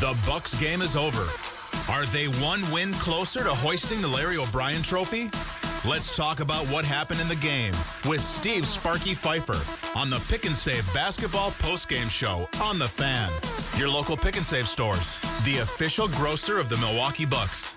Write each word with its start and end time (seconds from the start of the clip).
The 0.00 0.18
Bucks 0.26 0.58
game 0.58 0.80
is 0.80 0.96
over. 0.96 1.26
Are 1.92 2.06
they 2.06 2.24
one 2.42 2.62
win 2.72 2.94
closer 2.94 3.44
to 3.44 3.50
hoisting 3.50 4.00
the 4.00 4.08
Larry 4.08 4.38
O'Brien 4.38 4.82
trophy? 4.82 5.28
Let's 5.86 6.16
talk 6.16 6.40
about 6.40 6.64
what 6.68 6.86
happened 6.86 7.20
in 7.20 7.28
the 7.28 7.36
game 7.36 7.74
with 8.08 8.22
Steve 8.22 8.66
Sparky 8.66 9.12
Fifer 9.12 9.60
on 9.94 10.08
the 10.08 10.18
Pick 10.30 10.46
and 10.46 10.56
Save 10.56 10.90
Basketball 10.94 11.50
Postgame 11.50 12.08
Show 12.08 12.48
on 12.62 12.78
The 12.78 12.88
Fan. 12.88 13.30
Your 13.78 13.90
local 13.90 14.16
Pick 14.16 14.38
and 14.38 14.46
Save 14.46 14.68
stores, 14.68 15.18
the 15.44 15.58
official 15.58 16.08
grocer 16.08 16.58
of 16.58 16.70
the 16.70 16.78
Milwaukee 16.78 17.26
Bucks. 17.26 17.74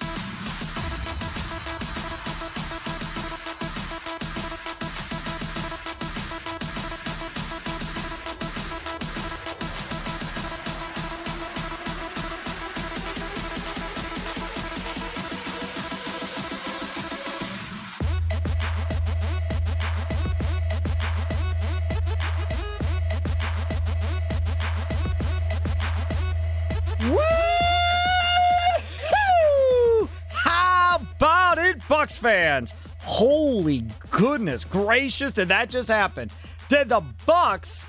Fans? 32.24 32.74
Holy 33.00 33.84
goodness 34.10 34.64
gracious, 34.64 35.34
did 35.34 35.50
that 35.50 35.70
just 35.70 35.90
happen? 35.90 36.32
Did 36.70 36.90
the 36.90 37.02
Bucks 37.26 37.86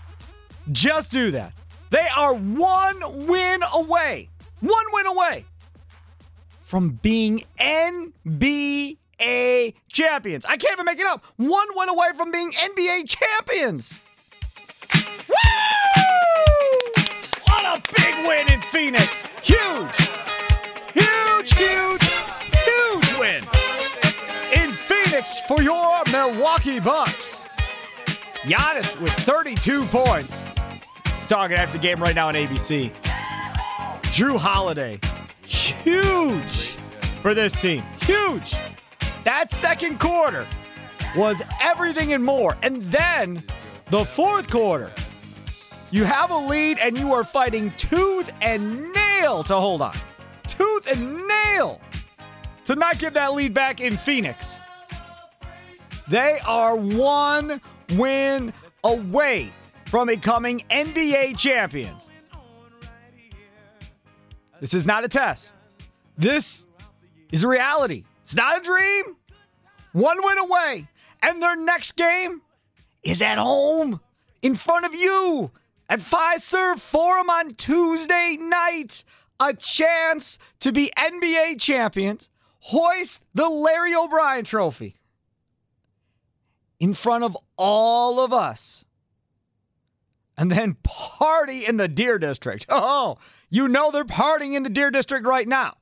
just 0.72 1.12
do 1.12 1.30
that? 1.30 1.52
They 1.90 2.06
are 2.16 2.34
one 2.34 3.26
win 3.26 3.62
away, 3.72 4.28
one 4.60 4.84
win 4.92 5.06
away 5.06 5.44
from 6.62 6.98
being 7.00 7.44
NBA 7.60 8.96
champions. 9.88 10.44
I 10.44 10.56
can't 10.56 10.72
even 10.72 10.84
make 10.84 10.98
it 10.98 11.06
up. 11.06 11.24
One 11.36 11.68
win 11.76 11.88
away 11.88 12.08
from 12.16 12.32
being 12.32 12.50
NBA 12.50 13.08
champions. 13.08 13.98
Woo! 15.28 15.34
What 17.46 17.64
a 17.64 17.82
big 17.94 18.26
win 18.26 18.52
in 18.52 18.60
Phoenix. 18.62 19.28
Huge. 19.42 20.10
Huge, 20.92 21.54
huge, 21.54 22.02
huge 22.64 23.18
win 23.18 23.63
for 25.22 25.62
your 25.62 26.02
Milwaukee 26.10 26.80
Bucks. 26.80 27.40
Giannis 28.42 29.00
with 29.00 29.12
32 29.12 29.84
points. 29.84 30.44
He's 31.04 31.28
talking 31.28 31.56
after 31.56 31.78
the 31.78 31.82
game 31.82 32.02
right 32.02 32.16
now 32.16 32.26
on 32.26 32.34
ABC. 32.34 32.92
Jrue 34.02 34.36
Holiday, 34.36 34.98
huge 35.42 36.76
for 37.22 37.32
this 37.32 37.60
team. 37.60 37.84
Huge. 38.00 38.56
That 39.22 39.52
second 39.52 40.00
quarter 40.00 40.46
was 41.14 41.42
everything 41.60 42.12
and 42.12 42.24
more. 42.24 42.56
And 42.64 42.82
then 42.90 43.44
the 43.90 44.04
fourth 44.04 44.50
quarter, 44.50 44.90
you 45.92 46.02
have 46.02 46.32
a 46.32 46.38
lead 46.38 46.78
and 46.78 46.98
you 46.98 47.12
are 47.12 47.22
fighting 47.22 47.72
tooth 47.76 48.30
and 48.42 48.92
nail 48.92 49.44
to 49.44 49.54
hold 49.54 49.80
on. 49.80 49.96
Tooth 50.48 50.88
and 50.88 51.22
nail 51.28 51.80
to 52.64 52.74
not 52.74 52.98
give 52.98 53.14
that 53.14 53.32
lead 53.32 53.54
back 53.54 53.80
in 53.80 53.96
Phoenix. 53.96 54.58
They 56.08 56.38
are 56.44 56.76
one 56.76 57.60
win 57.94 58.52
away 58.82 59.52
from 59.86 60.08
becoming 60.08 60.60
NBA 60.70 61.38
champions. 61.38 62.10
This 64.60 64.74
is 64.74 64.84
not 64.84 65.04
a 65.04 65.08
test. 65.08 65.54
This 66.18 66.66
is 67.32 67.44
reality. 67.44 68.04
It's 68.22 68.34
not 68.34 68.58
a 68.58 68.62
dream. 68.62 69.16
One 69.92 70.18
win 70.22 70.38
away. 70.38 70.88
And 71.22 71.42
their 71.42 71.56
next 71.56 71.92
game 71.92 72.42
is 73.02 73.22
at 73.22 73.38
home 73.38 74.00
in 74.42 74.54
front 74.54 74.84
of 74.84 74.94
you 74.94 75.50
at 75.88 76.00
Fiserv 76.00 76.80
Forum 76.80 77.30
on 77.30 77.50
Tuesday 77.54 78.36
night. 78.38 79.04
A 79.40 79.52
chance 79.52 80.38
to 80.60 80.70
be 80.70 80.92
NBA 80.96 81.60
champions, 81.60 82.30
hoist 82.60 83.24
the 83.34 83.48
Larry 83.48 83.94
O'Brien 83.94 84.44
trophy 84.44 84.96
in 86.84 86.92
front 86.92 87.24
of 87.24 87.34
all 87.56 88.20
of 88.20 88.30
us, 88.34 88.84
and 90.36 90.50
then 90.50 90.76
party 90.82 91.64
in 91.64 91.78
the 91.78 91.88
Deer 91.88 92.18
District. 92.18 92.66
Oh, 92.70 93.16
you 93.48 93.68
know 93.68 93.90
they're 93.90 94.04
partying 94.04 94.52
in 94.52 94.64
the 94.64 94.68
Deer 94.68 94.90
District 94.90 95.26
right 95.26 95.48
now. 95.48 95.78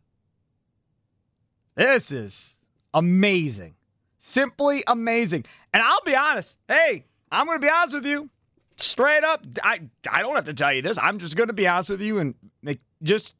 This 1.74 2.12
is 2.12 2.56
amazing. 2.94 3.74
Simply 4.18 4.84
amazing. 4.86 5.44
And 5.74 5.82
I'll 5.82 6.04
be 6.04 6.14
honest. 6.14 6.60
Hey, 6.68 7.06
I'm 7.32 7.46
going 7.46 7.60
to 7.60 7.66
be 7.66 7.72
honest 7.72 7.94
with 7.94 8.06
you. 8.06 8.30
Straight 8.76 9.24
up, 9.24 9.44
I 9.64 9.80
I 10.08 10.22
don't 10.22 10.36
have 10.36 10.44
to 10.44 10.54
tell 10.54 10.72
you 10.72 10.82
this. 10.82 10.98
I'm 10.98 11.18
just 11.18 11.34
going 11.34 11.48
to 11.48 11.52
be 11.52 11.66
honest 11.66 11.90
with 11.90 12.00
you 12.00 12.18
and 12.18 12.34
make 12.62 12.78
just 13.02 13.34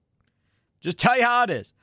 just 0.81 0.99
tell 0.99 1.17
you 1.17 1.23
how 1.23 1.45
it 1.45 1.51
is. 1.51 1.75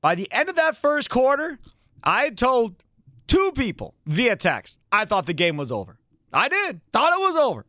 By 0.00 0.16
the 0.16 0.26
end 0.32 0.48
of 0.48 0.56
that 0.56 0.76
first 0.76 1.08
quarter, 1.08 1.56
I 2.02 2.24
had 2.24 2.36
told 2.36 2.82
two 3.26 3.52
people 3.54 3.94
via 4.06 4.36
text 4.36 4.78
I 4.92 5.04
thought 5.04 5.26
the 5.26 5.32
game 5.32 5.56
was 5.56 5.72
over. 5.72 5.98
I 6.32 6.48
did. 6.48 6.80
Thought 6.92 7.12
it 7.12 7.20
was 7.20 7.36
over. 7.36 7.66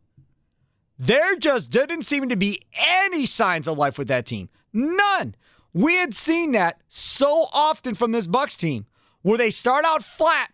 There 0.98 1.36
just 1.36 1.70
didn't 1.70 2.02
seem 2.02 2.28
to 2.28 2.36
be 2.36 2.60
any 2.74 3.24
signs 3.24 3.68
of 3.68 3.78
life 3.78 3.98
with 3.98 4.08
that 4.08 4.26
team. 4.26 4.48
None. 4.72 5.34
We 5.72 5.96
had 5.96 6.14
seen 6.14 6.52
that 6.52 6.80
so 6.88 7.46
often 7.52 7.94
from 7.94 8.12
this 8.12 8.26
Bucks 8.26 8.56
team 8.56 8.86
where 9.22 9.38
they 9.38 9.50
start 9.50 9.84
out 9.84 10.02
flat 10.02 10.50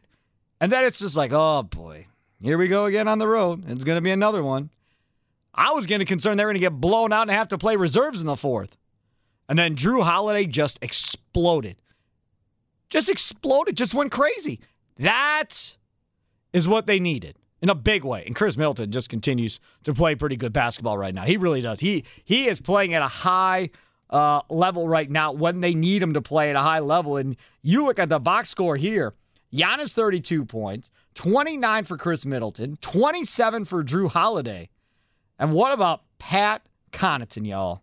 and 0.60 0.70
then 0.70 0.84
it's 0.84 0.98
just 0.98 1.16
like, 1.16 1.32
oh 1.32 1.62
boy, 1.62 2.06
here 2.41 2.59
we 2.59 2.69
go 2.69 2.87
again 2.87 3.09
on 3.09 3.19
the 3.19 3.28
road. 3.28 3.64
It's 3.69 3.84
going 3.84 3.97
to 3.97 4.03
be 4.03 4.10
another 4.10 4.43
one. 4.43 4.70
I 5.54 5.72
was 5.72 5.87
getting 5.87 6.06
concerned 6.06 6.38
they 6.38 6.44
were 6.44 6.50
going 6.50 6.60
to 6.60 6.69
get 6.69 6.81
blown 6.81 7.12
out 7.12 7.22
and 7.22 7.31
have 7.31 7.48
to 7.48 7.59
play 7.59 7.76
reserves 7.76 8.20
in 8.20 8.26
the 8.26 8.37
fourth. 8.37 8.76
And 9.49 9.58
then 9.58 9.76
Jrue 9.76 10.02
Holiday 10.02 10.46
just 10.46 10.79
exploded. 10.82 11.76
Just 12.90 13.08
exploded, 13.08 13.76
just 13.76 13.94
went 13.94 14.11
crazy. 14.11 14.61
That 14.99 15.76
is 16.52 16.69
what 16.69 16.87
they 16.87 17.00
needed 17.00 17.37
in 17.61 17.70
a 17.70 17.75
big 17.75 18.05
way. 18.05 18.25
And 18.26 18.35
Khris 18.35 18.56
Middleton 18.56 18.91
just 18.93 19.08
continues 19.08 19.61
to 19.85 19.94
play 19.94 20.14
pretty 20.14 20.37
good 20.37 20.52
basketball 20.52 20.99
right 20.99 21.14
now. 21.14 21.25
He 21.25 21.37
really 21.37 21.61
does. 21.61 21.81
He 21.81 22.05
he 22.25 22.49
is 22.49 22.61
playing 22.61 22.94
at 22.94 23.02
a 23.02 23.08
high 23.08 23.70
uh, 24.11 24.43
level 24.50 24.88
right 24.88 25.11
now 25.11 25.32
when 25.32 25.61
they 25.61 25.75
need 25.75 26.02
him 26.02 26.14
to 26.14 26.23
play 26.23 26.50
at 26.50 26.56
a 26.56 26.61
high 26.61 26.81
level. 26.81 27.17
And 27.17 27.37
you 27.62 27.85
look 27.85 27.99
at 27.99 28.08
the 28.08 28.20
box 28.20 28.50
score 28.50 28.76
here. 28.76 29.14
Giannis 29.52 29.93
32 29.93 30.44
points, 30.44 30.91
29 31.14 31.85
for 31.85 31.96
Khris 31.96 32.26
Middleton, 32.26 32.76
27 32.81 33.64
for 33.64 33.85
Jrue 33.85 34.11
Holiday. 34.11 34.69
And 35.38 35.52
what 35.52 35.73
about 35.73 36.02
Pat 36.19 36.62
Connaughton, 36.93 37.46
y'all? 37.46 37.82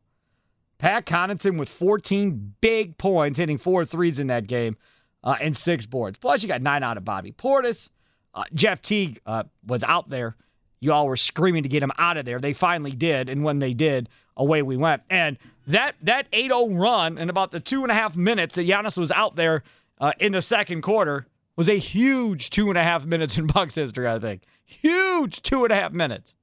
Pat 0.79 1.05
Connaughton 1.05 1.57
with 1.57 1.69
14 1.69 2.55
big 2.59 2.97
points, 2.97 3.39
hitting 3.39 3.57
four 3.57 3.85
threes 3.85 4.19
in 4.19 4.27
that 4.27 4.47
game 4.47 4.75
uh, 5.23 5.35
and 5.41 5.55
six 5.55 5.85
boards. 5.85 6.17
Plus, 6.17 6.41
you 6.41 6.47
got 6.47 6.61
nine 6.61 6.83
out 6.83 6.97
of 6.97 7.05
Bobby 7.05 7.31
Portis. 7.31 7.89
Uh, 8.33 8.43
Jeff 8.53 8.81
Teague 8.81 9.19
uh, 9.25 9.43
was 9.65 9.83
out 9.83 10.09
there. 10.09 10.35
you 10.79 10.91
all 10.91 11.05
were 11.07 11.17
screaming 11.17 11.63
to 11.63 11.69
get 11.69 11.83
him 11.83 11.91
out 11.97 12.17
of 12.17 12.25
there. 12.25 12.39
They 12.39 12.53
finally 12.53 12.91
did, 12.91 13.29
and 13.29 13.43
when 13.43 13.59
they 13.59 13.73
did, 13.73 14.09
away 14.37 14.61
we 14.61 14.77
went. 14.77 15.03
And 15.09 15.37
that 15.67 15.95
that 16.01 16.31
8-0 16.31 16.79
run 16.79 17.17
in 17.17 17.29
about 17.29 17.51
the 17.51 17.59
two 17.59 17.83
and 17.83 17.91
a 17.91 17.95
half 17.95 18.15
minutes 18.15 18.55
that 18.55 18.67
Giannis 18.67 18.97
was 18.97 19.11
out 19.11 19.35
there 19.35 19.63
uh, 19.99 20.13
in 20.19 20.31
the 20.31 20.41
second 20.41 20.81
quarter 20.81 21.27
was 21.55 21.69
a 21.69 21.77
huge 21.77 22.49
two 22.49 22.69
and 22.69 22.77
a 22.77 22.83
half 22.83 23.05
minutes 23.05 23.37
in 23.37 23.45
Bucks 23.47 23.75
history. 23.75 24.07
I 24.07 24.17
think 24.19 24.43
huge 24.65 25.41
two 25.43 25.63
and 25.63 25.71
a 25.71 25.75
half 25.75 25.91
minutes. 25.91 26.35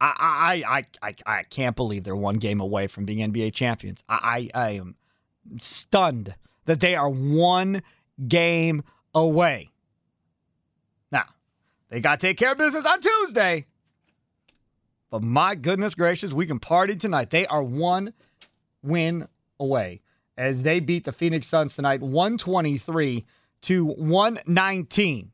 I 0.00 0.62
I 0.62 0.76
I 0.78 1.08
I, 1.08 1.14
I 1.38 1.42
can't 1.44 1.76
believe 1.76 2.04
they're 2.04 2.16
one 2.16 2.36
game 2.36 2.60
away 2.60 2.86
from 2.86 3.04
being 3.04 3.32
NBA 3.32 3.54
champions. 3.54 4.02
I, 4.08 4.50
I 4.54 4.60
I 4.66 4.70
am 4.72 4.94
stunned 5.58 6.34
that 6.64 6.80
they 6.80 6.94
are 6.94 7.08
one 7.08 7.82
game 8.28 8.82
away. 9.14 9.70
Now, 11.10 11.26
they 11.88 12.00
got 12.00 12.20
to 12.20 12.26
take 12.26 12.38
care 12.38 12.52
of 12.52 12.58
business 12.58 12.84
on 12.84 13.00
Tuesday. 13.00 13.66
But 15.10 15.22
my 15.22 15.54
goodness 15.54 15.94
gracious, 15.94 16.32
we 16.32 16.46
can 16.46 16.58
party 16.58 16.96
tonight. 16.96 17.30
They 17.30 17.46
are 17.46 17.62
one 17.62 18.14
win 18.82 19.28
away 19.60 20.00
as 20.38 20.62
they 20.62 20.80
beat 20.80 21.04
the 21.04 21.12
Phoenix 21.12 21.46
Suns 21.46 21.76
tonight 21.76 22.00
123 22.00 23.24
to 23.62 23.84
119. 23.84 25.32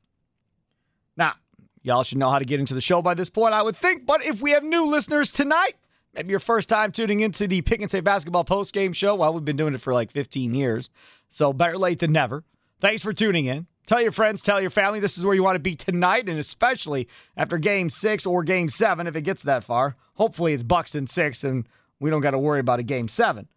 Now, 1.17 1.35
y'all 1.83 2.03
should 2.03 2.19
know 2.19 2.31
how 2.31 2.39
to 2.39 2.45
get 2.45 2.61
into 2.61 2.75
the 2.75 2.81
show 2.81 3.03
by 3.03 3.15
this 3.15 3.31
point, 3.31 3.55
I 3.55 3.63
would 3.63 3.77
think. 3.77 4.05
But 4.05 4.25
if 4.25 4.43
we 4.43 4.51
have 4.51 4.65
new 4.65 4.87
listeners 4.87 5.33
tonight, 5.33 5.77
maybe 6.15 6.31
your 6.31 6.41
first 6.41 6.69
time 6.69 6.93
tuning 6.93 7.21
into 7.21 7.47
the 7.47 7.63
Pick 7.63 7.81
and 7.81 7.91
Save 7.91 8.05
Basketball 8.05 8.45
post 8.45 8.73
game 8.73 8.93
show, 8.93 9.15
well, 9.15 9.33
we've 9.33 9.45
been 9.45 9.57
doing 9.57 9.75
it 9.75 9.81
for 9.81 9.93
like 9.93 10.11
15 10.11 10.55
years. 10.55 10.91
So 11.29 11.53
better 11.53 11.79
late 11.79 11.99
than 11.99 12.13
never. 12.13 12.45
Thanks 12.81 13.03
for 13.03 13.13
tuning 13.13 13.47
in. 13.47 13.67
Tell 13.87 14.03
your 14.03 14.13
friends, 14.13 14.43
tell 14.43 14.61
your 14.61 14.69
family 14.69 15.01
this 15.01 15.17
is 15.17 15.25
where 15.25 15.35
you 15.35 15.43
want 15.43 15.57
to 15.57 15.61
be 15.61 15.75
tonight, 15.75 16.29
and 16.29 16.39
especially 16.39 17.09
after 17.39 17.57
game 17.57 17.89
six 17.89 18.27
or 18.27 18.43
game 18.45 18.69
seven, 18.69 19.07
if 19.07 19.17
it 19.17 19.23
gets 19.23 19.45
that 19.45 19.65
far. 19.65 19.97
Hopefully 20.15 20.53
it's 20.53 20.63
Buxton 20.63 21.07
six, 21.07 21.43
and 21.43 21.67
we 21.99 22.11
don't 22.11 22.21
got 22.21 22.33
to 22.33 22.39
worry 22.39 22.61
about 22.61 22.81
a 22.81 22.83
game 22.83 23.09
seven. 23.09 23.49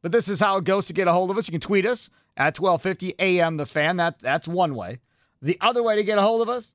But 0.00 0.10
this 0.10 0.28
is 0.28 0.40
how 0.40 0.56
it 0.56 0.64
goes 0.64 0.86
to 0.86 0.94
get 0.94 1.06
a 1.06 1.12
hold 1.12 1.30
of 1.30 1.36
us. 1.36 1.48
You 1.48 1.52
can 1.52 1.60
tweet 1.60 1.84
us 1.84 2.08
at 2.36 2.58
1250 2.58 3.14
AM 3.18 3.58
the 3.58 3.66
fan. 3.66 3.98
That 3.98 4.18
that's 4.20 4.48
one 4.48 4.74
way. 4.74 5.00
The 5.42 5.58
other 5.60 5.82
way 5.82 5.96
to 5.96 6.04
get 6.04 6.16
a 6.16 6.22
hold 6.22 6.40
of 6.40 6.48
us, 6.48 6.74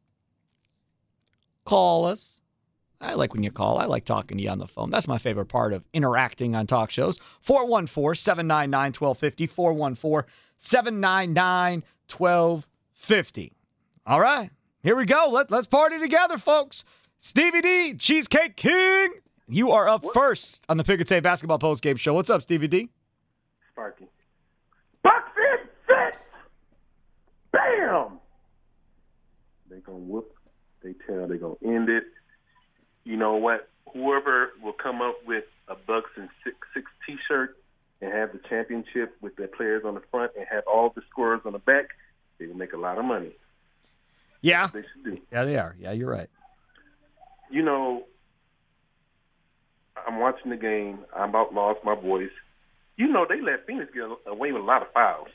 call 1.66 2.06
us. 2.06 2.37
I 3.00 3.14
like 3.14 3.34
when 3.34 3.44
you 3.44 3.52
call. 3.52 3.78
I 3.78 3.86
like 3.86 4.06
talking 4.06 4.38
to 4.38 4.44
you 4.44 4.50
on 4.50 4.58
the 4.58 4.68
phone. 4.68 4.90
That's 4.90 5.08
my 5.08 5.18
favorite 5.18 5.46
part 5.48 5.74
of 5.74 5.84
interacting 5.94 6.56
on 6.56 6.66
talk 6.66 6.90
shows. 6.90 7.20
414 7.42 8.16
799 8.16 8.88
1250. 8.98 9.48
414 9.48 10.30
799 10.58 11.84
1250. 12.10 13.54
All 14.06 14.20
right, 14.20 14.50
here 14.82 14.96
we 14.96 15.06
go. 15.06 15.30
Let, 15.32 15.52
let's 15.52 15.68
party 15.68 16.00
together, 16.00 16.38
folks. 16.38 16.86
Stevie 17.18 17.62
D, 17.62 17.94
Cheesecake 17.96 18.56
King, 18.56 19.12
you 19.48 19.72
are 19.72 19.88
up 19.88 20.06
first 20.14 20.64
on 20.70 20.78
the 20.78 20.84
Pick 20.84 21.00
and 21.00 21.10
Save 21.10 21.24
Basketball 21.24 21.60
Post 21.60 21.84
Game 21.84 21.98
Show. 21.98 22.14
What's 22.14 22.30
up, 22.30 22.42
Stevie 22.42 22.68
D? 22.68 22.90
Sparky. 23.72 24.08
Bucks 25.04 25.32
in 25.38 25.68
six! 25.88 26.18
Bam! 27.52 28.20
They 29.70 29.80
gonna 29.80 29.98
whoop 29.98 30.34
they 30.84 30.94
tell 31.06 31.28
they 31.28 31.38
gonna 31.38 31.56
end 31.66 31.90
it. 31.90 32.04
You 33.08 33.16
know 33.16 33.36
what? 33.36 33.70
Whoever 33.94 34.52
will 34.62 34.74
come 34.74 35.02
up 35.02 35.16
with 35.26 35.46
a 35.70 35.76
Bucks 35.76 36.10
and 36.18 36.28
six 36.44 36.58
six 36.74 36.92
t 37.06 37.16
shirt 37.26 37.56
and 38.02 38.12
have 38.12 38.34
the 38.34 38.40
championship 38.50 39.16
with 39.22 39.38
their 39.38 39.48
players 39.48 39.84
on 39.86 39.94
the 39.94 40.02
front 40.12 40.34
and 40.38 40.46
have 40.52 40.66
all 40.68 40.92
the 40.94 41.02
scorers 41.10 41.40
on 41.46 41.54
the 41.54 41.60
back, 41.60 41.92
they 42.38 42.48
will 42.48 42.58
make 42.58 42.74
a 42.74 42.78
lot 42.78 42.98
of 42.98 43.06
money. 43.06 43.32
Yeah. 44.42 44.68
They 44.74 44.82
should 44.82 45.06
do. 45.06 45.22
Yeah, 45.32 45.46
they 45.46 45.56
are. 45.56 45.74
Yeah, 45.80 45.94
you're 45.94 46.10
right. 46.10 46.30
You 47.50 47.64
know, 47.64 48.04
I'm 50.06 50.20
watching 50.20 50.52
the 50.52 50.58
game. 50.58 51.00
I'm 51.16 51.30
about 51.30 51.54
lost 51.54 51.80
my 51.86 51.96
voice. 51.96 52.30
You 52.98 53.08
know, 53.08 53.26
they 53.28 53.40
let 53.40 53.66
Phoenix 53.66 53.90
get 53.94 54.04
away 54.30 54.52
with 54.52 54.64
a 54.64 54.66
lot 54.66 54.82
of 54.82 54.92
fouls. 54.92 55.30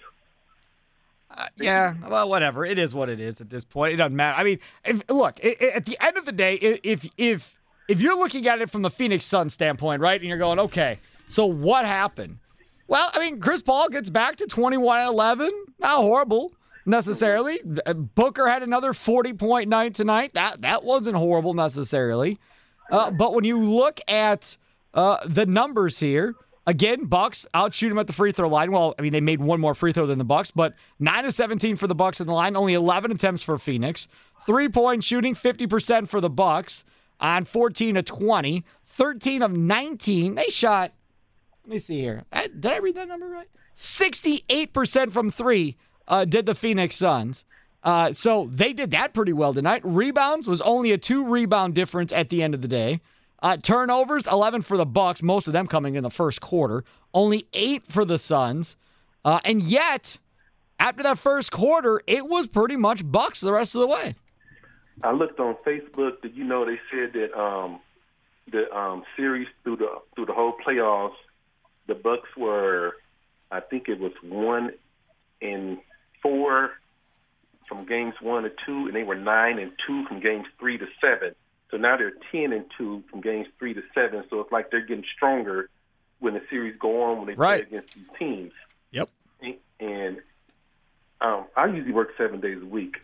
Uh, 1.30 1.46
yeah, 1.56 1.94
well, 2.06 2.28
whatever. 2.28 2.66
It 2.66 2.78
is 2.78 2.94
what 2.94 3.08
it 3.08 3.18
is 3.18 3.40
at 3.40 3.48
this 3.48 3.64
point. 3.64 3.94
It 3.94 3.96
doesn't 3.96 4.14
matter. 4.14 4.38
I 4.38 4.44
mean, 4.44 4.58
if, 4.84 5.02
look, 5.08 5.40
i 5.42 5.56
i 5.58 5.64
at 5.68 5.86
the 5.86 5.96
end 6.04 6.18
of 6.18 6.26
the 6.26 6.32
day, 6.32 6.56
if 6.56 7.08
if 7.16 7.56
if 7.88 8.00
you're 8.00 8.16
looking 8.16 8.46
at 8.46 8.60
it 8.60 8.70
from 8.70 8.82
the 8.82 8.90
Phoenix 8.90 9.24
Suns 9.24 9.54
standpoint, 9.54 10.00
right, 10.00 10.20
and 10.20 10.28
you're 10.28 10.38
going, 10.38 10.58
okay, 10.58 10.98
so 11.28 11.46
what 11.46 11.84
happened? 11.84 12.38
Well, 12.88 13.10
I 13.12 13.18
mean, 13.20 13.40
Chris 13.40 13.62
Paul 13.62 13.88
gets 13.88 14.10
back 14.10 14.36
to 14.36 14.46
21 14.46 15.00
and 15.00 15.08
11. 15.08 15.50
Not 15.80 15.96
horrible 15.98 16.52
necessarily. 16.84 17.60
Uh, 17.86 17.94
Booker 17.94 18.48
had 18.48 18.62
another 18.62 18.92
40 18.92 19.32
point 19.34 19.68
night 19.68 19.94
tonight. 19.94 20.32
That 20.34 20.60
that 20.62 20.84
wasn't 20.84 21.16
horrible 21.16 21.54
necessarily. 21.54 22.38
Uh, 22.90 23.10
but 23.10 23.34
when 23.34 23.44
you 23.44 23.58
look 23.58 24.00
at 24.08 24.56
uh, 24.92 25.18
the 25.24 25.46
numbers 25.46 25.98
here, 25.98 26.34
again, 26.66 27.06
Bucks 27.06 27.46
outshoot 27.54 27.88
them 27.88 27.98
at 27.98 28.06
the 28.06 28.12
free 28.12 28.32
throw 28.32 28.48
line. 28.48 28.70
Well, 28.72 28.94
I 28.98 29.02
mean, 29.02 29.12
they 29.12 29.20
made 29.20 29.40
one 29.40 29.60
more 29.60 29.74
free 29.74 29.92
throw 29.92 30.06
than 30.06 30.18
the 30.18 30.24
Bucks, 30.24 30.50
but 30.50 30.74
nine 30.98 31.24
of 31.24 31.32
17 31.32 31.76
for 31.76 31.86
the 31.86 31.94
Bucks 31.94 32.20
in 32.20 32.26
the 32.26 32.32
line, 32.32 32.56
only 32.56 32.74
11 32.74 33.10
attempts 33.10 33.42
for 33.42 33.58
Phoenix. 33.58 34.08
Three 34.44 34.68
point 34.68 35.02
shooting, 35.02 35.34
50% 35.34 36.08
for 36.08 36.20
the 36.20 36.28
Bucks 36.28 36.84
on 37.20 37.44
14 37.44 37.96
of 37.96 38.04
20. 38.04 38.64
13 38.86 39.42
of 39.42 39.52
19. 39.52 40.34
They 40.34 40.46
shot. 40.46 40.92
Let 41.64 41.72
me 41.72 41.78
see 41.78 42.00
here. 42.00 42.24
I- 42.32 42.48
Did 42.48 42.66
I 42.66 42.78
read 42.78 42.96
that 42.96 43.08
number 43.08 43.28
right? 43.28 43.48
68% 43.76 45.12
from 45.12 45.30
three 45.30 45.76
uh, 46.08 46.24
did 46.24 46.46
the 46.46 46.54
Phoenix 46.54 46.96
Suns. 46.96 47.44
Uh, 47.82 48.12
so 48.12 48.48
they 48.52 48.72
did 48.72 48.92
that 48.92 49.12
pretty 49.14 49.32
well 49.32 49.52
tonight. 49.52 49.82
Rebounds 49.84 50.46
was 50.46 50.60
only 50.60 50.92
a 50.92 50.98
two 50.98 51.26
rebound 51.26 51.74
difference 51.74 52.12
at 52.12 52.28
the 52.28 52.42
end 52.42 52.54
of 52.54 52.62
the 52.62 52.68
day. 52.68 53.00
Uh, 53.42 53.56
turnovers, 53.56 54.26
11 54.28 54.62
for 54.62 54.76
the 54.76 54.86
Bucks, 54.86 55.20
most 55.22 55.48
of 55.48 55.52
them 55.52 55.66
coming 55.66 55.96
in 55.96 56.04
the 56.04 56.10
first 56.10 56.40
quarter. 56.40 56.84
Only 57.12 57.44
eight 57.54 57.84
for 57.88 58.04
the 58.04 58.18
Suns. 58.18 58.76
Uh, 59.24 59.40
and 59.44 59.60
yet, 59.62 60.16
after 60.78 61.02
that 61.02 61.18
first 61.18 61.50
quarter, 61.50 62.00
it 62.06 62.26
was 62.26 62.46
pretty 62.46 62.76
much 62.76 63.02
Bucks 63.10 63.40
the 63.40 63.52
rest 63.52 63.74
of 63.74 63.80
the 63.80 63.88
way. 63.88 64.14
I 65.02 65.12
looked 65.12 65.40
on 65.40 65.56
Facebook. 65.66 66.20
Did 66.22 66.36
you 66.36 66.44
know 66.44 66.64
they 66.64 66.78
said 66.90 67.12
that 67.14 67.38
um, 67.38 67.80
the 68.50 68.70
um, 68.76 69.04
series 69.16 69.48
through 69.62 69.76
the 69.76 69.88
through 70.14 70.26
the 70.26 70.32
whole 70.32 70.54
playoffs, 70.66 71.14
the 71.86 71.94
Bucks 71.94 72.28
were, 72.36 72.94
I 73.50 73.60
think 73.60 73.88
it 73.88 73.98
was 73.98 74.12
one 74.22 74.72
in 75.40 75.78
four 76.22 76.72
from 77.68 77.86
games 77.86 78.14
one 78.20 78.42
to 78.44 78.50
two, 78.66 78.86
and 78.86 78.94
they 78.94 79.02
were 79.04 79.14
nine 79.16 79.58
and 79.58 79.72
two 79.86 80.04
from 80.06 80.20
games 80.20 80.46
three 80.58 80.78
to 80.78 80.86
seven. 81.00 81.34
So 81.70 81.78
now 81.78 81.96
they're 81.96 82.12
ten 82.30 82.52
and 82.52 82.66
two 82.76 83.02
from 83.10 83.22
games 83.22 83.46
three 83.58 83.74
to 83.74 83.82
seven. 83.94 84.24
So 84.28 84.40
it's 84.40 84.52
like 84.52 84.70
they're 84.70 84.84
getting 84.84 85.04
stronger 85.16 85.70
when 86.20 86.34
the 86.34 86.42
series 86.50 86.76
go 86.76 87.02
on 87.04 87.18
when 87.18 87.26
they 87.28 87.34
Right. 87.34 87.68
play 87.68 87.78
against 87.78 87.94
these 87.94 88.06
teams. 88.18 88.52
Yep. 88.92 89.08
And 89.80 90.18
um, 91.20 91.46
I 91.56 91.66
usually 91.66 91.92
work 91.92 92.10
seven 92.16 92.40
days 92.40 92.62
a 92.62 92.66
week. 92.66 92.96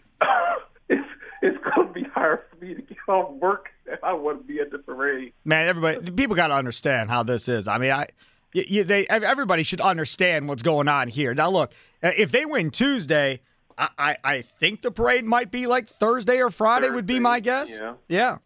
It's 0.88 1.06
it's 1.42 1.58
going 1.74 1.86
to 1.88 1.92
be 1.92 2.02
hard 2.04 2.40
for 2.50 2.64
me 2.64 2.74
to 2.74 2.82
get 2.82 2.96
off 3.08 3.30
work 3.34 3.68
if 3.86 4.02
I 4.02 4.12
want 4.12 4.40
to 4.40 4.44
be 4.44 4.60
at 4.60 4.70
the 4.70 4.78
parade. 4.78 5.32
Man, 5.44 5.68
everybody, 5.68 6.10
people 6.10 6.34
got 6.36 6.48
to 6.48 6.54
understand 6.54 7.10
how 7.10 7.22
this 7.22 7.48
is. 7.48 7.68
I 7.68 7.78
mean, 7.78 7.92
I, 7.92 8.08
y 8.54 8.64
y- 8.70 8.82
they, 8.82 9.06
everybody 9.08 9.62
should 9.62 9.80
understand 9.80 10.48
what's 10.48 10.62
going 10.62 10.88
on 10.88 11.08
here. 11.08 11.34
Now, 11.34 11.50
look, 11.50 11.72
uh, 12.02 12.10
if 12.16 12.32
they 12.32 12.44
win 12.44 12.70
Tuesday, 12.70 13.40
I, 13.76 13.88
I, 13.98 14.16
I 14.24 14.42
think 14.42 14.82
the 14.82 14.90
parade 14.90 15.24
might 15.24 15.50
be 15.52 15.66
like 15.66 15.88
Thursday 15.88 16.40
or 16.42 16.50
Friday 16.50 16.90
would 16.90 17.06
be 17.06 17.20
my 17.20 17.38
guess. 17.40 17.78
Thursday, 17.78 17.96
Yeah. 18.08 18.38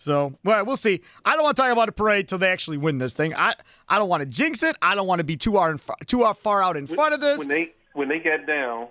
So, 0.00 0.34
well, 0.44 0.64
we'll 0.64 0.76
see. 0.76 1.00
I 1.24 1.34
don't 1.34 1.42
want 1.42 1.56
to 1.56 1.62
talk 1.62 1.72
about 1.72 1.88
a 1.88 1.92
parade 1.92 2.28
till 2.28 2.38
they 2.38 2.50
actually 2.50 2.76
win 2.76 2.98
this 2.98 3.14
thing. 3.14 3.34
I, 3.34 3.54
I 3.88 3.98
don't 3.98 4.08
want 4.08 4.20
to 4.20 4.26
jinx 4.26 4.62
it. 4.62 4.76
I 4.80 4.94
don't 4.94 5.08
want 5.08 5.18
to 5.18 5.24
be 5.24 5.36
too 5.36 5.54
far, 5.54 5.76
too 6.06 6.32
far 6.34 6.62
out 6.62 6.76
in 6.76 6.86
front 6.86 7.14
of 7.14 7.20
this. 7.20 7.40
When 7.40 7.48
they 7.48 7.72
when 7.94 8.08
they 8.08 8.20
got 8.20 8.46
down, 8.46 8.86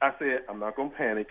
I 0.00 0.12
said 0.18 0.40
I'm 0.48 0.58
not 0.58 0.74
going 0.74 0.90
to 0.90 0.96
panic. 0.96 1.28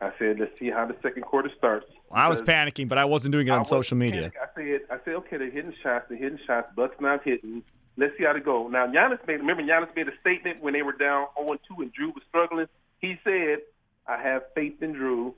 I 0.00 0.12
said 0.18 0.38
let's 0.38 0.56
see 0.58 0.70
how 0.70 0.86
the 0.86 0.96
second 1.02 1.22
quarter 1.22 1.50
starts. 1.56 1.86
I 2.12 2.28
was 2.28 2.40
panicking, 2.40 2.88
but 2.88 2.98
I 2.98 3.04
wasn't 3.04 3.32
doing 3.32 3.48
it 3.48 3.50
on 3.50 3.64
social 3.64 3.96
media. 3.96 4.30
panic. 4.30 4.36
I 4.40 4.54
said 4.54 4.80
I 4.90 5.04
said 5.04 5.14
okay, 5.14 5.36
they're 5.38 5.50
hitting 5.50 5.74
shots, 5.82 6.06
they're 6.08 6.18
hitting 6.18 6.38
shots. 6.46 6.68
Bucks 6.76 6.96
not 7.00 7.24
hitting. 7.24 7.62
Let's 7.96 8.16
see 8.16 8.24
how 8.24 8.32
they 8.32 8.40
go. 8.40 8.68
Now 8.68 8.86
Giannis 8.86 9.26
made 9.26 9.40
remember 9.40 9.62
Giannis 9.62 9.94
made 9.96 10.08
a 10.08 10.16
statement 10.20 10.62
when 10.62 10.72
they 10.74 10.82
were 10.82 10.92
down 10.92 11.26
0-2 11.36 11.58
and 11.78 11.92
Jrue 11.94 12.14
was 12.14 12.22
struggling. 12.28 12.66
He 13.00 13.16
said, 13.24 13.58
"I 14.06 14.20
have 14.22 14.42
faith 14.54 14.80
in 14.82 14.94
Jrue. 14.94 15.34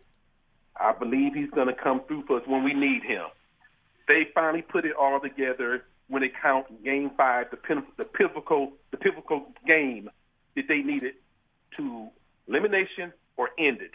I 0.79 0.93
believe 0.93 1.35
he's 1.35 1.51
going 1.51 1.69
to 1.69 1.75
come 1.75 2.03
through 2.07 2.25
for 2.27 2.41
us 2.41 2.47
when 2.47 2.63
we 2.63 2.75
need 2.75 3.03
him." 3.03 3.27
They 4.09 4.29
finally 4.35 4.63
put 4.63 4.85
it 4.85 4.93
all 4.95 5.21
together 5.21 5.85
when 6.09 6.23
it 6.23 6.33
count 6.41 6.85
Game 6.85 7.11
Five, 7.17 7.51
the 7.51 7.57
pin, 7.57 7.83
the 7.97 8.05
pivotal 8.05 8.73
the 8.91 8.99
pivotal 8.99 9.47
game 9.67 10.11
that 10.57 10.65
they 10.69 10.79
needed 10.79 11.15
to 11.77 12.09
elimination 12.49 13.13
or 13.37 13.51
end 13.59 13.81
it. 13.81 13.93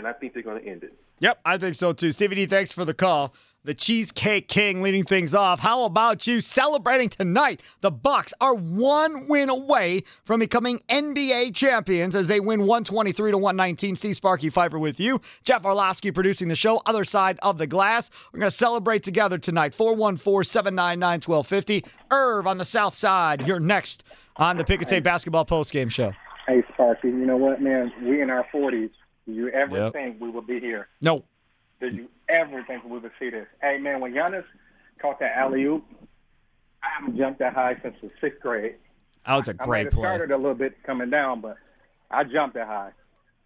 And 0.00 0.08
I 0.08 0.14
think 0.14 0.32
they're 0.32 0.42
going 0.42 0.62
to 0.62 0.66
end 0.66 0.82
it. 0.82 0.94
Yep, 1.18 1.40
I 1.44 1.58
think 1.58 1.74
so 1.74 1.92
too. 1.92 2.10
Stevie 2.10 2.34
D, 2.34 2.46
thanks 2.46 2.72
for 2.72 2.86
the 2.86 2.94
call. 2.94 3.34
the 3.64 3.74
Cheesecake 3.74 4.48
King 4.48 4.80
leading 4.80 5.04
things 5.04 5.34
off. 5.34 5.60
How 5.60 5.84
about 5.84 6.26
you 6.26 6.40
celebrating 6.40 7.10
tonight? 7.10 7.60
The 7.82 7.90
Bucks 7.90 8.32
are 8.40 8.54
one 8.54 9.28
win 9.28 9.50
away 9.50 10.04
from 10.24 10.40
becoming 10.40 10.80
NBA 10.88 11.54
champions 11.54 12.16
as 12.16 12.26
they 12.26 12.40
win 12.40 12.60
123 12.60 13.32
to 13.32 13.38
119. 13.38 13.96
Steve 13.96 14.16
Sparky 14.16 14.48
Fifer 14.48 14.78
with 14.78 14.98
you. 14.98 15.20
Jeff 15.44 15.66
Orlowski 15.66 16.10
producing 16.10 16.48
the 16.48 16.56
show. 16.56 16.80
Other 16.86 17.04
side 17.04 17.38
of 17.42 17.58
the 17.58 17.66
glass. 17.66 18.10
We're 18.32 18.40
going 18.40 18.50
to 18.50 18.56
celebrate 18.56 19.02
together 19.02 19.36
tonight. 19.36 19.74
414-799-1250. 19.76 21.84
Irv 22.10 22.46
on 22.46 22.56
the 22.58 22.64
south 22.64 22.94
side. 22.94 23.46
You're 23.46 23.60
next 23.60 24.04
on 24.36 24.56
the 24.56 24.64
Pick 24.64 24.80
and 24.80 24.88
Save 24.88 25.02
Basketball 25.02 25.44
postgame 25.44 25.90
show. 25.90 26.12
Hey, 26.48 26.62
Sparky, 26.72 27.08
you 27.08 27.26
know 27.26 27.36
what, 27.36 27.60
man? 27.60 27.92
We 28.02 28.22
in 28.22 28.30
our 28.30 28.46
40s. 28.52 28.88
Do 29.30 29.36
you 29.36 29.48
ever 29.50 29.76
Yep. 29.76 29.92
think 29.92 30.20
we 30.20 30.28
would 30.30 30.46
be 30.46 30.58
here? 30.60 30.88
No. 31.00 31.24
Did 31.80 31.94
you 31.94 32.08
ever 32.28 32.62
think 32.64 32.84
we 32.84 32.98
would 32.98 33.10
see 33.18 33.30
this? 33.30 33.46
Hey, 33.62 33.78
man, 33.78 34.00
when 34.00 34.12
Giannis 34.12 34.44
caught 35.00 35.18
that 35.20 35.36
alley 35.36 35.64
oop, 35.64 35.84
I 36.82 36.88
haven't 36.98 37.16
jumped 37.16 37.38
that 37.38 37.54
high 37.54 37.76
since 37.82 37.96
the 38.02 38.10
sixth 38.20 38.40
grade. 38.40 38.74
That 39.26 39.36
was 39.36 39.48
a 39.48 39.54
great 39.54 39.84
have 39.86 39.92
play. 39.94 40.02
started 40.02 40.30
a 40.30 40.36
little 40.36 40.54
bit 40.54 40.82
coming 40.84 41.10
down, 41.10 41.40
but 41.40 41.56
I 42.10 42.24
jumped 42.24 42.54
that 42.56 42.66
high. 42.66 42.90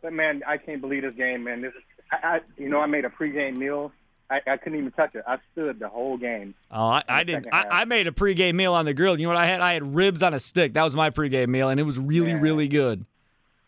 But 0.02 0.12
man, 0.12 0.42
I 0.46 0.56
can't 0.56 0.80
believe 0.80 1.02
this 1.02 1.14
game, 1.14 1.44
man. 1.44 1.60
This 1.62 1.74
is, 1.74 1.82
I, 2.10 2.36
I 2.36 2.40
you 2.56 2.68
know, 2.68 2.80
I 2.80 2.86
made 2.86 3.04
a 3.04 3.08
pregame 3.10 3.56
meal. 3.56 3.92
I, 4.30 4.40
I 4.46 4.56
couldn't 4.56 4.78
even 4.78 4.90
touch 4.92 5.14
it. 5.14 5.22
I 5.26 5.36
stood 5.52 5.78
the 5.78 5.88
whole 5.88 6.16
game. 6.16 6.54
Oh, 6.70 6.86
I, 6.86 7.02
I 7.08 7.24
didn't. 7.24 7.48
I, 7.52 7.82
I 7.82 7.84
made 7.84 8.06
a 8.06 8.10
pregame 8.10 8.54
meal 8.54 8.72
on 8.72 8.86
the 8.86 8.94
grill. 8.94 9.18
You 9.20 9.26
know 9.26 9.32
what 9.34 9.38
I 9.38 9.46
had? 9.46 9.60
I 9.60 9.74
had 9.74 9.94
ribs 9.94 10.22
on 10.22 10.32
a 10.32 10.40
stick. 10.40 10.72
That 10.74 10.82
was 10.82 10.96
my 10.96 11.10
pregame 11.10 11.48
meal, 11.48 11.68
and 11.68 11.78
it 11.78 11.82
was 11.84 11.98
really, 11.98 12.30
Yeah. 12.30 12.40
really 12.40 12.68
good. 12.68 13.04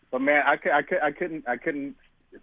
But 0.09 0.21
man, 0.21 0.41
I, 0.47 0.55
cou- 0.57 0.71
I, 0.71 0.81
cou- 0.81 0.99
I 1.03 1.11
couldn't, 1.11 1.47
I 1.47 1.57
couldn't 1.57 1.95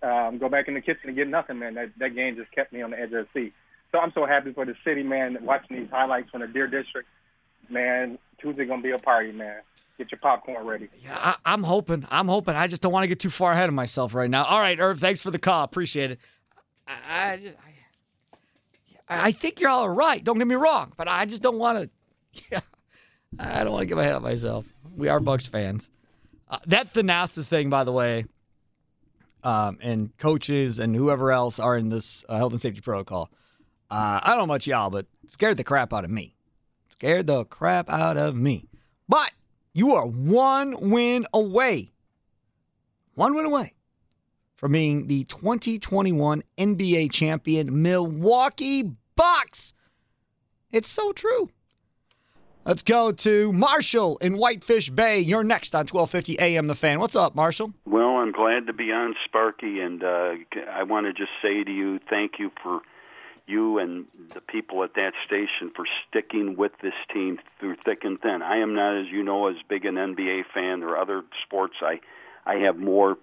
um, 0.02 0.38
go 0.38 0.48
back 0.48 0.68
in 0.68 0.74
the 0.74 0.80
kitchen 0.80 1.08
and 1.08 1.16
get 1.16 1.28
nothing, 1.28 1.58
man. 1.58 1.74
That 1.74 1.90
that 1.98 2.14
game 2.14 2.36
just 2.36 2.52
kept 2.52 2.72
me 2.72 2.82
on 2.82 2.90
the 2.90 2.98
edge 2.98 3.12
of 3.12 3.26
the 3.26 3.28
seat. 3.32 3.54
So 3.92 3.98
I'm 3.98 4.12
so 4.12 4.26
happy 4.26 4.52
for 4.52 4.64
the 4.64 4.74
city, 4.84 5.02
man. 5.02 5.38
Watching 5.42 5.76
these 5.78 5.90
highlights 5.90 6.30
from 6.30 6.40
the 6.40 6.48
Deer 6.48 6.66
District, 6.66 7.08
man. 7.68 8.18
Tuesday 8.38 8.64
gonna 8.64 8.82
be 8.82 8.90
a 8.90 8.98
party, 8.98 9.32
man. 9.32 9.60
Get 9.96 10.10
your 10.10 10.18
popcorn 10.18 10.66
ready. 10.66 10.88
Yeah, 11.02 11.16
I, 11.16 11.52
I'm 11.52 11.62
hoping. 11.62 12.04
I'm 12.10 12.26
hoping. 12.26 12.56
I 12.56 12.66
just 12.66 12.82
don't 12.82 12.92
want 12.92 13.04
to 13.04 13.08
get 13.08 13.20
too 13.20 13.30
far 13.30 13.52
ahead 13.52 13.68
of 13.68 13.74
myself 13.74 14.14
right 14.14 14.28
now. 14.28 14.44
All 14.44 14.58
right, 14.58 14.78
Irv. 14.78 14.98
Thanks 14.98 15.20
for 15.20 15.30
the 15.30 15.38
call. 15.38 15.62
Appreciate 15.62 16.10
it. 16.10 16.18
I, 16.88 17.54
I, 19.08 19.20
I, 19.28 19.32
think 19.32 19.60
you're 19.60 19.70
all 19.70 19.88
right. 19.88 20.22
Don't 20.22 20.36
get 20.36 20.48
me 20.48 20.56
wrong, 20.56 20.92
but 20.96 21.08
I 21.08 21.24
just 21.26 21.42
don't 21.42 21.58
want 21.58 21.78
to. 21.78 21.90
Yeah, 22.50 22.60
I 23.38 23.62
don't 23.62 23.72
want 23.72 23.82
to 23.82 23.86
get 23.86 23.96
ahead 23.96 24.14
of 24.14 24.22
myself. 24.22 24.66
We 24.96 25.08
are 25.08 25.20
Bucks 25.20 25.46
fans. 25.46 25.88
Uh, 26.48 26.58
that 26.66 26.92
Thanasis 26.92 27.46
thing, 27.46 27.70
by 27.70 27.84
the 27.84 27.92
way, 27.92 28.26
um, 29.44 29.78
and 29.80 30.16
coaches 30.16 30.78
and 30.78 30.96
whoever 30.96 31.30
else 31.30 31.58
are 31.58 31.76
in 31.76 31.90
this 31.90 32.24
uh, 32.28 32.36
health 32.36 32.52
and 32.52 32.60
safety 32.60 32.80
protocol. 32.80 33.30
Uh, 33.90 34.18
I 34.22 34.30
don't 34.30 34.38
know 34.38 34.44
about 34.44 34.66
y'all, 34.66 34.90
but 34.90 35.06
scared 35.28 35.58
the 35.58 35.64
crap 35.64 35.92
out 35.92 36.04
of 36.04 36.10
me. 36.10 36.34
Scared 36.88 37.26
the 37.26 37.44
crap 37.44 37.90
out 37.90 38.16
of 38.16 38.34
me. 38.34 38.66
But 39.08 39.32
you 39.74 39.94
are 39.94 40.06
one 40.06 40.90
win 40.90 41.26
away, 41.34 41.92
one 43.14 43.34
win 43.34 43.44
away 43.44 43.74
from 44.56 44.72
being 44.72 45.06
the 45.06 45.24
2021 45.24 46.42
NBA 46.56 47.12
champion 47.12 47.82
Milwaukee 47.82 48.90
Bucks. 49.14 49.74
It's 50.72 50.88
so 50.88 51.12
true. 51.12 51.50
Let's 52.66 52.83
go 52.83 53.12
to 53.12 53.52
Marshall 53.52 54.16
in 54.23 54.38
Whitefish 54.38 54.88
Bay. 54.88 55.18
You're 55.18 55.44
next 55.44 55.75
on 55.75 55.80
1250 55.80 56.40
AM 56.40 56.66
The 56.66 56.75
Fan. 56.75 56.99
What's 56.99 57.14
up, 57.14 57.35
Marshall? 57.35 57.75
Well, 57.85 58.16
I'm 58.16 58.33
glad 58.33 58.66
to 58.68 58.73
be 58.73 58.90
on 58.90 59.14
Sparky, 59.26 59.80
and 59.80 60.02
uh, 60.02 60.33
I 60.73 60.83
want 60.85 61.04
to 61.04 61.12
just 61.12 61.33
say 61.42 61.62
to 61.62 61.71
you, 61.71 62.00
thank 62.09 62.38
you 62.38 62.50
for 62.62 62.80
you 63.47 63.78
and 63.78 64.06
the 64.33 64.40
people 64.40 64.83
at 64.83 64.94
that 64.94 65.12
station 65.26 65.73
for 65.76 65.85
sticking 66.09 66.56
with 66.56 66.73
this 66.80 66.94
team 67.12 67.38
through 67.61 67.76
thick 67.85 67.99
and 68.02 68.18
thin. 68.18 68.40
I 68.40 68.56
am 68.56 68.75
not, 68.75 68.99
as 68.99 69.09
you 69.12 69.23
know, 69.23 69.49
as 69.49 69.56
big 69.68 69.85
an 69.85 69.97
NBA 69.97 70.44
fan. 70.54 70.83
Are 70.83 70.97
other 70.97 71.23
sports 71.47 71.75
I 71.83 72.00
I 72.47 72.61
have 72.61 72.78
more 72.78 73.18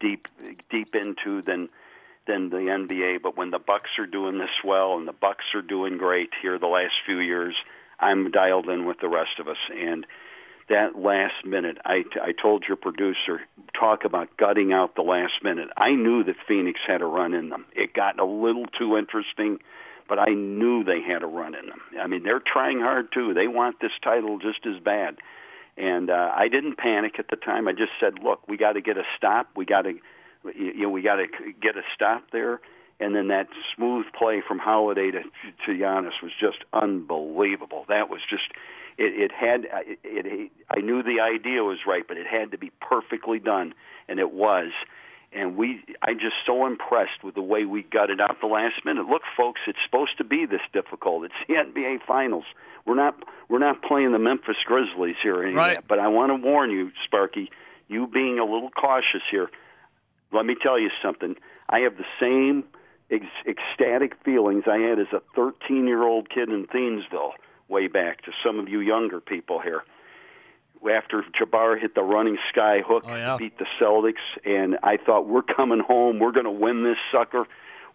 deep 0.00 0.26
deep 0.68 0.96
into 0.96 1.42
than 1.42 1.68
than 2.26 2.50
the 2.50 2.56
NBA. 2.56 3.22
But 3.22 3.36
when 3.36 3.52
the 3.52 3.60
Bucks 3.60 3.90
are 4.00 4.06
doing 4.06 4.38
this 4.38 4.64
well 4.64 4.98
and 4.98 5.06
the 5.06 5.12
Bucks 5.12 5.44
are 5.54 5.62
doing 5.62 5.96
great 5.96 6.30
here 6.42 6.58
the 6.58 6.66
last 6.66 6.94
few 7.06 7.20
years, 7.20 7.54
I'm 8.00 8.30
dialed 8.30 8.68
in 8.68 8.86
with 8.86 8.98
the 9.00 9.08
rest 9.08 9.38
of 9.38 9.48
us 9.48 9.58
and 9.70 10.06
that 10.68 10.96
last 10.96 11.44
minute. 11.44 11.78
I, 11.84 12.04
I 12.22 12.32
told 12.40 12.64
your 12.66 12.76
producer, 12.76 13.40
talk 13.78 14.04
about 14.04 14.36
gutting 14.36 14.72
out 14.72 14.94
the 14.94 15.02
last 15.02 15.34
minute. 15.42 15.68
I 15.76 15.90
knew 15.90 16.24
that 16.24 16.36
Phoenix 16.48 16.80
had 16.86 17.02
a 17.02 17.06
run 17.06 17.34
in 17.34 17.50
them. 17.50 17.66
It 17.74 17.92
got 17.92 18.18
a 18.18 18.24
little 18.24 18.66
too 18.78 18.96
interesting, 18.96 19.58
but 20.08 20.18
I 20.18 20.32
knew 20.32 20.84
they 20.84 21.02
had 21.02 21.22
a 21.22 21.26
run 21.26 21.54
in 21.54 21.66
them. 21.66 21.80
I 22.00 22.06
mean, 22.06 22.22
they're 22.22 22.40
trying 22.40 22.80
hard 22.80 23.08
too. 23.12 23.34
They 23.34 23.48
want 23.48 23.80
this 23.80 23.90
title 24.02 24.38
just 24.38 24.64
as 24.64 24.80
bad. 24.82 25.16
And 25.76 26.10
uh, 26.10 26.30
I 26.34 26.48
didn't 26.48 26.78
panic 26.78 27.14
at 27.18 27.28
the 27.30 27.36
time. 27.36 27.66
I 27.66 27.72
just 27.72 27.92
said, 28.00 28.14
look, 28.22 28.46
we 28.48 28.56
got 28.56 28.72
to 28.72 28.80
get 28.80 28.96
a 28.96 29.04
stop. 29.16 29.48
We 29.56 29.64
got 29.64 29.82
to, 29.82 29.92
you 30.54 30.82
know, 30.82 30.90
we 30.90 31.02
got 31.02 31.16
to 31.16 31.26
get 31.60 31.76
a 31.76 31.82
stop 31.94 32.24
there. 32.32 32.60
And 33.00 33.14
then 33.14 33.28
that 33.28 33.48
smooth 33.74 34.06
play 34.16 34.42
from 34.46 34.58
Holiday 34.58 35.10
to 35.10 35.22
to 35.22 35.72
Giannis 35.72 36.22
was 36.22 36.32
just 36.38 36.58
unbelievable. 36.72 37.86
That 37.88 38.10
was 38.10 38.20
just 38.28 38.44
it, 38.98 39.18
it 39.18 39.32
had 39.32 39.64
it, 39.64 39.98
it 40.04 40.50
I 40.68 40.80
knew 40.80 41.02
the 41.02 41.20
idea 41.20 41.64
was 41.64 41.78
right, 41.86 42.04
but 42.06 42.18
it 42.18 42.26
had 42.26 42.50
to 42.52 42.58
be 42.58 42.70
perfectly 42.80 43.38
done, 43.38 43.74
and 44.08 44.20
it 44.20 44.32
was. 44.32 44.70
And 45.32 45.56
we, 45.56 45.80
I'm 46.02 46.18
just 46.18 46.34
so 46.44 46.66
impressed 46.66 47.22
with 47.22 47.36
the 47.36 47.42
way 47.42 47.64
we 47.64 47.84
gutted 47.84 48.20
out 48.20 48.40
the 48.40 48.48
last 48.48 48.84
minute. 48.84 49.06
Look, 49.06 49.22
folks, 49.36 49.60
it's 49.68 49.78
supposed 49.86 50.18
to 50.18 50.24
be 50.24 50.44
this 50.44 50.60
difficult. 50.72 51.24
It's 51.24 51.34
the 51.46 51.54
NBA 51.54 51.98
Finals. 52.04 52.42
We're 52.84 52.96
not, 52.96 53.14
we're 53.48 53.60
not 53.60 53.80
playing 53.80 54.10
the 54.10 54.18
Memphis 54.18 54.56
Grizzlies 54.66 55.14
here 55.22 55.36
or 55.36 55.42
any 55.44 55.52
of 55.52 55.56
Right. 55.56 55.78
But 55.86 56.00
I 56.00 56.08
want 56.08 56.30
to 56.30 56.34
warn 56.34 56.72
you, 56.72 56.90
Sparky, 57.04 57.48
you 57.86 58.08
being 58.08 58.40
a 58.40 58.44
little 58.44 58.70
cautious 58.70 59.22
here. 59.30 59.48
Let 60.32 60.46
me 60.46 60.56
tell 60.60 60.80
you 60.80 60.90
something. 61.00 61.36
I 61.68 61.80
have 61.80 61.96
the 61.96 62.06
same 62.18 62.64
ex- 63.10 63.24
ecstatic 63.46 64.14
feelings 64.24 64.64
I 64.66 64.78
had 64.78 64.98
as 64.98 65.06
a 65.12 65.20
13 65.34 65.86
year 65.86 66.02
old 66.06 66.28
kid 66.30 66.48
in 66.48 66.66
Thiensville 66.66 67.32
way 67.68 67.86
back 67.86 68.22
to 68.22 68.32
some 68.44 68.58
of 68.58 68.68
you 68.68 68.80
younger 68.80 69.20
people 69.20 69.60
here. 69.60 69.82
After 70.90 71.22
Jabbar 71.38 71.78
hit 71.78 71.94
the 71.94 72.02
running 72.02 72.38
sky 72.50 72.80
hook 72.86 73.04
Oh, 73.06 73.14
yeah. 73.14 73.36
beat 73.36 73.58
the 73.58 73.66
Celtics, 73.80 74.14
and 74.46 74.78
I 74.82 74.96
thought, 74.96 75.26
we're 75.28 75.42
coming 75.42 75.80
home, 75.80 76.18
we're 76.18 76.32
going 76.32 76.46
to 76.46 76.50
win 76.50 76.84
this 76.84 76.96
sucker. 77.12 77.44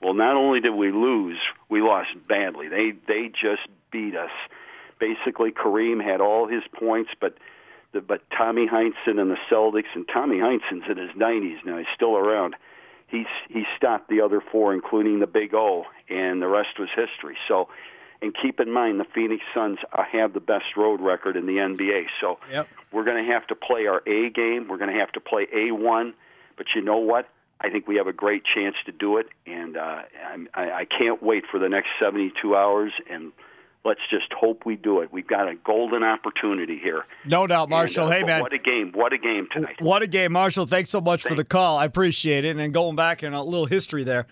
Well, 0.01 0.13
not 0.13 0.35
only 0.35 0.59
did 0.59 0.75
we 0.75 0.91
lose, 0.91 1.39
we 1.67 1.81
lost 1.81 2.09
badly. 2.27 2.67
They 2.67 2.91
they 3.07 3.29
just 3.29 3.67
beat 3.91 4.15
us. 4.15 4.29
Basically, 4.99 5.51
Kareem 5.51 6.03
had 6.03 6.21
all 6.21 6.47
his 6.47 6.61
points, 6.77 7.09
but 7.19 7.35
the, 7.91 8.01
but 8.01 8.21
Tommy 8.29 8.67
Heinsohn 8.67 9.19
and 9.19 9.31
the 9.31 9.37
Celtics, 9.51 9.89
and 9.95 10.07
Tommy 10.07 10.37
Heinsohn's 10.37 10.83
in 10.89 10.97
his 10.97 11.09
90s 11.17 11.65
now. 11.65 11.77
He's 11.77 11.87
still 11.95 12.15
around. 12.15 12.55
He's 13.07 13.27
he 13.49 13.63
stopped 13.77 14.09
the 14.09 14.21
other 14.21 14.41
four, 14.51 14.73
including 14.73 15.19
the 15.19 15.27
Big 15.27 15.53
O, 15.53 15.85
and 16.09 16.41
the 16.41 16.47
rest 16.47 16.79
was 16.79 16.89
history. 16.95 17.37
So, 17.47 17.69
and 18.21 18.33
keep 18.41 18.59
in 18.59 18.71
mind, 18.71 18.99
the 18.99 19.05
Phoenix 19.13 19.43
Suns 19.53 19.77
uh, 19.93 20.03
have 20.11 20.33
the 20.33 20.39
best 20.39 20.75
road 20.75 21.01
record 21.01 21.37
in 21.37 21.45
the 21.45 21.53
NBA. 21.57 22.05
So, 22.19 22.39
Yep. 22.51 22.67
we're 22.91 23.03
going 23.03 23.23
to 23.23 23.31
have 23.31 23.45
to 23.47 23.55
play 23.55 23.85
our 23.87 24.01
A 24.07 24.29
game. 24.29 24.67
We're 24.67 24.77
going 24.77 24.91
to 24.93 24.99
have 24.99 25.11
to 25.13 25.19
play 25.19 25.47
A 25.53 25.71
one. 25.71 26.13
But 26.57 26.67
you 26.75 26.81
know 26.81 26.97
what? 26.97 27.29
I 27.61 27.69
think 27.69 27.87
we 27.87 27.95
have 27.97 28.07
a 28.07 28.13
great 28.13 28.43
chance 28.53 28.75
to 28.85 28.91
do 28.91 29.17
it, 29.17 29.27
and 29.45 29.77
uh, 29.77 30.01
I'm, 30.29 30.47
I, 30.53 30.71
I 30.71 30.85
can't 30.85 31.21
wait 31.23 31.45
for 31.49 31.57
the 31.59 31.69
next 31.69 31.87
72 31.99 32.55
hours. 32.55 32.91
And 33.09 33.31
let's 33.85 34.01
just 34.09 34.33
hope 34.33 34.65
we 34.65 34.75
do 34.75 35.01
it. 35.01 35.13
We've 35.13 35.27
got 35.27 35.47
a 35.47 35.55
golden 35.55 36.03
opportunity 36.03 36.77
here. 36.81 37.05
No 37.25 37.47
doubt, 37.47 37.69
Marshall. 37.69 38.05
And, 38.05 38.13
uh, 38.13 38.17
hey, 38.17 38.23
man. 38.23 38.41
What 38.41 38.53
a 38.53 38.57
game! 38.57 38.91
What 38.93 39.13
a 39.13 39.17
game 39.17 39.47
tonight. 39.51 39.79
What 39.79 40.01
a 40.01 40.07
game, 40.07 40.33
Marshall. 40.33 40.65
Thanks 40.65 40.89
so 40.89 40.99
much 40.99 41.21
for 41.23 41.35
the 41.35 41.45
call. 41.45 41.77
I 41.77 41.85
appreciate 41.85 42.43
it. 42.43 42.57
And 42.57 42.73
going 42.73 42.95
back 42.95 43.23
in 43.23 43.33
a 43.33 43.43
little 43.43 43.67
history 43.67 44.03
there. 44.03 44.25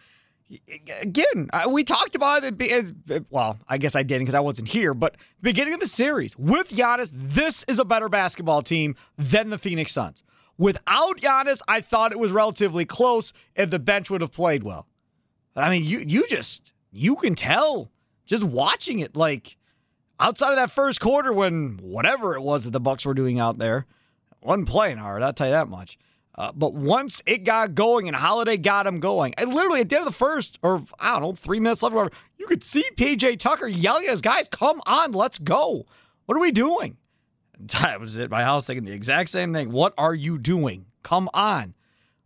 Again, 1.01 1.49
uh, 1.53 1.67
we 1.69 1.83
talked 1.83 2.15
about 2.15 2.43
it. 2.43 3.25
Well, 3.29 3.57
I 3.67 3.77
guess 3.77 3.95
I 3.95 4.03
didn't 4.03 4.23
because 4.23 4.35
I 4.35 4.39
wasn't 4.39 4.67
here. 4.67 4.93
But 4.93 5.13
the 5.13 5.49
beginning 5.49 5.73
of 5.73 5.79
the 5.79 5.87
series 5.87 6.37
with 6.37 6.69
Giannis, 6.69 7.11
this 7.13 7.63
is 7.67 7.79
a 7.79 7.85
better 7.85 8.09
basketball 8.09 8.61
team 8.61 8.95
than 9.17 9.49
the 9.49 9.57
Phoenix 9.57 9.93
Suns. 9.93 10.23
Without 10.57 11.17
Giannis, 11.17 11.61
I 11.67 11.81
thought 11.81 12.11
it 12.11 12.19
was 12.19 12.31
relatively 12.31 12.85
close 12.85 13.33
if 13.55 13.71
the 13.71 13.79
bench 13.79 14.11
would 14.11 14.21
have 14.21 14.31
played 14.31 14.63
well. 14.63 14.85
But 15.55 15.63
I 15.63 15.69
mean, 15.69 15.85
you 15.85 16.03
you 16.05 16.27
just 16.27 16.73
you 16.91 17.15
can 17.15 17.33
tell 17.33 17.89
just 18.25 18.43
watching 18.43 18.99
it. 18.99 19.15
Like 19.15 19.57
outside 20.19 20.51
of 20.51 20.55
that 20.57 20.71
first 20.71 20.99
quarter, 20.99 21.33
when 21.33 21.79
whatever 21.81 22.35
it 22.35 22.41
was 22.41 22.65
that 22.65 22.71
the 22.71 22.79
Bucks 22.79 23.05
were 23.05 23.13
doing 23.13 23.39
out 23.39 23.57
there, 23.57 23.85
wasn't 24.41 24.67
playing 24.67 24.97
hard. 24.97 25.23
I'll 25.23 25.33
tell 25.33 25.47
you 25.47 25.53
that 25.53 25.69
much. 25.69 25.97
Uh, 26.35 26.51
but 26.51 26.73
once 26.73 27.21
it 27.27 27.43
got 27.43 27.75
going 27.75 28.07
and 28.07 28.17
Holiday 28.17 28.57
got 28.57 28.87
him 28.87 28.99
going, 28.99 29.35
and 29.37 29.53
literally 29.53 29.81
at 29.81 29.89
the 29.89 29.97
end 29.97 30.07
of 30.07 30.11
the 30.11 30.17
first, 30.17 30.57
or 30.63 30.83
I 30.99 31.13
don't 31.13 31.21
know, 31.21 31.33
three 31.33 31.59
minutes 31.59 31.83
left, 31.83 31.93
whatever, 31.93 32.15
you 32.37 32.47
could 32.47 32.63
see 32.63 32.83
PJ 32.95 33.37
Tucker 33.37 33.67
yelling 33.67 34.05
at 34.05 34.09
his 34.09 34.21
guys, 34.21 34.47
"Come 34.47 34.81
on, 34.87 35.11
let's 35.11 35.37
go! 35.37 35.85
What 36.25 36.35
are 36.35 36.41
we 36.41 36.51
doing?" 36.51 36.97
I 37.83 37.97
was 37.97 38.17
at 38.17 38.31
my 38.31 38.43
house 38.43 38.65
thinking 38.65 38.85
the 38.85 38.93
exact 38.93 39.29
same 39.29 39.53
thing. 39.53 39.71
What 39.71 39.93
are 39.97 40.15
you 40.15 40.37
doing? 40.37 40.85
Come 41.03 41.29
on. 41.33 41.75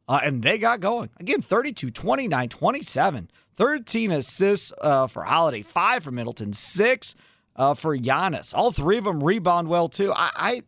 Uh, 0.07 0.21
and 0.23 0.41
they 0.41 0.57
got 0.57 0.79
going. 0.79 1.09
Again, 1.19 1.41
32, 1.41 1.91
29, 1.91 2.49
27, 2.49 3.29
13 3.57 4.11
assists 4.11 4.71
uh, 4.81 5.07
for 5.07 5.23
Holiday, 5.23 5.63
five 5.63 6.03
for 6.03 6.11
Middleton, 6.11 6.53
six 6.53 7.15
uh, 7.55 7.73
for 7.73 7.97
Giannis. 7.97 8.53
All 8.55 8.71
three 8.71 8.97
of 8.97 9.03
them 9.03 9.23
rebound 9.23 9.67
well 9.67 9.89
too. 9.89 10.13
I, 10.13 10.31
I 10.35 10.61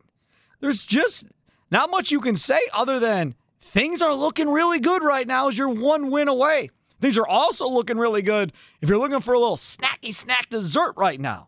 there's 0.60 0.84
just 0.84 1.28
not 1.72 1.92
much 1.92 2.12
you 2.12 2.20
can 2.20 2.36
say 2.36 2.60
other 2.74 3.00
than 3.00 3.36
things 3.62 4.02
are 4.02 4.14
looking 4.14 4.50
really 4.50 4.80
good 4.80 5.04
right 5.04 5.28
now 5.28 5.48
as 5.48 5.58
you're 5.58 5.70
one 5.70 6.10
win 6.10 6.28
away. 6.28 6.70
Things 7.00 7.18
are 7.18 7.28
also 7.28 7.70
looking 7.70 7.98
really 7.98 8.24
good 8.24 8.52
if 8.82 8.90
you're 8.90 8.98
looking 8.98 9.22
for 9.22 9.34
a 9.34 9.40
little 9.40 9.56
snacky 9.56 10.14
snack 10.14 10.50
dessert 10.50 10.94
right 10.98 11.20
now. 11.20 11.48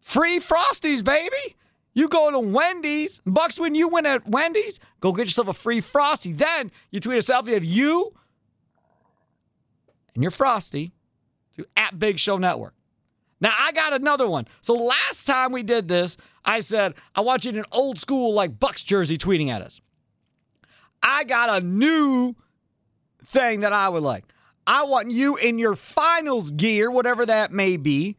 Free 0.00 0.40
Frosties, 0.40 1.04
baby. 1.04 1.56
You 1.92 2.08
go 2.08 2.30
to 2.30 2.40
Wendy's, 2.40 3.20
Bucks, 3.24 3.60
when 3.60 3.76
you 3.76 3.88
win 3.88 4.04
at 4.04 4.28
Wendy's, 4.28 4.80
go 4.98 5.12
get 5.12 5.26
yourself 5.26 5.46
a 5.46 5.54
free 5.54 5.80
Frosty. 5.80 6.32
Then 6.32 6.72
you 6.90 6.98
tweet 6.98 7.18
a 7.18 7.20
selfie 7.20 7.56
of 7.56 7.64
you 7.64 8.12
and 10.14 10.22
your 10.22 10.30
Frosty 10.30 10.92
to 11.56 11.66
at 11.76 11.98
Big 11.98 12.18
Show 12.18 12.38
Network. 12.38 12.74
Now, 13.40 13.52
I 13.58 13.72
got 13.72 13.92
another 13.92 14.26
one. 14.26 14.46
So 14.62 14.74
last 14.74 15.26
time 15.26 15.52
we 15.52 15.62
did 15.62 15.88
this, 15.88 16.16
I 16.44 16.60
said, 16.60 16.94
I 17.14 17.20
want 17.20 17.44
you 17.44 17.50
in 17.50 17.58
an 17.58 17.64
old 17.72 17.98
school, 17.98 18.32
like 18.32 18.58
Bucks 18.58 18.82
jersey 18.82 19.18
tweeting 19.18 19.50
at 19.50 19.60
us. 19.60 19.80
I 21.02 21.24
got 21.24 21.62
a 21.62 21.64
new 21.64 22.34
thing 23.24 23.60
that 23.60 23.72
I 23.72 23.88
would 23.88 24.02
like. 24.02 24.24
I 24.66 24.84
want 24.84 25.10
you 25.10 25.36
in 25.36 25.58
your 25.58 25.76
finals 25.76 26.50
gear, 26.52 26.90
whatever 26.90 27.26
that 27.26 27.52
may 27.52 27.76
be, 27.76 28.16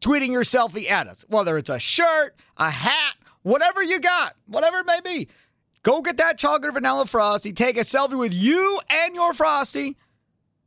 tweeting 0.00 0.28
your 0.28 0.44
selfie 0.44 0.90
at 0.90 1.08
us, 1.08 1.24
whether 1.28 1.58
it's 1.58 1.68
a 1.68 1.78
shirt, 1.78 2.34
a 2.56 2.70
hat, 2.70 3.16
whatever 3.42 3.82
you 3.82 4.00
got, 4.00 4.36
whatever 4.46 4.78
it 4.78 4.86
may 4.86 5.00
be. 5.04 5.28
Go 5.82 6.00
get 6.00 6.16
that 6.16 6.38
chocolate 6.38 6.72
vanilla 6.72 7.04
frosty, 7.04 7.52
take 7.52 7.76
a 7.76 7.80
selfie 7.80 8.18
with 8.18 8.32
you 8.32 8.80
and 8.88 9.14
your 9.14 9.34
frosty 9.34 9.98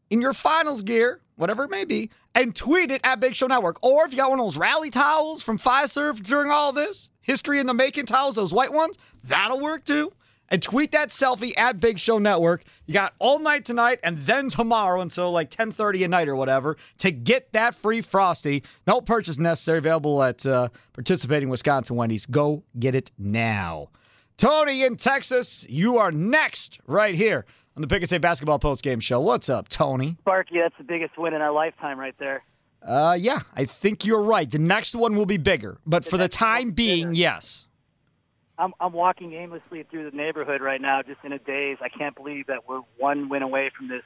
in 0.10 0.22
your 0.22 0.34
finals 0.34 0.82
gear, 0.82 1.22
whatever 1.36 1.64
it 1.64 1.70
may 1.70 1.86
be, 1.86 2.10
and 2.36 2.56
tweet 2.56 2.92
it 2.92 3.02
at 3.04 3.20
Big 3.20 3.36
Show 3.36 3.48
Network. 3.48 3.84
Or 3.84 4.06
if 4.06 4.12
you 4.12 4.18
got 4.18 4.30
one 4.30 4.40
of 4.40 4.46
those 4.46 4.58
rally 4.58 4.90
towels 4.90 5.42
from 5.42 5.58
Fiserv 5.58 6.24
during 6.24 6.52
all 6.52 6.72
this, 6.74 7.10
history 7.22 7.60
in 7.60 7.68
the 7.68 7.74
making 7.74 8.06
towels, 8.06 8.36
those 8.36 8.54
white 8.54 8.72
ones, 8.72 8.98
that'll 9.24 9.60
work 9.60 9.86
too. 9.86 10.12
And 10.50 10.62
tweet 10.62 10.94
that 10.94 11.10
selfie 11.10 11.58
at 11.58 11.82
Big 11.82 12.00
Show 12.00 12.20
Network. 12.20 12.64
You 12.86 12.94
got 12.94 13.14
all 13.20 13.40
night 13.40 13.66
tonight 13.66 14.00
and 14.02 14.18
then 14.20 14.48
tomorrow 14.48 15.02
until 15.02 15.32
like 15.32 15.50
10:30 15.52 16.06
at 16.06 16.10
night 16.10 16.30
or 16.30 16.38
whatever 16.38 16.78
to 17.00 17.12
get 17.12 17.52
that 17.52 17.76
free 17.76 18.00
frosty. 18.00 18.64
No 18.86 19.02
purchase 19.02 19.38
necessary. 19.38 19.80
Available 19.80 20.24
at 20.24 20.46
uh, 20.46 20.70
participating 20.94 21.50
Wisconsin 21.50 21.98
Wendy's. 21.98 22.26
Go 22.26 22.64
get 22.80 22.96
it 22.96 23.12
now. 23.18 23.90
Tony 24.38 24.84
in 24.84 24.96
Texas, 24.96 25.66
you 25.68 25.98
are 25.98 26.12
next 26.12 26.80
right 26.86 27.16
here 27.16 27.46
on 27.78 27.82
the 27.82 27.88
Pick 27.88 28.02
and 28.02 28.10
Save 28.10 28.22
Basketball 28.22 28.58
Post 28.58 28.82
Game 28.84 29.00
Show. 29.00 29.20
What's 29.20 29.50
up, 29.50 29.70
Tony? 29.70 30.18
Sparky, 30.22 30.56
that's 30.60 30.74
the 30.80 30.84
biggest 30.84 31.16
win 31.16 31.36
in 31.36 31.42
our 31.42 31.52
lifetime 31.52 32.00
right 32.00 32.16
there. 32.18 32.44
Uh, 32.82 33.16
yeah, 33.18 33.42
I 33.56 33.66
think 33.66 34.04
you're 34.04 34.22
right. 34.22 34.50
The 34.50 34.58
next 34.58 34.96
one 34.96 35.16
will 35.16 35.28
be 35.28 35.38
bigger, 35.38 35.78
but 35.86 36.04
for 36.04 36.18
the 36.18 36.24
one 36.24 36.24
will 36.24 36.28
time 36.30 36.72
being, 36.72 37.14
yes. 37.14 37.68
I'm 38.58 38.74
I'm 38.80 38.94
walking 38.94 39.34
aimlessly 39.34 39.84
through 39.92 40.10
the 40.10 40.18
neighborhood 40.18 40.62
right 40.62 40.82
now, 40.82 41.04
just 41.04 41.20
in 41.24 41.32
a 41.32 41.38
daze. 41.38 41.78
I 41.80 41.90
can't 41.90 42.16
believe 42.16 42.48
that 42.48 42.68
we're 42.68 42.82
one 42.98 43.30
win 43.30 43.44
away 43.44 43.70
from 43.78 43.90
this 43.90 44.04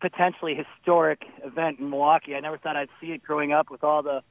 potentially 0.00 0.56
historic 0.56 1.22
event 1.44 1.78
in 1.78 1.88
Milwaukee. 1.90 2.34
I 2.34 2.40
never 2.40 2.58
thought 2.58 2.76
I'd 2.76 2.88
see 3.00 3.12
it 3.12 3.22
growing 3.22 3.52
up 3.52 3.70
with 3.70 3.84
all 3.84 4.02
the 4.02 4.22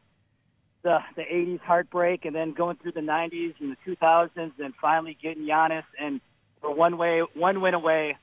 the 0.83 0.99
the 1.15 1.21
80s 1.21 1.61
heartbreak, 1.61 2.25
and 2.25 2.35
then 2.35 2.51
going 2.51 2.75
through 2.75 2.93
the 2.93 2.99
90s 2.99 3.53
and 3.61 3.77
the 3.77 3.95
2000s, 3.95 4.51
and 4.59 4.73
finally 4.81 5.17
getting 5.21 5.43
Giannis, 5.43 5.85
and 5.97 6.19
we're 6.61 6.73
one 6.73 6.97
way 6.97 7.21
one 7.33 7.61
win 7.61 7.73
away. 7.73 8.17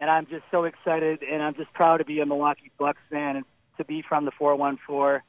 And 0.00 0.10
I'm 0.10 0.26
just 0.26 0.42
so 0.50 0.64
excited, 0.64 1.22
and 1.22 1.42
I'm 1.42 1.54
just 1.54 1.72
proud 1.72 1.98
to 1.98 2.04
be 2.04 2.20
a 2.20 2.26
Milwaukee 2.26 2.70
Bucks 2.78 3.00
fan 3.10 3.36
and 3.36 3.44
to 3.78 3.84
be 3.84 4.02
from 4.06 4.24
the 4.24 4.32
414. 4.32 5.22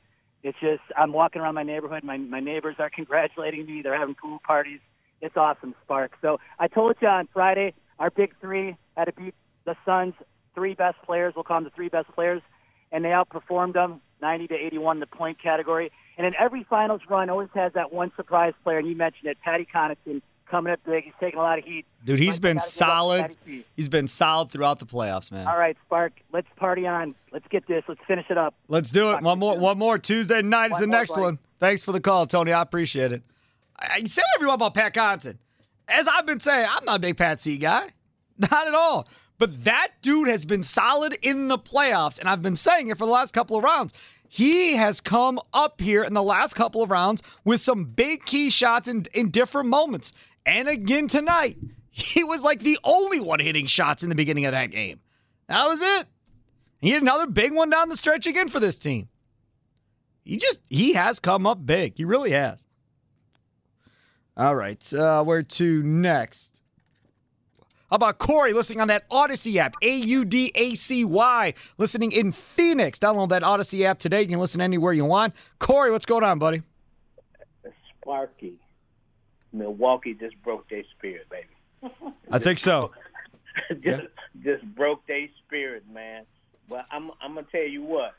It's 0.44 0.58
just 0.60 0.82
I'm 0.98 1.14
walking 1.14 1.42
around 1.42 1.56
my 1.56 1.64
neighborhood. 1.64 2.04
My 2.04 2.18
my 2.18 2.40
neighbors 2.40 2.76
are 2.80 2.90
congratulating 2.96 3.66
me. 3.66 3.82
They're 3.82 3.98
having 3.98 4.16
pool 4.16 4.40
parties. 4.46 4.80
It's 5.22 5.38
awesome, 5.38 5.74
Spark. 5.84 6.12
So 6.22 6.40
I 6.60 6.68
told 6.68 6.98
you 7.02 7.08
on 7.08 7.28
Friday, 7.34 7.74
our 8.00 8.10
big 8.10 8.34
three 8.42 8.76
had 8.96 9.06
to 9.06 9.14
beat 9.14 9.34
the 9.66 9.76
Suns' 9.86 10.14
three 10.54 10.74
best 10.74 10.98
players. 11.06 11.34
We'll 11.36 11.44
call 11.44 11.58
them 11.58 11.64
the 11.66 11.70
three 11.72 11.90
best 11.90 12.10
players, 12.14 12.42
and 12.92 13.04
they 13.04 13.10
outperformed 13.10 13.74
them 13.74 14.02
90 14.22 14.48
to 14.48 14.56
81 14.56 14.98
in 14.98 15.00
the 15.00 15.08
point 15.08 15.42
category. 15.42 15.92
And 16.18 16.26
in 16.26 16.34
every 16.40 16.64
finals 16.64 17.02
run, 17.10 17.30
always 17.30 17.50
has 17.56 17.74
that 17.74 17.92
one 17.92 18.12
surprise 18.16 18.54
player. 18.64 18.78
And 18.78 18.88
you 18.88 18.96
mentioned 18.96 19.30
it, 19.30 19.38
Patty 19.44 19.68
Connaughton 19.74 20.22
coming 20.50 20.74
up 20.74 20.80
big. 20.86 21.04
He's 21.04 21.14
taking 21.20 21.40
a 21.40 21.44
lot 21.44 21.60
of 21.60 21.66
heat. 21.66 21.86
Dude, 22.04 22.20
he's 22.20 22.40
been 22.40 22.58
gotta 22.58 22.70
give 22.70 22.72
up 22.72 22.72
to 22.72 22.78
solid. 22.78 23.38
He's 23.76 23.90
been 23.90 24.08
solid 24.08 24.52
throughout 24.52 24.80
the 24.80 24.86
playoffs, 24.86 25.32
man. 25.32 25.48
All 25.48 25.58
right, 25.58 25.78
Spark. 25.86 26.14
Let's 26.32 26.48
party 26.56 26.88
on. 26.88 27.16
Let's 27.32 27.48
get 27.50 27.68
this. 27.68 27.84
Let's 27.88 28.02
finish 28.08 28.26
it 28.30 28.38
up. 28.38 28.56
Let's 28.68 28.92
do 28.92 29.12
it. 29.12 29.22
One 29.22 29.40
more. 29.40 29.58
One 29.58 29.78
more. 29.78 29.98
Tuesday 29.98 30.42
night 30.42 30.72
is 30.72 30.80
the 30.80 30.88
next 30.88 31.18
one. 31.18 31.40
Thanks 31.60 31.82
for 31.82 31.92
the 31.92 32.00
call, 32.00 32.26
Tony. 32.26 32.54
I 32.54 32.62
appreciate 32.62 33.12
it. 33.12 33.24
I, 33.78 33.88
I 33.96 34.04
say 34.06 34.22
whatever 34.34 34.44
you 34.44 34.48
want 34.48 34.60
about 34.60 34.74
Pat 34.74 34.94
Connaughton. 34.94 35.38
As 35.88 36.08
I've 36.08 36.26
been 36.26 36.40
saying, 36.40 36.68
I'm 36.70 36.86
not 36.86 36.98
a 36.98 37.00
big 37.00 37.18
Pat 37.18 37.40
C 37.42 37.58
guy. 37.58 37.88
Not 38.38 38.68
at 38.68 38.74
all. 38.74 39.08
But 39.38 39.64
that 39.66 39.90
dude 40.02 40.28
has 40.28 40.46
been 40.46 40.64
solid 40.64 41.18
in 41.22 41.48
the 41.48 41.58
playoffs, 41.58 42.20
and 42.20 42.28
I've 42.28 42.42
been 42.42 42.56
saying 42.56 42.90
it 42.90 42.98
for 42.98 43.06
the 43.06 43.12
last 43.12 43.34
couple 43.34 43.58
of 43.58 43.64
rounds. 43.64 43.94
He 44.28 44.76
has 44.76 45.00
come 45.00 45.40
up 45.54 45.80
here 45.80 46.04
in 46.04 46.14
the 46.14 46.24
last 46.24 46.56
couple 46.56 46.82
of 46.82 46.90
rounds 46.90 47.22
with 47.44 47.62
some 47.62 47.86
big 47.86 48.26
key 48.26 48.50
shots 48.50 48.88
in, 48.88 49.06
in 49.14 49.30
different 49.30 49.70
moments. 49.70 50.14
And 50.46 50.68
again 50.68 51.08
tonight, 51.08 51.58
he 51.90 52.24
was 52.24 52.44
like 52.44 52.60
the 52.60 52.78
only 52.84 53.20
one 53.20 53.40
hitting 53.40 53.66
shots 53.66 54.04
in 54.04 54.10
the 54.10 54.16
beginning 54.16 54.46
of 54.46 54.52
that 54.52 54.72
game. 54.72 55.00
That 55.48 55.68
was 55.68 55.82
it. 55.82 56.08
He 56.80 56.92
had 56.92 57.02
another 57.02 57.28
big 57.28 57.54
one 57.54 57.70
down 57.70 57.90
the 57.90 57.98
stretch 57.98 58.28
again 58.28 58.50
for 58.50 58.60
this 58.60 58.78
team. 58.78 59.08
He 60.24 60.38
just 60.38 60.60
he 60.70 60.94
has 60.94 61.20
come 61.20 61.46
up 61.46 61.66
big. 61.66 61.98
He 61.98 62.06
really 62.06 62.32
has. 62.32 62.66
All 64.38 64.56
right, 64.56 64.94
uh, 64.94 65.24
where 65.24 65.44
to 65.44 65.84
next? 65.84 66.52
How 67.90 67.98
about 67.98 68.18
Corey 68.18 68.52
listening 68.52 68.82
on 68.82 68.88
that 68.90 69.08
Audacy 69.10 69.56
app? 69.58 69.76
A 69.82 69.96
U 69.96 70.26
D 70.26 70.52
A 70.56 70.76
C 70.76 71.06
Y. 71.06 71.54
Listening 71.78 72.12
in 72.12 72.32
Phoenix. 72.32 73.00
Download 73.00 73.30
that 73.30 73.44
Audacy 73.44 73.86
app 73.86 74.00
today. 74.00 74.24
You 74.24 74.28
can 74.28 74.40
listen 74.40 74.60
anywhere 74.60 74.92
you 74.92 75.06
want. 75.06 75.36
Corey, 75.60 75.92
what's 75.92 76.08
going 76.08 76.24
on, 76.24 76.40
buddy? 76.40 76.64
Sparky. 78.02 78.60
Milwaukee 79.58 80.14
just 80.14 80.42
broke 80.44 80.70
their 80.70 80.84
spirit, 80.98 81.28
baby. 81.30 81.94
I 82.32 82.40
think 82.40 82.60
so. 82.60 82.92
just 83.84 84.04
just 84.44 84.64
broke 84.76 85.06
their 85.08 85.28
spirit, 85.46 85.84
man. 85.92 86.26
But 86.70 86.86
I'm 86.92 87.12
I'm 87.22 87.36
gonna 87.36 87.48
tell 87.52 87.68
you 87.68 87.84
what. 87.84 88.14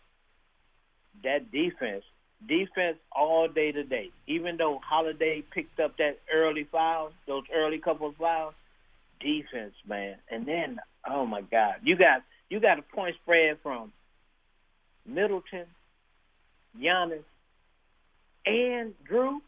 That 1.25 1.51
defense, 1.51 2.05
defense 2.46 2.99
all 3.11 3.49
day 3.49 3.72
today. 3.72 4.11
Even 4.27 4.57
though 4.57 4.81
Holiday 4.85 5.42
picked 5.51 5.81
up 5.81 5.96
that 5.96 6.18
early 6.33 6.64
foul, 6.70 7.11
those 7.27 7.44
early 7.55 7.79
couple 7.79 8.09
of 8.09 8.16
fouls, 8.16 8.55
defense, 9.20 9.75
man. 9.87 10.16
And 10.31 10.46
then, 10.46 10.79
oh 11.09 11.27
my 11.27 11.40
God, 11.40 11.77
you 11.83 11.96
got 11.96 12.22
you 12.49 12.61
got 12.61 12.79
a 12.79 12.83
point 12.83 13.16
spread 13.22 13.59
from 13.62 13.92
Middleton, 15.05 15.66
Giannis, 16.79 17.25
and 18.44 18.94
Jrue. 19.11 19.38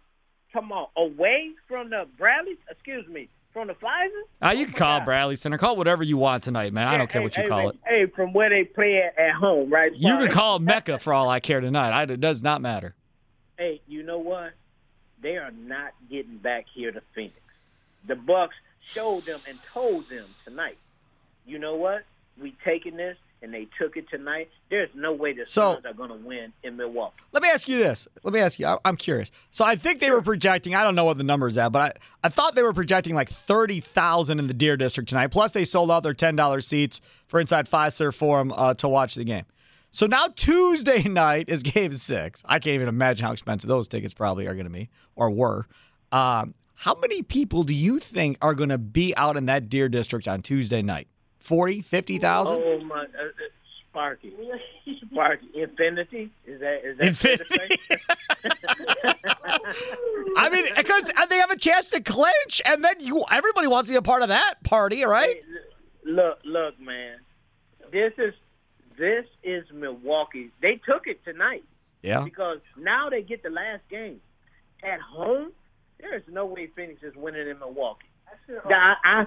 Come 0.53 0.73
on, 0.73 0.87
away 0.97 1.51
from 1.67 1.91
the 1.91 2.07
Bradley. 2.17 2.57
Excuse 2.71 3.07
me, 3.09 3.29
from 3.53 3.69
the 3.69 3.75
Fiserv. 3.75 4.09
Uh, 4.43 4.51
you 4.51 4.65
can 4.65 4.73
my 4.73 4.79
call 4.79 4.99
God. 5.01 5.05
Bradley 5.05 5.37
Center. 5.37 5.59
Call 5.59 5.77
whatever 5.77 6.03
you 6.03 6.17
want 6.17 6.43
tonight, 6.43 6.73
man. 6.73 6.89
I 6.89 6.97
don't 6.97 7.09
care 7.11 7.21
Hey, 7.21 7.27
what 7.27 7.37
you 7.37 7.43
hey, 7.43 7.49
call 7.49 7.59
hey, 7.61 7.67
it. 7.69 7.77
Hey, 7.85 8.07
from 8.07 8.33
where 8.33 8.49
they 8.49 8.65
play 8.65 9.03
at, 9.03 9.19
at 9.19 9.35
home, 9.35 9.71
right? 9.71 9.95
You 9.95 10.17
can 10.19 10.29
call 10.31 10.59
Mecca 10.61 10.99
for 10.99 11.13
all 11.13 11.29
I 11.29 11.41
care 11.41 11.61
tonight. 11.61 11.91
I, 11.91 12.03
it 12.05 12.21
does 12.21 12.43
not 12.43 12.63
matter. 12.63 12.95
Hey, 13.59 13.81
you 13.87 14.03
know 14.03 14.19
what? 14.19 14.53
They 15.21 15.37
are 15.37 15.51
not 15.51 15.93
getting 16.09 16.39
back 16.39 16.67
here 16.73 16.93
to 16.93 17.03
Phoenix. 17.15 17.35
The 18.07 18.15
Bucks 18.15 18.55
showed 18.81 19.25
them 19.25 19.41
and 19.49 19.59
told 19.73 20.09
them 20.09 20.27
tonight. 20.45 20.79
You 21.45 21.59
know 21.59 21.75
what? 21.77 22.05
We 22.41 22.55
taking 22.65 22.97
this, 22.97 23.17
and 23.43 23.53
they 23.55 23.67
took 23.79 23.97
it 23.97 24.09
tonight. 24.11 24.49
There's 24.71 24.91
no 24.95 25.13
way 25.13 25.33
the 25.33 25.47
So- 25.47 25.75
Suns 25.75 25.87
are 25.87 25.93
going 25.95 26.11
to 26.11 26.17
win 26.17 26.53
in 26.63 26.77
Milwaukee. 26.77 27.15
Let 27.33 27.43
me 27.43 27.49
ask 27.49 27.69
you 27.69 27.79
this. 27.79 28.09
Let 28.25 28.35
me 28.35 28.41
ask 28.41 28.59
you. 28.59 28.67
I, 28.67 28.79
I'm 28.85 28.97
curious. 28.97 29.31
So 29.51 29.65
I 29.65 29.77
think 29.77 30.01
they 30.01 30.11
were 30.11 30.23
projecting. 30.23 30.75
I 30.75 30.83
don't 30.83 30.95
know 30.95 31.05
what 31.05 31.19
the 31.19 31.25
number 31.25 31.47
is 31.49 31.57
at, 31.59 31.71
but 31.71 31.83
I, 32.23 32.27
I 32.27 32.29
thought 32.31 32.55
they 32.55 32.63
were 32.63 32.73
projecting 32.73 33.15
like 33.15 33.29
thirty 33.29 33.81
thousand 33.81 34.39
in 34.39 34.47
the 34.47 34.55
Deer 34.55 34.77
District 34.77 35.09
tonight. 35.09 35.29
Plus, 35.29 35.53
they 35.53 35.65
sold 35.65 35.91
out 35.91 36.03
their 36.03 36.15
ten 36.15 36.37
dollars 36.37 36.67
seats 36.67 37.01
for 37.27 37.39
inside 37.41 37.69
Fiserv 37.69 38.15
Forum 38.15 38.53
uh, 38.57 38.75
to 38.75 38.89
watch 38.89 39.15
the 39.15 39.25
game. 39.25 39.45
So 39.91 40.07
now 40.07 40.29
Tuesday 40.35 41.03
night 41.09 41.47
is 41.49 41.63
Game 41.63 41.93
Six. 41.93 42.43
I 42.47 42.59
can't 42.59 42.75
even 42.75 42.89
imagine 42.89 43.25
how 43.25 43.33
expensive 43.33 43.69
those 43.69 43.89
tickets 43.89 44.13
probably 44.15 44.47
are 44.47 44.55
going 44.55 44.67
to 44.67 44.71
be 44.73 44.91
or 45.17 45.31
were. 45.31 45.67
Um, 46.13 46.55
how 46.75 46.95
many 46.95 47.23
people 47.23 47.65
do 47.65 47.75
you 47.75 47.99
think 47.99 48.39
are 48.41 48.55
going 48.55 48.69
to 48.69 48.79
be 48.79 49.17
out 49.17 49.37
in 49.37 49.47
that 49.47 49.69
Deer 49.69 49.89
District 49.89 50.29
on 50.29 50.43
Tuesday 50.43 50.81
night? 50.83 51.09
40, 51.49 51.81
50,000? 51.83 52.55
Oh 52.57 52.81
my, 52.85 52.97
uh, 52.97 53.01
uh, 53.03 53.05
Sparky, 53.91 54.33
Sparky, 55.11 55.47
Infinity 55.55 56.31
is 56.47 56.61
that 56.61 56.85
is 56.85 56.99
that 56.99 57.07
Infinity. 57.07 57.81
I 60.37 60.51
mean, 60.51 60.67
because 60.77 61.11
they 61.29 61.39
have 61.39 61.51
a 61.51 61.57
chance 61.57 61.89
to 61.89 62.01
clinch, 62.03 62.61
and 62.67 62.85
then 62.85 62.97
you 63.01 63.25
everybody 63.31 63.67
wants 63.67 63.89
to 63.89 63.93
be 63.93 63.97
a 63.97 64.03
part 64.03 64.23
of 64.23 64.29
that 64.29 64.63
party, 64.63 65.05
right? 65.05 65.43
Look, 66.05 66.39
look, 66.45 66.79
man. 66.79 67.17
This 67.91 68.13
is 68.19 68.35
this 68.99 69.25
is 69.43 69.65
Milwaukee. 69.73 70.51
They 70.61 70.75
took 70.75 71.07
it 71.07 71.25
tonight 71.25 71.65
Yeah. 72.03 72.21
because 72.23 72.59
now 72.77 73.09
they 73.09 73.23
get 73.23 73.43
the 73.43 73.51
last 73.51 73.83
game 73.91 74.21
at 74.83 75.01
home. 75.01 75.53
There 75.99 76.15
is 76.15 76.23
no 76.29 76.45
way 76.47 76.69
Phoenix 76.77 77.03
is 77.03 77.15
winning 77.17 77.49
in 77.49 77.59
Milwaukee. 77.59 78.07
I, 78.67 78.95
I, 79.05 79.27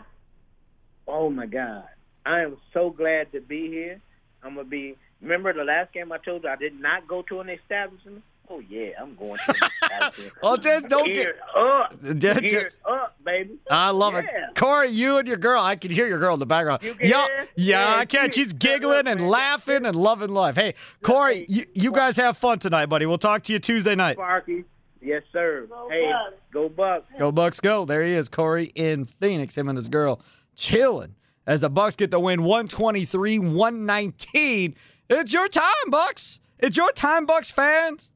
oh 1.07 1.29
my 1.29 1.45
God, 1.47 1.85
I 2.25 2.41
am 2.41 2.57
so 2.73 2.89
glad 2.89 3.31
to 3.33 3.41
be 3.41 3.67
here. 3.67 3.99
I'm 4.43 4.55
gonna 4.55 4.67
be. 4.67 4.95
Remember 5.21 5.53
the 5.53 5.63
last 5.63 5.93
game 5.93 6.11
I 6.11 6.17
told 6.17 6.43
you 6.43 6.49
I 6.49 6.55
did 6.55 6.79
not 6.79 7.07
go 7.07 7.21
to 7.23 7.39
an 7.41 7.49
establishment. 7.49 8.23
Oh 8.49 8.59
yeah, 8.69 8.89
I'm 8.99 9.15
going 9.15 9.37
to. 9.45 9.49
An 9.63 9.69
establishment. 9.83 10.33
Well, 10.43 10.57
just 10.57 10.89
don't 10.89 11.13
get. 11.13 11.35
Up, 11.55 11.95
Just- 12.17 12.41
geared 12.41 12.73
up, 12.89 13.15
baby. 13.23 13.57
I 13.69 13.91
love 13.91 14.15
it. 14.15 14.25
Corey, 14.55 14.89
you 14.89 15.17
and 15.19 15.27
your 15.27 15.37
girl, 15.37 15.61
I 15.61 15.75
can 15.75 15.91
hear 15.91 16.07
your 16.07 16.19
girl 16.19 16.33
in 16.33 16.39
the 16.39 16.45
background. 16.45 16.83
You 16.83 16.95
can 16.95 17.07
yeah, 17.09 17.25
hear? 17.27 17.47
yeah, 17.55 17.93
Yeah, 17.93 17.95
I 17.99 18.05
can. 18.05 18.29
she- 18.31 18.41
She's 18.43 18.53
giggling 18.53 19.07
and 19.07 19.29
laughing 19.29 19.85
and 19.85 19.95
loving 19.95 20.29
life. 20.31 20.55
Hey, 20.55 20.73
Corey, 21.01 21.45
you, 21.47 21.65
you 21.73 21.91
guys 21.91 22.17
have 22.17 22.35
fun 22.37 22.59
tonight, 22.59 22.87
buddy. 22.87 23.05
We'll 23.05 23.17
talk 23.19 23.43
to 23.43 23.53
you 23.53 23.59
Tuesday 23.59 23.95
night. 23.95 24.15
Sparky. 24.17 24.63
Yes, 25.01 25.23
sir. 25.31 25.67
hey, 25.89 26.11
go 26.51 26.67
Bucks. 26.69 27.05
Go 27.17 27.31
Bucks, 27.31 27.59
go. 27.59 27.85
There 27.85 28.03
he 28.03 28.13
is, 28.13 28.27
Corey 28.29 28.65
in 28.75 29.05
Phoenix, 29.05 29.55
him 29.57 29.67
and 29.69 29.77
his 29.77 29.87
girl 29.87 30.19
chilling 30.55 31.15
as 31.45 31.61
the 31.61 31.69
Bucks 31.69 31.95
get 31.95 32.11
the 32.11 32.19
win 32.19 32.43
123 32.43 33.39
119. 33.39 34.75
It's 35.09 35.33
your 35.33 35.47
time, 35.47 35.89
Bucks. 35.89 36.39
It's 36.59 36.77
your 36.77 36.91
time, 36.91 37.25
Bucks 37.25 37.51
fans. 37.51 38.11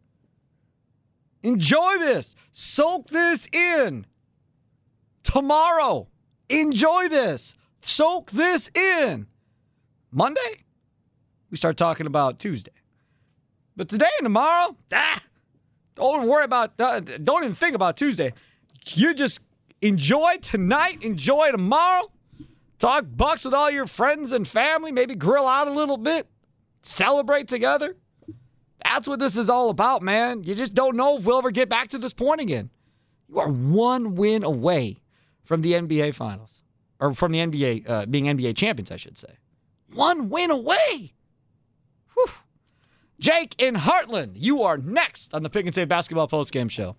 Enjoy 1.44 1.98
this. 2.00 2.36
Soak 2.52 3.08
this 3.10 3.48
in. 3.54 4.06
Tomorrow, 5.24 6.08
enjoy 6.50 7.08
this. 7.10 7.56
Soak 7.82 8.32
this 8.32 8.70
in. 8.76 9.28
Monday, 10.12 10.64
we 11.50 11.58
start 11.58 11.78
talking 11.78 12.06
about 12.08 12.40
Tuesday. 12.40 12.72
But 13.76 13.90
today 13.90 14.08
and 14.20 14.26
tomorrow, 14.26 14.76
ah, 14.94 15.22
don't 15.96 16.28
worry 16.28 16.46
about, 16.46 16.80
uh, 16.80 17.00
don't 17.00 17.44
even 17.44 17.56
think 17.56 17.76
about 17.76 17.98
Tuesday. 17.98 18.34
You 18.94 19.14
just 19.14 19.40
enjoy 19.82 20.38
tonight, 20.42 21.04
enjoy 21.04 21.52
tomorrow. 21.52 22.12
Talk 22.86 23.06
Bucks 23.10 23.44
with 23.44 23.56
all 23.56 23.72
your 23.72 23.88
friends 23.88 24.32
and 24.32 24.48
family, 24.48 24.92
maybe 24.92 25.16
grill 25.16 25.48
out 25.48 25.68
a 25.68 25.72
little 25.72 25.98
bit, 25.98 26.28
celebrate 26.84 27.48
together. 27.48 27.96
That's 28.84 29.08
what 29.08 29.18
this 29.18 29.40
is 29.40 29.50
all 29.50 29.72
about, 29.72 30.04
man. 30.04 30.44
You 30.44 30.54
just 30.54 30.76
don't 30.76 30.96
know 30.96 31.18
if 31.18 31.26
we'll 31.26 31.40
ever 31.40 31.50
get 31.50 31.68
back 31.68 31.88
to 31.90 31.98
this 31.98 32.14
point 32.14 32.42
again. 32.42 32.70
You 33.28 33.40
are 33.40 33.50
one 33.50 34.14
win 34.14 34.44
away 34.44 35.02
from 35.46 35.64
the 35.64 35.74
NBA 35.74 36.14
Finals, 36.14 36.62
or 37.00 37.16
from 37.16 37.32
the 37.32 37.40
NBA 37.40 37.90
uh, 37.90 38.06
being 38.06 38.26
NBA 38.26 38.56
champions, 38.56 38.92
I 38.92 38.98
should 38.98 39.18
say. 39.18 39.34
One 39.92 40.30
win 40.30 40.52
away. 40.52 41.16
Whew. 42.14 42.28
Jake 43.20 43.60
in 43.60 43.74
Hartland, 43.74 44.34
you 44.36 44.62
are 44.62 44.78
next 44.78 45.34
on 45.34 45.42
the 45.42 45.50
Pick 45.50 45.66
and 45.66 45.74
Save 45.74 45.88
Basketball 45.88 46.28
Postgame 46.28 46.70
Show. 46.70 46.96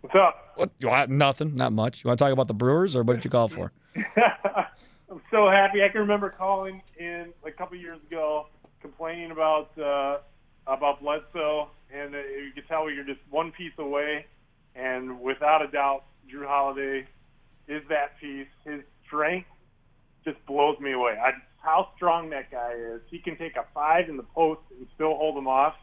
What's 0.00 0.16
up? 0.16 0.54
What? 0.56 0.70
You 0.80 0.88
want, 0.88 1.10
nothing, 1.10 1.54
not 1.54 1.72
much. 1.72 2.02
You 2.02 2.08
want 2.08 2.18
to 2.18 2.24
talk 2.24 2.32
about 2.32 2.48
the 2.48 2.54
Brewers, 2.54 2.96
or 2.96 3.04
what 3.04 3.14
did 3.14 3.24
you 3.24 3.30
call 3.30 3.46
for? 3.46 3.70
I'm 5.10 5.20
so 5.30 5.48
happy. 5.50 5.82
I 5.82 5.88
can 5.88 6.02
remember 6.02 6.30
calling 6.30 6.82
in 6.98 7.32
a 7.44 7.50
couple 7.50 7.76
years 7.76 7.98
ago, 8.06 8.46
complaining 8.80 9.30
about 9.30 9.76
uh, 9.78 10.18
about 10.66 11.00
Bledsoe, 11.00 11.68
and 11.92 12.14
uh, 12.14 12.18
you 12.18 12.52
could 12.54 12.68
tell 12.68 12.90
you're 12.90 13.04
just 13.04 13.20
one 13.30 13.52
piece 13.52 13.72
away. 13.78 14.26
And 14.76 15.20
without 15.20 15.62
a 15.62 15.68
doubt, 15.68 16.04
Drew 16.28 16.46
Holiday 16.46 17.06
is 17.66 17.82
that 17.88 18.18
piece. 18.20 18.46
His 18.64 18.82
strength 19.06 19.48
just 20.24 20.38
blows 20.46 20.78
me 20.78 20.92
away. 20.92 21.16
I, 21.20 21.32
how 21.58 21.88
strong 21.96 22.30
that 22.30 22.50
guy 22.50 22.72
is. 22.74 23.00
He 23.10 23.18
can 23.18 23.36
take 23.36 23.56
a 23.56 23.64
five 23.74 24.08
in 24.08 24.16
the 24.16 24.22
post 24.22 24.60
and 24.78 24.86
still 24.94 25.16
hold 25.16 25.36
them 25.36 25.48
off 25.48 25.74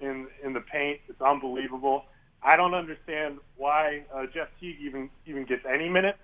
in 0.00 0.28
in 0.42 0.54
the 0.54 0.60
paint. 0.60 1.00
It's 1.08 1.20
unbelievable. 1.20 2.04
I 2.42 2.56
don't 2.56 2.74
understand 2.74 3.38
why 3.56 4.04
uh, 4.12 4.24
Jeff 4.32 4.48
Teague 4.58 4.78
even 4.80 5.10
even 5.26 5.44
gets 5.44 5.62
any 5.70 5.90
minutes 5.90 6.18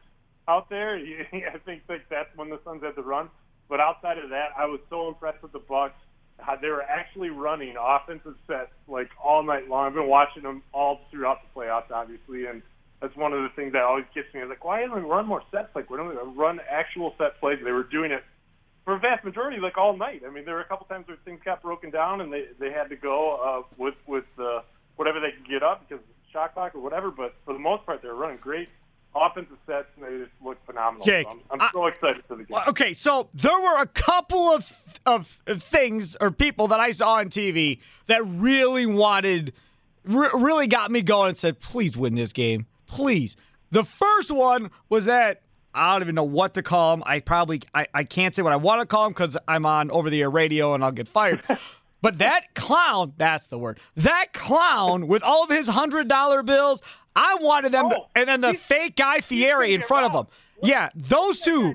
out 0.49 0.69
there. 0.71 0.97
I 1.33 1.59
think 1.65 1.83
like 1.89 2.09
that's 2.11 2.31
when 2.37 2.49
the 2.49 2.59
Suns 2.65 2.83
had 2.83 2.97
to 2.97 3.03
run. 3.03 3.29
But 3.69 3.81
outside 3.81 4.19
of 4.19 4.31
that, 4.31 4.49
I 4.57 4.65
was 4.65 4.81
so 4.89 5.09
impressed 5.09 5.43
with 5.43 5.53
the 5.53 5.61
Bucks. 5.61 5.95
They 6.63 6.69
were 6.69 6.83
actually 6.83 7.31
running 7.31 7.75
offensive 7.79 8.37
sets 8.47 8.71
like 8.87 9.11
all 9.23 9.43
night 9.43 9.69
long. 9.69 9.87
I've 9.87 9.95
been 9.95 10.09
watching 10.09 10.43
them 10.43 10.63
all 10.73 11.01
throughout 11.11 11.39
the 11.43 11.61
playoffs, 11.61 11.91
obviously, 11.93 12.47
and 12.47 12.63
that's 13.03 13.15
one 13.17 13.33
of 13.33 13.43
the 13.43 13.51
things 13.55 13.73
that 13.73 13.83
always 13.83 14.07
gets 14.15 14.33
me. 14.33 14.41
I 14.41 14.45
was 14.45 14.51
like, 14.51 14.65
why 14.65 14.81
don't 14.81 14.95
we 14.95 15.03
run 15.03 15.27
more 15.27 15.43
sets? 15.51 15.69
Like, 15.75 15.91
why 15.91 15.99
don't 15.99 16.09
we 16.09 16.15
run 16.41 16.61
actual 16.71 17.15
set 17.19 17.39
plays? 17.41 17.59
They 17.63 17.73
were 17.73 17.85
doing 17.85 18.13
it 18.13 18.23
for 18.85 18.95
a 18.95 18.99
vast 18.99 19.25
majority, 19.25 19.61
like 19.61 19.77
all 19.77 19.97
night. 19.97 20.23
I 20.27 20.31
mean, 20.31 20.45
there 20.45 20.55
were 20.55 20.63
a 20.63 20.69
couple 20.69 20.87
times 20.87 21.07
where 21.07 21.19
things 21.25 21.41
got 21.45 21.63
broken 21.63 21.91
down 21.91 22.23
and 22.23 22.33
they 22.33 22.47
they 22.59 22.73
had 22.73 22.89
to 22.89 22.97
go 22.97 23.37
uh, 23.37 23.75
with 23.77 23.95
with 24.07 24.25
uh, 24.39 24.61
whatever 24.97 25.21
they 25.21 25.31
could 25.37 25.49
get 25.49 25.63
up 25.63 25.87
because 25.87 26.03
of 26.03 26.33
shot 26.33 26.55
clock 26.55 26.75
or 26.75 26.81
whatever. 26.81 27.11
But 27.11 27.35
for 27.45 27.53
the 27.53 27.61
most 27.61 27.85
part, 27.85 28.01
they 28.01 28.09
were 28.09 28.17
running 28.17 28.39
great 28.41 28.69
offensive 29.15 29.57
sets 29.67 29.89
and 29.97 30.05
they 30.05 30.25
just 30.25 30.33
looked 30.45 30.65
phenomenal. 30.67 31.05
Jake, 31.05 31.27
so 31.27 31.39
I'm, 31.51 31.61
I'm 31.61 31.71
so 31.73 31.87
excited 31.87 32.23
for 32.27 32.37
the 32.37 32.45
game. 32.45 32.59
Okay, 32.69 32.93
so 32.93 33.29
there 33.35 33.59
were 33.59 33.81
a 33.81 33.87
couple 33.87 34.49
of, 34.49 35.01
of 35.07 35.27
things 35.47 36.17
or 36.21 36.31
people 36.31 36.69
that 36.69 36.81
I 36.81 36.91
saw 36.93 37.15
on 37.15 37.29
TV 37.29 37.81
that 38.07 38.25
really 38.27 38.87
wanted, 38.87 39.53
re- 40.05 40.31
really 40.35 40.67
got 40.67 40.91
me 40.91 41.03
going 41.03 41.29
and 41.29 41.37
said, 41.37 41.61
"Please 41.61 41.97
win 41.97 42.15
this 42.15 42.33
game, 42.33 42.67
please." 42.87 43.37
The 43.71 43.85
first 43.85 44.31
one 44.31 44.71
was 44.89 45.05
that 45.05 45.43
I 45.75 45.93
don't 45.93 46.03
even 46.03 46.15
know 46.15 46.25
what 46.25 46.55
to 46.55 46.63
call 46.63 46.95
him. 46.95 47.03
I 47.07 47.21
probably 47.21 47.63
I, 47.75 47.87
I 47.95 48.05
can't 48.05 48.35
say 48.35 48.43
what 48.43 48.53
I 48.53 48.57
want 48.57 48.81
to 48.81 48.87
call 48.87 49.07
him 49.07 49.13
because 49.13 49.37
I'm 49.47 49.67
on 49.67 49.91
over 49.91 50.11
the 50.11 50.23
air 50.23 50.31
radio 50.31 50.75
and 50.75 50.83
I'll 50.83 50.93
get 50.93 51.09
fired. 51.09 51.43
but 52.03 52.19
that 52.19 52.55
clown, 52.55 53.13
that's 53.17 53.49
the 53.49 53.59
word. 53.59 53.79
That 53.97 54.33
clown 54.33 55.07
with 55.07 55.23
all 55.23 55.45
of 55.45 55.51
his 55.51 55.69
hundred 55.69 56.09
dollar 56.09 56.43
bills. 56.43 56.83
I 57.19 57.37
wanted 57.41 57.73
them, 57.73 57.91
to, 57.91 57.99
and 58.15 58.29
then 58.29 58.41
the 58.41 58.55
fake 58.55 58.97
Guy 58.97 59.21
Fieri 59.21 59.75
in 59.75 59.83
front 59.83 60.07
of 60.07 60.13
him. 60.15 60.27
Yeah, 60.63 60.89
those 60.95 61.41
two. 61.41 61.75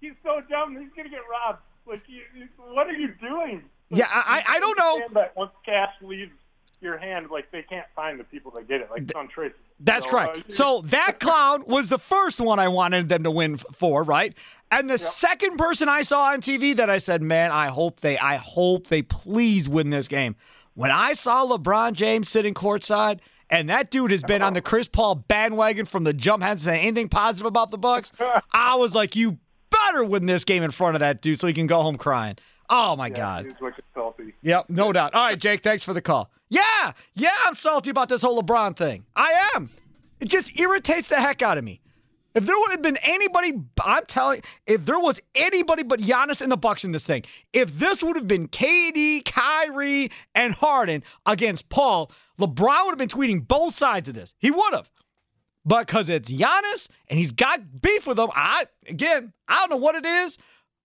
He's 0.00 0.12
so 0.24 0.40
dumb. 0.50 0.76
He's 0.78 0.88
gonna 0.96 1.08
get 1.08 1.20
robbed. 1.30 1.60
Like, 1.86 2.02
you, 2.08 2.22
you, 2.36 2.48
what 2.72 2.86
are 2.88 2.92
you 2.92 3.14
doing? 3.20 3.62
Yeah, 3.90 4.06
I, 4.10 4.42
I 4.48 4.60
don't 4.60 4.78
know. 4.78 5.00
That 5.14 5.36
once 5.36 5.52
cash 5.64 5.90
leaves 6.00 6.32
your 6.80 6.98
hand, 6.98 7.28
like 7.30 7.50
they 7.52 7.62
can't 7.62 7.86
find 7.94 8.18
the 8.18 8.24
people 8.24 8.50
that 8.52 8.66
get 8.66 8.80
it. 8.80 8.90
Like 8.90 9.02
it's 9.02 9.12
untraceable. 9.14 9.58
That's 9.78 10.04
So, 10.04 10.10
correct. 10.10 10.36
uh, 10.38 10.42
So 10.48 10.80
that 10.86 11.20
clown 11.20 11.64
was 11.66 11.88
the 11.88 11.98
first 11.98 12.40
one 12.40 12.58
I 12.58 12.68
wanted 12.68 13.08
them 13.08 13.22
to 13.22 13.30
win 13.30 13.56
for, 13.56 14.02
right? 14.02 14.34
And 14.70 14.90
the 14.90 14.98
second 14.98 15.58
person 15.58 15.88
I 15.88 16.02
saw 16.02 16.32
on 16.32 16.40
TV 16.40 16.74
that 16.76 16.90
I 16.90 16.98
said, 16.98 17.22
"Man, 17.22 17.50
I 17.52 17.68
hope 17.68 18.00
they 18.00 18.18
I 18.18 18.36
hope 18.36 18.88
they 18.88 19.02
please 19.02 19.68
win 19.68 19.90
this 19.90 20.08
game." 20.08 20.34
When 20.74 20.90
I 20.90 21.12
saw 21.12 21.46
LeBron 21.46 21.92
James 21.92 22.28
sitting 22.28 22.54
courtside 22.54 23.20
and 23.52 23.68
that 23.68 23.90
dude 23.90 24.10
has 24.10 24.24
been 24.24 24.42
on 24.42 24.54
the 24.54 24.62
Chris 24.62 24.88
Paul 24.88 25.14
bandwagon 25.14 25.86
from 25.86 26.02
the 26.04 26.12
jump, 26.12 26.42
hasn't 26.42 26.60
said 26.60 26.80
anything 26.80 27.08
positive 27.08 27.46
about 27.46 27.70
the 27.70 27.78
Bucks. 27.78 28.10
I 28.52 28.74
was 28.76 28.94
like, 28.94 29.14
"You 29.14 29.38
better 29.70 30.02
win 30.02 30.26
this 30.26 30.44
game 30.44 30.62
in 30.62 30.72
front 30.72 30.96
of 30.96 31.00
that 31.00 31.22
dude 31.22 31.38
so 31.38 31.46
he 31.46 31.52
can 31.52 31.66
go 31.66 31.82
home 31.82 31.96
crying." 31.96 32.36
Oh 32.70 32.96
my 32.96 33.10
god. 33.10 33.44
He's 33.44 33.54
salty. 33.94 34.32
Yep, 34.42 34.70
no 34.70 34.92
doubt. 34.92 35.14
All 35.14 35.24
right, 35.26 35.38
Jake, 35.38 35.62
thanks 35.62 35.84
for 35.84 35.92
the 35.92 36.00
call. 36.00 36.30
Yeah, 36.48 36.92
yeah, 37.14 37.34
I'm 37.44 37.54
salty 37.54 37.90
about 37.90 38.08
this 38.08 38.22
whole 38.22 38.42
LeBron 38.42 38.76
thing. 38.76 39.04
I 39.14 39.50
am. 39.54 39.68
It 40.20 40.28
just 40.28 40.58
irritates 40.58 41.10
the 41.10 41.16
heck 41.16 41.42
out 41.42 41.58
of 41.58 41.64
me. 41.64 41.81
If 42.34 42.46
there 42.46 42.58
would 42.58 42.70
have 42.70 42.82
been 42.82 42.98
anybody, 43.02 43.52
I'm 43.82 44.06
telling, 44.06 44.42
if 44.66 44.84
there 44.84 44.98
was 44.98 45.20
anybody 45.34 45.82
but 45.82 46.00
Giannis 46.00 46.40
and 46.40 46.50
the 46.50 46.56
Bucks 46.56 46.84
in 46.84 46.92
this 46.92 47.04
thing, 47.04 47.24
if 47.52 47.78
this 47.78 48.02
would 48.02 48.16
have 48.16 48.28
been 48.28 48.48
KD, 48.48 49.24
Kyrie, 49.24 50.10
and 50.34 50.54
Harden 50.54 51.02
against 51.26 51.68
Paul, 51.68 52.10
LeBron 52.40 52.86
would 52.86 52.92
have 52.92 52.98
been 52.98 53.08
tweeting 53.08 53.46
both 53.46 53.74
sides 53.74 54.08
of 54.08 54.14
this. 54.14 54.34
He 54.38 54.50
would 54.50 54.72
have. 54.72 54.90
But 55.64 55.86
because 55.86 56.08
it's 56.08 56.32
Giannis 56.32 56.88
and 57.08 57.18
he's 57.18 57.32
got 57.32 57.80
beef 57.80 58.06
with 58.06 58.18
him, 58.18 58.30
I 58.34 58.66
again, 58.88 59.32
I 59.46 59.60
don't 59.60 59.70
know 59.70 59.76
what 59.76 59.94
it 59.94 60.06
is, 60.06 60.38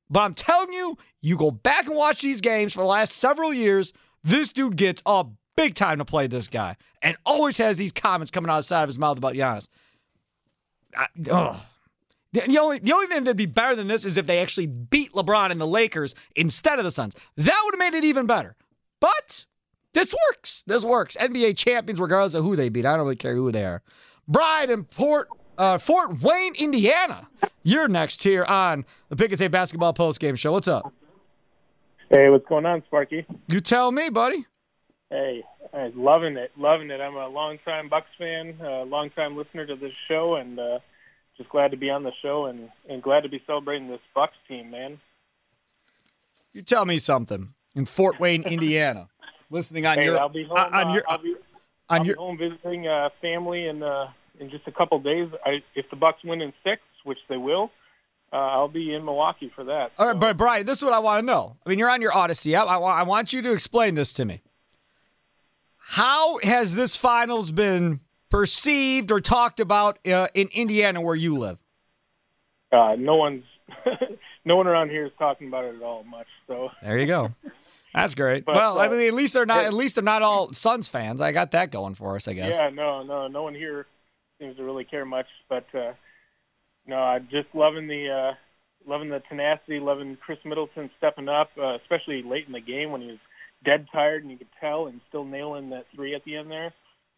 but 0.10 0.20
I'm 0.20 0.34
telling 0.34 0.72
you, 0.72 0.98
you 1.22 1.36
go 1.36 1.50
back 1.50 1.88
and 1.88 1.96
watch 1.96 2.22
these 2.22 2.42
games 2.42 2.74
for 2.74 2.82
the 2.82 2.86
last 2.86 3.14
several 3.14 3.54
years, 3.54 3.94
this 4.24 4.52
dude 4.52 4.76
gets 4.76 5.02
a 5.06 5.26
big 5.56 5.74
time 5.74 5.98
to 5.98 6.06
play 6.06 6.28
this 6.28 6.48
guy 6.48 6.76
and 7.02 7.18
always 7.26 7.58
has 7.58 7.78
these 7.78 7.92
comments 7.92 8.30
coming 8.30 8.50
out 8.52 8.60
of 8.60 8.66
the 8.66 8.68
side 8.68 8.84
of 8.84 8.90
his 8.90 9.00
mouth 9.00 9.18
about 9.18 9.34
Giannis. 9.34 9.68
I. 10.98 11.08
The, 12.34 12.42
the 12.46 12.60
only 12.60 12.80
the 12.80 12.92
only 12.92 13.08
thing 13.08 13.24
that'd 13.24 13.38
be 13.38 13.46
better 13.46 13.76
than 13.76 13.88
this 13.88 14.04
is 14.04 14.18
if 14.18 14.28
they 14.28 14.40
actually 14.40 14.68
beat 14.68 15.14
LeBron 15.14 15.50
and 15.50 15.62
the 15.62 15.68
Lakers 15.68 16.14
instead 16.36 16.78
of 16.78 16.86
the 16.86 16.92
Suns. 16.92 17.16
That 17.38 17.62
would 17.64 17.74
have 17.74 17.80
made 17.80 17.98
it 17.98 18.04
even 18.04 18.26
better. 18.26 18.56
But 19.00 19.46
this 19.94 20.14
works. 20.30 20.64
This 20.68 20.84
works. 20.84 21.16
NBA 21.16 21.58
champions, 21.58 22.00
regardless 22.00 22.34
of 22.34 22.44
who 22.44 22.56
they 22.56 22.70
beat. 22.70 22.86
I 22.86 22.92
don't 22.92 23.02
really 23.02 23.16
care 23.16 23.34
who 23.34 23.52
they 23.52 23.64
are. 23.64 23.82
Bride 24.28 24.70
and 24.70 24.90
Port 24.90 25.30
uh, 25.58 25.78
Fort 25.78 26.22
Wayne, 26.22 26.54
Indiana. 26.60 27.28
You're 27.64 27.88
next 27.88 28.24
here 28.24 28.44
on 28.44 28.86
the 29.10 29.16
Pick 29.16 29.32
and 29.32 29.40
Save 29.40 29.52
Basketball 29.52 29.94
Post 29.94 30.20
Game 30.20 30.36
Show. 30.36 30.52
What's 30.52 30.68
up? 30.68 30.94
Hey, 32.10 32.30
what's 32.30 32.48
going 32.48 32.66
on, 32.66 32.84
Sparky? 32.86 33.26
You 33.48 33.60
tell 33.60 33.92
me, 33.92 34.10
buddy. 34.10 34.46
Hey, 35.10 35.44
I'm 35.74 36.04
loving 36.04 36.36
it, 36.36 36.52
loving 36.58 36.90
it. 36.92 37.00
I'm 37.00 37.16
a 37.16 37.28
longtime 37.30 37.88
Bucks 37.90 38.10
fan, 38.18 38.60
a 38.62 38.84
longtime 38.84 39.38
listener 39.38 39.66
to 39.66 39.76
this 39.76 39.94
show, 40.10 40.36
and 40.36 40.60
uh, 40.60 40.80
just 41.38 41.50
glad 41.50 41.72
to 41.72 41.78
be 41.78 41.90
on 41.90 42.04
the 42.04 42.12
show 42.22 42.46
and, 42.48 42.70
and 42.90 43.02
glad 43.02 43.22
to 43.22 43.30
be 43.30 43.42
celebrating 43.48 43.88
this 43.90 44.02
Bucks 44.14 44.36
team, 44.50 44.70
man. 44.72 45.00
you 46.54 46.62
tell 46.62 46.86
me 46.86 46.98
something 46.98 47.54
in 47.74 47.86
Fort 47.86 48.20
Wayne, 48.20 48.44
Indiana. 48.48 49.08
Listening 49.50 49.86
on 49.86 49.98
Hey, 49.98 50.06
your 50.06 50.20
I'll 50.20 50.28
be 50.28 50.44
home. 50.44 50.58
on 50.58 50.74
uh, 50.88 50.94
your 50.94 51.04
I'll 51.08 51.18
be, 51.20 51.36
on 51.90 52.00
I'll 52.02 52.06
your 52.06 52.16
be 52.16 52.20
home 52.20 52.38
visiting 52.38 52.88
uh, 52.88 53.08
family 53.22 53.66
in 53.66 53.82
uh, 53.82 54.08
in 54.42 54.50
just 54.50 54.68
a 54.68 54.72
couple 54.74 55.00
days. 55.00 55.30
I, 55.46 55.64
if 55.74 55.90
the 55.90 55.96
Bucks 55.96 56.22
win 56.26 56.42
in 56.42 56.52
six, 56.66 56.82
which 57.06 57.20
they 57.30 57.38
will, 57.38 57.72
uh, 58.34 58.36
I'll 58.36 58.68
be 58.68 58.94
in 58.94 59.06
Milwaukee 59.06 59.50
for 59.56 59.64
that. 59.64 59.94
All 59.98 60.08
right, 60.08 60.20
but 60.20 60.36
Brian, 60.36 60.66
this 60.66 60.80
is 60.80 60.84
what 60.84 60.94
I 60.94 61.00
want 61.00 61.22
to 61.22 61.26
know. 61.26 61.56
I 61.66 61.70
mean, 61.70 61.80
you're 61.80 61.90
on 61.90 62.02
your 62.02 62.12
Audacy. 62.12 62.60
I, 62.60 62.64
I, 62.66 62.78
I 62.78 63.04
want 63.04 63.32
you 63.32 63.42
to 63.44 63.54
explain 63.54 63.96
this 63.96 64.12
to 64.14 64.26
me. 64.26 64.42
How 65.90 66.38
has 66.40 66.76
this 66.76 66.98
finals 66.98 67.50
been 67.50 68.02
perceived 68.30 69.10
or 69.10 69.22
talked 69.22 69.62
about 69.62 70.06
uh, 70.06 70.28
in 70.34 70.50
Indiana, 70.50 71.00
where 71.00 71.16
you 71.16 71.38
live? 71.38 71.60
Uh, 72.74 72.96
no 73.00 73.16
one's 73.16 73.46
no 74.46 74.58
one 74.58 74.68
around 74.68 74.90
here 74.90 75.06
is 75.06 75.14
talking 75.18 75.48
about 75.48 75.64
it 75.64 75.76
at 75.78 75.82
all 75.82 76.04
much. 76.04 76.28
So 76.46 76.70
There 76.84 76.98
you 76.98 77.08
go. 77.08 77.34
That's 77.94 78.16
great. 78.16 78.44
But, 78.44 78.56
well, 78.56 78.78
I 78.78 78.88
uh, 78.88 78.92
mean, 78.92 79.08
at 79.08 79.14
least 79.14 79.34
they're 79.34 79.46
not. 79.46 79.64
At 79.64 79.74
least 79.74 79.96
they're 79.96 80.04
not 80.04 80.22
all 80.24 80.52
Suns 80.52 80.90
fans. 80.90 81.22
I 81.22 81.32
got 81.32 81.52
that 81.52 81.72
going 81.72 81.96
for 81.96 82.18
us, 82.18 82.28
I 82.28 82.34
guess. 82.34 82.56
yeah, 82.60 82.70
no, 82.70 83.02
no, 83.04 83.30
no 83.30 83.44
one 83.44 83.56
here 83.56 83.86
seems 84.42 84.58
to 84.58 84.66
really 84.66 84.84
care 84.84 85.06
much. 85.06 85.28
But 85.48 85.66
uh, 85.74 85.94
no, 86.86 86.98
I'm 86.98 87.30
just 87.32 87.48
loving 87.54 87.88
the 87.88 88.10
uh, 88.10 88.36
loving 88.86 89.08
the 89.08 89.22
tenacity, 89.30 89.80
loving 89.80 90.18
Khris 90.18 90.40
Middleton 90.44 90.90
stepping 90.98 91.30
up, 91.30 91.50
uh, 91.58 91.76
especially 91.76 92.24
late 92.24 92.46
in 92.46 92.52
the 92.52 92.60
game 92.60 92.92
when 92.92 93.00
he 93.00 93.08
was 93.08 93.20
dead 93.64 93.88
tired 93.92 94.24
and 94.24 94.32
you 94.32 94.38
could 94.38 94.48
tell 94.60 94.88
and 94.88 95.02
still 95.10 95.26
nailing 95.26 95.72
that 95.72 95.86
three 95.96 96.16
at 96.16 96.24
the 96.24 96.38
end 96.38 96.52
there. 96.52 96.74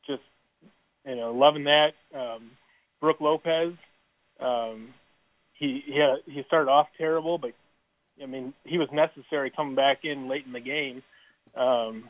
Just 0.08 0.24
you 1.06 1.16
know, 1.16 1.32
loving 1.34 1.66
that. 1.66 1.94
Um, 2.16 2.52
Brook 3.02 3.18
Lopez, 3.22 3.74
um, 4.40 4.94
he 5.54 5.84
had, 5.96 6.32
he 6.32 6.44
started 6.48 6.70
off 6.70 6.88
terrible, 6.98 7.38
but 7.38 7.52
I 8.22 8.26
mean 8.26 8.54
he 8.64 8.78
was 8.78 8.90
necessary 8.92 9.52
coming 9.56 9.76
back 9.76 10.00
in 10.04 10.30
late 10.30 10.46
in 10.46 10.54
the 10.54 10.60
game. 10.60 11.04
Um, 11.56 12.04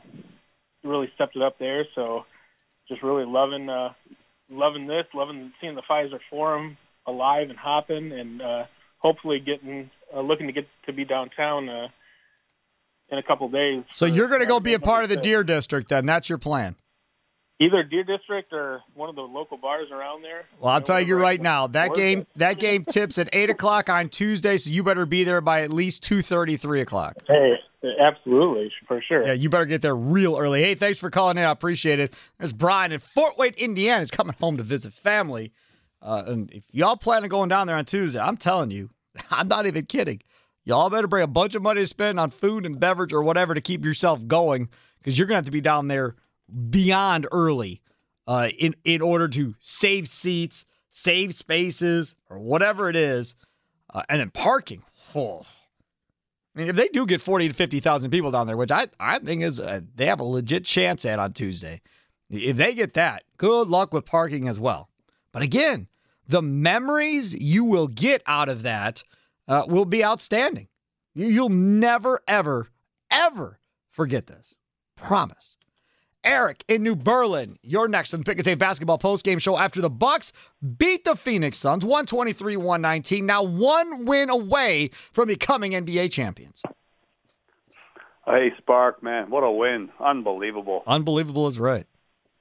really 0.82 1.10
stepped 1.14 1.36
it 1.36 1.42
up 1.42 1.58
there. 1.58 1.84
So 1.94 2.24
just 2.88 3.02
really 3.02 3.24
loving 3.24 3.68
uh, 3.68 3.92
loving 4.50 4.86
this, 4.86 5.06
loving 5.14 5.52
seeing 5.60 5.74
the 5.74 5.82
Fiserv 5.88 6.20
Forum 6.28 6.76
alive 7.06 7.48
and 7.48 7.58
hopping, 7.58 8.12
and 8.12 8.42
uh, 8.42 8.64
hopefully 8.98 9.40
getting 9.40 9.90
uh, 10.14 10.20
looking 10.20 10.46
to 10.46 10.52
get 10.52 10.66
to 10.86 10.92
be 10.92 11.04
downtown 11.04 11.68
uh, 11.68 11.88
in 13.10 13.18
a 13.18 13.22
couple 13.22 13.48
days. 13.48 13.82
So 13.92 14.06
you're 14.06 14.28
going 14.28 14.40
to 14.40 14.46
go 14.46 14.60
be 14.60 14.74
a 14.74 14.78
part 14.78 15.04
of 15.04 15.10
the 15.10 15.16
Deer 15.16 15.44
District, 15.44 15.88
then? 15.88 16.06
That's 16.06 16.28
your 16.28 16.38
plan. 16.38 16.76
Either 17.62 17.82
Deer 17.82 18.04
District 18.04 18.52
or 18.54 18.80
one 18.94 19.10
of 19.10 19.16
the 19.16 19.22
local 19.22 19.58
bars 19.58 19.88
around 19.92 20.22
there. 20.22 20.46
Well, 20.58 20.72
I'll 20.72 20.80
tell 20.80 21.00
you 21.00 21.16
right 21.16 21.40
now 21.40 21.66
that 21.66 21.92
game 21.94 22.20
it. 22.20 22.28
that 22.36 22.58
game 22.58 22.86
tips 22.86 23.18
at 23.18 23.28
eight 23.34 23.50
o'clock 23.50 23.90
on 23.90 24.08
Tuesday, 24.08 24.56
so 24.56 24.70
you 24.70 24.82
better 24.82 25.04
be 25.04 25.24
there 25.24 25.42
by 25.42 25.60
at 25.60 25.70
least 25.70 26.02
two 26.02 26.22
thirty, 26.22 26.56
three 26.56 26.80
o'clock. 26.80 27.16
Hey, 27.28 27.56
absolutely, 28.00 28.72
for 28.88 29.02
sure. 29.02 29.26
Yeah, 29.26 29.34
you 29.34 29.50
better 29.50 29.66
get 29.66 29.82
there 29.82 29.94
real 29.94 30.38
early. 30.38 30.62
Hey, 30.62 30.74
thanks 30.74 30.98
for 30.98 31.10
calling 31.10 31.36
in. 31.36 31.44
I 31.44 31.50
appreciate 31.50 32.00
it. 32.00 32.14
There's 32.38 32.54
Brian 32.54 32.92
in 32.92 32.98
Fort 32.98 33.36
Wayne, 33.36 33.52
Indiana. 33.58 34.00
He's 34.00 34.10
coming 34.10 34.34
home 34.40 34.56
to 34.56 34.62
visit 34.62 34.94
family. 34.94 35.52
Uh, 36.00 36.22
and 36.26 36.50
if 36.52 36.64
y'all 36.70 36.96
plan 36.96 37.24
on 37.24 37.28
going 37.28 37.50
down 37.50 37.66
there 37.66 37.76
on 37.76 37.84
Tuesday, 37.84 38.20
I'm 38.20 38.38
telling 38.38 38.70
you, 38.70 38.88
I'm 39.30 39.48
not 39.48 39.66
even 39.66 39.84
kidding. 39.84 40.22
Y'all 40.70 40.88
better 40.88 41.08
bring 41.08 41.24
a 41.24 41.26
bunch 41.26 41.56
of 41.56 41.62
money 41.62 41.80
to 41.80 41.86
spend 41.88 42.20
on 42.20 42.30
food 42.30 42.64
and 42.64 42.78
beverage 42.78 43.12
or 43.12 43.24
whatever 43.24 43.54
to 43.54 43.60
keep 43.60 43.84
yourself 43.84 44.24
going 44.28 44.68
because 44.98 45.18
you're 45.18 45.26
going 45.26 45.34
to 45.34 45.38
have 45.38 45.44
to 45.46 45.50
be 45.50 45.60
down 45.60 45.88
there 45.88 46.14
beyond 46.70 47.26
early 47.32 47.82
uh, 48.28 48.50
in, 48.56 48.76
in 48.84 49.02
order 49.02 49.26
to 49.26 49.56
save 49.58 50.06
seats, 50.06 50.64
save 50.88 51.34
spaces, 51.34 52.14
or 52.28 52.38
whatever 52.38 52.88
it 52.88 52.94
is. 52.94 53.34
Uh, 53.92 54.02
and 54.08 54.20
then 54.20 54.30
parking. 54.30 54.84
Oh. 55.12 55.44
I 56.54 56.60
mean, 56.60 56.68
if 56.68 56.76
they 56.76 56.86
do 56.86 57.04
get 57.04 57.20
40 57.20 57.48
to 57.48 57.54
50,000 57.54 58.12
people 58.12 58.30
down 58.30 58.46
there, 58.46 58.56
which 58.56 58.70
I, 58.70 58.86
I 59.00 59.18
think 59.18 59.42
is 59.42 59.58
uh, 59.58 59.80
they 59.96 60.06
have 60.06 60.20
a 60.20 60.24
legit 60.24 60.64
chance 60.64 61.04
at 61.04 61.18
on 61.18 61.32
Tuesday. 61.32 61.80
If 62.30 62.56
they 62.56 62.74
get 62.74 62.94
that, 62.94 63.24
good 63.38 63.66
luck 63.66 63.92
with 63.92 64.04
parking 64.04 64.46
as 64.46 64.60
well. 64.60 64.88
But 65.32 65.42
again, 65.42 65.88
the 66.28 66.42
memories 66.42 67.34
you 67.34 67.64
will 67.64 67.88
get 67.88 68.22
out 68.24 68.48
of 68.48 68.62
that 68.62 69.02
uh, 69.50 69.64
will 69.68 69.84
be 69.84 70.02
outstanding. 70.04 70.68
You- 71.14 71.26
You'll 71.26 71.48
never, 71.50 72.20
ever, 72.26 72.68
ever 73.10 73.60
forget 73.90 74.26
this. 74.26 74.54
Promise. 74.96 75.56
Eric 76.22 76.64
in 76.68 76.82
New 76.82 76.94
Berlin, 76.96 77.56
you're 77.62 77.88
next 77.88 78.12
on 78.12 78.20
the 78.20 78.24
Pick 78.24 78.36
and 78.36 78.44
Save 78.44 78.58
basketball 78.58 78.98
postgame 78.98 79.40
show 79.40 79.56
after 79.56 79.80
the 79.80 79.88
Bucks 79.88 80.32
beat 80.78 81.04
the 81.04 81.16
Phoenix 81.16 81.58
Suns 81.58 81.82
123-119. 81.82 83.22
Now 83.22 83.42
one 83.42 84.04
win 84.04 84.28
away 84.28 84.90
from 85.12 85.28
becoming 85.28 85.72
NBA 85.72 86.12
champions. 86.12 86.62
Hey, 88.26 88.50
Spark, 88.58 89.02
man, 89.02 89.30
what 89.30 89.42
a 89.42 89.50
win. 89.50 89.88
Unbelievable. 89.98 90.82
Unbelievable 90.86 91.46
is 91.48 91.58
right. 91.58 91.86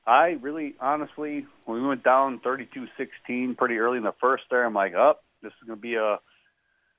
I 0.05 0.37
really, 0.41 0.75
honestly, 0.81 1.45
when 1.65 1.81
we 1.81 1.87
went 1.87 2.03
down 2.03 2.39
32-16 2.39 3.55
pretty 3.57 3.77
early 3.77 3.97
in 3.97 4.03
the 4.03 4.13
first 4.19 4.43
there, 4.51 4.65
I'm 4.65 4.73
like, 4.73 4.93
up, 4.93 5.21
oh, 5.21 5.25
this 5.41 5.53
is 5.61 5.67
going 5.67 5.77
to 5.77 5.81
be 5.81 5.95
a 5.95 6.19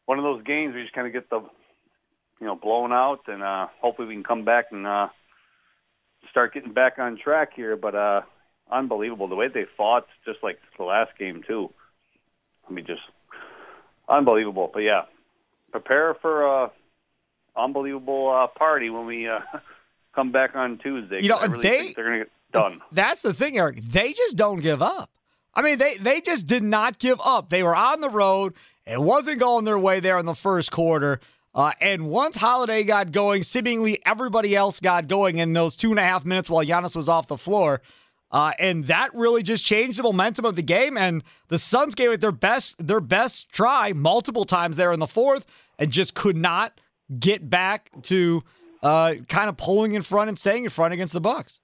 one 0.07 0.19
of 0.19 0.25
those 0.25 0.43
games 0.45 0.75
we 0.75 0.83
just 0.83 0.95
kind 0.95 1.07
of 1.07 1.13
get 1.13 1.31
the, 1.31 1.41
you 2.41 2.47
know, 2.47 2.57
blown 2.57 2.93
out, 2.93 3.21
and 3.29 3.43
uh, 3.43 3.69
hopefully 3.81 4.09
we 4.09 4.15
can 4.15 4.25
come 4.25 4.45
back 4.45 4.67
and 4.73 4.87
uh, 4.87 5.09
start 6.31 6.55
getting 6.55 6.73
back 6.73 6.99
on 6.99 7.19
track 7.19 7.51
here. 7.55 7.77
But 7.77 7.95
uh, 7.95 8.23
unbelievable 8.71 9.29
the 9.29 9.37
way 9.37 9.49
they 9.49 9.67
fought, 9.77 10.07
just 10.25 10.39
like 10.43 10.59
the 10.79 10.85
last 10.85 11.11
game 11.19 11.43
too. 11.47 11.71
I 12.69 12.73
mean, 12.73 12.87
just 12.87 13.03
unbelievable. 14.09 14.71
But 14.73 14.81
yeah, 14.81 15.03
prepare 15.73 16.15
for 16.15 16.45
a 16.65 16.71
unbelievable 17.57 18.31
uh, 18.31 18.47
party 18.59 18.91
when 18.91 19.07
we 19.07 19.29
uh, 19.29 19.41
come 20.15 20.33
back 20.33 20.55
on 20.55 20.79
Tuesday. 20.79 21.21
You 21.23 21.29
know, 21.31 21.37
I 21.37 21.47
really 21.47 21.63
they- 21.63 21.79
think 21.79 21.97
they're 21.97 22.05
going 22.07 22.19
to 22.21 22.25
get 22.25 22.33
done. 22.53 22.81
That's 22.93 23.23
the 23.23 23.35
thing, 23.35 23.59
Eric. 23.59 23.81
They 23.83 24.13
just 24.13 24.37
don't 24.37 24.61
give 24.61 24.83
up. 24.83 25.11
I 25.53 25.63
mean, 25.63 25.79
they 25.79 25.97
they 25.97 26.21
just 26.21 26.47
did 26.47 26.63
not 26.63 26.99
give 27.01 27.21
up. 27.25 27.49
They 27.51 27.65
were 27.65 27.75
on 27.75 28.01
the 28.01 28.09
road. 28.09 28.55
It 28.87 29.01
wasn't 29.01 29.39
going 29.41 29.65
their 29.65 29.79
way 29.79 30.01
there 30.01 30.19
in 30.19 30.27
the 30.27 30.35
first 30.35 30.71
quarter. 30.71 31.21
Uh, 31.55 31.73
and 31.81 32.09
once 32.09 32.37
Holiday 32.37 32.85
got 32.85 33.13
going, 33.13 33.43
seemingly 33.43 34.01
everybody 34.07 34.55
else 34.55 34.81
got 34.81 35.09
going 35.09 35.39
in 35.39 35.53
those 35.53 35.77
two 35.77 35.91
and 35.91 35.99
a 35.99 36.03
half 36.03 36.25
minutes 36.25 36.49
while 36.49 36.65
Giannis 36.65 36.95
was 36.95 37.09
off 37.09 37.27
the 37.27 37.37
floor. 37.37 37.83
Uh, 38.33 38.53
and 38.61 38.85
that 38.85 39.13
really 39.15 39.43
just 39.43 39.65
changed 39.65 39.99
the 39.99 40.05
momentum 40.05 40.45
of 40.45 40.55
the 40.55 40.63
game. 40.63 40.97
And 40.97 41.25
the 41.49 41.59
Suns 41.59 41.97
gave 41.97 42.11
it 42.13 42.21
their 42.21 42.31
best 42.31 42.77
their 42.85 43.01
best 43.01 43.49
try 43.51 43.93
multiple 43.93 44.45
times 44.45 44.77
there 44.77 44.93
in 44.93 45.01
the 45.01 45.09
fourth, 45.09 45.45
and 45.79 45.91
just 45.91 46.15
could 46.15 46.37
not 46.37 46.81
get 47.19 47.51
back 47.51 47.91
to 48.03 48.45
uh, 48.85 49.15
kind 49.29 49.49
of 49.49 49.57
pulling 49.57 49.95
in 49.95 50.03
front 50.03 50.29
and 50.29 50.39
staying 50.39 50.63
in 50.63 50.71
front 50.71 50.95
against 50.95 51.13
the 51.13 51.21
Bucks. 51.21 51.59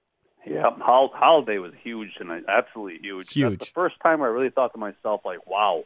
Yeah, 0.45 0.69
Hol- 0.81 1.11
Holiday 1.13 1.57
was 1.57 1.71
huge 1.81 2.13
tonight, 2.17 2.43
absolutely 2.47 2.99
huge. 3.01 3.31
Huge. 3.33 3.59
That's 3.59 3.69
the 3.69 3.73
first 3.73 3.95
time 4.01 4.21
I 4.21 4.27
really 4.27 4.49
thought 4.49 4.71
to 4.73 4.77
myself, 4.77 5.21
like, 5.25 5.45
wow, 5.47 5.83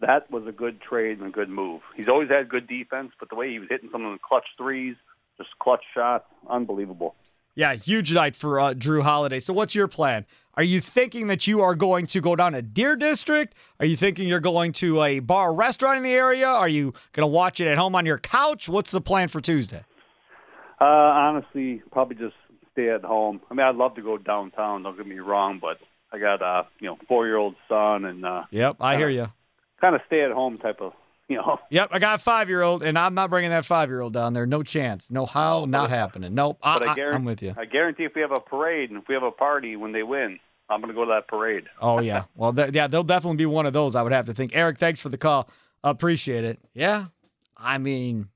that 0.00 0.30
was 0.30 0.46
a 0.46 0.52
good 0.52 0.80
trade 0.80 1.18
and 1.18 1.28
a 1.28 1.30
good 1.30 1.48
move. 1.48 1.80
He's 1.96 2.08
always 2.08 2.28
had 2.28 2.48
good 2.48 2.66
defense, 2.66 3.12
but 3.18 3.30
the 3.30 3.34
way 3.34 3.50
he 3.50 3.58
was 3.58 3.68
hitting 3.70 3.88
some 3.90 4.04
of 4.04 4.12
the 4.12 4.18
clutch 4.18 4.46
threes, 4.58 4.96
just 5.38 5.50
clutch 5.58 5.84
shots, 5.94 6.24
unbelievable. 6.48 7.14
Yeah, 7.54 7.74
huge 7.74 8.12
night 8.12 8.36
for 8.36 8.60
uh, 8.60 8.74
Jrue 8.74 9.02
Holiday. 9.02 9.40
So, 9.40 9.54
what's 9.54 9.74
your 9.74 9.88
plan? 9.88 10.26
Are 10.54 10.62
you 10.62 10.80
thinking 10.80 11.28
that 11.28 11.46
you 11.46 11.62
are 11.62 11.74
going 11.74 12.06
to 12.08 12.20
go 12.20 12.36
down 12.36 12.52
to 12.52 12.60
Deer 12.60 12.96
District? 12.96 13.54
Are 13.80 13.86
you 13.86 13.96
thinking 13.96 14.28
you're 14.28 14.40
going 14.40 14.72
to 14.72 15.02
a 15.02 15.20
bar 15.20 15.48
or 15.50 15.54
restaurant 15.54 15.96
in 15.96 16.02
the 16.02 16.12
area? 16.12 16.46
Are 16.46 16.68
you 16.68 16.92
going 17.12 17.22
to 17.22 17.26
watch 17.26 17.60
it 17.60 17.66
at 17.66 17.78
home 17.78 17.94
on 17.94 18.04
your 18.04 18.18
couch? 18.18 18.68
What's 18.68 18.90
the 18.90 19.00
plan 19.00 19.28
for 19.28 19.40
Tuesday? 19.40 19.84
Uh, 20.80 20.84
honestly, 20.84 21.82
probably 21.90 22.16
just 22.16 22.36
stay 22.72 22.90
at 22.90 23.02
home. 23.02 23.40
I 23.50 23.54
mean, 23.54 23.66
I'd 23.66 23.76
love 23.76 23.94
to 23.94 24.02
go 24.02 24.18
downtown. 24.18 24.82
Don't 24.82 24.96
get 24.96 25.06
me 25.06 25.18
wrong, 25.18 25.58
but 25.58 25.78
I 26.12 26.18
got 26.18 26.42
a 26.42 26.66
you 26.80 26.88
know 26.88 26.98
four 27.08 27.26
year 27.26 27.36
old 27.36 27.54
son 27.68 28.04
and 28.04 28.24
uh, 28.24 28.44
Yep, 28.50 28.76
I 28.80 28.96
hear 28.96 29.08
you. 29.08 29.28
Kind 29.80 29.94
of 29.94 30.00
stay 30.06 30.22
at 30.22 30.32
home 30.32 30.58
type 30.58 30.80
of 30.80 30.92
you 31.28 31.36
know. 31.36 31.58
Yep, 31.70 31.88
I 31.92 31.98
got 31.98 32.14
a 32.14 32.18
five 32.18 32.48
year 32.48 32.62
old, 32.62 32.82
and 32.82 32.96
I'm 32.98 33.14
not 33.14 33.30
bringing 33.30 33.50
that 33.50 33.64
five 33.64 33.88
year 33.88 34.00
old 34.00 34.12
down 34.12 34.32
there. 34.32 34.46
No 34.46 34.62
chance. 34.62 35.10
No 35.10 35.26
how. 35.26 35.64
Not 35.64 35.90
happening. 35.90 36.34
Nope. 36.34 36.58
I, 36.62 36.78
But 36.78 36.98
I, 36.98 37.02
I'm 37.10 37.24
with 37.24 37.42
you. 37.42 37.54
I 37.56 37.64
guarantee 37.64 38.04
if 38.04 38.14
we 38.14 38.20
have 38.20 38.30
a 38.32 38.38
parade 38.40 38.90
and 38.90 39.02
if 39.02 39.08
we 39.08 39.14
have 39.14 39.24
a 39.24 39.32
party 39.32 39.74
when 39.74 39.90
they 39.92 40.04
win, 40.04 40.38
I'm 40.70 40.80
going 40.80 40.92
to 40.92 40.94
go 40.94 41.04
to 41.04 41.10
that 41.10 41.26
parade. 41.28 41.64
Oh 41.80 42.00
yeah. 42.00 42.24
Well, 42.36 42.52
th- 42.52 42.74
yeah, 42.74 42.86
they'll 42.86 43.02
definitely 43.02 43.38
be 43.38 43.46
one 43.46 43.66
of 43.66 43.72
those. 43.72 43.94
I 43.96 44.02
would 44.02 44.12
have 44.12 44.26
to 44.26 44.34
think. 44.34 44.52
Eric, 44.54 44.78
thanks 44.78 45.00
for 45.00 45.08
the 45.08 45.18
call. 45.18 45.48
Appreciate 45.82 46.44
it. 46.44 46.58
Yeah. 46.74 47.06
I 47.56 47.78
mean, 47.78 48.28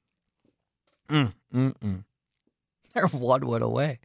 mm, 1.08 1.32
mm, 1.54 1.74
mm. 1.78 2.04
they're 2.94 3.06
one 3.08 3.46
win 3.46 3.62
away. 3.62 4.00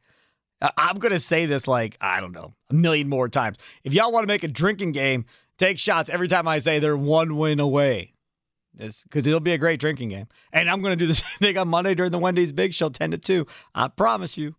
I- 0.62 0.72
I'm 0.78 1.00
gonna 1.00 1.20
say 1.20 1.46
this 1.48 1.68
like 1.68 1.98
I 2.00 2.20
don't 2.22 2.32
know 2.34 2.54
a 2.70 2.74
million 2.74 3.10
more 3.10 3.30
times. 3.30 3.58
If 3.84 3.94
y'all 3.94 4.12
want 4.12 4.24
to 4.24 4.28
make 4.28 4.44
a 4.44 4.48
drinking 4.48 4.92
game, 4.92 5.26
take 5.58 5.80
shots 5.80 6.10
every 6.10 6.28
time 6.28 6.48
I 6.48 6.60
say 6.60 6.80
they're 6.80 6.98
one 6.98 7.38
win 7.38 7.60
away. 7.60 8.14
Because 8.78 9.26
it'll 9.26 9.40
be 9.40 9.54
a 9.54 9.58
great 9.58 9.80
drinking 9.80 10.10
game. 10.10 10.28
And 10.52 10.70
I'm 10.70 10.82
going 10.82 10.92
to 10.92 10.98
do 10.98 11.08
the 11.08 11.14
same 11.16 11.38
thing 11.40 11.58
on 11.58 11.70
Monday 11.70 11.96
during 11.96 12.12
the 12.12 12.20
Wendy's 12.20 12.52
Big 12.52 12.74
Show 12.74 12.90
10 12.90 13.12
to 13.12 13.18
2. 13.18 13.46
I 13.74 13.88
promise 13.88 14.38
you 14.38 14.56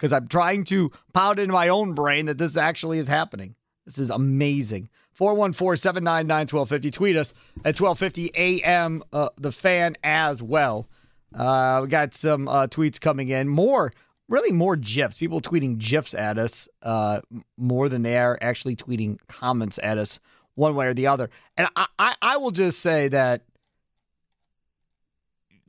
because 0.00 0.12
I'm 0.12 0.28
trying 0.28 0.64
to 0.64 0.90
pound 1.12 1.38
into 1.38 1.52
my 1.52 1.68
own 1.68 1.92
brain 1.92 2.26
that 2.26 2.38
this 2.38 2.56
actually 2.56 2.98
is 2.98 3.06
happening. 3.06 3.54
This 3.84 3.98
is 3.98 4.10
amazing. 4.10 4.88
414 5.12 5.76
799 5.76 6.40
1250. 6.40 6.90
Tweet 6.90 7.16
us 7.16 7.34
at 7.64 7.78
1250 7.78 8.30
a.m. 8.34 9.02
Uh, 9.12 9.28
the 9.36 9.52
fan 9.52 9.96
as 10.02 10.42
well. 10.42 10.88
Uh, 11.34 11.80
we 11.82 11.88
got 11.88 12.14
some 12.14 12.48
uh, 12.48 12.66
tweets 12.66 13.00
coming 13.00 13.28
in. 13.28 13.46
More, 13.46 13.92
really 14.30 14.52
more 14.52 14.76
GIFs. 14.76 15.18
People 15.18 15.40
tweeting 15.40 15.76
GIFs 15.76 16.14
at 16.14 16.38
us 16.38 16.68
uh, 16.82 17.20
more 17.58 17.90
than 17.90 18.02
they 18.02 18.16
are 18.16 18.38
actually 18.40 18.76
tweeting 18.76 19.18
comments 19.28 19.78
at 19.82 19.98
us 19.98 20.18
one 20.54 20.74
way 20.74 20.86
or 20.86 20.94
the 20.94 21.08
other. 21.08 21.28
And 21.56 21.68
I, 21.76 21.86
I, 21.98 22.14
I 22.22 22.36
will 22.38 22.52
just 22.52 22.80
say 22.80 23.08
that, 23.08 23.42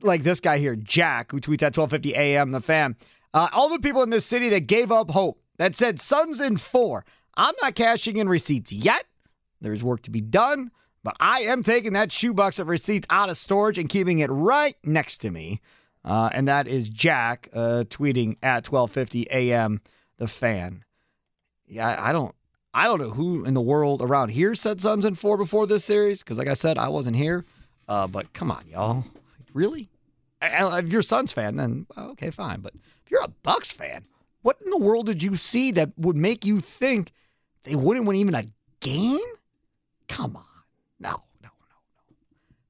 like 0.00 0.22
this 0.22 0.40
guy 0.40 0.58
here, 0.58 0.76
Jack, 0.76 1.30
who 1.30 1.38
tweets 1.38 1.62
at 1.62 1.74
12:50 1.74 2.12
a.m. 2.12 2.50
The 2.52 2.60
fan. 2.60 2.96
Uh, 3.34 3.48
all 3.52 3.68
the 3.68 3.78
people 3.78 4.02
in 4.02 4.10
this 4.10 4.26
city 4.26 4.48
that 4.50 4.66
gave 4.66 4.92
up 4.92 5.10
hope 5.10 5.40
that 5.58 5.74
said 5.74 6.00
Suns 6.00 6.40
in 6.40 6.56
four. 6.56 7.04
I'm 7.34 7.54
not 7.62 7.74
cashing 7.74 8.16
in 8.16 8.28
receipts 8.28 8.72
yet. 8.72 9.04
There's 9.60 9.84
work 9.84 10.02
to 10.02 10.10
be 10.10 10.20
done, 10.20 10.70
but 11.02 11.16
I 11.20 11.42
am 11.42 11.62
taking 11.62 11.94
that 11.94 12.12
shoebox 12.12 12.58
of 12.58 12.68
receipts 12.68 13.06
out 13.10 13.30
of 13.30 13.36
storage 13.36 13.78
and 13.78 13.88
keeping 13.88 14.18
it 14.18 14.28
right 14.28 14.76
next 14.84 15.18
to 15.18 15.30
me. 15.30 15.60
Uh, 16.04 16.30
and 16.32 16.48
that 16.48 16.66
is 16.66 16.88
Jack 16.88 17.48
uh, 17.54 17.84
tweeting 17.88 18.36
at 18.42 18.64
12:50 18.64 19.26
a.m. 19.30 19.80
The 20.18 20.28
fan. 20.28 20.84
Yeah, 21.66 21.88
I, 21.88 22.10
I 22.10 22.12
don't, 22.12 22.34
I 22.74 22.86
don't 22.86 23.00
know 23.00 23.10
who 23.10 23.44
in 23.44 23.54
the 23.54 23.60
world 23.60 24.02
around 24.02 24.30
here 24.30 24.54
said 24.54 24.80
Suns 24.80 25.04
in 25.04 25.14
four 25.14 25.36
before 25.36 25.66
this 25.66 25.84
series 25.84 26.22
because, 26.22 26.38
like 26.38 26.48
I 26.48 26.54
said, 26.54 26.78
I 26.78 26.88
wasn't 26.88 27.16
here. 27.16 27.44
Uh, 27.88 28.06
but 28.06 28.32
come 28.32 28.50
on, 28.50 28.64
y'all, 28.68 29.04
really? 29.52 29.88
If 30.40 30.88
you're 30.88 31.00
a 31.00 31.04
Suns 31.04 31.32
fan, 31.32 31.56
then 31.56 31.86
okay, 31.96 32.30
fine. 32.30 32.60
But 32.60 32.74
if 32.74 33.10
you're 33.10 33.22
a 33.22 33.28
Bucks 33.42 33.70
fan, 33.70 34.04
what 34.42 34.58
in 34.64 34.70
the 34.70 34.78
world 34.78 35.06
did 35.06 35.22
you 35.22 35.36
see 35.36 35.70
that 35.72 35.90
would 35.96 36.16
make 36.16 36.44
you 36.44 36.60
think 36.60 37.12
they 37.62 37.76
wouldn't 37.76 38.06
win 38.06 38.16
even 38.16 38.34
a 38.34 38.46
game? 38.80 39.18
Come 40.08 40.36
on. 40.36 40.44
No, 40.98 41.10
no, 41.10 41.18
no, 41.42 41.50
no. 41.70 41.76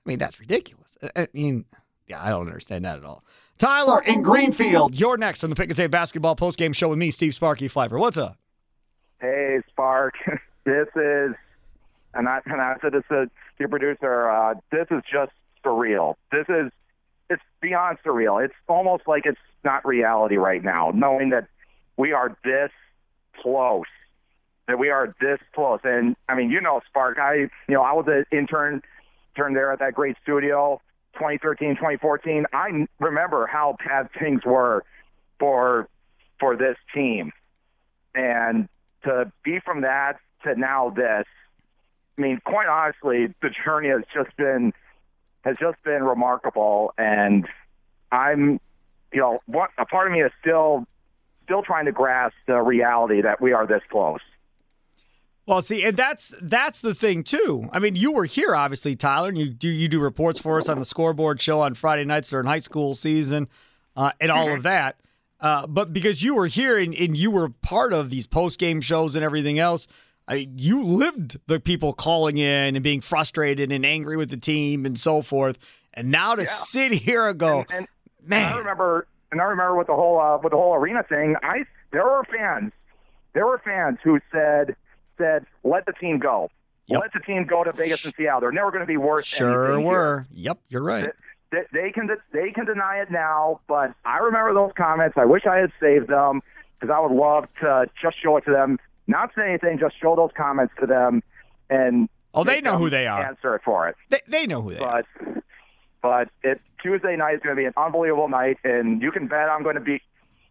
I 0.04 0.08
mean, 0.08 0.18
that's 0.18 0.38
ridiculous. 0.38 0.98
I 1.16 1.28
mean, 1.32 1.64
yeah, 2.12 2.22
I 2.22 2.28
don't 2.28 2.46
understand 2.46 2.84
that 2.84 2.98
at 2.98 3.04
all. 3.04 3.24
Tyler 3.58 4.02
in 4.02 4.22
Greenfield, 4.22 4.94
you're 4.94 5.16
next 5.16 5.42
on 5.44 5.50
the 5.50 5.56
Pick 5.56 5.68
and 5.68 5.76
Save 5.76 5.90
Basketball 5.90 6.36
postgame 6.36 6.74
show 6.74 6.88
with 6.88 6.98
me, 6.98 7.10
Steve 7.10 7.34
Sparky 7.34 7.68
Fifer. 7.68 7.98
What's 7.98 8.18
up? 8.18 8.36
Hey, 9.20 9.60
Spark. 9.68 10.14
This 10.64 10.86
is, 10.94 11.34
and 12.14 12.28
I, 12.28 12.38
and 12.46 12.60
I 12.60 12.76
said 12.80 12.92
this 12.92 13.02
to 13.08 13.28
your 13.58 13.68
producer, 13.68 14.30
uh, 14.30 14.54
this 14.70 14.86
is 14.92 15.02
just 15.12 15.32
surreal. 15.64 16.14
This 16.30 16.46
is, 16.48 16.70
it's 17.28 17.42
beyond 17.60 17.98
surreal. 18.06 18.44
It's 18.44 18.54
almost 18.68 19.08
like 19.08 19.26
it's 19.26 19.40
not 19.64 19.84
reality 19.84 20.36
right 20.36 20.62
now, 20.62 20.92
knowing 20.94 21.30
that 21.30 21.48
we 21.96 22.12
are 22.12 22.38
this 22.44 22.70
close 23.42 23.86
that 24.68 24.78
we 24.78 24.90
are 24.90 25.16
this 25.20 25.40
close. 25.52 25.80
And 25.82 26.14
I 26.28 26.36
mean, 26.36 26.48
you 26.48 26.60
know, 26.60 26.80
Spark, 26.86 27.18
I, 27.18 27.34
you 27.34 27.50
know, 27.68 27.82
I 27.82 27.92
was 27.92 28.06
an 28.06 28.24
intern, 28.30 28.82
intern 29.34 29.54
there 29.54 29.72
at 29.72 29.80
that 29.80 29.94
great 29.94 30.16
studio, 30.22 30.80
2013, 31.22 31.76
2014. 31.76 32.46
I 32.52 32.86
remember 32.98 33.46
how 33.46 33.76
bad 33.86 34.08
things 34.18 34.44
were 34.44 34.84
for 35.38 35.88
for 36.40 36.56
this 36.56 36.76
team, 36.92 37.30
and 38.12 38.68
to 39.04 39.30
be 39.44 39.60
from 39.60 39.82
that 39.82 40.18
to 40.42 40.56
now 40.56 40.90
this. 40.90 41.26
I 42.18 42.20
mean, 42.20 42.40
quite 42.44 42.66
honestly, 42.66 43.32
the 43.40 43.50
journey 43.64 43.90
has 43.90 44.02
just 44.12 44.36
been 44.36 44.72
has 45.44 45.56
just 45.60 45.80
been 45.84 46.02
remarkable, 46.02 46.92
and 46.98 47.46
I'm, 48.10 48.58
you 49.12 49.20
know, 49.20 49.40
what 49.46 49.70
a 49.78 49.86
part 49.86 50.08
of 50.08 50.12
me 50.12 50.22
is 50.22 50.32
still 50.40 50.86
still 51.44 51.62
trying 51.62 51.84
to 51.84 51.92
grasp 51.92 52.34
the 52.48 52.60
reality 52.60 53.22
that 53.22 53.40
we 53.40 53.52
are 53.52 53.66
this 53.66 53.82
close. 53.90 54.20
Well, 55.46 55.60
see, 55.60 55.84
and 55.84 55.96
that's 55.96 56.32
that's 56.40 56.80
the 56.82 56.94
thing 56.94 57.24
too. 57.24 57.68
I 57.72 57.80
mean, 57.80 57.96
you 57.96 58.12
were 58.12 58.24
here, 58.24 58.54
obviously, 58.54 58.94
Tyler, 58.94 59.28
and 59.28 59.36
you 59.38 59.50
do 59.50 59.68
you 59.68 59.88
do 59.88 59.98
reports 60.00 60.38
for 60.38 60.58
us 60.58 60.68
on 60.68 60.78
the 60.78 60.84
scoreboard 60.84 61.40
show 61.40 61.60
on 61.60 61.74
Friday 61.74 62.04
nights 62.04 62.30
during 62.30 62.46
high 62.46 62.60
school 62.60 62.94
season, 62.94 63.48
uh, 63.96 64.12
and 64.20 64.30
all 64.30 64.52
of 64.52 64.62
that. 64.62 65.00
Uh, 65.40 65.66
but 65.66 65.92
because 65.92 66.22
you 66.22 66.36
were 66.36 66.46
here 66.46 66.78
and, 66.78 66.94
and 66.94 67.16
you 67.16 67.28
were 67.32 67.48
part 67.48 67.92
of 67.92 68.10
these 68.10 68.28
post 68.28 68.60
game 68.60 68.80
shows 68.80 69.16
and 69.16 69.24
everything 69.24 69.58
else, 69.58 69.88
I, 70.28 70.46
you 70.54 70.84
lived 70.84 71.36
the 71.48 71.58
people 71.58 71.92
calling 71.92 72.36
in 72.38 72.76
and 72.76 72.82
being 72.84 73.00
frustrated 73.00 73.72
and 73.72 73.84
angry 73.84 74.16
with 74.16 74.30
the 74.30 74.36
team 74.36 74.86
and 74.86 74.96
so 74.96 75.20
forth. 75.20 75.58
And 75.94 76.12
now 76.12 76.36
to 76.36 76.42
Yeah. 76.42 76.46
sit 76.46 76.92
here 76.92 77.26
and 77.26 77.40
go, 77.40 77.58
And, 77.58 77.72
and 77.72 77.86
man, 78.24 78.52
I 78.52 78.56
remember, 78.58 79.08
and 79.32 79.40
I 79.40 79.44
remember 79.46 79.74
with 79.76 79.88
the 79.88 79.94
whole 79.96 80.20
uh, 80.20 80.38
with 80.38 80.52
the 80.52 80.56
whole 80.56 80.74
arena 80.76 81.02
thing. 81.02 81.34
I 81.42 81.64
there 81.90 82.04
were 82.04 82.22
fans, 82.30 82.70
there 83.32 83.44
were 83.44 83.60
fans 83.64 83.98
who 84.04 84.20
said 84.30 84.76
said 85.18 85.46
let 85.64 85.86
the 85.86 85.92
team 85.92 86.18
go, 86.18 86.50
let 86.88 87.12
the 87.12 87.20
team 87.20 87.44
go 87.44 87.64
to 87.64 87.72
Vegas 87.72 88.04
and 88.04 88.14
Seattle. 88.16 88.40
They're 88.40 88.52
never 88.52 88.70
going 88.70 88.82
to 88.82 88.86
be 88.86 88.96
worth 88.96 89.24
sure 89.24 89.80
were. 89.80 90.26
Yep, 90.32 90.58
you're 90.68 90.82
right. 90.82 91.10
They, 91.50 91.62
they 91.72 91.90
can 91.92 92.08
they 92.32 92.50
can 92.50 92.64
deny 92.64 92.98
it 93.02 93.10
now, 93.10 93.60
but 93.68 93.94
I 94.04 94.18
remember 94.18 94.54
those 94.54 94.72
comments. 94.76 95.16
I 95.18 95.24
wish 95.26 95.44
I 95.46 95.56
had 95.58 95.72
saved 95.80 96.08
them 96.08 96.40
because 96.80 96.92
I 96.94 96.98
would 97.00 97.12
love 97.14 97.44
to 97.60 97.86
just 98.00 98.16
show 98.22 98.36
it 98.38 98.44
to 98.46 98.50
them. 98.52 98.78
Not 99.06 99.30
say 99.36 99.48
anything, 99.50 99.78
just 99.78 100.00
show 100.00 100.16
those 100.16 100.30
comments 100.36 100.72
to 100.80 100.86
them, 100.86 101.22
and 101.68 102.08
Oh, 102.34 102.44
they 102.44 102.62
know 102.62 102.78
who 102.78 102.88
they 102.88 103.06
are. 103.06 103.22
Answer 103.22 103.54
it 103.56 103.62
for 103.62 103.88
it. 103.88 103.96
They, 104.08 104.20
they 104.26 104.46
know 104.46 104.62
who 104.62 104.72
they 104.72 104.78
are. 104.80 105.04
but, 105.20 105.42
But 106.00 106.28
it 106.42 106.60
Tuesday 106.82 107.16
night 107.16 107.34
is 107.34 107.40
going 107.42 107.54
to 107.54 107.60
be 107.60 107.66
an 107.66 107.74
unbelievable 107.76 108.28
night, 108.28 108.56
and 108.64 109.02
you 109.02 109.12
can 109.12 109.26
bet 109.28 109.48
I'm 109.50 109.62
going 109.62 109.74
to 109.74 109.80
be 109.82 110.00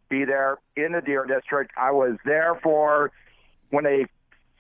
be 0.10 0.26
there 0.26 0.58
in 0.76 0.91
the 0.91 1.02
Deer 1.02 1.26
District. 1.26 1.71
I 1.78 1.91
was 1.91 2.17
there 2.26 2.60
for 2.62 3.12
when 3.71 3.84
they 3.84 4.06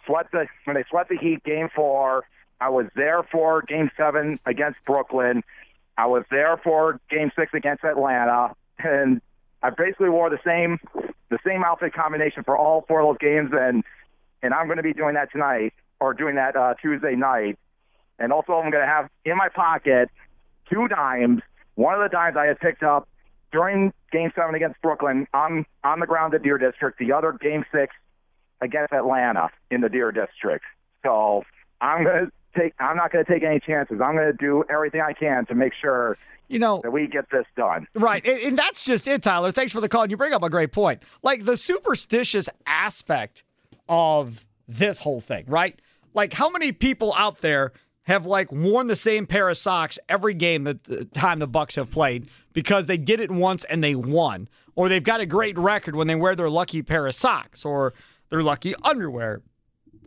swept 0.05 0.31
the 0.31 0.47
when 0.65 0.75
they 0.75 0.83
swept 0.89 1.09
the 1.09 1.17
Heat 1.17 1.43
game 1.43 1.69
four. 1.75 2.25
I 2.59 2.69
was 2.69 2.87
there 2.95 3.23
for 3.31 3.63
game 3.63 3.89
seven 3.97 4.39
against 4.45 4.77
Brooklyn. 4.85 5.43
I 5.97 6.05
was 6.05 6.23
there 6.29 6.57
for 6.63 6.99
game 7.09 7.31
six 7.35 7.53
against 7.53 7.83
Atlanta, 7.83 8.55
and 8.79 9.21
I 9.63 9.69
basically 9.71 10.09
wore 10.09 10.29
the 10.29 10.39
same 10.45 10.79
the 11.29 11.39
same 11.45 11.63
outfit 11.63 11.93
combination 11.93 12.43
for 12.43 12.57
all 12.57 12.85
four 12.87 13.01
of 13.01 13.07
those 13.07 13.17
games, 13.19 13.51
and 13.53 13.83
and 14.43 14.53
I'm 14.53 14.67
going 14.67 14.77
to 14.77 14.83
be 14.83 14.93
doing 14.93 15.15
that 15.15 15.31
tonight 15.31 15.73
or 15.99 16.13
doing 16.13 16.35
that 16.35 16.55
uh, 16.55 16.73
Tuesday 16.81 17.15
night. 17.15 17.57
And 18.19 18.31
also, 18.31 18.53
I'm 18.53 18.71
going 18.71 18.83
to 18.83 18.87
have 18.87 19.09
in 19.25 19.37
my 19.37 19.49
pocket 19.49 20.09
two 20.69 20.87
dimes. 20.87 21.41
One 21.75 21.95
of 21.95 22.01
the 22.01 22.09
dimes 22.09 22.35
I 22.37 22.45
had 22.45 22.59
picked 22.59 22.83
up 22.83 23.07
during 23.51 23.93
Game 24.11 24.31
Seven 24.35 24.55
against 24.55 24.81
Brooklyn 24.81 25.27
on 25.33 25.65
on 25.83 25.99
the 25.99 26.07
ground 26.07 26.33
at 26.33 26.43
Deer 26.43 26.57
District. 26.57 26.97
The 26.99 27.11
other 27.11 27.33
Game 27.33 27.65
Six 27.71 27.95
against 28.61 28.93
Atlanta 28.93 29.49
in 29.69 29.81
the 29.81 29.89
Deer 29.89 30.11
District. 30.11 30.63
So 31.03 31.43
I'm 31.81 32.05
to 32.05 32.31
take. 32.57 32.73
I'm 32.79 32.97
not 32.97 33.11
going 33.11 33.25
to 33.25 33.31
take 33.31 33.43
any 33.43 33.59
chances. 33.59 33.99
I'm 34.03 34.15
going 34.15 34.31
to 34.31 34.37
do 34.37 34.63
everything 34.69 35.01
I 35.01 35.13
can 35.13 35.45
to 35.47 35.55
make 35.55 35.73
sure 35.79 36.17
you 36.47 36.59
know 36.59 36.81
that 36.83 36.91
we 36.91 37.07
get 37.07 37.25
this 37.31 37.45
done. 37.55 37.87
Right. 37.93 38.25
And, 38.25 38.39
and 38.41 38.57
that's 38.57 38.83
just 38.83 39.07
it, 39.07 39.23
Tyler. 39.23 39.51
Thanks 39.51 39.71
for 39.71 39.81
the 39.81 39.89
call. 39.89 40.03
And 40.03 40.11
you 40.11 40.17
bring 40.17 40.33
up 40.33 40.43
a 40.43 40.49
great 40.49 40.71
point. 40.71 41.03
Like 41.23 41.45
the 41.45 41.57
superstitious 41.57 42.49
aspect 42.65 43.43
of 43.89 44.45
this 44.67 44.99
whole 44.99 45.21
thing, 45.21 45.45
right? 45.47 45.79
Like 46.13 46.33
how 46.33 46.49
many 46.49 46.71
people 46.71 47.13
out 47.17 47.39
there 47.39 47.73
have 48.03 48.25
like 48.25 48.51
worn 48.51 48.87
the 48.87 48.95
same 48.95 49.27
pair 49.27 49.49
of 49.49 49.57
socks 49.57 49.99
every 50.09 50.33
game 50.33 50.63
that 50.65 50.83
the 50.83 51.05
time 51.05 51.39
the 51.39 51.47
Bucks 51.47 51.75
have 51.75 51.89
played 51.89 52.29
because 52.53 52.87
they 52.87 52.97
did 52.97 53.19
it 53.19 53.31
once 53.31 53.63
and 53.65 53.83
they 53.83 53.95
won, 53.95 54.49
or 54.75 54.89
they've 54.89 55.03
got 55.03 55.21
a 55.21 55.25
great 55.25 55.57
record 55.57 55.95
when 55.95 56.07
they 56.07 56.15
wear 56.15 56.35
their 56.35 56.49
lucky 56.49 56.81
pair 56.81 57.07
of 57.07 57.15
socks 57.15 57.63
or 57.63 57.93
their 58.31 58.41
lucky 58.41 58.73
underwear, 58.81 59.43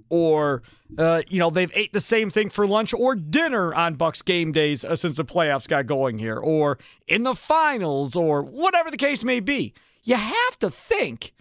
or 0.08 0.62
uh, 0.98 1.22
you 1.28 1.38
know 1.38 1.50
they've 1.50 1.70
ate 1.74 1.92
the 1.92 2.00
same 2.00 2.30
thing 2.30 2.50
for 2.50 2.66
lunch 2.66 2.92
or 2.92 3.14
dinner 3.14 3.72
on 3.72 3.94
Bucks 3.94 4.22
game 4.22 4.50
days 4.50 4.84
uh, 4.84 4.96
since 4.96 5.16
the 5.16 5.24
playoffs 5.24 5.68
got 5.68 5.86
going 5.86 6.18
here, 6.18 6.38
or 6.38 6.78
in 7.06 7.22
the 7.22 7.36
finals, 7.36 8.16
or 8.16 8.42
whatever 8.42 8.90
the 8.90 8.96
case 8.96 9.22
may 9.22 9.38
be. 9.38 9.72
You 10.02 10.16
have 10.16 10.58
to 10.58 10.70
think 10.70 11.32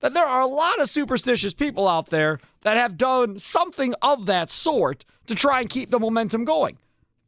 that 0.00 0.14
there 0.14 0.24
are 0.24 0.42
a 0.42 0.46
lot 0.46 0.80
of 0.80 0.88
superstitious 0.88 1.54
people 1.54 1.88
out 1.88 2.06
there 2.06 2.40
that 2.62 2.76
have 2.76 2.96
done 2.96 3.38
something 3.38 3.94
of 4.02 4.26
that 4.26 4.50
sort 4.50 5.04
to 5.26 5.34
try 5.34 5.60
and 5.60 5.68
keep 5.68 5.90
the 5.90 6.00
momentum 6.00 6.44
going. 6.44 6.78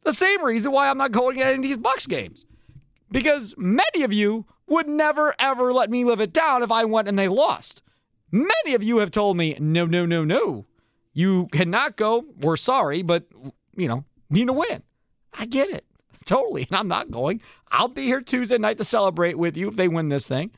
The 0.03 0.13
same 0.13 0.43
reason 0.43 0.71
why 0.71 0.89
I'm 0.89 0.97
not 0.97 1.11
going 1.11 1.37
to 1.37 1.45
any 1.45 1.55
of 1.55 1.63
these 1.63 1.77
Bucks 1.77 2.07
games. 2.07 2.45
Because 3.11 3.53
many 3.57 4.03
of 4.03 4.11
you 4.11 4.45
would 4.67 4.87
never 4.87 5.35
ever 5.39 5.71
let 5.71 5.91
me 5.91 6.03
live 6.03 6.19
it 6.19 6.33
down 6.33 6.63
if 6.63 6.71
I 6.71 6.83
went 6.85 7.07
and 7.07 7.17
they 7.17 7.27
lost. 7.27 7.82
Many 8.33 8.73
of 8.73 8.81
you 8.81 8.97
have 8.97 9.11
told 9.11 9.37
me, 9.37 9.55
no, 9.59 9.85
no, 9.85 10.07
no, 10.07 10.23
no. 10.23 10.65
You 11.13 11.47
cannot 11.51 11.97
go. 11.97 12.25
We're 12.41 12.57
sorry, 12.57 13.03
but 13.03 13.27
you 13.75 13.87
know, 13.87 14.03
need 14.31 14.47
to 14.47 14.53
win. 14.53 14.81
I 15.37 15.45
get 15.45 15.69
it. 15.69 15.85
Totally. 16.25 16.63
And 16.63 16.75
I'm 16.75 16.87
not 16.87 17.11
going. 17.11 17.41
I'll 17.71 17.89
be 17.89 18.05
here 18.05 18.21
Tuesday 18.21 18.57
night 18.57 18.79
to 18.79 18.85
celebrate 18.85 19.37
with 19.37 19.55
you 19.55 19.67
if 19.67 19.75
they 19.75 19.87
win 19.87 20.09
this 20.09 20.27
thing. 20.27 20.49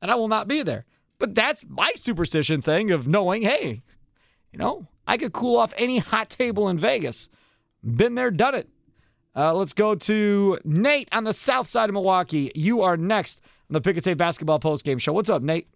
And 0.00 0.10
I 0.10 0.14
will 0.14 0.28
not 0.28 0.46
be 0.46 0.62
there. 0.62 0.84
But 1.18 1.34
that's 1.34 1.64
my 1.68 1.90
superstition 1.96 2.62
thing 2.62 2.92
of 2.92 3.08
knowing, 3.08 3.42
hey, 3.42 3.82
you 4.52 4.58
know, 4.60 4.86
I 5.08 5.16
could 5.16 5.32
cool 5.32 5.56
off 5.56 5.74
any 5.76 5.98
hot 5.98 6.30
table 6.30 6.68
in 6.68 6.78
Vegas. 6.78 7.28
Been 7.82 8.14
there, 8.14 8.30
done 8.30 8.54
it. 8.54 8.68
Uh, 9.34 9.52
let's 9.52 9.72
go 9.72 9.96
to 9.96 10.60
Nate 10.64 11.08
on 11.10 11.24
the 11.24 11.32
south 11.32 11.68
side 11.68 11.88
of 11.88 11.94
Milwaukee. 11.94 12.52
You 12.54 12.82
are 12.82 12.96
next 12.96 13.40
on 13.68 13.74
the 13.74 13.80
Pick 13.80 13.96
and 13.96 14.04
Save 14.04 14.16
Basketball 14.16 14.60
Postgame 14.60 15.00
Show. 15.00 15.12
What's 15.12 15.30
up, 15.30 15.42
Nate? 15.42 15.68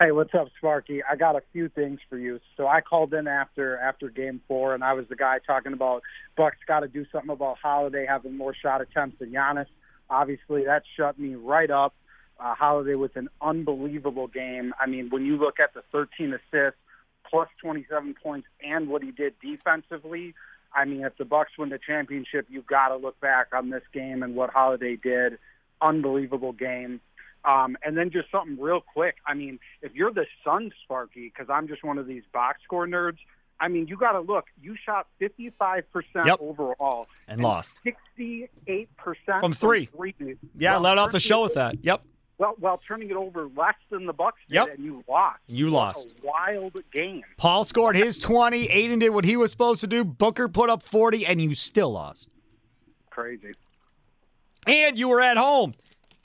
Hey, 0.00 0.10
what's 0.10 0.34
up, 0.34 0.48
Sparky? 0.58 1.02
I 1.08 1.14
got 1.14 1.36
a 1.36 1.42
few 1.52 1.68
things 1.68 2.00
for 2.10 2.18
you. 2.18 2.40
So 2.56 2.66
I 2.66 2.80
called 2.80 3.14
in 3.14 3.28
after 3.28 3.78
after 3.78 4.10
Game 4.10 4.40
Four, 4.48 4.74
and 4.74 4.82
I 4.82 4.92
was 4.92 5.06
the 5.08 5.14
guy 5.14 5.38
talking 5.46 5.72
about 5.72 6.02
Bucks 6.36 6.56
got 6.66 6.80
to 6.80 6.88
do 6.88 7.06
something 7.12 7.30
about 7.30 7.58
Holiday 7.62 8.04
having 8.04 8.36
more 8.36 8.52
shot 8.60 8.80
attempts 8.80 9.20
than 9.20 9.30
Giannis. 9.30 9.68
Obviously, 10.10 10.64
that 10.64 10.82
shut 10.96 11.16
me 11.16 11.36
right 11.36 11.70
up. 11.70 11.94
Uh, 12.40 12.56
Holiday 12.56 12.96
with 12.96 13.14
an 13.14 13.28
unbelievable 13.40 14.26
game. 14.26 14.74
I 14.80 14.86
mean, 14.86 15.10
when 15.10 15.24
you 15.24 15.36
look 15.36 15.60
at 15.60 15.74
the 15.74 15.82
13 15.92 16.34
assists, 16.34 16.80
plus 17.30 17.48
27 17.62 18.16
points, 18.20 18.48
and 18.64 18.88
what 18.88 19.04
he 19.04 19.12
did 19.12 19.34
defensively, 19.40 20.34
I 20.74 20.86
mean, 20.86 21.04
if 21.04 21.16
the 21.18 21.24
Bucks 21.24 21.52
win 21.56 21.68
the 21.68 21.78
championship, 21.78 22.46
you've 22.50 22.66
got 22.66 22.88
to 22.88 22.96
look 22.96 23.20
back 23.20 23.54
on 23.54 23.70
this 23.70 23.84
game 23.92 24.24
and 24.24 24.34
what 24.34 24.50
Holiday 24.50 24.96
did. 24.96 25.38
Unbelievable 25.80 26.52
game. 26.52 27.00
Um, 27.44 27.76
and 27.84 27.96
then 27.96 28.10
just 28.10 28.30
something 28.30 28.58
real 28.58 28.80
quick. 28.80 29.16
I 29.26 29.34
mean, 29.34 29.58
if 29.82 29.94
you're 29.94 30.10
the 30.12 30.24
Suns, 30.44 30.72
Sparky, 30.84 31.30
because 31.34 31.50
I'm 31.50 31.68
just 31.68 31.84
one 31.84 31.98
of 31.98 32.06
these 32.06 32.22
box 32.32 32.60
score 32.64 32.86
nerds. 32.86 33.18
I 33.60 33.68
mean, 33.68 33.86
you 33.86 33.96
got 33.96 34.12
to 34.12 34.20
look. 34.20 34.46
You 34.60 34.74
shot 34.84 35.06
55% 35.20 35.82
Yep. 36.26 36.38
overall 36.40 37.06
And 37.28 37.40
lost. 37.42 37.78
68% 37.84 38.48
From 39.40 39.52
three. 39.52 39.88
Yeah, 40.58 40.72
Well, 40.72 40.80
let 40.80 40.98
off 40.98 41.12
the 41.12 41.20
show 41.20 41.42
with 41.42 41.54
that. 41.54 41.76
Yep. 41.82 42.02
Well, 42.36 42.54
while 42.58 42.80
turning 42.86 43.10
it 43.10 43.16
over 43.16 43.48
less 43.56 43.76
than 43.90 44.06
the 44.06 44.12
Bucks 44.12 44.40
did, 44.48 44.54
Yep. 44.56 44.68
and 44.74 44.84
you 44.84 45.04
lost. 45.08 45.38
You 45.46 45.66
What 45.66 45.72
lost. 45.72 46.10
A 46.22 46.26
wild 46.26 46.76
game. 46.92 47.22
Paul 47.36 47.64
scored 47.64 47.94
his 47.94 48.18
20. 48.18 48.68
Ayton 48.70 48.98
did 48.98 49.10
what 49.10 49.24
he 49.24 49.36
was 49.36 49.52
supposed 49.52 49.80
to 49.82 49.86
do. 49.86 50.02
Booker 50.02 50.48
put 50.48 50.68
up 50.68 50.82
40, 50.82 51.24
and 51.26 51.40
you 51.40 51.54
still 51.54 51.92
lost. 51.92 52.28
Crazy. 53.10 53.52
And 54.66 54.98
you 54.98 55.08
were 55.08 55.20
at 55.20 55.36
home 55.36 55.74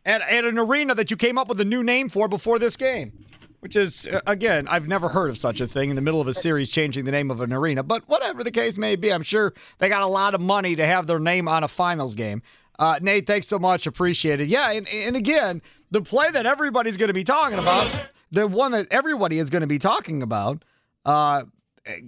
at, 0.06 0.22
at 0.22 0.45
an 0.45 0.58
arena 0.58 0.95
that 0.95 1.12
you 1.12 1.18
came 1.18 1.38
up 1.38 1.47
with 1.47 1.60
a 1.62 1.66
new 1.66 1.84
name 1.84 2.10
for 2.10 2.28
before 2.28 2.60
this 2.60 2.78
game, 2.78 3.12
which 3.60 3.76
is, 3.76 4.08
uh, 4.08 4.22
again, 4.28 4.68
I've 4.68 4.88
never 4.88 5.10
heard 5.10 5.30
of 5.30 5.38
such 5.38 5.62
a 5.62 5.68
thing 5.68 5.89
in 5.89 5.95
the 5.95 6.02
middle 6.02 6.22
of 6.22 6.28
a 6.28 6.34
series 6.34 6.70
changing 6.70 7.06
the 7.06 7.12
name 7.12 7.32
of 7.32 7.41
an 7.41 7.54
arena. 7.54 7.84
But 7.84 8.08
whatever 8.08 8.43
the 8.43 8.52
case 8.52 8.78
may 8.78 8.95
be, 8.95 9.12
I'm 9.12 9.24
sure 9.24 9.54
they 9.78 9.89
got 9.89 10.02
a 10.02 10.08
lot 10.08 10.34
of 10.34 10.41
money 10.41 10.76
to 10.76 10.86
have 10.86 11.08
their 11.08 11.20
name 11.20 11.47
on 11.47 11.64
a 11.64 11.68
finals 11.68 12.16
game. 12.16 12.41
Uh, 12.78 12.97
Nate, 13.02 13.28
thanks 13.28 13.47
so 13.47 13.60
much. 13.60 13.88
Appreciate 13.88 14.39
it. 14.39 14.47
Yeah, 14.47 14.72
and, 14.72 14.88
and 14.88 15.16
again, 15.18 15.62
the 15.91 16.02
play 16.02 16.32
that 16.32 16.45
everybody's 16.45 16.95
going 16.95 17.10
to 17.10 17.14
be 17.14 17.26
talking 17.26 17.60
about, 17.60 18.10
the 18.32 18.47
one 18.47 18.72
that 18.72 18.88
everybody 18.91 19.38
is 19.38 19.50
going 19.50 19.62
to 19.62 19.68
be 19.68 19.80
talking 19.80 20.24
about, 20.24 20.64
uh, 21.06 21.43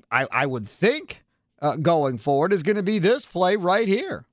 I, 0.09 0.27
I 0.31 0.45
would 0.45 0.67
think 0.67 1.23
uh, 1.61 1.75
going 1.75 2.17
forward 2.17 2.53
is 2.53 2.63
going 2.63 2.77
to 2.77 2.83
be 2.83 2.99
this 2.99 3.25
play 3.25 3.57
right 3.57 3.87
here. 3.87 4.25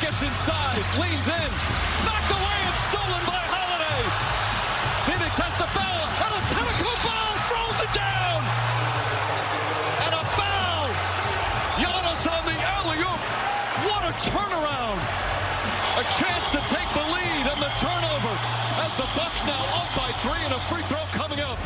Gets 0.00 0.22
inside, 0.22 0.80
leans 0.96 1.28
in, 1.28 1.50
knocked 2.08 2.32
away 2.32 2.58
and 2.64 2.76
stolen 2.88 3.22
by 3.28 3.36
Holiday. 3.52 4.00
Phoenix 5.04 5.36
has 5.36 5.52
to 5.60 5.68
foul, 5.76 6.04
and 6.24 6.32
a 6.34 6.42
pinnacle 6.56 6.96
ball 7.04 7.32
throws 7.52 7.78
it 7.84 7.92
down. 7.92 8.40
And 10.08 10.12
a 10.16 10.24
foul. 10.40 10.88
Giannis 11.76 12.24
on 12.32 12.42
the 12.48 12.56
alley-oop. 12.56 13.20
What 13.84 14.08
a 14.08 14.12
turnaround. 14.24 14.98
A 16.00 16.04
chance 16.16 16.48
to 16.56 16.60
take 16.64 16.88
the 16.96 17.04
lead 17.12 17.44
and 17.44 17.60
the 17.60 17.72
turnover 17.76 18.34
as 18.80 18.96
the 18.96 19.04
Bucks 19.12 19.44
now 19.44 19.60
up 19.84 19.92
by 19.92 20.16
three 20.24 20.40
and 20.40 20.56
a 20.56 20.60
free 20.72 20.82
throw 20.88 21.04
coming 21.12 21.40
up. 21.44 21.58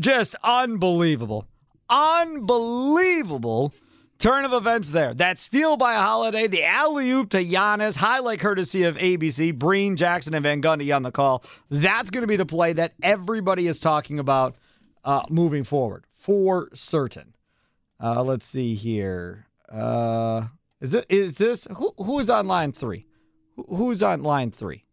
Just 0.00 0.34
unbelievable. 0.42 1.46
Unbelievable 1.88 3.72
turn 4.22 4.44
of 4.44 4.52
events 4.52 4.90
there. 4.90 5.12
That 5.12 5.40
steal 5.40 5.76
by 5.76 5.94
a 5.94 6.00
holiday, 6.00 6.46
the 6.46 6.64
alley 6.64 7.10
oop 7.10 7.30
to 7.30 7.44
Giannis, 7.44 7.96
highlight 7.96 8.38
courtesy 8.38 8.84
of 8.84 8.96
ABC, 8.96 9.54
Breen, 9.58 9.96
Jackson, 9.96 10.32
and 10.32 10.44
Van 10.44 10.62
Gundy 10.62 10.94
on 10.94 11.02
the 11.02 11.10
call. 11.10 11.44
That's 11.70 12.08
going 12.08 12.22
to 12.22 12.28
be 12.28 12.36
the 12.36 12.46
play 12.46 12.72
that 12.74 12.94
everybody 13.02 13.66
is 13.66 13.80
talking 13.80 14.20
about 14.20 14.56
uh, 15.04 15.24
moving 15.28 15.64
forward 15.64 16.06
for 16.14 16.68
certain. 16.72 17.34
Uh, 18.00 18.22
let's 18.22 18.46
see 18.46 18.74
here. 18.74 19.46
Uh, 19.68 20.46
is 20.80 20.94
it 20.94 21.06
is 21.08 21.36
this 21.36 21.66
who 21.76 21.92
who 21.96 22.18
is 22.18 22.30
on 22.30 22.46
line 22.46 22.72
three? 22.72 23.06
Who's 23.68 24.02
on 24.02 24.22
line 24.22 24.50
three? 24.50 24.84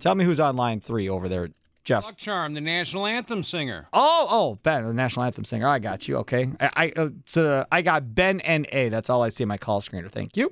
Tell 0.00 0.14
me 0.14 0.24
who's 0.24 0.40
on 0.40 0.56
line 0.56 0.80
three 0.80 1.08
over 1.08 1.28
there, 1.28 1.50
Jeff. 1.84 2.04
Buck 2.04 2.16
Charm, 2.16 2.54
the 2.54 2.60
national 2.60 3.06
anthem 3.06 3.42
singer. 3.42 3.88
Oh, 3.92 4.26
oh, 4.30 4.54
Ben, 4.62 4.86
the 4.86 4.92
national 4.92 5.24
anthem 5.24 5.44
singer. 5.44 5.66
I 5.66 5.78
got 5.78 6.06
you. 6.06 6.16
Okay, 6.18 6.50
I, 6.60 6.70
I 6.76 7.00
uh, 7.00 7.08
so 7.26 7.66
I 7.72 7.82
got 7.82 8.14
Ben 8.14 8.40
and 8.40 8.66
A. 8.72 8.88
That's 8.88 9.10
all 9.10 9.22
I 9.22 9.28
see 9.30 9.42
in 9.42 9.48
my 9.48 9.58
call 9.58 9.80
screener. 9.80 10.10
Thank 10.10 10.36
you. 10.36 10.50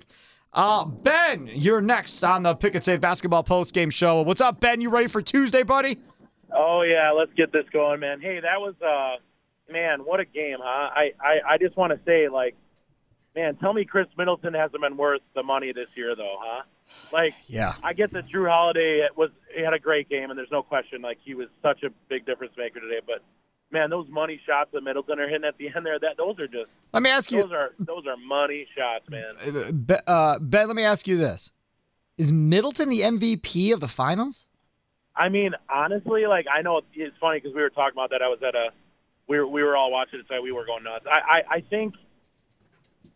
Uh, 0.53 0.85
Ben, 0.85 1.49
you're 1.53 1.81
next 1.81 2.25
on 2.25 2.43
the 2.43 2.55
Pick 2.55 2.75
and 2.75 2.83
Save 2.83 3.01
Basketball 3.01 3.45
Post 3.45 3.73
Game 3.73 3.91
Show. 3.91 4.23
What's 4.23 4.41
up, 4.41 4.59
Ben? 4.59 4.81
You 4.81 4.91
ready 4.91 5.07
for 5.07 5.23
Tuesday, 5.23 5.63
buddy? 5.63 6.01
Oh 6.53 6.83
yeah, 6.83 7.13
let's 7.13 7.33
get 7.35 7.53
this 7.53 7.65
going, 7.73 8.01
man. 8.01 8.21
Hey, 8.21 8.41
that 8.41 8.61
was 8.61 8.75
uh 8.83 9.23
man, 9.73 10.01
what 10.01 10.19
a 10.19 10.25
game, 10.25 10.59
huh? 10.61 10.91
I 10.93 11.13
I, 11.21 11.55
I 11.55 11.59
just 11.59 11.77
want 11.77 11.93
to 11.93 12.01
say 12.05 12.29
like 12.29 12.57
man, 13.37 13.55
tell 13.57 13.73
me 13.73 13.85
Khris 13.85 14.09
Middleton 14.19 14.55
hasn't 14.55 14.83
been 14.83 14.97
worth 14.97 15.21
the 15.35 15.45
money 15.45 15.73
this 15.73 15.87
year 15.95 16.17
though, 16.17 16.37
huh? 16.41 16.63
Like 17.13 17.35
Yeah. 17.49 17.75
I 17.83 17.93
get 17.93 18.13
that 18.13 18.29
Jrue 18.29 18.49
Holiday 18.49 19.09
was 19.17 19.31
he 19.55 19.63
had 19.63 19.75
a 19.75 19.79
great 19.79 20.09
game 20.09 20.31
and 20.31 20.39
there's 20.39 20.51
no 20.53 20.63
question 20.63 21.03
like 21.03 21.19
he 21.25 21.35
was 21.35 21.49
such 21.63 21.83
a 21.83 21.91
big 22.09 22.25
difference 22.27 22.53
maker 22.57 22.81
today, 22.81 23.01
but 23.07 23.23
man, 23.73 23.91
those 23.91 24.09
money 24.09 24.41
shots 24.47 24.71
that 24.73 24.83
Middleton 24.83 25.19
are 25.21 25.29
hitting 25.29 25.45
at 25.47 25.57
the 25.59 25.67
end 25.75 25.85
there, 25.87 25.99
that 25.99 26.17
those 26.17 26.39
are 26.39 26.47
just 26.49 26.71
Let 26.93 27.03
me 27.03 27.11
ask 27.11 27.31
you- 27.31 27.43
those 27.43 27.53
are 27.53 27.71
those 27.79 28.05
are 28.07 28.17
money 28.17 28.67
shots, 28.77 29.09
man. 29.11 29.35
Uh, 29.89 30.11
uh, 30.11 30.39
ben, 30.39 30.67
let 30.69 30.77
me 30.77 30.85
ask 30.85 31.07
you 31.09 31.17
this: 31.17 31.51
Is 32.19 32.33
Middleton 32.33 32.89
the 32.89 33.01
MVP 33.01 33.73
of 33.73 33.81
the 33.81 33.89
finals? 33.89 34.47
I 35.17 35.29
mean, 35.29 35.53
honestly, 35.69 36.27
like 36.27 36.47
I 36.53 36.63
know 36.63 36.81
it's 36.95 37.17
funny 37.21 37.41
because 37.41 37.55
we 37.55 37.63
were 37.63 37.71
talking 37.71 37.95
about 37.97 38.11
that. 38.11 38.23
I 38.23 38.29
was 38.29 38.39
at 38.47 38.55
a, 38.55 38.71
we 39.29 39.39
were 39.39 39.47
we 39.47 39.63
were 39.63 39.77
all 39.77 39.91
watching 39.91 40.21
it, 40.21 40.27
so 40.29 40.41
we 40.41 40.53
were 40.53 40.65
going 40.65 40.85
nuts. 40.85 41.05
I 41.07 41.39
I, 41.51 41.55
I 41.57 41.61
think, 41.61 41.95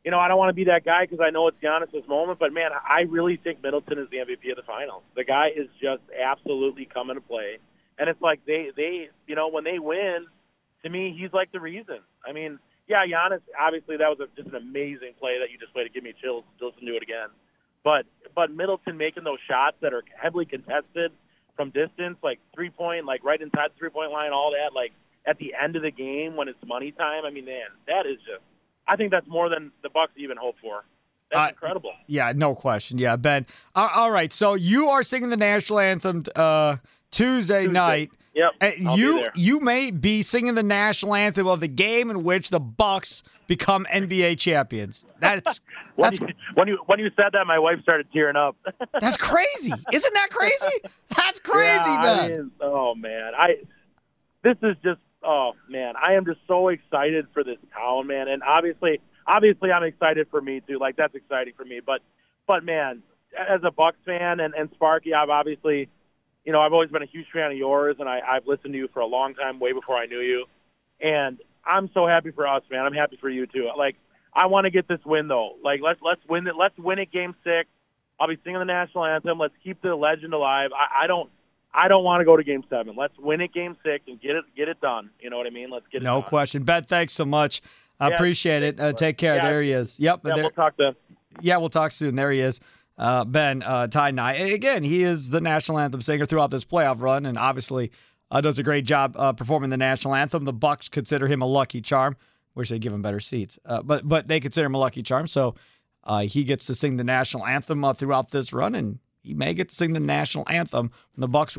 you 0.05 0.11
know, 0.11 0.19
I 0.19 0.29
don't 0.29 0.37
want 0.39 0.51
to 0.51 0.55
be 0.55 0.65
that 0.65 0.85
guy 0.85 1.07
because 1.09 1.25
I 1.27 1.31
know 1.31 1.49
it's 1.49 1.57
Giannis's 1.63 2.07
moment, 2.07 2.39
but 2.39 2.53
man, 2.53 2.71
I 2.73 3.03
really 3.09 3.37
think 3.43 3.63
Middleton 3.63 3.99
is 3.99 4.09
the 4.11 4.19
MVP 4.19 4.51
of 4.51 4.57
the 4.57 4.63
finals. 4.67 5.03
The 5.17 5.25
guy 5.25 5.49
is 5.49 5.69
just 5.81 6.03
absolutely 6.13 6.85
coming 6.85 7.17
to 7.17 7.23
play, 7.23 7.59
and 7.99 8.09
it's 8.09 8.21
like 8.21 8.45
they 8.47 8.69
they 8.77 9.09
you 9.27 9.35
know 9.35 9.49
when 9.49 9.65
they 9.65 9.79
win, 9.79 10.27
to 10.83 10.91
me 10.91 11.17
he's 11.19 11.33
like 11.33 11.53
the 11.53 11.61
reason. 11.61 12.01
I 12.27 12.33
mean, 12.33 12.59
yeah, 12.87 13.07
Giannis 13.07 13.41
obviously 13.59 13.97
that 13.97 14.09
was 14.09 14.21
a, 14.21 14.29
just 14.37 14.49
an 14.49 14.57
amazing 14.57 15.15
play 15.19 15.39
that 15.41 15.51
you 15.51 15.59
just 15.59 15.73
played 15.73 15.85
to 15.85 15.91
give 15.91 16.05
me 16.05 16.13
chills 16.21 16.45
to 16.59 16.69
listen 16.69 16.85
to 16.85 16.97
it 16.97 17.03
again. 17.03 17.29
But 17.83 18.05
but 18.35 18.51
Middleton 18.51 18.99
making 18.99 19.25
those 19.25 19.41
shots 19.49 19.77
that 19.81 19.95
are 19.95 20.03
heavily 20.21 20.45
contested 20.45 21.13
from 21.57 21.71
distance, 21.71 22.19
like 22.23 22.41
three 22.55 22.71
point, 22.71 23.07
like 23.07 23.25
right 23.25 23.41
inside 23.41 23.71
the 23.73 23.79
three 23.79 23.91
point 23.91 24.13
line, 24.13 24.33
all 24.33 24.53
that, 24.53 24.75
like 24.75 24.93
at 25.27 25.39
the 25.39 25.55
end 25.57 25.77
of 25.77 25.83
the 25.83 25.91
game 25.91 26.37
when 26.37 26.49
it's 26.49 26.59
money 26.67 26.93
time. 26.93 27.25
I 27.25 27.31
mean, 27.31 27.47
man, 27.47 27.73
that 27.87 28.05
is 28.05 28.19
just. 28.19 28.45
I 28.87 28.97
think 28.97 29.11
that's 29.11 29.27
more 29.27 29.49
than 29.49 29.73
the 29.83 29.89
Bucks 29.91 30.13
even 30.17 30.37
hope 30.37 30.57
for. 30.61 30.85
That's 31.31 31.41
Uh, 31.41 31.49
incredible. 31.51 31.93
Yeah, 32.07 32.33
no 32.35 32.55
question. 32.55 32.99
Yeah, 32.99 33.17
Ben. 33.17 33.47
Uh, 33.75 33.89
all 33.95 34.11
right, 34.11 34.33
so 34.33 34.55
you 34.55 34.89
are 34.91 35.03
singing 35.03 35.31
the 35.31 35.37
national 35.37 35.79
anthem 35.81 36.25
uh, 36.37 36.77
Tuesday, 37.11 37.67
night. 37.67 38.11
Yep, 38.35 38.51
And 38.61 38.89
I'll 38.89 38.99
you 38.99 39.29
you 39.37 39.61
may 39.61 39.93
be 39.93 40.23
singing 40.23 40.55
the 40.55 40.63
national 40.65 41.15
anthem 41.15 41.47
of 41.47 41.61
the 41.61 41.69
game 41.69 42.11
in 42.11 42.25
which 42.25 42.51
the 42.51 42.59
Bucks 42.59 43.23
become 43.47 43.87
NBA 43.93 44.39
champions. 44.41 45.07
That's 45.21 45.61
When 45.95 46.11
that's 46.11 46.21
you, 46.21 46.29
when 46.55 46.67
you 46.67 46.79
when 46.87 46.99
you 46.99 47.11
said 47.15 47.31
that, 47.35 47.47
my 47.47 47.61
wife 47.61 47.81
started 47.83 48.09
tearing 48.13 48.35
up. 48.35 48.57
that's 49.01 49.17
crazy. 49.17 49.73
Isn't 49.93 50.15
that 50.15 50.29
crazy? 50.31 50.81
That's 51.17 51.39
crazy, 51.39 51.69
Yeah, 51.91 52.03
Ben. 52.03 52.19
I 52.25 52.29
mean, 52.29 52.51
oh 52.61 52.97
man, 52.97 53.33
I 53.39 53.59
this 54.43 54.57
is 54.63 54.75
just 54.83 55.01
oh 55.25 55.53
man, 55.69 55.95
I 55.97 56.15
am 56.15 56.25
just 56.25 56.41
so 56.47 56.69
excited 56.69 57.27
for 57.33 57.45
this 57.45 57.59
town, 57.77 58.07
man. 58.07 58.29
And 58.29 58.43
obviously, 58.43 59.01
obviously, 59.27 59.71
I'm 59.73 59.85
excited 59.85 60.29
for 60.31 60.41
me 60.41 60.63
too. 60.67 60.79
Like 60.79 60.97
that's 60.97 61.15
exciting 61.15 61.55
for 61.57 61.65
me. 61.65 61.81
But 61.85 62.01
but 62.47 62.65
man, 62.65 63.03
as 63.37 63.61
a 63.65 63.71
Bucks 63.71 63.99
fan 64.05 64.41
and 64.41 64.55
and 64.55 64.71
Sparky, 64.75 65.15
I've 65.15 65.31
obviously, 65.31 65.89
you 66.45 66.53
know, 66.53 66.61
I've 66.61 66.73
always 66.73 66.91
been 66.91 67.03
a 67.03 67.07
huge 67.07 67.27
fan 67.33 67.51
of 67.51 67.57
yours, 67.57 67.97
and 67.99 68.09
I, 68.09 68.21
I've 68.21 68.47
listened 68.47 68.73
to 68.73 68.79
you 68.79 68.89
for 68.93 69.01
a 69.01 69.07
long 69.07 69.35
time, 69.35 69.61
way 69.61 69.73
before 69.73 69.97
I 69.97 70.07
knew 70.07 70.21
you. 70.21 70.47
And 71.01 71.39
I'm 71.67 71.91
so 71.95 72.07
happy 72.07 72.31
for 72.31 72.47
us, 72.47 72.63
man. 72.71 72.85
I'm 72.85 72.93
happy 72.93 73.19
for 73.21 73.29
you 73.29 73.47
too. 73.47 73.71
Like 73.77 73.97
I 74.35 74.47
want 74.47 74.65
to 74.65 74.71
get 74.71 74.89
this 74.89 75.01
win 75.05 75.29
though. 75.29 75.57
Like 75.63 75.81
let's 75.83 76.01
let's 76.03 76.21
win 76.29 76.47
it. 76.47 76.55
Let's 76.59 76.77
win 76.79 76.99
it, 76.99 77.13
game 77.13 77.35
six. 77.45 77.69
I'll 78.19 78.29
be 78.29 78.39
singing 78.45 78.61
the 78.61 78.65
national 78.65 79.05
anthem. 79.05 79.39
Let's 79.39 79.55
keep 79.63 79.83
the 79.83 79.95
legend 79.95 80.35
alive. 80.35 80.71
I, 80.73 81.05
I 81.05 81.07
don't. 81.07 81.31
I 81.75 81.89
don't 81.89 82.05
want 82.05 82.21
to 82.21 82.25
go 82.25 82.37
to 82.37 82.45
game 82.45 82.63
seven. 82.71 82.95
Let's 82.97 83.15
win 83.19 83.41
it 83.41 83.53
game 83.53 83.77
six 83.85 84.05
and 84.07 84.21
get 84.21 84.37
it 84.37 84.45
get 84.57 84.69
it 84.69 84.81
done. 84.81 85.11
You 85.21 85.31
know 85.31 85.37
what 85.39 85.47
I 85.47 85.51
mean? 85.51 85.71
Let's 85.71 85.87
get 85.91 86.03
it 86.03 86.05
No 86.05 86.21
done. 86.21 86.29
question. 86.29 86.63
Ben, 86.63 86.85
thanks 86.85 87.13
so 87.13 87.25
much. 87.25 87.61
I 88.01 88.09
Yeah, 88.09 88.15
appreciate 88.15 88.63
it. 88.63 88.81
Uh, 88.81 88.93
take 88.93 89.19
care. 89.19 89.37
Yeah. 89.37 89.49
There 89.49 89.63
he 89.63 89.73
is. 89.73 89.99
Yep. 90.01 90.21
Yeah, 90.25 90.35
there- 90.35 90.45
we'll 90.45 90.51
talk 90.51 90.75
then. 90.79 90.95
Yeah, 91.41 91.57
we'll 91.57 91.69
talk 91.69 91.91
soon. 91.93 92.15
There 92.15 92.31
he 92.31 92.41
is. 92.41 92.61
Uh, 92.97 93.25
ben 93.25 93.63
uh, 93.65 93.89
Tajnai. 93.89 94.53
Again, 94.55 94.85
he 94.85 95.03
is 95.03 95.29
the 95.31 95.41
national 95.41 95.81
anthem 95.81 96.01
singer 96.01 96.27
throughout 96.27 96.51
this 96.53 96.65
playoff 96.65 97.01
run, 97.01 97.27
and 97.27 97.37
obviously 97.37 97.91
uh, 98.31 98.41
does 98.41 98.59
a 98.61 98.63
great 98.63 98.85
job 98.85 99.17
uh, 99.19 99.33
performing 99.33 99.71
the 99.71 99.77
national 99.77 100.15
anthem. 100.15 100.45
The 100.45 100.53
Bucks 100.53 100.89
consider 100.89 101.27
him 101.27 101.43
a 101.43 101.47
lucky 101.47 101.81
charm. 101.81 102.17
Wish 102.55 102.69
they'd 102.69 102.81
give 102.81 102.93
him 102.93 103.03
better 103.03 103.19
seats, 103.19 103.59
uh, 103.67 103.83
but 103.83 104.07
but 104.09 104.29
they 104.29 104.39
consider 104.39 104.67
him 104.67 104.75
a 104.77 104.79
lucky 104.79 105.03
charm. 105.03 105.27
So 105.27 105.57
uh, 106.05 106.21
he 106.21 106.45
gets 106.45 106.67
to 106.67 106.75
sing 106.75 106.97
the 106.97 107.03
national 107.03 107.45
anthem 107.45 107.83
uh, 107.83 107.95
throughout 107.95 108.31
this 108.31 108.53
run, 108.53 108.77
and 108.77 109.01
he 109.25 109.35
may 109.35 109.55
get 109.55 109.71
to 109.71 109.75
sing 109.75 109.95
the 109.95 110.01
national 110.01 110.45
anthem 110.49 110.91
when 111.15 111.21
the 111.21 111.29
Bucks 111.29 111.57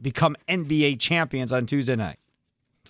become 0.00 0.36
NBA 0.48 1.00
champions 1.00 1.52
on 1.52 1.66
Tuesday 1.66 1.96
night. 1.96 2.18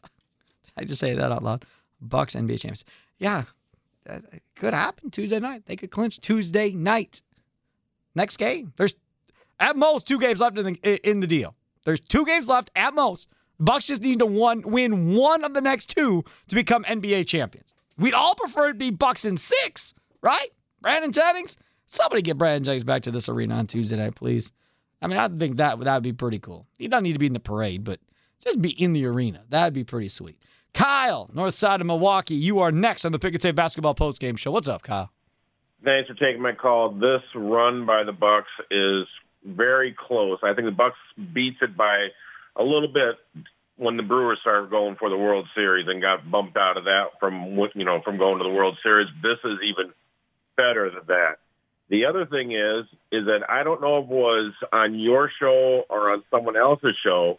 I 0.77 0.85
just 0.85 1.01
say 1.01 1.15
that 1.15 1.33
out 1.33 1.43
loud. 1.43 1.65
Bucks 2.01 2.35
NBA 2.35 2.61
champions. 2.61 2.85
Yeah, 3.19 3.45
that 4.05 4.23
could 4.57 4.75
happen 4.75 5.11
Tuesday 5.11 5.41
night. 5.41 5.65
They 5.67 5.77
could 5.77 5.91
clinch 5.91 6.21
Tuesday 6.21 6.73
night. 6.73 7.23
next 8.15 8.37
game. 8.37 8.73
There's 8.77 8.95
at 9.59 9.77
most 9.77 10.07
two 10.07 10.21
games 10.21 10.41
left 10.41 10.59
in 10.59 10.65
the 10.67 11.09
in 11.11 11.21
the 11.21 11.27
deal. 11.27 11.55
There's 11.85 12.01
two 12.01 12.27
games 12.27 12.49
left 12.49 12.71
at 12.77 12.95
most. 12.95 13.29
Bucks 13.59 13.87
just 13.87 14.03
need 14.03 14.19
to 14.19 14.27
one 14.27 14.63
win 14.63 15.15
one 15.15 15.45
of 15.45 15.55
the 15.55 15.61
next 15.61 15.89
two 15.89 16.25
to 16.49 16.55
become 16.55 16.85
NBA 16.85 17.27
champions. 17.27 17.73
We'd 17.97 18.15
all 18.15 18.35
prefer 18.35 18.69
it 18.69 18.79
be 18.79 18.91
Bucks 18.91 19.25
in 19.25 19.37
six, 19.37 19.95
right? 20.21 20.49
Brandon 20.81 21.13
Jennings, 21.13 21.57
somebody 21.87 22.23
get 22.23 22.39
Brandon 22.39 22.65
Jennings 22.65 22.85
back 22.85 23.03
to 23.03 23.11
this 23.11 23.29
arena 23.29 23.57
on 23.57 23.67
Tuesday 23.67 23.97
night, 23.97 24.15
please. 24.15 24.53
I 25.03 25.07
mean, 25.07 25.19
I 25.19 25.29
think 25.29 25.57
that 25.59 25.79
that 25.81 25.95
would 25.95 26.03
be 26.03 26.13
pretty 26.13 26.39
cool. 26.39 26.67
He 26.79 26.89
doesn't 26.89 27.05
need 27.05 27.13
to 27.13 27.19
be 27.19 27.27
in 27.27 27.33
the 27.33 27.41
parade, 27.41 27.85
but 27.85 28.01
just 28.41 28.61
be 28.61 28.71
in 28.71 28.93
the 28.93 29.07
arena. 29.07 29.43
That'd 29.49 29.75
be 29.75 29.85
pretty 29.85 30.09
sweet. 30.09 30.39
Kyle, 30.73 31.31
north 31.33 31.55
side 31.55 31.81
of 31.81 31.87
Milwaukee, 31.87 32.35
you 32.35 32.61
are 32.61 32.73
next 32.73 33.05
on 33.05 33.13
the 33.13 33.19
Pick 33.19 33.35
and 33.35 33.43
Save 33.43 33.55
Basketball 33.55 33.95
Post 33.95 34.21
Game 34.21 34.37
Show. 34.37 34.51
What's 34.51 34.69
up, 34.69 34.83
Kyle? 34.83 35.11
Thanks 35.85 36.09
for 36.09 36.15
taking 36.15 36.41
my 36.41 36.53
call. 36.53 36.91
This 36.91 37.23
run 37.35 37.87
by 37.87 38.05
the 38.05 38.13
Bucks 38.13 38.49
is 38.71 39.07
very 39.45 39.95
close. 39.97 40.39
I 40.43 40.55
think 40.55 40.67
the 40.67 40.73
Bucks 40.73 40.97
beats 41.33 41.59
it 41.61 41.77
by 41.77 42.09
a 42.57 42.63
little 42.63 42.89
bit 42.89 43.45
when 43.77 43.97
the 43.97 44.03
Brewers 44.03 44.39
started 44.41 44.71
going 44.71 44.97
for 44.97 45.11
the 45.11 45.17
World 45.17 45.47
Series 45.55 45.87
and 45.89 46.01
got 46.01 46.29
bumped 46.31 46.57
out 46.57 46.77
of 46.77 46.85
that 46.85 47.19
from 47.21 47.59
you 47.75 47.85
know 47.85 48.01
from 48.05 48.19
going 48.19 48.39
to 48.39 48.45
the 48.45 48.55
World 48.55 48.79
Series. 48.83 49.09
This 49.23 49.39
is 49.45 49.59
even 49.63 49.93
better 50.57 50.91
than 50.91 51.07
that. 51.09 51.37
The 51.89 52.07
other 52.07 52.27
thing 52.27 52.53
is 52.53 52.87
is 53.13 53.27
that 53.27 53.49
I 53.49 53.63
don't 53.63 53.81
know 53.81 53.99
if 53.99 54.05
it 54.05 54.11
was 54.11 54.53
on 54.73 54.99
your 54.99 55.31
show 55.41 55.85
or 55.89 56.13
on 56.13 56.23
someone 56.31 56.57
else's 56.57 56.97
show. 57.05 57.39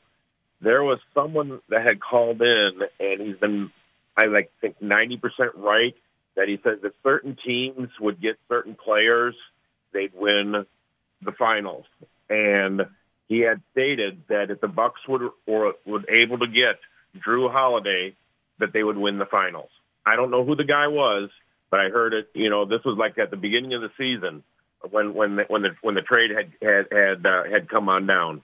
There 0.61 0.83
was 0.83 0.99
someone 1.13 1.59
that 1.69 1.85
had 1.85 1.99
called 1.99 2.41
in 2.41 2.79
and 2.99 3.21
he's 3.21 3.37
been 3.37 3.71
I 4.17 4.25
like 4.25 4.51
think 4.61 4.81
ninety 4.81 5.17
percent 5.17 5.51
right 5.55 5.95
that 6.35 6.47
he 6.47 6.59
said 6.63 6.81
that 6.83 6.93
certain 7.03 7.37
teams 7.45 7.89
would 7.99 8.21
get 8.21 8.37
certain 8.49 8.75
players, 8.75 9.35
they'd 9.93 10.13
win 10.13 10.65
the 11.21 11.31
finals. 11.31 11.85
And 12.29 12.81
he 13.27 13.39
had 13.39 13.61
stated 13.71 14.23
that 14.29 14.51
if 14.51 14.61
the 14.61 14.67
Bucks 14.67 15.01
would 15.07 15.21
or 15.47 15.73
would 15.85 16.05
able 16.09 16.39
to 16.39 16.47
get 16.47 16.79
Jrue 17.25 17.51
Holiday, 17.51 18.15
that 18.59 18.73
they 18.73 18.83
would 18.83 18.97
win 18.97 19.17
the 19.17 19.25
finals. 19.25 19.69
I 20.05 20.15
don't 20.15 20.31
know 20.31 20.45
who 20.45 20.55
the 20.55 20.63
guy 20.63 20.87
was, 20.87 21.29
but 21.69 21.79
I 21.79 21.89
heard 21.89 22.13
it. 22.13 22.29
You 22.33 22.49
know, 22.49 22.65
this 22.65 22.83
was 22.85 22.97
like 22.97 23.17
at 23.17 23.31
the 23.31 23.37
beginning 23.37 23.73
of 23.73 23.81
the 23.81 23.91
season 23.97 24.43
when 24.89 25.13
when 25.13 25.35
the, 25.37 25.43
when 25.47 25.61
the 25.61 25.69
when 25.81 25.95
the 25.95 26.01
trade 26.01 26.31
had 26.31 26.51
had 26.61 26.87
had 26.91 27.25
uh, 27.25 27.43
had 27.51 27.69
come 27.69 27.89
on 27.89 28.05
down, 28.07 28.41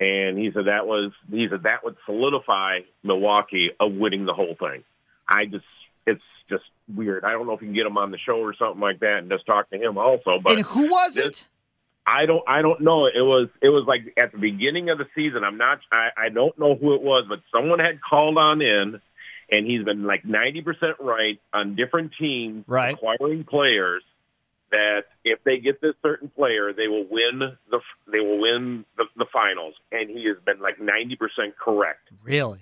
and 0.00 0.38
he 0.38 0.50
said 0.52 0.66
that 0.66 0.86
was 0.86 1.12
he 1.30 1.46
said 1.50 1.64
that 1.64 1.84
would 1.84 1.96
solidify 2.06 2.80
Milwaukee 3.02 3.70
of 3.78 3.92
winning 3.92 4.26
the 4.26 4.34
whole 4.34 4.54
thing. 4.58 4.84
I 5.28 5.46
just 5.46 5.64
it's 6.06 6.22
just 6.48 6.64
weird. 6.94 7.24
I 7.24 7.32
don't 7.32 7.46
know 7.46 7.52
if 7.52 7.60
you 7.60 7.68
can 7.68 7.74
get 7.74 7.86
him 7.86 7.98
on 7.98 8.10
the 8.10 8.18
show 8.18 8.38
or 8.38 8.54
something 8.54 8.80
like 8.80 9.00
that 9.00 9.18
and 9.18 9.30
just 9.30 9.46
talk 9.46 9.70
to 9.70 9.76
him 9.76 9.98
also. 9.98 10.38
But 10.42 10.56
and 10.56 10.62
who 10.62 10.90
was 10.90 11.14
this, 11.14 11.26
it? 11.26 11.46
I 12.06 12.26
don't 12.26 12.42
I 12.48 12.62
don't 12.62 12.80
know. 12.80 13.06
It 13.06 13.20
was 13.20 13.48
it 13.60 13.68
was 13.68 13.84
like 13.86 14.14
at 14.20 14.32
the 14.32 14.38
beginning 14.38 14.90
of 14.90 14.98
the 14.98 15.06
season. 15.14 15.44
I'm 15.44 15.58
not 15.58 15.80
I, 15.92 16.08
I 16.16 16.28
don't 16.30 16.58
know 16.58 16.74
who 16.74 16.94
it 16.94 17.02
was, 17.02 17.26
but 17.28 17.40
someone 17.52 17.78
had 17.78 18.00
called 18.00 18.38
on 18.38 18.62
in 18.62 19.00
and 19.50 19.66
he's 19.66 19.84
been 19.84 20.04
like 20.04 20.24
ninety 20.24 20.62
percent 20.62 20.96
right 21.00 21.40
on 21.52 21.74
different 21.76 22.12
teams 22.18 22.64
right. 22.66 22.94
acquiring 22.94 23.44
players 23.44 24.02
that 24.70 25.04
if 25.24 25.42
they 25.44 25.58
get 25.58 25.80
this 25.80 25.94
certain 26.02 26.28
player, 26.28 26.72
they 26.74 26.88
will 26.88 27.06
win 27.10 27.40
the 27.70 27.78
they 28.12 28.20
will 28.20 28.38
win 28.40 28.84
the, 28.96 29.04
the 29.16 29.26
finals. 29.32 29.74
And 29.90 30.10
he 30.10 30.26
has 30.26 30.36
been 30.44 30.60
like 30.60 30.80
ninety 30.80 31.16
percent 31.16 31.54
correct. 31.58 32.08
Really? 32.22 32.60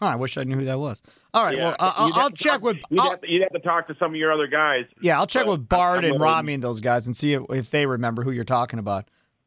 Huh, 0.00 0.06
I 0.06 0.16
wish 0.16 0.36
I 0.36 0.42
knew 0.44 0.56
who 0.56 0.64
that 0.64 0.78
was. 0.78 1.02
All 1.32 1.44
right, 1.44 1.56
Yeah, 1.56 1.64
well, 1.66 1.76
uh, 1.78 2.10
I'll, 2.14 2.30
check 2.30 2.54
talk- 2.54 2.62
with 2.62 2.76
You'd 2.90 3.00
I'll- 3.00 3.10
have, 3.10 3.20
to, 3.20 3.30
you'd 3.30 3.42
have 3.42 3.52
to 3.52 3.60
talk 3.60 3.86
to 3.88 3.96
some 3.98 4.10
of 4.10 4.16
your 4.16 4.32
other 4.32 4.48
guys. 4.48 4.84
yeah, 5.00 5.18
I'll 5.18 5.26
check 5.26 5.46
with 5.46 5.68
Bart 5.68 6.04
I'm 6.04 6.12
and 6.12 6.20
Rami 6.20 6.54
and 6.54 6.62
those 6.62 6.80
guys 6.80 7.06
and 7.06 7.16
see 7.16 7.32
if, 7.34 7.42
if 7.50 7.70
they 7.70 7.86
remember 7.86 8.22
who 8.24 8.32
you're 8.32 8.44
talking 8.44 8.78
about. 8.80 9.06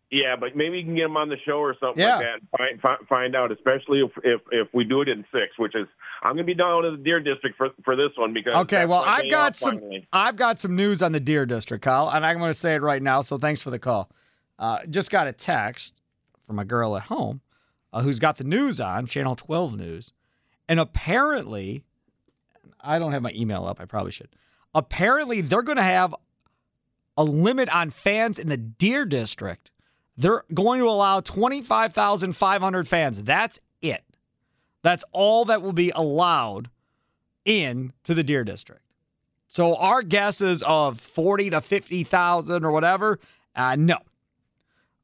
Yeah, 0.10 0.38
but 0.40 0.56
maybe 0.56 0.78
you 0.78 0.86
can 0.86 0.96
get 0.96 1.04
him 1.06 1.18
on 1.18 1.28
the 1.28 1.36
show 1.46 1.58
or 1.60 1.76
something 1.82 2.02
Yeah. 2.02 2.16
like 2.18 2.26
that. 2.26 2.34
And 2.36 2.50
find, 2.58 2.82
find 2.82 3.08
find 3.10 3.36
out, 3.36 3.52
especially 3.52 4.00
if, 4.00 4.12
if 4.24 4.42
if 4.52 4.68
we 4.74 4.86
do 4.86 5.02
it 5.02 5.10
in 5.10 5.26
six, 5.34 5.58
which 5.60 5.76
is 5.76 5.86
I'm 6.24 6.34
going 6.36 6.38
to 6.38 6.44
be 6.46 6.54
down 6.54 6.84
to 6.84 6.92
the 6.92 6.98
Deer 6.98 7.20
District 7.20 7.58
for 7.58 7.70
for 7.84 7.96
this 7.98 8.12
one 8.16 8.34
because 8.34 8.54
Okay, 8.54 8.86
well, 8.86 9.04
I've 9.06 9.30
got 9.30 9.56
some 9.58 9.80
finally. 9.80 10.08
I've 10.14 10.38
got 10.38 10.60
some 10.60 10.76
news 10.78 11.02
on 11.02 11.12
the 11.12 11.20
Deer 11.20 11.46
District, 11.46 11.84
Kyle, 11.84 12.10
and 12.10 12.26
I'm 12.26 12.38
going 12.38 12.50
to 12.50 12.54
say 12.60 12.76
it 12.76 12.82
right 12.82 13.02
now. 13.02 13.20
So 13.22 13.38
thanks 13.38 13.62
for 13.62 13.70
the 13.70 13.80
call. 13.80 14.10
Uh, 14.58 14.80
just 14.90 15.12
got 15.12 15.28
a 15.28 15.34
text 15.34 15.94
from 16.46 16.58
a 16.58 16.64
girl 16.66 16.96
at 16.96 17.04
home 17.04 17.42
uh, 17.92 18.02
who's 18.02 18.18
got 18.20 18.38
the 18.38 18.44
news 18.46 18.80
on 18.80 19.08
Channel 19.08 19.36
12 19.36 19.76
News, 19.76 20.14
and 20.70 20.80
apparently, 20.80 21.84
I 22.80 22.98
don't 22.98 23.12
have 23.12 23.22
my 23.22 23.34
email 23.36 23.66
up. 23.66 23.82
I 23.82 23.86
probably 23.86 24.14
should. 24.14 24.30
Apparently, 24.74 25.42
they're 25.42 25.62
going 25.64 25.78
to 25.78 25.84
have 25.84 26.16
a 27.18 27.24
limit 27.26 27.68
on 27.76 27.90
fans 27.90 28.40
in 28.40 28.48
the 28.48 28.58
Deer 28.58 29.04
District. 29.06 29.70
They're 30.18 30.44
going 30.54 30.80
to 30.80 30.90
allow 30.90 31.20
25,500 31.20 32.88
fans. 32.88 33.22
That's 33.22 33.60
it. 33.82 34.04
That's 34.82 35.04
all 35.12 35.46
that 35.46 35.62
will 35.62 35.74
be 35.74 35.92
allowed 35.92 36.70
in 37.46 37.94
to 38.04 38.14
the 38.14 38.24
Deer 38.24 38.44
District. 38.44 38.82
So 39.48 39.76
our 39.76 40.02
guesses 40.02 40.64
of 40.64 41.00
40 41.00 41.52
to 41.52 41.62
50,000 41.62 42.66
or 42.66 42.72
whatever, 42.72 43.20
uh, 43.56 43.76
no. 43.78 43.98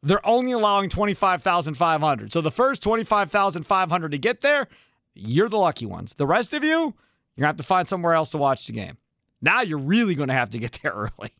They're 0.01 0.25
only 0.27 0.51
allowing 0.51 0.89
25,500. 0.89 2.31
So 2.31 2.41
the 2.41 2.51
first 2.51 2.83
25,500 2.83 4.11
to 4.11 4.17
get 4.17 4.41
there, 4.41 4.67
you're 5.13 5.47
the 5.47 5.57
lucky 5.57 5.85
ones. 5.85 6.13
The 6.15 6.27
rest 6.27 6.53
of 6.53 6.63
you, 6.63 6.69
you're 6.69 6.81
going 6.81 6.93
to 7.43 7.47
have 7.47 7.57
to 7.57 7.63
find 7.63 7.87
somewhere 7.87 8.13
else 8.13 8.31
to 8.31 8.37
watch 8.37 8.67
the 8.67 8.73
game. 8.73 8.97
Now 9.41 9.61
you're 9.61 9.77
really 9.77 10.15
going 10.15 10.27
to 10.27 10.33
have 10.33 10.49
to 10.51 10.59
get 10.59 10.79
there 10.81 10.91
early. 10.93 11.31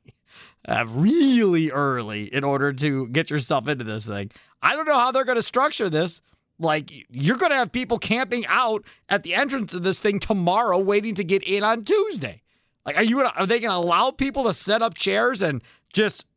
Uh, 0.66 0.86
really 0.88 1.70
early 1.72 2.34
in 2.34 2.45
order 2.45 2.72
to 2.72 3.07
get 3.09 3.30
yourself 3.30 3.68
into 3.68 3.84
this 3.84 4.07
thing. 4.07 4.32
I 4.61 4.78
don't 4.78 4.86
know 4.86 4.97
how 4.97 5.11
they're 5.11 5.26
going 5.26 5.36
to 5.36 5.41
structure 5.41 5.89
this. 5.89 6.22
Like, 6.57 6.89
you're 7.09 7.36
going 7.36 7.49
to 7.49 7.57
have 7.57 7.72
people 7.72 7.97
camping 7.97 8.45
out 8.47 8.86
at 9.09 9.24
the 9.24 9.34
entrance 9.34 9.74
of 9.74 9.84
this 9.84 9.99
thing 9.99 10.20
tomorrow 10.20 10.78
waiting 10.78 11.16
to 11.16 11.24
get 11.26 11.43
in 11.43 11.66
on 11.66 11.84
Tuesday. 11.84 12.41
Like, 12.86 12.95
are 12.95 13.03
you 13.03 13.18
gonna, 13.18 13.34
are 13.36 13.45
they 13.45 13.59
going 13.59 13.72
to 13.72 13.78
allow 13.78 14.11
people 14.11 14.45
to 14.45 14.53
set 14.53 14.82
up 14.82 14.93
chairs 14.93 15.41
and 15.41 15.61
just 15.91 16.28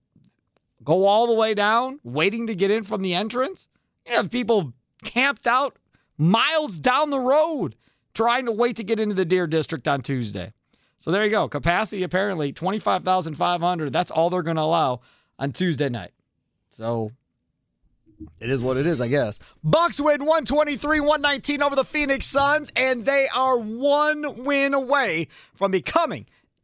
go 0.82 1.06
all 1.06 1.28
the 1.28 1.34
way 1.34 1.54
down 1.54 2.00
waiting 2.02 2.48
to 2.48 2.54
get 2.56 2.72
in 2.72 2.82
from 2.82 3.02
the 3.02 3.14
entrance? 3.14 3.68
You 4.06 4.16
have 4.16 4.30
people 4.30 4.72
camped 5.04 5.46
out 5.46 5.78
miles 6.18 6.78
down 6.78 7.10
the 7.10 7.20
road 7.20 7.76
trying 8.14 8.46
to 8.46 8.52
wait 8.52 8.76
to 8.76 8.84
get 8.84 8.98
into 8.98 9.14
the 9.14 9.24
Deer 9.24 9.46
District 9.46 9.86
on 9.86 10.00
Tuesday. 10.00 10.52
So 10.98 11.10
there 11.10 11.24
you 11.24 11.30
go. 11.30 11.48
Capacity 11.48 12.02
apparently 12.02 12.52
25,500. 12.52 13.92
That's 13.92 14.10
all 14.10 14.30
they're 14.30 14.42
going 14.42 14.56
to 14.56 14.62
allow 14.62 15.00
on 15.38 15.52
Tuesday 15.52 15.88
night. 15.88 16.12
So 16.70 17.12
it 18.40 18.50
is 18.50 18.62
what 18.62 18.76
it 18.76 18.86
is, 18.86 19.00
I 19.00 19.08
guess. 19.08 19.38
Bucks 19.62 20.00
win 20.00 20.20
123 20.20 21.00
119 21.00 21.62
over 21.62 21.76
the 21.76 21.84
Phoenix 21.84 22.26
Suns, 22.26 22.72
and 22.74 23.04
they 23.04 23.28
are 23.34 23.58
one 23.58 24.44
win 24.44 24.74
away 24.74 25.28
from 25.54 25.70
becoming 25.70 26.26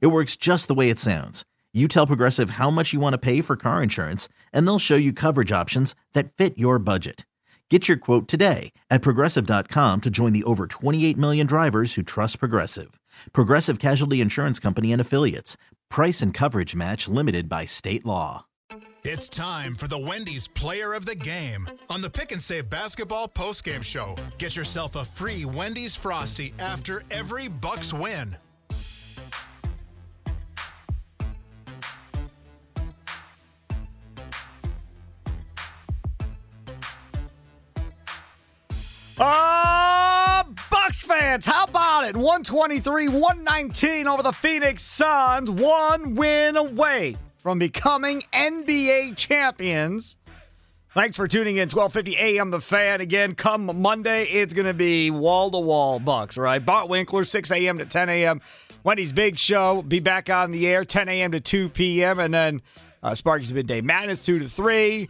It 0.00 0.08
works 0.08 0.36
just 0.36 0.66
the 0.68 0.74
way 0.74 0.90
it 0.90 0.98
sounds. 0.98 1.44
You 1.74 1.88
tell 1.88 2.06
Progressive 2.06 2.50
how 2.50 2.70
much 2.70 2.94
you 2.94 3.00
want 3.00 3.12
to 3.12 3.18
pay 3.18 3.42
for 3.42 3.54
car 3.54 3.82
insurance, 3.82 4.30
and 4.50 4.66
they'll 4.66 4.78
show 4.78 4.96
you 4.96 5.12
coverage 5.12 5.52
options 5.52 5.94
that 6.14 6.32
fit 6.32 6.56
your 6.56 6.78
budget. 6.78 7.26
Get 7.68 7.86
your 7.86 7.98
quote 7.98 8.28
today 8.28 8.72
at 8.90 9.02
progressive.com 9.02 10.00
to 10.00 10.10
join 10.10 10.32
the 10.32 10.44
over 10.44 10.66
28 10.66 11.18
million 11.18 11.46
drivers 11.46 11.94
who 11.94 12.02
trust 12.02 12.38
Progressive. 12.38 12.98
Progressive 13.32 13.78
Casualty 13.78 14.20
Insurance 14.22 14.58
Company 14.58 14.90
and 14.92 15.00
Affiliates. 15.00 15.58
Price 15.90 16.22
and 16.22 16.32
coverage 16.32 16.74
match 16.74 17.08
limited 17.08 17.48
by 17.48 17.66
state 17.66 18.06
law. 18.06 18.46
It's 19.04 19.28
time 19.28 19.74
for 19.74 19.86
the 19.86 19.98
Wendy's 19.98 20.48
Player 20.48 20.94
of 20.94 21.06
the 21.06 21.14
Game 21.14 21.68
on 21.90 22.00
the 22.00 22.10
Pick 22.10 22.32
and 22.32 22.40
Save 22.40 22.70
Basketball 22.70 23.28
postgame 23.28 23.82
show. 23.82 24.16
Get 24.38 24.56
yourself 24.56 24.96
a 24.96 25.04
free 25.04 25.44
Wendy's 25.44 25.94
Frosty 25.94 26.52
after 26.58 27.02
every 27.10 27.48
Bucks 27.48 27.92
win. 27.92 28.36
Uh, 39.18 40.44
Bucks 40.70 41.06
fans, 41.06 41.46
how 41.46 41.64
about 41.64 42.04
it? 42.04 42.14
123, 42.14 43.08
119 43.08 44.06
over 44.06 44.22
the 44.22 44.32
Phoenix 44.32 44.82
Suns, 44.82 45.50
one 45.50 46.14
win 46.14 46.58
away 46.58 47.16
from 47.38 47.58
becoming 47.58 48.22
NBA 48.34 49.16
champions. 49.16 50.18
Thanks 50.92 51.16
for 51.16 51.26
tuning 51.26 51.56
in. 51.56 51.70
12:50 51.70 52.14
a.m. 52.18 52.50
The 52.50 52.60
Fan 52.60 53.00
again. 53.00 53.34
Come 53.34 53.80
Monday, 53.80 54.24
it's 54.24 54.52
going 54.52 54.66
to 54.66 54.74
be 54.74 55.10
wall 55.10 55.50
to 55.50 55.58
wall 55.58 55.98
Bucks. 55.98 56.36
Right, 56.36 56.64
Bart 56.64 56.90
Winkler, 56.90 57.24
6 57.24 57.50
a.m. 57.52 57.78
to 57.78 57.86
10 57.86 58.10
a.m. 58.10 58.42
Wendy's 58.84 59.12
Big 59.12 59.38
Show 59.38 59.80
be 59.80 60.00
back 60.00 60.28
on 60.28 60.50
the 60.50 60.66
air 60.66 60.84
10 60.84 61.08
a.m. 61.08 61.32
to 61.32 61.40
2 61.40 61.70
p.m. 61.70 62.18
and 62.18 62.34
then 62.34 62.62
uh, 63.02 63.14
Sparky's 63.14 63.52
midday 63.52 63.80
madness 63.80 64.26
2 64.26 64.40
to 64.40 64.48
3. 64.48 65.08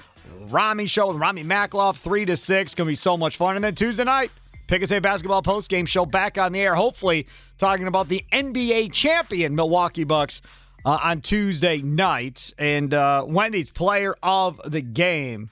Rami 0.49 0.87
show 0.87 1.09
with 1.09 1.17
Rami 1.17 1.45
Makloff 1.45 1.97
3 1.97 2.25
to 2.27 2.37
6. 2.37 2.75
Gonna 2.75 2.89
be 2.89 2.95
so 2.95 3.17
much 3.17 3.37
fun. 3.37 3.57
And 3.57 3.65
then 3.65 3.75
Tuesday 3.75 4.05
night, 4.05 4.31
Pick 4.67 4.83
and 4.83 4.89
Save 4.89 5.03
Basketball 5.03 5.43
post 5.43 5.71
game 5.71 5.87
show 5.87 6.07
back 6.07 6.39
on 6.39 6.53
the 6.53 6.61
air. 6.61 6.75
Hopefully, 6.75 7.27
talking 7.59 7.87
about 7.87 8.09
the 8.09 8.25
NBA 8.33 8.93
champion 8.93 9.55
Milwaukee 9.55 10.05
Bucks 10.05 10.43
uh, 10.85 10.99
on 11.03 11.21
Tuesday 11.21 11.83
night. 11.83 12.53
And 12.59 12.93
uh, 12.93 13.25
Wendy's 13.27 13.71
player 13.71 14.15
of 14.23 14.61
the 14.65 14.81
game. 14.81 15.51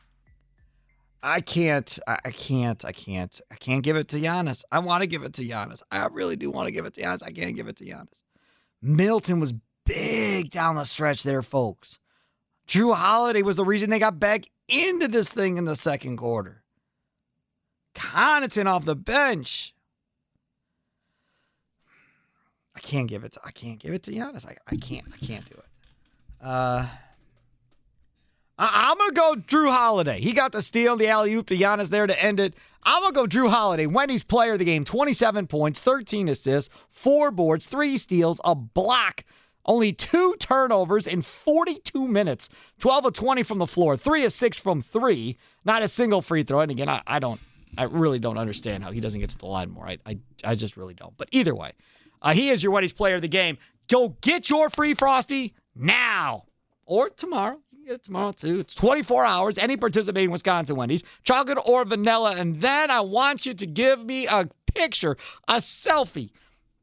I 1.23 1.41
can't, 1.41 1.99
I 2.07 2.31
can't, 2.33 2.85
I 2.85 2.93
can't, 2.93 3.41
I 3.51 3.55
can't 3.55 3.83
give 3.83 3.97
it 3.97 4.09
to 4.09 4.21
Giannis. 4.21 4.63
I 4.71 4.81
want 4.81 5.01
to 5.01 5.07
give 5.07 5.23
it 5.23 5.33
to 5.35 5.43
Giannis. 5.43 5.81
I 5.91 6.07
really 6.09 6.37
do 6.37 6.51
want 6.51 6.69
to 6.69 6.73
give 6.73 6.85
it 6.85 6.93
to 6.95 7.01
Giannis. 7.01 7.23
I 7.23 7.31
can't 7.31 7.57
give 7.57 7.67
it 7.67 7.77
to 7.77 7.85
Giannis. 7.85 8.23
Middleton 8.83 9.41
was 9.41 9.55
big 9.87 10.51
down 10.51 10.77
the 10.77 10.85
stretch 10.85 11.23
there, 11.23 11.41
folks. 11.41 11.99
Jrue 12.69 12.95
Holiday 12.95 13.41
was 13.41 13.57
the 13.57 13.65
reason 13.65 13.89
they 13.89 13.99
got 13.99 14.21
back 14.21 14.45
into 14.69 15.09
this 15.09 15.33
thing 15.33 15.57
in 15.57 15.65
the 15.65 15.77
second 15.77 16.17
quarter. 16.17 16.63
Connaughton 17.95 18.67
off 18.67 18.85
the 18.85 18.97
bench. 18.97 19.75
I 22.77 22.81
can't 22.81 23.09
give 23.09 23.25
it. 23.25 23.33
To, 23.33 23.41
I 23.45 23.51
can't 23.53 23.79
give 23.79 23.95
it 23.95 24.03
to 24.05 24.11
Giannis. 24.11 24.47
I, 24.47 24.57
I 24.67 24.77
can't. 24.77 25.07
I 25.13 25.25
can't 25.25 25.49
do 25.49 25.57
it. 25.57 26.47
Uh, 26.47 26.87
I, 28.59 28.91
am 28.91 28.99
gonna 28.99 29.13
go 29.13 29.35
Jrue 29.37 29.71
Holiday. 29.71 30.21
He 30.21 30.33
got 30.33 30.53
the 30.53 30.63
steal, 30.63 30.97
the 30.97 31.09
alley 31.09 31.35
oop 31.35 31.47
to 31.47 31.57
Giannis 31.57 31.89
there 31.89 32.07
to 32.07 32.23
end 32.23 32.41
it. 32.41 32.55
I'm 32.83 33.03
gonna 33.03 33.15
go 33.15 33.27
Jrue 33.27 33.51
Holiday. 33.51 33.87
Wendy's 33.87 34.25
player 34.25 34.53
of 34.55 34.59
the 34.59 34.65
game: 34.65 34.85
27 34.85 35.47
points, 35.47 35.81
13 35.81 36.29
assists, 36.29 36.75
four 36.89 37.31
boards, 37.31 37.67
three 37.67 37.97
steals, 37.97 38.41
a 38.45 38.55
block. 38.55 39.25
Only 39.67 39.93
two 39.93 40.37
turnovers 40.39 41.07
in 41.07 41.23
42 41.23 42.07
minutes. 42.07 42.49
12 42.81 43.07
of 43.07 43.13
20 43.15 43.43
from 43.43 43.59
the 43.59 43.67
floor, 43.67 43.97
three 43.97 44.25
of 44.25 44.33
six 44.33 44.59
from 44.59 44.81
three. 44.81 45.39
Not 45.65 45.83
a 45.83 45.89
single 45.89 46.23
free 46.23 46.43
throw. 46.43 46.61
And 46.61 46.71
again, 46.71 46.89
I, 46.89 47.03
I 47.07 47.19
don't, 47.19 47.41
I 47.79 47.85
really 47.85 48.19
don't 48.19 48.39
understand 48.39 48.85
how 48.85 48.91
he 48.91 49.01
doesn't 49.01 49.21
get 49.21 49.31
to 49.31 49.39
the 49.39 49.47
line 49.47 49.71
more. 49.71 49.87
I, 49.87 49.99
I, 50.07 50.19
I 50.45 50.55
just 50.55 50.77
really 50.77 50.95
don't. 50.95 51.17
But 51.17 51.29
either 51.33 51.55
way, 51.55 51.73
uh, 52.21 52.33
he 52.33 52.51
is 52.51 52.63
your 52.63 52.73
Wendy's 52.73 52.93
player 52.93 53.17
of 53.17 53.23
the 53.23 53.29
game. 53.29 53.59
Go 53.89 54.17
get 54.21 54.49
your 54.49 54.71
free 54.71 54.95
Frosty 54.95 55.55
now 55.75 56.45
or 56.87 57.11
tomorrow. 57.11 57.59
You 57.71 57.79
can 57.79 57.87
get 57.87 57.95
it 57.95 58.05
tomorrow 58.05 58.33
too. 58.33 58.61
It's 58.61 58.75
24 58.75 59.25
hours. 59.25 59.59
Any 59.59 59.77
participating 59.77 60.31
Wisconsin 60.31 60.77
Wendy's, 60.77 61.05
chocolate 61.23 61.59
or 61.65 61.85
vanilla. 61.85 62.35
And 62.37 62.61
then 62.61 62.91
I 62.91 63.01
want 63.01 63.47
you 63.47 63.55
to 63.55 63.67
give 63.67 64.05
me 64.05 64.27
a 64.27 64.49
picture, 64.75 65.17
a 65.49 65.57
selfie 65.57 66.31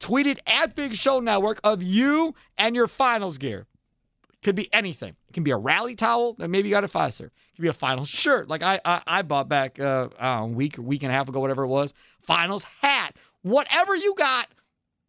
tweeted 0.01 0.39
at 0.47 0.75
Big 0.75 0.95
Show 0.95 1.21
Network 1.21 1.61
of 1.63 1.81
you 1.81 2.35
and 2.57 2.75
your 2.75 2.87
finals 2.87 3.37
gear. 3.37 3.67
Could 4.43 4.55
be 4.55 4.73
anything. 4.73 5.15
It 5.29 5.33
can 5.33 5.43
be 5.43 5.51
a 5.51 5.57
rally 5.57 5.95
towel 5.95 6.33
that 6.33 6.49
maybe 6.49 6.67
you 6.67 6.73
got 6.73 6.83
a 6.83 6.87
Fiserv. 6.87 7.25
It 7.27 7.55
could 7.55 7.61
be 7.61 7.67
a 7.67 7.73
finals 7.73 8.09
shirt, 8.09 8.49
like 8.49 8.63
I 8.63 8.81
I, 8.83 9.01
I 9.05 9.21
bought 9.21 9.47
back 9.47 9.79
uh, 9.79 10.09
a 10.19 10.47
week 10.47 10.79
or 10.79 10.81
week 10.81 11.03
and 11.03 11.11
a 11.11 11.15
half 11.15 11.29
ago, 11.29 11.39
whatever 11.39 11.63
it 11.63 11.67
was. 11.67 11.93
Finals 12.19 12.63
hat, 12.63 13.15
whatever 13.43 13.95
you 13.95 14.15
got, 14.15 14.47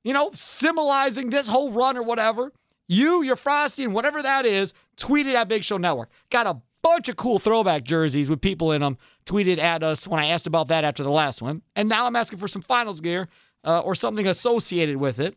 you 0.05 0.13
know, 0.13 0.31
symbolizing 0.35 1.31
this 1.31 1.49
whole 1.49 1.73
run 1.73 1.97
or 1.97 2.03
whatever. 2.03 2.53
You, 2.89 3.23
your 3.23 3.37
Frosty, 3.37 3.85
and 3.85 3.95
whatever 3.95 4.21
that 4.21 4.45
is, 4.45 4.75
tweeted 4.99 5.35
at 5.35 5.49
Big 5.49 5.65
Show 5.65 5.79
Network. 5.79 6.11
Got 6.29 6.47
a 6.47 6.61
bunch 6.83 7.09
of 7.09 7.17
cool 7.17 7.39
throwback 7.39 7.85
jerseys 7.85 8.29
with 8.29 8.41
people 8.41 8.73
in 8.73 8.83
them 8.83 8.99
tweeted 9.25 9.59
at 9.59 9.83
us 9.83 10.07
when 10.07 10.21
I 10.21 10.27
asked 10.27 10.47
about 10.47 10.69
that 10.69 10.85
after 10.85 11.03
the 11.03 11.11
last 11.11 11.41
one. 11.41 11.63
And 11.75 11.89
now 11.89 12.07
I'm 12.07 12.17
asking 12.17 12.39
for 12.39 12.49
some 12.49 12.61
finals 12.61 13.01
gear 13.01 13.29
uh, 13.65 13.81
or 13.81 13.95
something 13.95 14.27
associated 14.27 14.97
with 14.97 15.19
it 15.19 15.37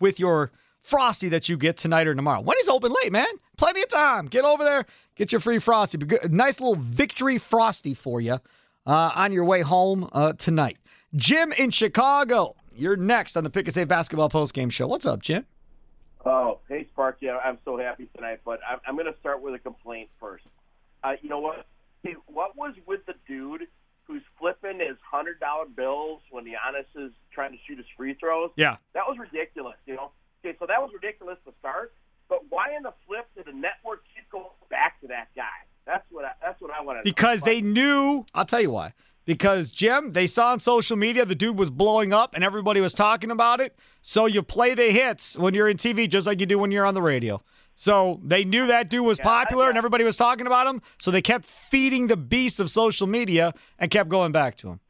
with 0.00 0.18
your 0.18 0.50
frosty 0.80 1.28
that 1.28 1.48
you 1.48 1.56
get 1.56 1.76
tonight 1.76 2.06
or 2.06 2.14
tomorrow. 2.14 2.40
When 2.40 2.56
is 2.58 2.68
open 2.68 2.92
late, 3.02 3.12
man? 3.12 3.26
Plenty 3.56 3.82
of 3.82 3.88
time. 3.88 4.26
Get 4.26 4.44
over 4.44 4.64
there, 4.64 4.84
get 5.14 5.32
your 5.32 5.40
free 5.40 5.58
frosty. 5.58 5.98
Nice 6.28 6.60
little 6.60 6.76
victory 6.76 7.38
frosty 7.38 7.94
for 7.94 8.20
you 8.20 8.38
uh, 8.86 9.12
on 9.14 9.32
your 9.32 9.44
way 9.44 9.62
home 9.62 10.08
uh, 10.12 10.32
tonight. 10.34 10.78
Jim 11.14 11.52
in 11.52 11.70
Chicago, 11.70 12.56
you're 12.74 12.96
next 12.96 13.36
on 13.36 13.44
the 13.44 13.50
Pick 13.50 13.66
and 13.66 13.74
Save 13.74 13.88
Basketball 13.88 14.28
Post 14.28 14.54
Game 14.54 14.70
Show. 14.70 14.86
What's 14.86 15.06
up, 15.06 15.22
Jim? 15.22 15.46
Oh, 16.24 16.60
hey 16.68 16.86
Sparky, 16.88 17.28
I'm 17.28 17.58
so 17.64 17.76
happy 17.76 18.08
tonight, 18.14 18.40
but 18.44 18.60
I'm, 18.86 18.94
going 18.94 19.12
to 19.12 19.18
start 19.18 19.42
with 19.42 19.54
a 19.54 19.58
complaint 19.58 20.08
first. 20.20 20.44
Uh, 21.02 21.14
you 21.20 21.28
know 21.28 21.40
what? 21.40 21.66
Hey, 22.04 22.14
what 22.26 22.56
was 22.56 22.74
with 22.86 23.04
the 23.06 23.14
dude 23.26 23.62
who's 24.06 24.22
flipping 24.38 24.80
his 24.80 24.96
hundred 25.08 25.40
dollar 25.40 25.66
bills 25.66 26.20
when 26.30 26.44
Giannis 26.44 26.86
is 26.96 27.12
trying 27.32 27.52
to 27.52 27.58
shoot 27.66 27.78
his 27.78 27.86
free 27.96 28.14
throws. 28.14 28.50
Yeah, 28.56 28.76
that 28.94 29.04
was 29.06 29.18
ridiculous. 29.18 29.76
You 29.86 29.96
know, 29.96 30.10
okay, 30.44 30.56
so 30.58 30.66
that 30.66 30.80
was 30.80 30.90
ridiculous 30.92 31.38
to 31.46 31.52
start. 31.60 31.92
But 32.28 32.40
why 32.48 32.74
in 32.76 32.82
the 32.82 32.94
flip 33.06 33.28
did 33.36 33.46
the 33.46 33.52
network 33.52 34.04
keep 34.14 34.28
going 34.30 34.46
back 34.70 35.00
to 35.02 35.08
that 35.08 35.28
guy? 35.36 35.44
That's 35.86 36.04
what 36.10 36.24
I, 36.24 36.32
that's 36.40 36.60
what 36.60 36.70
I 36.70 36.82
want 36.82 36.98
to. 36.98 37.04
Because 37.04 37.42
they 37.42 37.60
knew. 37.60 38.24
I'll 38.34 38.46
tell 38.46 38.60
you 38.60 38.70
why. 38.70 38.94
Because 39.24 39.70
Jim, 39.70 40.12
they 40.12 40.26
saw 40.26 40.50
on 40.52 40.60
social 40.60 40.96
media 40.96 41.24
the 41.24 41.34
dude 41.34 41.56
was 41.56 41.70
blowing 41.70 42.12
up 42.12 42.34
and 42.34 42.42
everybody 42.42 42.80
was 42.80 42.92
talking 42.92 43.30
about 43.30 43.60
it. 43.60 43.76
So 44.00 44.26
you 44.26 44.42
play 44.42 44.74
the 44.74 44.90
hits 44.90 45.36
when 45.36 45.54
you're 45.54 45.68
in 45.68 45.76
TV, 45.76 46.08
just 46.08 46.26
like 46.26 46.40
you 46.40 46.46
do 46.46 46.58
when 46.58 46.72
you're 46.72 46.86
on 46.86 46.94
the 46.94 47.02
radio. 47.02 47.40
So 47.82 48.20
they 48.22 48.44
knew 48.44 48.68
that 48.68 48.90
dude 48.90 49.04
was 49.04 49.18
popular 49.18 49.68
and 49.68 49.76
everybody 49.76 50.04
was 50.04 50.16
talking 50.16 50.46
about 50.46 50.68
him. 50.68 50.82
So 50.98 51.10
they 51.10 51.20
kept 51.20 51.44
feeding 51.44 52.06
the 52.06 52.16
beast 52.16 52.60
of 52.60 52.70
social 52.70 53.08
media 53.08 53.54
and 53.76 53.90
kept 53.90 54.08
going 54.08 54.30
back 54.30 54.54
to 54.58 54.68
him. 54.68 54.80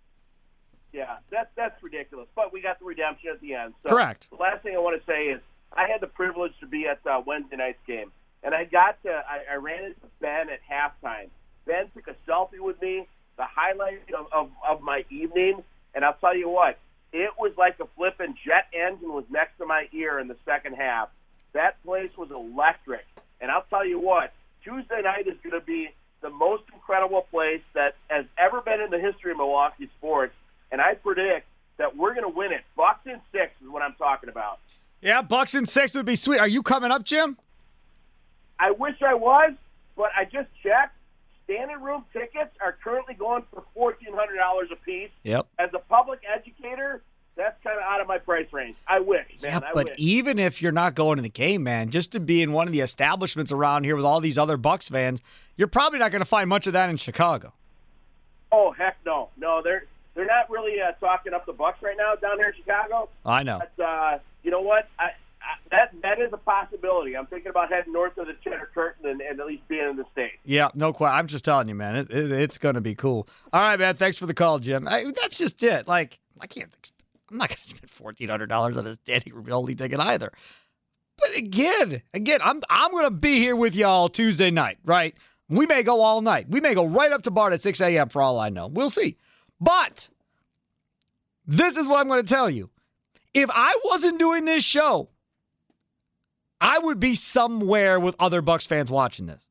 Yeah, 0.93 1.17
that's 1.31 1.49
that's 1.57 1.83
ridiculous. 1.83 2.29
But 2.37 2.53
we 2.53 2.61
got 2.61 2.81
the 2.81 2.85
redemption 2.85 3.31
at 3.31 3.41
the 3.41 3.55
end. 3.55 3.73
So 3.83 3.89
Correct. 3.89 4.29
The 4.29 4.37
last 4.37 4.63
thing 4.63 4.77
I 4.77 4.79
want 4.79 5.01
to 5.01 5.07
say 5.11 5.29
is 5.29 5.41
I 5.73 5.89
had 5.89 6.03
the 6.03 6.07
privilege 6.07 6.53
to 6.61 6.67
be 6.67 6.87
at 6.87 7.01
uh, 7.07 7.23
Wednesday 7.25 7.57
night's 7.57 7.79
game, 7.87 8.13
and 8.43 8.55
I 8.55 8.65
got 8.65 9.03
to 9.05 9.09
I, 9.09 9.55
I 9.55 9.55
ran 9.55 9.85
into 9.85 10.01
Ben 10.21 10.51
at 10.51 10.61
halftime. 10.71 11.31
Ben 11.65 11.87
took 11.95 12.09
a 12.09 12.31
selfie 12.31 12.61
with 12.61 12.79
me, 12.83 13.09
the 13.39 13.47
highlight 13.47 14.03
of, 14.15 14.27
of, 14.33 14.51
of 14.69 14.83
my 14.83 15.07
evening, 15.09 15.65
and 15.95 16.05
I'll 16.05 16.19
tell 16.21 16.37
you 16.37 16.51
what, 16.51 16.79
it 17.15 17.31
was 17.39 17.53
like 17.57 17.81
a 17.81 17.87
flipping 17.97 18.37
jet 18.45 18.67
engine 18.75 19.15
was 19.15 19.25
next 19.31 19.57
to 19.57 19.65
my 19.65 19.89
ear 19.95 20.19
in 20.19 20.29
the 20.29 20.37
second 20.45 20.75
half. 20.75 21.09
That 21.55 21.83
place 21.85 22.11
was 22.17 22.31
electric. 22.31 23.05
And 23.41 23.51
I'll 23.51 23.67
tell 23.69 23.87
you 23.87 23.99
what, 24.01 24.33
Tuesday 24.65 25.03
night 25.03 25.27
is 25.27 25.35
going 25.43 25.59
to 25.59 25.65
be 25.65 25.91
the 26.21 26.31
most 26.31 26.63
incredible 26.73 27.27
place 27.31 27.63
that 27.75 27.97
has 28.09 28.25
ever 28.39 28.61
been 28.61 28.81
in 28.81 28.91
the 28.91 29.01
history 29.01 29.33
of 29.33 29.39
Milwaukee 29.39 29.91
sports, 29.99 30.33
and 30.71 30.81
I 30.81 30.95
predict 30.95 31.47
that 31.79 31.97
we're 31.97 32.15
going 32.15 32.31
to 32.31 32.37
win 32.37 32.53
it. 32.53 32.63
Bucks 32.77 33.01
and 33.07 33.21
six 33.33 33.53
is 33.61 33.69
what 33.69 33.83
I'm 33.83 33.95
talking 33.95 34.29
about. 34.29 34.61
Yeah, 35.01 35.21
Bucks 35.23 35.55
and 35.55 35.69
six 35.69 35.95
would 35.97 36.07
be 36.07 36.15
sweet. 36.15 36.39
Are 36.39 36.47
you 36.47 36.63
coming 36.63 36.93
up, 36.93 37.03
Jim? 37.03 37.37
I 38.61 38.71
wish 38.71 38.95
I 39.05 39.15
was, 39.15 39.55
but 39.97 40.11
I 40.17 40.25
just 40.25 40.49
checked. 40.63 40.97
Standing 41.45 41.83
room 41.83 42.05
tickets 42.13 42.55
are 42.61 42.77
currently 42.85 43.15
going 43.15 43.43
for 43.53 43.65
fourteen 43.75 44.15
hundred 44.15 44.37
dollars 44.37 44.69
a 44.71 44.77
piece. 44.77 45.11
Yep. 45.25 45.49
As 45.59 45.71
a 45.75 45.81
public 45.81 46.21
educator, 46.33 47.03
that's 47.43 47.63
kind 47.63 47.77
of 47.77 47.83
out 47.85 48.01
of 48.01 48.07
my 48.07 48.19
price 48.19 48.47
range. 48.53 48.77
I 48.87 49.01
wish, 49.01 49.27
man. 49.43 49.53
Yeah, 49.53 49.69
I 49.69 49.73
but 49.75 49.87
wish. 49.87 49.95
even 49.99 50.39
if 50.39 50.63
you're 50.63 50.73
not 50.73 50.95
going 50.95 51.17
to 51.17 51.23
the 51.23 51.29
game, 51.29 51.63
man, 51.63 51.91
just 51.91 52.13
to 52.13 52.21
be 52.21 52.43
in 52.43 52.53
one 52.53 52.67
of 52.67 52.73
the 52.73 52.81
establishments 52.81 53.53
around 53.53 53.85
here 53.85 53.97
with 53.97 54.05
all 54.05 54.21
these 54.21 54.39
other 54.39 54.57
Bucks 54.57 54.89
fans, 54.89 55.21
you're 55.57 55.69
probably 55.69 55.99
not 55.99 56.11
going 56.11 56.21
to 56.21 56.27
find 56.27 56.49
much 56.49 56.67
of 56.67 56.73
that 56.73 56.89
in 56.91 56.97
Chicago. 56.97 57.53
oh 58.51 58.73
heck 58.73 58.97
no, 59.05 59.29
no, 59.37 59.61
they're 59.63 59.85
they're 60.15 60.27
not 60.27 60.51
really 60.51 60.81
uh, 60.81 60.93
talking 61.01 61.33
up 61.33 61.47
the 61.47 61.53
Bucks 61.53 61.83
right 61.83 61.97
now 61.97 62.15
down 62.15 62.39
here 62.39 62.49
in 62.49 62.55
Chicago. 62.55 63.09
I 63.25 63.43
know. 63.43 63.61
But 63.77 63.83
uh, 63.85 64.19
you 64.43 64.51
know 64.51 64.61
what? 64.61 64.89
I, 64.99 65.05
I, 65.05 65.57
that 65.71 65.93
that 66.03 66.21
is 66.21 66.33
a 66.33 66.37
possibility. 66.37 67.17
I'm 67.17 67.27
thinking 67.27 67.49
about 67.51 67.71
heading 67.71 67.93
north 67.93 68.17
of 68.19 68.27
the 68.27 68.35
Cheddar 68.45 68.71
Curtain 68.75 69.09
and, 69.09 69.21
and 69.21 69.41
at 69.41 69.47
least 69.47 69.67
being 69.69 69.89
in 69.89 69.97
the 69.97 70.05
state. 70.13 70.33
Yeah, 70.45 70.69
no 70.75 70.93
question. 70.93 71.19
I'm 71.19 71.27
just 71.27 71.45
telling 71.45 71.69
you, 71.69 71.75
man. 71.75 71.97
It, 71.97 72.11
it, 72.11 72.31
it's 72.31 72.59
going 72.59 72.75
to 72.75 72.81
be 72.81 72.95
cool. 72.95 73.27
All 73.53 73.61
right, 73.63 73.79
man. 73.79 73.97
Thanks 73.97 74.19
for 74.19 74.27
the 74.27 74.35
call, 74.35 74.59
Jim. 74.59 74.87
I, 74.87 75.11
that's 75.21 75.39
just 75.39 75.63
it. 75.63 75.89
Like, 75.89 76.19
I 76.41 76.47
can't. 76.47 76.71
I'm 77.33 77.39
not 77.39 77.49
going 77.49 77.59
to 77.63 77.69
spend 77.69 77.91
fourteen 77.91 78.29
hundred 78.29 78.49
dollars 78.49 78.77
on 78.77 78.85
this 78.85 78.99
Danny 78.99 79.33
Rubioli 79.33 79.77
ticket 79.77 79.99
either. 79.99 80.31
But 81.19 81.37
again, 81.37 82.03
again, 82.15 82.41
I'm 82.43 82.61
I'm 82.69 82.91
going 82.91 83.05
to 83.05 83.11
be 83.11 83.39
here 83.39 83.57
with 83.57 83.75
y'all 83.75 84.09
Tuesday 84.09 84.51
night, 84.51 84.79
right? 84.85 85.15
We 85.49 85.67
may 85.67 85.83
go 85.83 86.01
all 86.01 86.21
night. 86.23 86.47
We 86.49 86.61
may 86.61 86.75
go 86.75 86.87
right 86.87 87.13
up 87.13 87.23
to 87.23 87.31
Bart 87.31 87.53
at 87.53 87.61
6 87.61 87.81
a.m. 87.83 88.09
for 88.09 88.23
all 88.23 88.41
I 88.41 88.49
know. 88.49 88.69
We'll 88.69 88.91
see. 88.91 89.17
But 89.61 90.09
this 91.47 91.77
is 91.77 91.87
what 91.87 92.01
I'm 92.01 92.09
going 92.09 92.25
to 92.25 92.35
tell 92.35 92.49
you. 92.49 92.71
If 93.35 93.51
I 93.53 93.79
wasn't 93.85 94.19
doing 94.19 94.47
this 94.47 94.65
show, 94.65 95.11
I 96.61 96.79
would 96.79 96.99
be 96.99 97.15
somewhere 97.15 98.01
with 98.01 98.17
other 98.19 98.41
Bucks 98.41 98.67
fans 98.67 98.91
watching 98.91 99.27
this. 99.27 99.43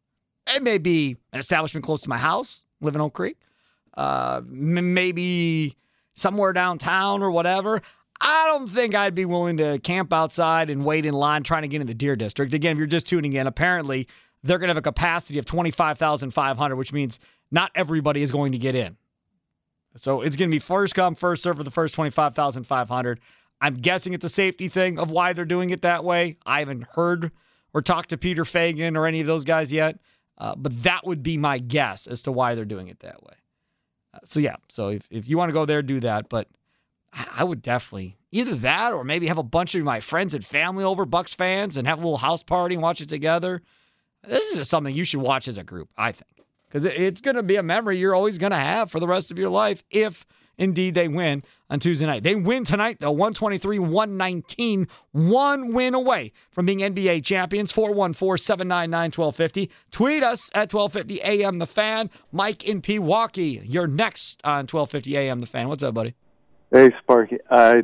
It 0.48 0.64
may 0.64 0.80
be 0.80 1.18
an 1.34 1.40
establishment 1.40 1.86
close 1.86 2.02
to 2.02 2.10
my 2.10 2.18
house, 2.18 2.64
live 2.80 2.96
in 2.96 3.02
Oak 3.02 3.14
Creek. 3.14 3.38
Uh, 3.96 4.42
maybe 4.48 5.78
somewhere 6.22 6.54
downtown 6.54 7.22
or 7.24 7.32
whatever. 7.32 7.82
I 8.22 8.46
don't 8.46 8.68
think 8.68 8.94
I'd 8.94 9.16
be 9.16 9.26
willing 9.26 9.58
to 9.58 9.80
camp 9.80 10.14
outside 10.14 10.70
and 10.70 10.86
wait 10.86 11.06
in 11.06 11.14
line 11.14 11.44
trying 11.44 11.64
to 11.64 11.68
get 11.68 11.82
in 11.82 11.88
the 11.88 11.94
Deer 11.94 12.16
District. 12.16 12.54
Again, 12.54 12.74
if 12.74 12.78
you're 12.78 12.88
just 12.88 13.08
tuning 13.08 13.34
in, 13.34 13.48
apparently 13.48 14.08
they're 14.44 14.60
going 14.60 14.68
to 14.68 14.72
have 14.72 14.78
a 14.78 14.82
capacity 14.82 15.40
of 15.40 15.46
25,500, 15.46 16.76
which 16.76 16.94
means 16.94 17.20
not 17.50 17.72
everybody 17.74 18.22
is 18.22 18.32
going 18.32 18.52
to 18.52 18.58
get 18.58 18.76
in. 18.76 18.96
So 19.96 20.22
it's 20.22 20.36
going 20.36 20.50
to 20.50 20.56
be 20.56 20.60
first 20.60 20.96
come, 20.96 21.16
first 21.16 21.44
serve 21.44 21.58
for 21.58 21.64
the 21.64 21.72
first 21.72 21.96
25,500. 21.96 23.20
I'm 23.60 23.76
guessing 23.76 24.14
it's 24.14 24.26
a 24.26 24.30
safety 24.30 24.70
thing 24.70 25.00
of 25.00 25.12
why 25.12 25.34
they're 25.34 25.46
doing 25.46 25.72
it 25.72 25.82
that 25.82 26.04
way. 26.04 26.38
I 26.46 26.60
haven't 26.60 26.86
heard 26.94 27.32
or 27.74 27.82
talked 27.82 28.10
to 28.10 28.18
Peter 28.18 28.44
Feigin 28.44 28.96
or 28.96 29.06
any 29.06 29.22
of 29.22 29.28
those 29.28 29.44
guys 29.44 29.74
yet, 29.74 30.00
uh, 30.38 30.56
but 30.56 30.84
that 30.84 31.06
would 31.06 31.24
be 31.24 31.38
my 31.38 31.60
guess 31.60 32.08
as 32.08 32.24
to 32.24 32.32
why 32.32 32.56
they're 32.56 32.66
doing 32.66 32.88
it 32.88 33.00
that 33.02 33.24
way. 33.24 33.34
So 34.24 34.40
yeah, 34.40 34.56
so 34.70 34.90
if, 34.90 35.08
if 35.10 35.30
you 35.30 35.38
want 35.38 35.50
to 35.50 35.54
go 35.54 35.66
there, 35.66 35.82
do 35.82 36.00
that. 36.02 36.30
But 36.30 36.48
I, 37.14 37.28
I 37.38 37.44
would 37.44 37.62
definitely 37.62 38.18
either 38.32 38.56
that 38.56 38.94
or 38.94 39.04
maybe 39.04 39.28
have 39.28 39.38
a 39.38 39.44
bunch 39.44 39.76
of 39.76 39.84
my 39.84 40.00
friends 40.00 40.34
and 40.34 40.46
family 40.46 40.84
over, 40.84 41.06
Bucks 41.06 41.34
fans, 41.34 41.78
and 41.78 41.88
have 41.88 42.00
a 42.00 42.02
little 42.02 42.18
house 42.18 42.44
party 42.44 42.76
and 42.76 42.82
watch 42.82 43.02
it 43.02 43.10
together. 43.10 43.62
This 44.28 44.52
is 44.52 44.58
just 44.60 44.70
something 44.70 44.94
you 44.94 45.04
should 45.04 45.22
watch 45.22 45.48
as 45.48 45.58
a 45.58 45.64
group, 45.64 45.90
I 45.98 46.12
think, 46.12 46.46
because 46.68 46.86
it's 46.86 47.22
going 47.22 47.36
to 47.36 47.44
be 47.44 47.56
a 47.56 47.64
memory 47.64 47.98
you're 47.98 48.16
always 48.16 48.38
going 48.38 48.52
to 48.52 48.58
have 48.58 48.92
for 48.92 49.00
the 49.00 49.08
rest 49.08 49.32
of 49.32 49.40
your 49.40 49.50
life 49.50 49.84
if 49.90 50.26
indeed 50.58 50.94
they 50.94 51.08
win 51.08 51.44
on 51.70 51.80
Tuesday 51.80 52.06
night. 52.06 52.24
They 52.24 52.36
win 52.36 52.64
tonight, 52.64 52.98
though, 53.00 53.12
123 53.12 53.80
119, 53.80 54.88
one 55.12 55.74
win 55.74 55.94
away 55.94 56.32
from 56.52 56.66
being 56.66 56.80
NBA 56.80 57.24
champions. 57.24 57.72
414 57.72 58.44
799 58.44 59.12
1250. 59.12 59.72
Tweet 59.92 60.24
us 60.24 60.50
at 60.54 60.74
1250 60.74 61.22
AM 61.24 61.60
The 61.60 61.68
Fan. 61.68 62.10
Mike 62.32 62.64
in 62.64 62.82
Pewaukee, 62.82 63.62
you're 63.66 63.88
next 63.88 64.42
on 64.44 64.68
1250 64.68 65.18
AM 65.18 65.40
The 65.40 65.46
Fan. 65.46 65.68
What's 65.68 65.84
up, 65.84 65.94
buddy? 65.94 66.16
Hey, 66.72 66.90
Sparky. 67.02 67.38
I, 67.50 67.84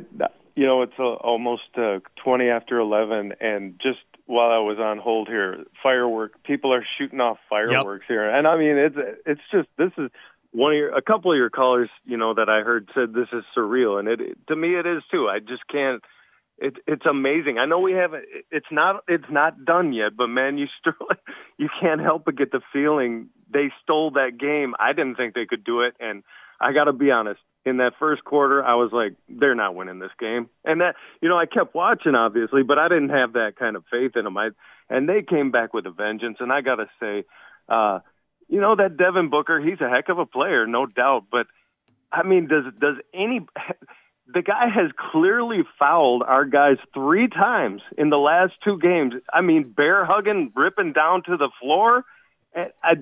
you 0.54 0.66
know, 0.66 0.82
it's 0.82 0.98
uh, 0.98 1.04
almost 1.04 1.62
uh, 1.76 2.00
20 2.24 2.48
after 2.48 2.78
11, 2.78 3.34
and 3.40 3.78
just 3.80 4.00
while 4.26 4.50
I 4.50 4.58
was 4.58 4.78
on 4.78 4.98
hold 4.98 5.28
here, 5.28 5.64
firework 5.82 6.42
people 6.42 6.72
are 6.72 6.84
shooting 6.98 7.20
off 7.20 7.38
fireworks 7.48 8.04
here, 8.08 8.28
and 8.28 8.46
I 8.46 8.58
mean, 8.58 8.76
it's 8.76 8.96
it's 9.24 9.40
just 9.50 9.68
this 9.78 9.90
is 9.96 10.10
one 10.52 10.72
of 10.72 10.78
your 10.78 10.96
a 10.96 11.02
couple 11.02 11.32
of 11.32 11.36
your 11.36 11.50
callers, 11.50 11.90
you 12.04 12.16
know, 12.16 12.34
that 12.34 12.48
I 12.48 12.62
heard 12.62 12.88
said 12.94 13.12
this 13.12 13.28
is 13.32 13.44
surreal, 13.56 13.98
and 13.98 14.08
it 14.08 14.38
to 14.48 14.56
me 14.56 14.74
it 14.78 14.86
is 14.86 15.02
too. 15.10 15.28
I 15.28 15.38
just 15.40 15.66
can't. 15.70 16.02
It, 16.60 16.74
it's 16.88 17.06
amazing. 17.06 17.58
I 17.58 17.66
know 17.66 17.78
we 17.78 17.92
haven't. 17.92 18.24
It's 18.50 18.66
not. 18.70 19.04
It's 19.06 19.30
not 19.30 19.64
done 19.64 19.92
yet, 19.92 20.16
but 20.16 20.28
man, 20.28 20.58
you 20.58 20.66
still 20.80 21.06
you 21.58 21.68
can't 21.80 22.00
help 22.00 22.24
but 22.24 22.36
get 22.36 22.50
the 22.50 22.60
feeling 22.72 23.28
they 23.52 23.70
stole 23.82 24.12
that 24.12 24.38
game. 24.38 24.74
I 24.78 24.92
didn't 24.92 25.16
think 25.16 25.34
they 25.34 25.46
could 25.46 25.64
do 25.64 25.82
it, 25.82 25.94
and 26.00 26.22
I 26.60 26.72
got 26.72 26.84
to 26.84 26.92
be 26.92 27.10
honest. 27.10 27.40
In 27.64 27.78
that 27.78 27.92
first 27.98 28.24
quarter, 28.24 28.64
I 28.64 28.76
was 28.76 28.90
like, 28.92 29.14
they're 29.28 29.54
not 29.54 29.74
winning 29.74 29.98
this 29.98 30.12
game, 30.18 30.48
and 30.64 30.80
that 30.80 30.94
you 31.20 31.28
know 31.28 31.36
I 31.36 31.44
kept 31.44 31.74
watching 31.74 32.14
obviously, 32.14 32.62
but 32.62 32.78
I 32.78 32.88
didn't 32.88 33.10
have 33.10 33.34
that 33.34 33.56
kind 33.58 33.76
of 33.76 33.84
faith 33.90 34.12
in 34.16 34.24
them. 34.24 34.38
I 34.38 34.50
and 34.88 35.06
they 35.08 35.22
came 35.22 35.50
back 35.50 35.74
with 35.74 35.84
a 35.84 35.90
vengeance, 35.90 36.38
and 36.40 36.50
I 36.50 36.62
got 36.62 36.76
to 36.76 36.86
say, 36.98 37.24
uh, 37.68 37.98
you 38.48 38.60
know 38.60 38.76
that 38.76 38.96
Devin 38.96 39.30
Booker, 39.30 39.60
he's 39.60 39.80
a 39.80 39.88
heck 39.88 40.08
of 40.08 40.18
a 40.18 40.26
player, 40.26 40.66
no 40.66 40.86
doubt, 40.86 41.24
but 41.30 41.46
I 42.10 42.22
mean, 42.22 42.48
does 42.48 42.64
does 42.80 42.96
any 43.14 43.40
the 44.32 44.42
guy 44.42 44.68
has 44.68 44.90
clearly 45.12 45.62
fouled 45.78 46.22
our 46.22 46.44
guys 46.44 46.76
three 46.92 47.28
times 47.28 47.82
in 47.96 48.10
the 48.10 48.18
last 48.18 48.52
two 48.62 48.78
games. 48.78 49.14
I 49.32 49.40
mean, 49.40 49.72
bear 49.74 50.04
hugging, 50.04 50.52
ripping 50.54 50.92
down 50.92 51.22
to 51.24 51.36
the 51.36 51.50
floor. 51.60 52.04
I, 52.54 52.66
I, 52.82 52.94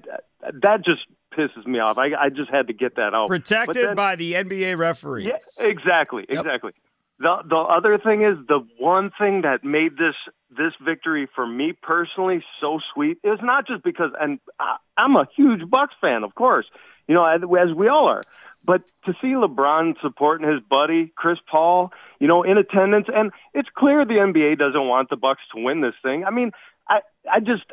that 0.62 0.84
just 0.84 1.00
pisses 1.36 1.66
me 1.66 1.80
off. 1.80 1.98
I, 1.98 2.10
I 2.18 2.28
just 2.28 2.50
had 2.50 2.68
to 2.68 2.72
get 2.72 2.96
that 2.96 3.12
out. 3.14 3.28
Protected 3.28 3.88
then- 3.88 3.96
by 3.96 4.16
the 4.16 4.34
NBA 4.34 4.78
referees. 4.78 5.26
yeah, 5.26 5.38
exactly, 5.58 6.24
exactly. 6.28 6.72
The 7.18 7.36
the 7.48 7.56
other 7.56 7.98
thing 7.98 8.22
is 8.22 8.36
the 8.46 8.60
one 8.78 9.10
thing 9.18 9.42
that 9.42 9.64
made 9.64 9.92
this 9.92 10.14
this 10.50 10.72
victory 10.84 11.26
for 11.34 11.46
me 11.46 11.72
personally 11.72 12.44
so 12.60 12.78
sweet 12.92 13.18
is 13.24 13.38
not 13.42 13.66
just 13.66 13.82
because 13.82 14.10
and 14.20 14.38
I, 14.60 14.76
I'm 14.98 15.16
a 15.16 15.26
huge 15.34 15.68
Bucks 15.70 15.94
fan, 16.00 16.24
of 16.24 16.34
course, 16.34 16.66
you 17.08 17.14
know, 17.14 17.24
as, 17.24 17.40
as 17.42 17.74
we 17.74 17.88
all 17.88 18.06
are. 18.06 18.22
But 18.64 18.82
to 19.06 19.12
see 19.22 19.28
LeBron 19.28 19.94
supporting 20.02 20.46
his 20.46 20.60
buddy 20.68 21.12
Chris 21.16 21.38
Paul, 21.50 21.92
you 22.20 22.28
know, 22.28 22.42
in 22.42 22.58
attendance, 22.58 23.06
and 23.12 23.30
it's 23.54 23.68
clear 23.74 24.04
the 24.04 24.14
NBA 24.14 24.58
doesn't 24.58 24.86
want 24.86 25.08
the 25.08 25.16
Bucks 25.16 25.42
to 25.54 25.62
win 25.62 25.80
this 25.80 25.94
thing. 26.02 26.24
I 26.24 26.30
mean, 26.30 26.50
I 26.88 27.00
I 27.32 27.40
just 27.40 27.64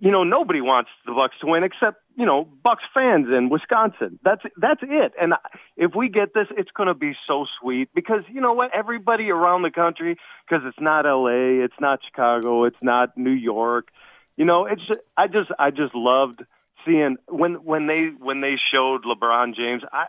you 0.00 0.10
know 0.10 0.24
nobody 0.24 0.60
wants 0.60 0.90
the 1.06 1.12
Bucks 1.12 1.34
to 1.40 1.46
win 1.46 1.64
except 1.64 2.02
you 2.16 2.26
know 2.26 2.48
Bucks 2.62 2.84
fans 2.92 3.26
in 3.28 3.48
Wisconsin. 3.48 4.18
That's 4.22 4.42
that's 4.56 4.80
it. 4.82 5.12
And 5.20 5.34
if 5.76 5.92
we 5.94 6.08
get 6.08 6.34
this, 6.34 6.46
it's 6.56 6.70
going 6.70 6.88
to 6.88 6.94
be 6.94 7.14
so 7.26 7.46
sweet 7.60 7.88
because 7.94 8.22
you 8.32 8.40
know 8.40 8.52
what? 8.52 8.70
Everybody 8.74 9.30
around 9.30 9.62
the 9.62 9.70
country, 9.70 10.16
because 10.48 10.64
it's 10.66 10.80
not 10.80 11.06
L.A., 11.06 11.64
it's 11.64 11.80
not 11.80 12.00
Chicago, 12.04 12.64
it's 12.64 12.82
not 12.82 13.16
New 13.16 13.30
York. 13.30 13.88
You 14.36 14.44
know, 14.44 14.66
it's 14.66 14.86
just, 14.86 15.00
I 15.16 15.26
just 15.28 15.50
I 15.58 15.70
just 15.70 15.94
loved 15.94 16.42
seeing 16.84 17.16
when 17.28 17.54
when 17.54 17.86
they 17.86 18.10
when 18.18 18.40
they 18.40 18.56
showed 18.72 19.04
LeBron 19.04 19.54
James. 19.56 19.82
I 19.92 20.06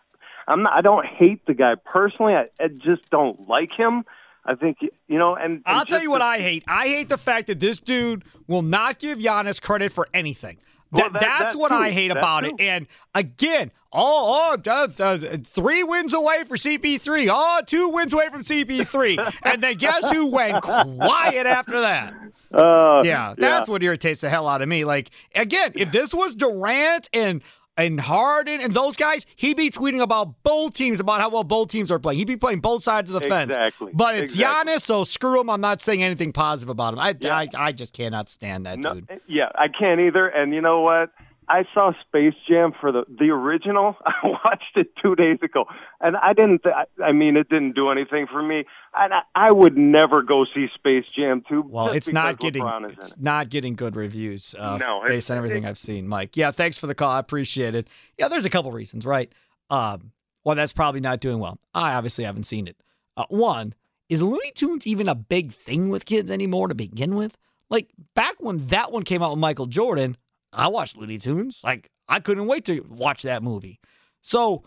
I'm 0.48 0.64
not, 0.64 0.74
I 0.74 0.82
don't 0.82 1.06
hate 1.06 1.46
the 1.46 1.54
guy 1.54 1.74
personally. 1.76 2.34
I, 2.34 2.48
I 2.60 2.68
just 2.70 3.10
don't 3.12 3.48
like 3.48 3.72
him. 3.78 4.04
I 4.48 4.56
think 4.56 4.78
you 4.82 5.18
know, 5.18 5.36
and, 5.36 5.56
and 5.56 5.64
I'll 5.66 5.86
tell 5.86 6.02
you 6.02 6.10
what 6.10 6.20
the- 6.20 6.26
I 6.26 6.40
hate. 6.40 6.64
I 6.68 6.88
hate 6.88 7.10
the 7.10 7.18
fact 7.18 7.48
that 7.48 7.60
this 7.60 7.80
dude 7.80 8.24
will 8.48 8.62
not 8.62 8.98
give 9.00 9.20
Giannis 9.20 9.62
credit 9.62 9.92
for 9.92 10.08
anything. 10.14 10.58
Well, 10.92 11.04
That, 11.04 11.14
that- 11.14 11.22
that's 11.22 11.54
that 11.54 11.60
what 11.60 11.70
too. 11.70 11.76
I 11.76 11.92
hate 11.92 12.08
That 12.10 12.18
about 12.18 12.46
too. 12.46 12.56
it. 12.58 12.62
And 12.62 12.88
again, 13.14 13.72
oh, 13.92 14.56
oh 14.58 14.72
uh, 14.72 14.88
uh, 15.04 15.38
three 15.44 15.84
wins 15.84 16.14
away 16.14 16.46
for 16.46 16.56
CP3. 16.56 17.28
Oh, 17.30 17.62
two 17.66 17.90
wins 17.90 18.14
away 18.14 18.30
from 18.30 18.42
CP3. 18.44 19.36
and 19.44 19.62
then 19.62 19.76
guess 19.78 20.10
who 20.12 20.28
went 20.28 20.62
quiet 20.64 21.46
after 21.46 21.82
that? 21.82 22.14
Uh, 22.54 23.02
yeah, 23.04 23.34
that's 23.38 23.68
what 23.68 23.84
irritates 23.84 24.22
the 24.22 24.30
hell 24.30 24.48
out 24.48 24.62
of 24.62 24.70
me. 24.70 24.86
Like 24.86 25.10
again, 25.36 25.74
if 25.76 25.92
this 25.92 26.14
was 26.14 26.34
Durant 26.36 27.10
and 27.12 27.42
and 27.78 28.00
Harden 28.00 28.60
and 28.62 28.74
those 28.74 28.98
guys, 28.98 29.26
he'd 29.36 29.56
be 29.56 29.70
tweeting 29.70 30.02
about 30.02 30.42
both 30.44 30.74
teams 30.74 31.00
about 31.00 31.22
how 31.22 31.30
well 31.30 31.44
both 31.44 31.70
teams 31.70 31.92
are 31.92 32.00
playing. 32.00 32.18
He'd 32.20 32.28
be 32.28 32.36
playing 32.38 32.60
both 32.60 32.84
sides 32.84 33.10
of 33.10 33.14
the 33.22 33.28
fence. 33.28 33.56
But 33.94 34.16
it's 34.16 34.34
Exactly. 34.34 34.74
Giannis, 34.74 34.82
so 34.82 35.04
screw 35.04 35.40
him. 35.40 35.50
I'm 35.50 35.62
not 35.62 35.82
saying 35.82 36.02
anything 36.04 36.34
positive 36.34 36.70
about 36.70 36.94
him. 36.94 37.00
I 37.00 37.16
I, 37.24 37.48
I 37.56 37.72
just 37.72 37.94
cannot 37.94 38.28
stand 38.30 38.66
that 38.66 38.80
No, 38.80 38.96
dude. 38.96 39.22
yeah, 39.28 39.50
I 39.56 39.68
can't 39.68 40.00
either. 40.02 40.28
And 40.28 40.54
you 40.54 40.62
know 40.62 40.82
what? 40.82 41.12
I 41.50 41.64
saw 41.74 41.94
Space 42.08 42.34
Jam 42.48 42.74
for 42.80 42.92
the 42.92 43.04
the 43.08 43.30
original. 43.30 43.96
I 44.06 44.14
watched 44.44 44.76
it 44.76 44.88
two 45.02 45.16
days 45.16 45.40
ago, 45.42 45.66
and 46.02 46.18
I 46.18 46.34
didn't. 46.34 46.64
Th- 46.64 46.76
I 47.04 47.12
mean, 47.14 47.38
it 47.38 47.48
didn't 47.50 47.74
do 47.74 47.90
anything 47.90 48.28
for 48.30 48.42
me. 48.44 48.66
And 48.98 49.14
I, 49.14 49.22
I 49.36 49.52
would 49.52 49.78
never 49.78 50.22
go 50.22 50.46
see 50.54 50.68
Space 50.76 51.06
Jam 51.16 51.44
two. 51.48 51.62
Well, 51.68 51.90
it's 51.90 52.12
not 52.12 52.40
getting 52.40 52.66
it's 52.90 53.14
it. 53.14 53.22
not 53.22 53.50
getting 53.50 53.76
good 53.76 53.96
reviews. 53.96 54.56
Uh, 54.58 54.78
No, 54.78 55.02
based 55.08 55.32
on 55.32 55.38
everything 55.38 55.64
it- 55.64 55.70
I've 55.70 55.78
seen, 55.78 56.08
Mike. 56.08 56.36
Yeah, 56.36 56.52
thanks 56.52 56.78
for 56.78 56.88
the 56.88 56.96
call. 56.96 57.12
I 57.12 57.20
appreciate 57.20 57.76
it. 57.76 57.88
Yeah, 58.18 58.28
there's 58.28 58.46
a 58.46 58.50
couple 58.50 58.72
reasons, 58.72 59.06
right? 59.06 59.32
Um, 59.70 60.12
well, 60.44 60.56
that's 60.56 60.74
probably 60.74 61.02
not 61.02 61.20
doing 61.20 61.40
well. 61.40 61.60
I 61.74 61.94
obviously 61.94 62.24
haven't 62.24 62.44
seen 62.44 62.68
it. 62.68 62.78
Uh, 63.16 63.26
one 63.30 63.74
is 64.10 64.22
Looney 64.22 64.52
Tunes 64.52 64.88
even 64.88 65.10
a 65.10 65.16
big 65.16 65.52
thing 65.54 65.90
with 65.90 66.06
kids 66.06 66.32
anymore 66.32 66.68
to 66.70 66.76
begin 66.76 67.16
with? 67.16 67.38
Like 67.70 67.90
back 68.16 68.36
when 68.40 68.66
that 68.68 68.92
one 68.94 69.04
came 69.04 69.22
out 69.22 69.32
with 69.32 69.40
Michael 69.40 69.66
Jordan, 69.66 70.16
I 70.58 70.68
watched 70.68 70.98
Looney 70.98 71.18
Tunes. 71.18 71.60
Like 71.64 71.90
I 72.08 72.20
couldn't 72.20 72.48
wait 72.48 72.66
to 72.66 72.86
watch 72.90 73.24
that 73.24 73.44
movie. 73.44 73.80
So 74.22 74.64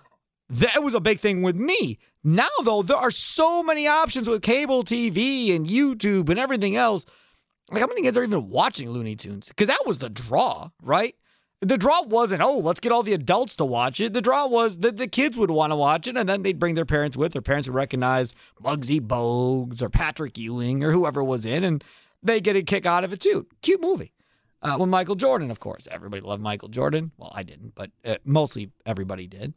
that 0.50 0.82
was 0.82 0.94
a 0.94 1.00
big 1.00 1.20
thing 1.20 1.42
with 1.42 1.56
me. 1.56 1.98
Now, 2.24 2.48
though, 2.64 2.82
there 2.82 2.96
are 2.96 3.10
so 3.10 3.62
many 3.62 3.86
options 3.86 4.28
with 4.28 4.42
cable 4.42 4.84
TV 4.84 5.54
and 5.54 5.66
YouTube 5.66 6.28
and 6.28 6.38
everything 6.38 6.76
else. 6.76 7.06
Like, 7.70 7.80
how 7.80 7.86
many 7.86 8.02
kids 8.02 8.16
are 8.16 8.24
even 8.24 8.50
watching 8.50 8.90
Looney 8.90 9.16
Tunes? 9.16 9.48
Because 9.48 9.68
that 9.68 9.86
was 9.86 9.98
the 9.98 10.10
draw, 10.10 10.70
right? 10.82 11.14
The 11.60 11.78
draw 11.78 12.02
wasn't, 12.02 12.42
oh, 12.42 12.58
let's 12.58 12.80
get 12.80 12.90
all 12.90 13.02
the 13.02 13.12
adults 13.12 13.54
to 13.56 13.64
watch 13.64 14.00
it. 14.00 14.12
The 14.12 14.22
draw 14.22 14.46
was 14.46 14.78
that 14.78 14.96
the 14.96 15.06
kids 15.06 15.36
would 15.36 15.50
want 15.50 15.72
to 15.72 15.76
watch 15.76 16.08
it, 16.08 16.16
and 16.16 16.28
then 16.28 16.42
they'd 16.42 16.58
bring 16.58 16.74
their 16.74 16.86
parents 16.86 17.16
with. 17.16 17.32
Their 17.32 17.42
parents 17.42 17.68
would 17.68 17.74
recognize 17.74 18.34
Muggsy 18.62 18.98
Bogues 18.98 19.82
or 19.82 19.88
Patrick 19.88 20.36
Ewing 20.36 20.82
or 20.82 20.90
whoever 20.90 21.22
was 21.22 21.46
in, 21.46 21.62
and 21.62 21.84
they 22.22 22.40
get 22.40 22.56
a 22.56 22.62
kick 22.62 22.86
out 22.86 23.04
of 23.04 23.12
it 23.12 23.20
too. 23.20 23.46
Cute 23.62 23.80
movie. 23.80 24.12
Uh, 24.62 24.84
Michael 24.86 25.14
Jordan, 25.14 25.50
of 25.50 25.60
course. 25.60 25.88
Everybody 25.90 26.22
loved 26.22 26.42
Michael 26.42 26.68
Jordan. 26.68 27.10
Well, 27.16 27.32
I 27.34 27.42
didn't, 27.42 27.74
but 27.74 27.90
uh, 28.04 28.16
mostly 28.24 28.70
everybody 28.84 29.26
did. 29.26 29.54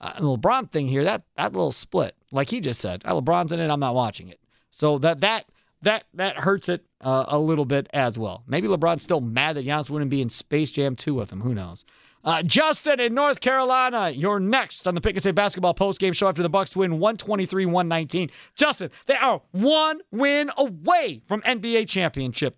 Uh, 0.00 0.12
and 0.16 0.26
the 0.26 0.36
LeBron 0.36 0.70
thing 0.70 0.88
here, 0.88 1.04
that 1.04 1.22
that 1.36 1.52
little 1.52 1.72
split, 1.72 2.16
like 2.32 2.50
he 2.50 2.60
just 2.60 2.80
said, 2.80 3.02
oh, 3.04 3.20
LeBron's 3.20 3.52
in 3.52 3.60
it, 3.60 3.70
I'm 3.70 3.80
not 3.80 3.94
watching 3.94 4.28
it. 4.28 4.40
So 4.70 4.98
that 4.98 5.20
that 5.20 5.46
that 5.82 6.04
that 6.14 6.36
hurts 6.36 6.68
it 6.68 6.84
uh, 7.00 7.24
a 7.28 7.38
little 7.38 7.64
bit 7.64 7.88
as 7.92 8.18
well. 8.18 8.42
Maybe 8.46 8.68
LeBron's 8.68 9.02
still 9.02 9.20
mad 9.20 9.56
that 9.56 9.64
Giannis 9.64 9.90
wouldn't 9.90 10.10
be 10.10 10.22
in 10.22 10.28
Space 10.28 10.70
Jam 10.70 10.96
2 10.96 11.14
with 11.14 11.30
him. 11.30 11.40
Who 11.40 11.54
knows? 11.54 11.84
Uh, 12.24 12.42
Justin 12.42 13.00
in 13.00 13.14
North 13.14 13.40
Carolina, 13.40 14.10
you're 14.10 14.38
next 14.38 14.86
on 14.86 14.94
the 14.94 15.00
Pick 15.00 15.16
and 15.16 15.22
Save 15.22 15.34
Basketball 15.34 15.74
postgame 15.74 16.14
show 16.14 16.28
after 16.28 16.42
the 16.42 16.48
Bucks 16.48 16.76
win 16.76 17.00
123-119. 17.00 18.30
Justin, 18.54 18.90
they 19.06 19.16
are 19.16 19.42
one 19.50 20.00
win 20.12 20.50
away 20.56 21.20
from 21.26 21.42
NBA 21.42 21.88
championship. 21.88 22.56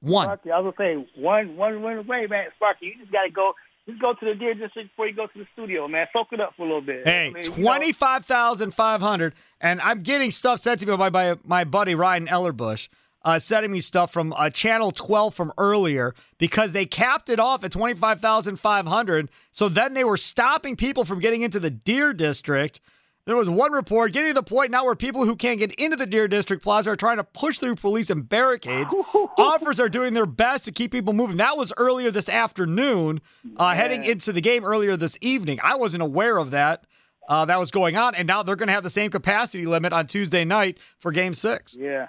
One. 0.00 0.26
Sparky, 0.26 0.50
I 0.50 0.60
was 0.60 0.74
gonna 0.76 1.04
say 1.04 1.20
one 1.20 1.56
one 1.56 1.82
win 1.82 1.98
away, 1.98 2.26
man. 2.28 2.46
Sparky, 2.56 2.86
you 2.86 2.94
just 3.00 3.10
gotta 3.10 3.30
go 3.30 3.52
just 3.88 4.00
go 4.00 4.12
to 4.12 4.24
the 4.24 4.34
Deer 4.34 4.54
District 4.54 4.90
before 4.90 5.08
you 5.08 5.14
go 5.14 5.26
to 5.26 5.38
the 5.38 5.46
studio, 5.54 5.88
man. 5.88 6.06
Soak 6.12 6.28
it 6.32 6.40
up 6.40 6.54
for 6.56 6.62
a 6.62 6.66
little 6.66 6.82
bit. 6.82 7.04
Hey, 7.04 7.28
I 7.28 7.30
mean, 7.30 7.42
twenty 7.42 7.92
five 7.92 8.24
thousand 8.24 8.74
five 8.74 9.00
hundred, 9.00 9.34
and 9.60 9.80
I'm 9.80 10.02
getting 10.02 10.30
stuff 10.30 10.60
sent 10.60 10.80
to 10.80 10.86
me 10.86 10.96
by, 10.96 11.10
by 11.10 11.36
my 11.44 11.64
buddy 11.64 11.94
Ryan 11.94 12.26
Ellerbush, 12.26 12.88
uh, 13.24 13.38
sending 13.38 13.72
me 13.72 13.80
stuff 13.80 14.12
from 14.12 14.32
uh, 14.34 14.50
Channel 14.50 14.92
Twelve 14.92 15.34
from 15.34 15.52
earlier 15.58 16.14
because 16.38 16.72
they 16.72 16.86
capped 16.86 17.28
it 17.28 17.40
off 17.40 17.64
at 17.64 17.72
twenty 17.72 17.94
five 17.94 18.20
thousand 18.20 18.56
five 18.56 18.86
hundred. 18.86 19.30
So 19.50 19.68
then 19.68 19.94
they 19.94 20.04
were 20.04 20.16
stopping 20.18 20.76
people 20.76 21.04
from 21.04 21.18
getting 21.18 21.42
into 21.42 21.58
the 21.58 21.70
Deer 21.70 22.12
District. 22.12 22.80
There 23.28 23.36
was 23.36 23.50
one 23.50 23.72
report 23.72 24.14
getting 24.14 24.30
to 24.30 24.34
the 24.34 24.42
point 24.42 24.70
now 24.70 24.86
where 24.86 24.94
people 24.94 25.26
who 25.26 25.36
can't 25.36 25.58
get 25.58 25.74
into 25.74 25.98
the 25.98 26.06
Deer 26.06 26.28
District 26.28 26.62
Plaza 26.62 26.92
are 26.92 26.96
trying 26.96 27.18
to 27.18 27.24
push 27.24 27.58
through 27.58 27.74
police 27.74 28.08
and 28.08 28.26
barricades. 28.26 28.94
Offers 29.36 29.78
are 29.78 29.90
doing 29.90 30.14
their 30.14 30.24
best 30.24 30.64
to 30.64 30.72
keep 30.72 30.92
people 30.92 31.12
moving. 31.12 31.36
That 31.36 31.58
was 31.58 31.70
earlier 31.76 32.10
this 32.10 32.30
afternoon, 32.30 33.20
uh, 33.58 33.74
heading 33.74 34.02
into 34.02 34.32
the 34.32 34.40
game 34.40 34.64
earlier 34.64 34.96
this 34.96 35.18
evening. 35.20 35.58
I 35.62 35.76
wasn't 35.76 36.04
aware 36.04 36.38
of 36.38 36.52
that. 36.52 36.86
Uh, 37.28 37.44
that 37.44 37.58
was 37.58 37.70
going 37.70 37.98
on, 37.98 38.14
and 38.14 38.26
now 38.26 38.42
they're 38.42 38.56
going 38.56 38.68
to 38.68 38.72
have 38.72 38.82
the 38.82 38.88
same 38.88 39.10
capacity 39.10 39.66
limit 39.66 39.92
on 39.92 40.06
Tuesday 40.06 40.46
night 40.46 40.78
for 40.98 41.12
Game 41.12 41.34
Six. 41.34 41.76
Yeah, 41.78 42.06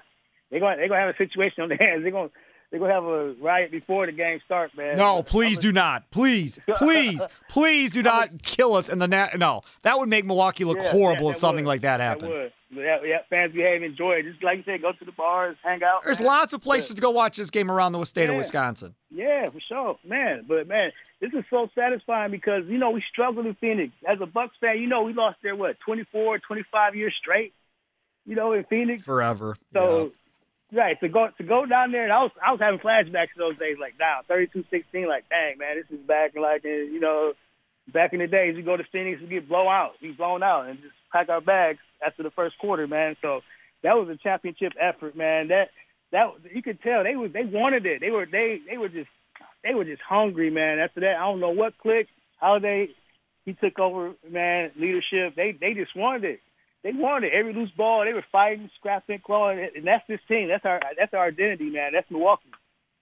they're 0.50 0.62
gonna 0.62 0.78
they're 0.78 0.88
gonna 0.88 1.02
have 1.02 1.14
a 1.14 1.18
situation 1.18 1.64
on 1.64 1.68
their 1.68 1.78
hands. 1.78 2.04
They're 2.04 2.14
gonna 2.14 2.30
they're 2.72 2.80
gonna 2.80 2.94
have 2.94 3.04
a 3.06 3.34
riot 3.42 3.72
before 3.72 4.06
the 4.06 4.12
game 4.12 4.40
starts, 4.46 4.76
man. 4.76 4.98
No, 4.98 5.24
please 5.24 5.58
do 5.58 5.72
not. 5.72 6.10
Please, 6.12 6.60
please, 6.78 7.26
please 7.50 7.92
do 7.92 8.04
not 8.04 8.44
kill 8.44 8.76
us 8.76 8.90
in 8.90 9.00
the 9.00 9.08
na- 9.08 9.30
No, 9.38 9.62
that 9.82 9.98
would 9.98 10.10
make 10.10 10.26
Milwaukee 10.26 10.64
look 10.66 10.78
Yeah, 10.80 10.92
horrible 10.92 11.26
that- 11.28 11.32
if 11.32 11.38
something 11.38 11.66
would. 11.66 11.70
like 11.70 11.82
that 11.82 11.98
That 11.98 12.04
happened. 12.04 12.30
would. 12.32 12.54
Yeah, 12.72 13.00
yeah, 13.04 13.18
fans 13.32 13.52
behave, 13.54 13.82
enjoy 13.82 14.18
it. 14.18 14.24
Just 14.30 14.44
like 14.44 14.58
you 14.58 14.64
said, 14.64 14.84
go 14.84 14.92
to 14.92 15.04
the 15.04 15.12
bars, 15.12 15.58
hang 15.64 15.82
out. 15.82 16.04
There's 16.04 16.20
man. 16.20 16.28
lots 16.28 16.54
of 16.54 16.62
places 16.62 16.94
to 16.96 17.02
go 17.02 17.10
watch 17.10 17.36
this 17.36 17.50
game 17.50 17.72
around 17.72 17.94
the 17.94 18.06
state 18.06 18.30
of 18.30 18.36
Wisconsin. 18.36 18.94
Yeah, 19.10 19.50
for 19.50 19.60
sure, 19.60 19.98
man. 20.06 20.46
But 20.48 20.68
man, 20.68 20.92
this 21.20 21.32
is 21.34 21.44
so 21.50 21.68
satisfying 21.74 22.30
because 22.30 22.66
you 22.68 22.78
know 22.78 22.92
we 22.92 23.04
struggled 23.12 23.48
in 23.48 23.56
Phoenix. 23.56 23.94
As 24.08 24.20
a 24.22 24.28
Bucks 24.28 24.56
fan, 24.62 24.78
you 24.80 24.86
know 24.86 25.02
we 25.02 25.14
lost 25.14 25.38
there 25.42 25.56
what 25.56 25.80
24, 25.84 26.38
25 26.38 26.96
years 26.96 27.16
straight. 27.20 27.54
You 28.28 28.36
know 28.36 28.54
in 28.54 28.64
Phoenix. 28.66 29.04
Forever. 29.04 29.56
So 29.74 30.12
right 30.74 31.00
to 31.00 31.10
go 31.10 31.30
to 31.38 31.44
go 31.44 31.66
down 31.66 31.92
there, 31.92 32.04
and 32.04 32.14
I 32.14 32.24
was 32.24 32.32
I 32.46 32.52
was 32.52 32.60
having 32.60 32.80
flashbacks 32.80 33.34
to 33.34 33.40
those 33.40 33.58
days. 33.58 33.78
Like 33.80 33.94
now, 34.00 34.20
thirty 34.28 34.48
two 34.48 34.64
sixteen. 34.70 35.08
Like 35.08 35.28
dang, 35.30 35.58
man, 35.58 35.78
this 35.78 36.00
is 36.00 36.06
back 36.06 36.34
like 36.36 36.64
you 36.64 37.00
know 37.00 37.34
back 37.94 38.14
in 38.14 38.20
the 38.20 38.28
days. 38.28 38.56
We 38.56 38.62
go 38.62 38.78
to 38.78 38.84
Phoenix, 38.92 39.22
we 39.22 39.28
get 39.28 39.50
blown 39.50 39.68
out, 39.68 39.94
we 40.02 40.12
blown 40.12 40.44
out, 40.44 40.68
and 40.68 40.80
just 40.80 40.94
pack 41.12 41.30
our 41.30 41.42
bags 41.42 41.80
after 42.06 42.24
the 42.24 42.32
first 42.32 42.58
quarter, 42.60 42.88
man. 42.88 43.16
So 43.22 43.42
that 43.84 43.96
was 43.96 44.10
a 44.10 44.18
championship 44.18 44.74
effort, 44.80 45.16
man. 45.16 45.50
That 45.50 45.70
that 46.12 46.28
you 46.54 46.62
could 46.62 46.82
tell 46.82 47.04
they 47.04 47.16
was 47.16 47.32
they 47.34 47.46
wanted 47.46 47.86
it. 47.86 48.02
They 48.02 48.12
were 48.12 48.26
they 48.26 48.60
they 48.70 48.78
were 48.78 48.90
just 48.90 49.10
they 49.64 49.74
were 49.74 49.86
just 49.86 50.02
hungry, 50.02 50.50
man. 50.50 50.80
After 50.80 51.02
that, 51.02 51.16
I 51.18 51.26
don't 51.26 51.40
know 51.40 51.52
what 51.52 51.78
clicked, 51.78 52.10
how 52.40 52.60
they 52.60 52.90
he 53.46 53.54
took 53.54 53.80
over, 53.80 54.14
man, 54.30 54.72
leadership. 54.76 55.36
They 55.36 55.56
they 55.60 55.74
just 55.74 55.96
wanted 55.96 56.26
it. 56.26 56.40
They 56.84 56.92
wanted. 56.94 57.34
Every 57.34 57.54
loose 57.54 57.72
ball, 57.76 58.06
they 58.06 58.14
were 58.14 58.26
fighting, 58.32 58.70
scrapping, 58.80 59.20
clawing, 59.26 59.60
and 59.76 59.86
that's 59.86 60.08
this 60.08 60.22
team. 60.28 60.48
That's 60.48 60.66
our 60.66 60.80
that's 60.98 61.14
our 61.14 61.28
identity, 61.28 61.70
man. 61.70 61.92
That's 61.94 62.10
Milwaukee. 62.10 62.52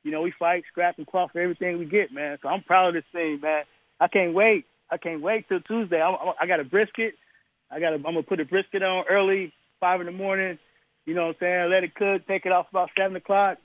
You 0.04 0.12
know, 0.12 0.22
we 0.22 0.34
fight, 0.40 0.64
scrap, 0.72 0.98
and 0.98 1.06
claw 1.06 1.28
for 1.28 1.42
everything 1.42 1.78
we 1.78 1.86
get, 1.86 2.12
man. 2.12 2.38
So 2.42 2.50
I'm 2.50 2.64
proud 2.64 2.90
of 2.90 2.94
this 2.96 3.04
team, 3.14 3.42
man. 3.42 3.64
I 4.00 4.08
can't 4.08 4.34
wait. 4.34 4.66
I 4.90 4.98
can't 4.98 5.22
wait 5.22 5.48
till 5.48 5.60
Tuesday. 5.60 6.02
I'm, 6.02 6.16
I'm, 6.16 6.34
I 6.40 6.48
got 6.48 6.60
a 6.60 6.64
brisket. 6.64 7.14
I 7.70 7.80
got. 7.80 7.94
I'm 7.94 8.02
gonna 8.02 8.24
put 8.24 8.40
a 8.40 8.46
brisket 8.46 8.82
on 8.82 9.06
early, 9.10 9.54
five 9.80 10.00
in 10.00 10.06
the 10.06 10.12
morning. 10.12 10.58
You 11.06 11.14
know 11.14 11.28
what 11.28 11.36
I'm 11.42 11.42
saying? 11.42 11.70
Let 11.70 11.84
it 11.84 11.96
cook. 11.96 12.28
Take 12.28 12.46
it 12.46 12.52
off 12.52 12.68
about 12.72 12.90
seven 12.98 13.16
o'clock. 13.16 13.58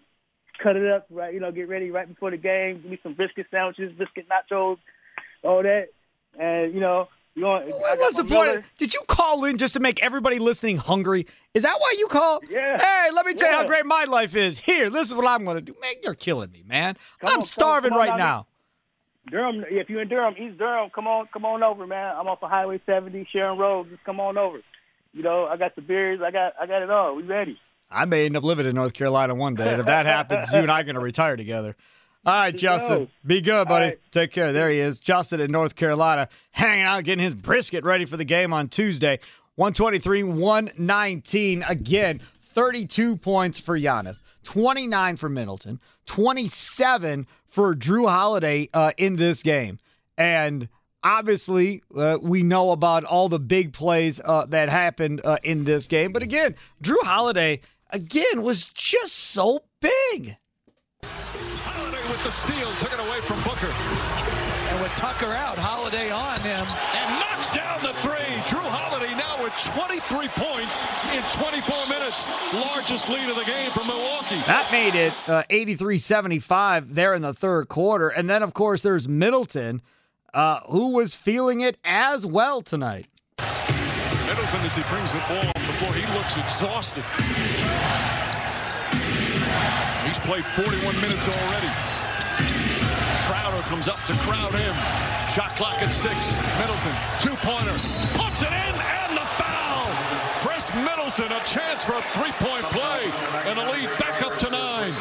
Cut 0.63 0.77
it 0.77 0.91
up, 0.91 1.07
right? 1.11 1.33
You 1.33 1.41
know, 1.41 1.51
get 1.53 1.69
ready 1.69 1.91
right 1.91 2.09
before 2.09 2.31
the 2.31 2.37
game. 2.37 2.83
Give 2.83 2.91
me 2.91 2.99
some 3.03 3.15
brisket 3.15 3.47
sandwiches, 3.51 3.93
brisket 3.97 4.27
nachos, 4.29 4.79
all 5.43 5.63
that. 5.63 5.87
And 6.39 6.75
you 6.75 6.81
know, 6.81 7.09
you 7.35 7.45
want. 7.45 7.67
What 7.69 7.99
was 7.99 8.15
the 8.15 8.25
point? 8.25 8.65
Did 8.79 8.95
you 8.95 9.03
call 9.07 9.45
in 9.45 9.59
just 9.59 9.75
to 9.75 9.81
make 9.81 10.03
everybody 10.03 10.39
listening 10.39 10.79
hungry? 10.79 11.27
Is 11.55 11.63
that 11.63 11.77
why 11.79 11.95
you 11.99 12.07
called? 12.09 12.45
Yeah. 12.51 12.79
Hey, 12.79 13.11
let 13.13 13.27
me 13.27 13.35
tell 13.35 13.51
you 13.51 13.57
how 13.57 13.67
great 13.67 13.87
my 13.87 14.05
life 14.05 14.35
is. 14.35 14.59
Here, 14.59 14.91
this 14.91 15.09
is 15.09 15.15
what 15.15 15.27
I'm 15.27 15.45
going 15.45 15.57
to 15.57 15.63
do. 15.63 15.75
Man, 15.81 15.95
you're 16.03 16.15
killing 16.15 16.51
me, 16.51 16.63
man. 16.67 16.97
I'm 17.23 17.39
on, 17.39 17.43
starving 17.43 17.91
come 17.91 18.01
on 18.01 18.09
right 18.09 18.19
now. 18.19 18.47
Durham, 19.31 19.65
if 19.69 19.89
you're 19.89 20.03
in 20.03 20.09
Durham, 20.09 20.35
East 20.39 20.59
Durham, 20.59 20.91
come 20.95 21.07
on, 21.07 21.29
come 21.33 21.45
on 21.45 21.63
over, 21.63 21.87
man. 21.87 22.15
I'm 22.17 22.27
off 22.27 22.43
of 22.43 22.51
Highway 22.51 22.81
70, 22.85 23.29
Sharon 23.33 23.59
Road. 23.59 23.89
Just 23.91 24.05
come 24.05 24.19
on 24.21 24.37
over. 24.37 24.61
You 25.13 25.23
know, 25.23 25.47
I 25.47 25.57
got 25.57 25.77
the 25.77 25.83
beers, 25.83 26.21
I 26.25 26.31
got, 26.31 26.55
I 26.61 26.67
got 26.67 26.83
it 26.83 26.91
all. 26.91 27.15
We 27.15 27.23
ready? 27.23 27.59
I 27.91 28.07
may 28.07 28.25
end 28.25 28.37
up 28.37 28.45
living 28.45 28.67
in 28.67 28.75
North 28.75 28.95
Carolina 28.95 29.35
one 29.35 29.55
day. 29.55 29.71
And 29.71 29.81
if 29.81 29.87
that 29.87 30.07
happens, 30.07 30.53
you 30.53 30.61
and 30.61 30.71
I 30.71 30.81
are 30.81 30.85
going 30.85 30.95
to 30.95 31.01
retire 31.01 31.37
together. 31.37 31.77
All 32.25 32.33
right, 32.33 32.57
Justin. 32.57 33.09
Be 33.27 33.41
good, 33.41 33.67
buddy. 33.67 33.87
Right. 33.87 34.01
Take 34.13 34.31
care. 34.31 34.53
There 34.53 34.71
he 34.71 34.79
is. 34.79 35.01
Justin 35.01 35.41
in 35.41 35.51
North 35.51 35.75
Carolina, 35.75 36.29
hanging 36.53 36.85
out, 36.85 37.03
getting 37.03 37.25
his 37.25 37.35
brisket 37.35 37.85
ready 37.85 38.05
for 38.05 38.17
the 38.17 38.25
game 38.25 38.53
on 38.53 38.69
Tuesday. 38.69 39.19
123, 39.57 40.23
119. 40.23 41.65
Again, 41.65 42.21
32 42.41 43.17
points 43.17 43.59
for 43.59 43.79
Giannis, 43.79 44.23
29 44.45 45.17
for 45.17 45.29
Middleton, 45.29 45.81
27 46.07 47.27
for 47.49 47.75
Jrue 47.75 48.09
Holiday 48.09 48.69
uh, 48.73 48.93
in 48.99 49.17
this 49.17 49.43
game. 49.43 49.79
And 50.17 50.69
obviously, 51.03 51.83
uh, 51.97 52.19
we 52.23 52.45
know 52.45 52.71
about 52.71 53.05
all 53.05 53.29
the 53.29 53.41
big 53.41 53.73
plays 53.73 54.21
uh, 54.25 54.47
that 54.47 54.69
happened 54.69 55.23
uh, 55.25 55.39
in 55.43 55.65
this 55.65 55.89
game. 55.89 56.13
But 56.13 56.23
again, 56.23 56.55
Jrue 56.83 57.03
Holiday, 57.03 57.61
again, 57.91 58.43
was 58.43 58.67
just 58.67 59.15
so 59.15 59.65
big. 59.81 60.37
Holiday 62.13 62.25
with 62.25 62.25
the 62.25 62.31
steal, 62.31 62.75
took 62.77 62.93
it 62.93 63.01
away 63.01 63.21
from 63.23 63.43
Booker. 63.43 63.73
And 64.71 64.83
with 64.83 64.93
Tucker 64.93 65.33
out, 65.33 65.59
Holiday 65.59 66.11
on 66.11 66.41
him 66.41 66.67
and 66.67 67.21
knocks 67.21 67.51
down 67.51 67.83
the 67.83 67.95
three. 68.01 68.37
Jrue 68.45 68.61
Holiday 68.61 69.13
now 69.15 69.43
with 69.43 69.53
23 69.75 70.29
points 70.29 70.85
in 71.13 71.23
24 71.33 71.87
minutes. 71.89 72.29
Largest 72.53 73.09
lead 73.09 73.29
of 73.29 73.37
the 73.37 73.45
game 73.45 73.71
for 73.73 73.85
Milwaukee. 73.85 74.41
That 74.47 74.69
made 74.73 74.95
it 74.95 75.13
uh, 75.27 75.45
83 75.49 75.99
75 75.99 76.95
there 76.95 77.15
in 77.15 77.23
the 77.23 77.35
third 77.35 77.69
quarter. 77.69 78.09
And 78.09 78.29
then, 78.29 78.43
of 78.43 78.55
course, 78.55 78.83
there's 78.83 79.09
Middleton, 79.09 79.81
uh, 80.35 80.61
who 80.69 80.93
was 80.93 81.15
feeling 81.15 81.61
it 81.61 81.79
as 81.85 82.27
well 82.27 82.63
tonight. 82.63 83.07
Middleton 83.39 84.61
as 84.65 84.77
he 84.77 84.83
brings 84.85 85.13
the 85.13 85.23
ball 85.29 85.53
before 85.55 85.95
he 85.95 86.07
looks 86.15 86.37
exhausted. 86.37 87.05
He's 90.07 90.19
played 90.19 90.45
41 90.45 91.01
minutes 91.01 91.29
already. 91.29 91.92
Crowder 93.33 93.63
comes 93.63 93.89
up 93.89 93.97
to 94.05 94.13
crowd 94.19 94.53
him. 94.53 94.75
Shot 95.33 95.57
clock 95.57 95.81
at 95.81 95.89
six. 95.89 96.37
Middleton, 96.61 96.93
two-pointer, 97.19 97.79
puts 98.13 98.43
it 98.43 98.53
in, 98.53 98.75
and 98.77 99.17
the 99.17 99.25
foul. 99.41 99.89
Khris 100.45 100.69
Middleton, 100.75 101.33
a 101.33 101.41
chance 101.47 101.83
for 101.83 101.95
a 101.95 102.03
three-point 102.13 102.65
play, 102.65 103.11
and 103.49 103.59
a 103.59 103.73
lead 103.73 103.89
back 103.99 104.23
up 104.23 104.37
to 104.41 104.51
nine. 104.51 104.93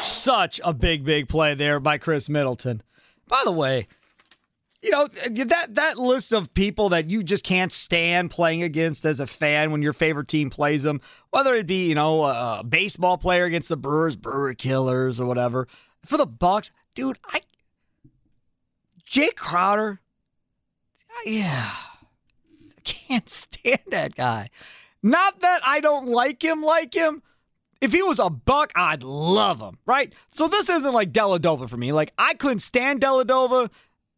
Such 0.00 0.60
a 0.64 0.74
big, 0.74 1.04
big 1.04 1.28
play 1.28 1.54
there 1.54 1.78
by 1.78 1.98
Khris 1.98 2.28
Middleton. 2.28 2.82
By 3.28 3.42
the 3.44 3.52
way, 3.52 3.86
you 4.82 4.90
know 4.90 5.06
that 5.06 5.76
that 5.76 5.96
list 5.96 6.32
of 6.32 6.52
people 6.54 6.88
that 6.88 7.08
you 7.08 7.22
just 7.22 7.44
can't 7.44 7.72
stand 7.72 8.32
playing 8.32 8.64
against 8.64 9.04
as 9.04 9.20
a 9.20 9.28
fan 9.28 9.70
when 9.70 9.80
your 9.80 9.92
favorite 9.92 10.26
team 10.26 10.50
plays 10.50 10.82
them, 10.82 11.00
whether 11.30 11.54
it 11.54 11.68
be 11.68 11.86
you 11.86 11.94
know 11.94 12.24
a 12.24 12.64
baseball 12.68 13.16
player 13.16 13.44
against 13.44 13.68
the 13.68 13.76
Brewers, 13.76 14.16
Brewer 14.16 14.54
Killers, 14.54 15.20
or 15.20 15.26
whatever. 15.26 15.68
For 16.04 16.16
the 16.16 16.26
Bucks, 16.26 16.72
dude, 16.98 17.18
I 17.32 17.42
Jae 19.08 19.34
Crowder, 19.36 20.00
yeah, 21.24 21.70
I 21.70 22.80
can't 22.82 23.28
stand 23.30 23.82
that 23.90 24.16
guy. 24.16 24.50
Not 25.00 25.38
that 25.40 25.60
I 25.64 25.78
don't 25.78 26.08
like 26.08 26.42
him, 26.42 26.60
like 26.60 26.92
him. 26.92 27.22
If 27.80 27.92
he 27.92 28.02
was 28.02 28.18
a 28.18 28.28
buck, 28.28 28.72
I'd 28.74 29.04
love 29.04 29.60
him, 29.60 29.78
right? 29.86 30.12
So 30.32 30.48
this 30.48 30.68
isn't 30.68 30.92
like 30.92 31.12
Dellavedova 31.12 31.70
for 31.70 31.76
me. 31.76 31.92
Like 31.92 32.12
I 32.18 32.34
couldn't 32.34 32.58
stand 32.58 33.00
Dellavedova 33.00 33.70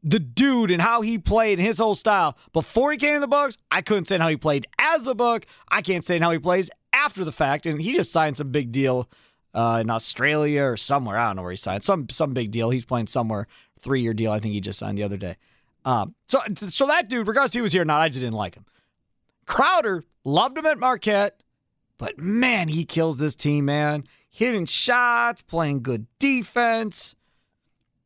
the 0.03 0.19
dude 0.19 0.71
and 0.71 0.81
how 0.81 1.03
he 1.03 1.19
played 1.19 1.59
and 1.59 1.69
his 1.69 1.77
whole 1.77 1.95
style 1.95 2.39
before 2.55 2.93
he 2.93 2.97
came 2.97 3.15
in 3.15 3.21
the 3.21 3.29
Bucks. 3.29 3.59
I 3.71 3.83
couldn't 3.83 4.07
say 4.07 4.17
how 4.17 4.29
he 4.29 4.39
played 4.39 4.67
as 4.79 5.07
a 5.07 5.15
Buck. 5.15 5.45
I 5.69 5.83
can't 5.83 6.07
say 6.07 6.19
how 6.19 6.31
he 6.31 6.39
plays 6.39 6.71
after 6.95 7.27
the 7.27 7.33
fact. 7.33 7.67
And 7.67 7.83
he 7.83 7.93
just 7.93 8.11
signed 8.11 8.39
some 8.39 8.51
big 8.51 8.73
deal 8.73 9.11
uh, 9.55 9.79
in 9.81 9.91
Australia 9.91 10.63
or 10.65 10.77
somewhere. 10.77 11.19
I 11.19 11.29
don't 11.29 11.37
know 11.37 11.43
where 11.43 11.51
he 11.51 11.57
signed 11.57 11.85
some 11.85 12.09
some 12.11 12.33
big 12.35 12.51
deal. 12.51 12.71
He's 12.71 12.85
playing 12.85 13.07
somewhere 13.09 13.47
three 13.79 14.03
year 14.03 14.15
deal. 14.15 14.33
I 14.33 14.39
think 14.39 14.55
he 14.55 14.61
just 14.61 14.79
signed 14.79 14.99
the 14.99 15.03
other 15.03 15.17
day. 15.17 15.37
Um, 15.85 16.15
so 16.29 16.41
so 16.55 16.87
that 16.87 17.09
dude, 17.09 17.27
regardless 17.27 17.53
he 17.53 17.61
was 17.61 17.73
here 17.73 17.83
or 17.83 17.87
not, 17.87 18.01
I 18.03 18.09
just 18.09 18.21
didn't 18.21 18.35
like 18.35 18.55
him. 18.55 18.65
Crowder 19.47 20.05
loved 20.25 20.59
him 20.59 20.67
at 20.67 20.79
Marquette, 20.79 21.43
but 21.99 22.19
man, 22.19 22.69
he 22.69 22.85
kills 22.85 23.19
this 23.19 23.35
team, 23.35 23.65
man. 23.65 24.05
Hitting 24.31 24.67
shots, 24.67 25.43
playing 25.43 25.83
good 25.83 26.07
defense. 26.19 27.17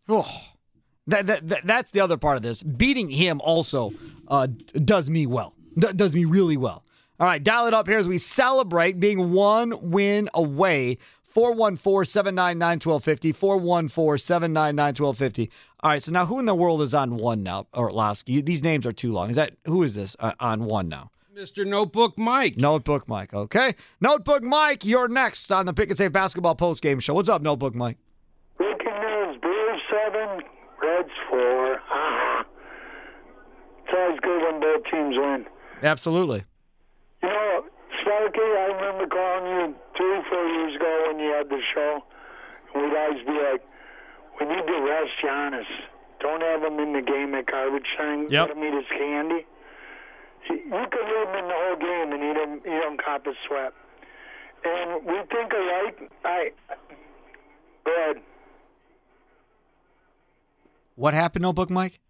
Oh. 0.08 0.30
That, 1.06 1.26
that, 1.26 1.48
that, 1.48 1.66
that's 1.66 1.90
the 1.90 2.00
other 2.00 2.16
part 2.16 2.36
of 2.36 2.42
this. 2.42 2.62
Beating 2.62 3.10
him 3.10 3.40
also 3.42 3.92
uh, 4.28 4.46
does 4.46 5.10
me 5.10 5.26
well. 5.26 5.54
D- 5.78 5.92
does 5.94 6.14
me 6.14 6.24
really 6.24 6.56
well. 6.56 6.82
All 7.20 7.26
right, 7.26 7.42
dial 7.42 7.66
it 7.66 7.74
up 7.74 7.86
here 7.86 7.98
as 7.98 8.08
we 8.08 8.18
celebrate 8.18 8.98
being 8.98 9.32
one 9.32 9.90
win 9.90 10.28
away. 10.34 10.98
414 11.34 12.04
799 12.04 12.74
1250. 12.76 13.32
414 13.32 14.18
799 14.18 14.86
1250. 14.86 15.50
All 15.80 15.90
right, 15.90 16.02
so 16.02 16.12
now 16.12 16.26
who 16.26 16.38
in 16.38 16.46
the 16.46 16.54
world 16.54 16.80
is 16.80 16.94
on 16.94 17.16
one 17.16 17.42
now? 17.42 17.66
Orlowski? 17.74 18.40
These 18.40 18.62
names 18.62 18.86
are 18.86 18.92
too 18.92 19.12
long. 19.12 19.30
Is 19.30 19.36
that 19.36 19.54
who 19.66 19.82
is 19.82 19.96
this 19.96 20.14
uh, 20.20 20.32
on 20.38 20.64
one 20.64 20.88
now? 20.88 21.10
Mr. 21.36 21.66
Notebook 21.66 22.16
Mike. 22.16 22.56
Notebook 22.56 23.08
Mike, 23.08 23.34
okay. 23.34 23.74
Notebook 24.00 24.44
Mike, 24.44 24.84
you're 24.84 25.08
next 25.08 25.50
on 25.50 25.66
the 25.66 25.72
Pick 25.72 25.88
and 25.88 25.98
Save 25.98 26.12
Basketball 26.12 26.54
Post 26.54 26.80
Game 26.80 27.00
Show. 27.00 27.12
What's 27.14 27.28
up, 27.28 27.42
Notebook 27.42 27.74
Mike? 27.74 27.98
Breaking 28.56 28.86
news 28.86 29.36
Brewers 29.42 29.80
7, 29.90 30.42
Reds 30.80 31.08
four. 31.28 31.80
Ah. 31.90 32.46
It's 33.82 33.92
always 33.92 34.20
good 34.20 34.42
when 34.42 34.60
both 34.60 34.84
teams 34.84 35.16
win. 35.18 35.46
Absolutely. 35.82 36.44
You 38.36 38.56
I 38.58 38.66
remember 38.74 39.06
calling 39.06 39.46
you 39.46 39.74
three, 39.96 40.20
four 40.28 40.46
years 40.46 40.76
ago 40.76 41.04
when 41.08 41.20
you 41.20 41.30
had 41.32 41.48
the 41.48 41.60
show. 41.74 42.02
And 42.74 42.82
we'd 42.82 42.96
always 42.96 43.24
be 43.24 43.32
like, 43.32 43.62
we 44.40 44.46
need 44.46 44.66
to 44.66 44.80
rest 44.82 45.12
Giannis. 45.22 45.70
Don't 46.20 46.42
have 46.42 46.62
him 46.62 46.78
in 46.80 46.92
the 46.92 47.02
game 47.02 47.34
at 47.34 47.46
garbage 47.46 47.86
time. 47.96 48.26
Yep. 48.30 48.48
Let 48.48 48.56
him 48.56 48.64
eat 48.64 48.74
his 48.74 48.98
candy. 48.98 49.46
You 50.50 50.86
could 50.90 51.06
leave 51.06 51.28
him 51.28 51.34
in 51.36 51.48
the 51.48 51.54
whole 51.54 51.76
game 51.76 52.12
and 52.12 52.22
he 52.22 52.32
don't, 52.34 52.62
he 52.64 52.70
don't 52.70 53.02
cop 53.02 53.26
a 53.26 53.32
sweat. 53.46 53.72
And 54.64 55.04
we 55.04 55.14
think 55.30 55.52
alike. 55.52 56.10
I, 56.24 56.50
go 57.84 57.92
ahead. 57.94 58.22
What 60.96 61.14
happened, 61.14 61.42
Notebook 61.42 61.70
Mike? 61.70 62.00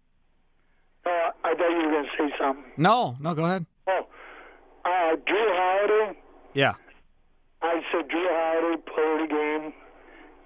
Uh, 1.05 1.09
I 1.43 1.53
thought 1.55 1.69
you 1.69 1.85
were 1.85 1.91
going 1.91 2.05
to 2.05 2.09
say 2.17 2.35
something. 2.39 2.63
No, 2.77 3.15
no, 3.19 3.33
go 3.35 3.45
ahead. 3.45 3.65
Oh, 3.87 4.07
uh, 4.85 5.15
Jrue 5.27 5.51
Holiday. 5.51 6.17
Yeah. 6.53 6.73
I 7.61 7.81
said 7.91 8.07
Jrue 8.09 8.29
Holiday 8.29 8.81
played 8.85 9.21
a 9.21 9.27
game, 9.27 9.73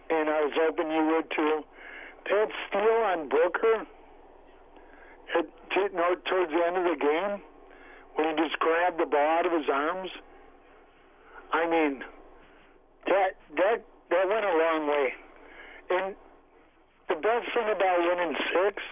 and 0.10 0.30
I 0.30 0.42
was 0.42 0.54
hoping 0.56 0.90
you 0.92 1.06
would 1.06 1.30
too. 1.36 1.64
That 2.30 2.50
steal 2.68 2.82
on 2.82 3.30
Booker 3.30 3.86
at, 5.38 5.46
t- 5.72 5.94
no, 5.94 6.16
towards 6.30 6.52
the 6.52 6.64
end 6.66 6.78
of 6.78 6.84
the 6.84 6.98
game, 7.00 7.42
when 8.16 8.38
he 8.38 8.44
just 8.44 8.60
grabbed 8.60 9.00
the 9.00 9.06
ball 9.06 9.40
out 9.40 9.46
of 9.46 9.52
his 9.52 9.70
arms. 9.72 10.10
I 11.52 11.66
mean, 11.68 12.04
that 13.08 13.36
that 13.58 13.84
that 14.10 14.28
went 14.28 14.46
a 14.46 14.58
long 14.58 14.88
way. 14.88 15.14
And 15.90 16.16
the 17.08 17.16
best 17.16 17.48
thing 17.54 17.66
about 17.66 18.00
winning 18.00 18.36
six, 18.54 18.84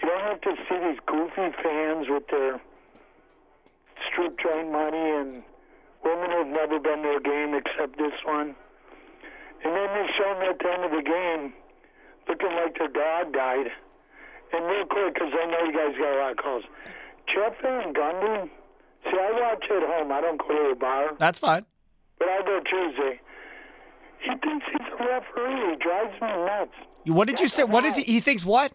you 0.00 0.08
don't 0.08 0.22
have 0.22 0.40
to 0.42 0.54
see 0.68 0.78
these 0.78 1.00
goofy 1.06 1.50
fans 1.62 2.06
with 2.08 2.28
their 2.28 2.60
strip 4.10 4.38
joint 4.38 4.70
money 4.72 4.98
and 5.20 5.42
women 6.04 6.30
who've 6.30 6.52
never 6.52 6.78
been 6.78 7.02
to 7.02 7.16
a 7.16 7.20
game 7.20 7.54
except 7.54 7.96
this 7.98 8.12
one. 8.24 8.54
And 9.64 9.72
then 9.74 9.88
they 9.94 10.06
show 10.18 10.28
them 10.34 10.50
at 10.50 10.58
the 10.58 10.68
end 10.70 10.84
of 10.84 10.90
the 10.92 11.02
game 11.02 11.52
looking 12.28 12.52
like 12.56 12.76
their 12.78 12.88
dog 12.88 13.32
died. 13.32 13.68
And 14.52 14.66
real 14.66 14.86
quick, 14.86 15.14
because 15.14 15.32
I 15.32 15.46
know 15.46 15.60
you 15.66 15.72
guys 15.72 15.96
got 15.98 16.14
a 16.14 16.18
lot 16.20 16.30
of 16.32 16.36
calls. 16.36 16.64
Jeff 17.32 17.54
Van 17.62 17.92
Gundy, 17.94 18.50
see, 19.04 19.18
I 19.18 19.32
watch 19.40 19.64
at 19.70 19.82
home. 19.82 20.12
I 20.12 20.20
don't 20.20 20.38
go 20.38 20.48
to 20.48 20.68
the 20.74 20.78
bar, 20.78 21.14
That's 21.18 21.38
fine. 21.38 21.64
but 22.18 22.28
I 22.28 22.42
go 22.42 22.60
Tuesday. 22.60 23.20
He 24.20 24.28
thinks 24.30 24.66
he's 24.70 24.86
a 25.00 25.04
referee. 25.04 25.70
He 25.70 25.76
drives 25.82 26.12
me 26.20 26.28
nuts. 26.44 26.72
What 27.06 27.26
did 27.28 27.40
you 27.40 27.48
say? 27.48 27.64
What 27.64 27.84
is 27.84 27.96
he? 27.96 28.04
He 28.04 28.20
thinks 28.20 28.44
what? 28.44 28.72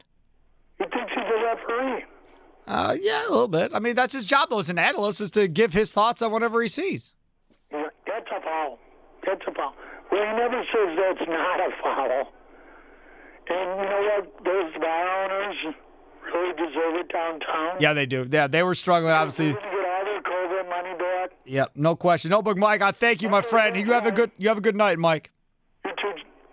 He 0.77 0.83
thinks 0.85 1.11
he's 1.13 1.23
a 1.23 1.43
referee. 1.43 2.05
Uh, 2.69 2.95
yeah, 3.01 3.27
a 3.27 3.31
little 3.31 3.47
bit. 3.47 3.71
I 3.73 3.79
mean, 3.79 3.95
that's 3.95 4.13
his 4.13 4.25
job 4.25 4.51
though 4.51 4.59
as 4.59 4.69
an 4.69 4.77
analyst 4.77 5.21
is 5.21 5.31
to 5.31 5.47
give 5.47 5.73
his 5.73 5.91
thoughts 5.91 6.21
on 6.21 6.31
whatever 6.31 6.61
he 6.61 6.67
sees. 6.67 7.13
Yeah, 7.71 7.87
That's 8.05 8.27
a 8.31 8.39
foul. 8.41 8.77
That's 9.25 9.41
a 9.47 9.51
foul. 9.55 9.73
Well, 10.11 10.21
he 10.21 10.37
never 10.37 10.63
says 10.71 10.97
that's 10.97 11.27
not 11.27 11.59
a 11.59 11.69
foul. 11.81 12.31
And 13.49 13.81
you 13.81 13.89
know 13.89 14.01
what? 14.01 14.45
Those 14.45 14.73
bar 14.79 15.23
owners 15.25 15.55
really 16.31 16.53
deserve 16.53 16.95
it 16.99 17.11
downtown. 17.11 17.77
Yeah, 17.79 17.93
they 17.93 18.05
do. 18.05 18.27
Yeah, 18.31 18.45
they 18.45 18.61
were 18.61 18.75
struggling, 18.75 19.13
obviously. 19.13 19.53
Get 19.53 19.63
all 19.63 20.05
their 20.05 20.21
COVID 20.21 20.69
money 20.69 20.95
back. 20.99 21.31
Yep, 21.45 21.71
no 21.73 21.95
question. 21.95 22.29
No, 22.29 22.37
Notebook 22.37 22.57
Mike, 22.59 22.83
I 22.83 22.91
thank 22.91 23.23
you, 23.23 23.29
my 23.29 23.41
friend. 23.41 23.75
You 23.75 23.91
have 23.93 24.05
a 24.05 24.11
good 24.11 24.29
you 24.37 24.47
have 24.47 24.59
a 24.59 24.61
good 24.61 24.75
night, 24.75 24.99
Mike. 24.99 25.31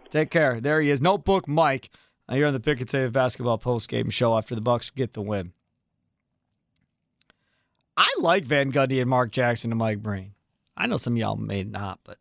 Take 0.09 0.31
care. 0.31 0.62
There 0.62 0.81
he 0.81 0.89
is. 0.89 1.03
Notebook 1.03 1.47
Mike. 1.47 1.91
You're 2.31 2.47
on 2.47 2.55
the 2.55 2.61
Pick 2.61 2.81
and 2.81 2.89
Save 2.89 3.12
basketball 3.12 3.59
post 3.59 3.89
game 3.91 4.09
show 4.09 4.37
after 4.39 4.55
the 4.55 4.61
Bucks 4.62 4.91
get 4.91 5.12
the 5.12 5.21
win. 5.21 5.53
I 7.97 8.09
like 8.20 8.44
Van 8.44 8.72
Gundy 8.72 9.01
and 9.01 9.09
Mark 9.09 9.32
Jackson 9.32 9.72
and 9.72 9.78
Mike 9.78 10.03
Breen. 10.03 10.32
I 10.76 10.86
know 10.86 10.99
some 10.99 11.14
of 11.14 11.18
y'all 11.18 11.36
may 11.36 11.64
not, 11.64 12.01
but 12.05 12.18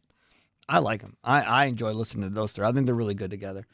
I 0.69 0.79
like 0.79 1.01
them. 1.01 1.17
I, 1.23 1.41
I 1.41 1.65
enjoy 1.65 1.91
listening 1.91 2.29
to 2.29 2.33
those 2.33 2.53
three. 2.53 2.65
I 2.65 2.71
think 2.71 2.85
they're 2.85 2.95
really 2.95 3.13
good 3.13 3.31
together. 3.31 3.67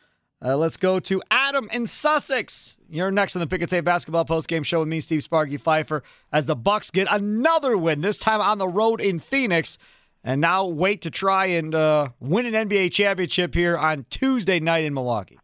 Uh, 0.43 0.57
let's 0.57 0.77
go 0.77 0.99
to 0.99 1.21
Adam 1.29 1.69
in 1.71 1.85
Sussex. 1.85 2.77
You're 2.89 3.11
next 3.11 3.35
on 3.35 3.41
the 3.41 3.47
Pick 3.47 3.61
and 3.61 3.69
Save 3.69 3.83
basketball 3.83 4.25
post 4.25 4.47
game 4.47 4.63
show 4.63 4.79
with 4.79 4.87
me, 4.87 4.99
Steve 4.99 5.21
Sparky 5.21 5.57
Fifer, 5.57 6.01
as 6.31 6.47
the 6.47 6.55
Bucks 6.55 6.89
get 6.89 7.07
another 7.11 7.77
win. 7.77 8.01
This 8.01 8.17
time 8.17 8.41
on 8.41 8.57
the 8.57 8.67
road 8.67 9.01
in 9.01 9.19
Phoenix, 9.19 9.77
and 10.23 10.41
now 10.41 10.65
wait 10.65 11.01
to 11.03 11.11
try 11.11 11.45
and 11.45 11.75
uh, 11.75 12.09
win 12.19 12.47
an 12.47 12.67
NBA 12.67 12.91
championship 12.91 13.53
here 13.53 13.77
on 13.77 14.07
Tuesday 14.09 14.59
night 14.59 14.83
in 14.83 14.95
Milwaukee. 14.95 15.37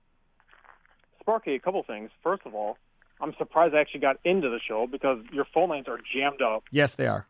Sparky, 1.19 1.53
a 1.53 1.59
couple 1.59 1.83
things. 1.83 2.09
First 2.23 2.41
of 2.45 2.55
all, 2.55 2.77
I'm 3.22 3.34
surprised 3.38 3.74
I 3.76 3.80
actually 3.80 4.01
got 4.01 4.18
into 4.24 4.49
the 4.49 4.59
show 4.65 4.88
because 4.88 5.20
your 5.32 5.45
phone 5.53 5.70
lines 5.70 5.88
are 5.88 5.99
jammed 6.13 6.41
up. 6.41 6.63
Yes, 6.72 6.95
they 6.95 7.07
are. 7.07 7.28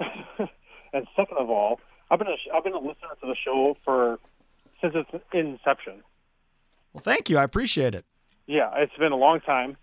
And 0.90 1.06
second 1.14 1.36
of 1.38 1.50
all, 1.50 1.80
I've 2.10 2.18
been 2.18 2.28
a, 2.28 2.56
I've 2.56 2.64
been 2.64 2.72
a 2.72 2.78
listener 2.78 3.10
to 3.20 3.26
the 3.26 3.36
show 3.44 3.76
for 3.84 4.18
since 4.80 4.94
its 4.96 5.10
inception. 5.34 6.02
Well, 6.94 7.02
thank 7.02 7.28
you. 7.28 7.36
I 7.36 7.42
appreciate 7.42 7.94
it. 7.94 8.06
Yeah, 8.46 8.70
it's 8.74 8.96
been 8.98 9.12
a 9.12 9.16
long 9.16 9.40
time. 9.40 9.76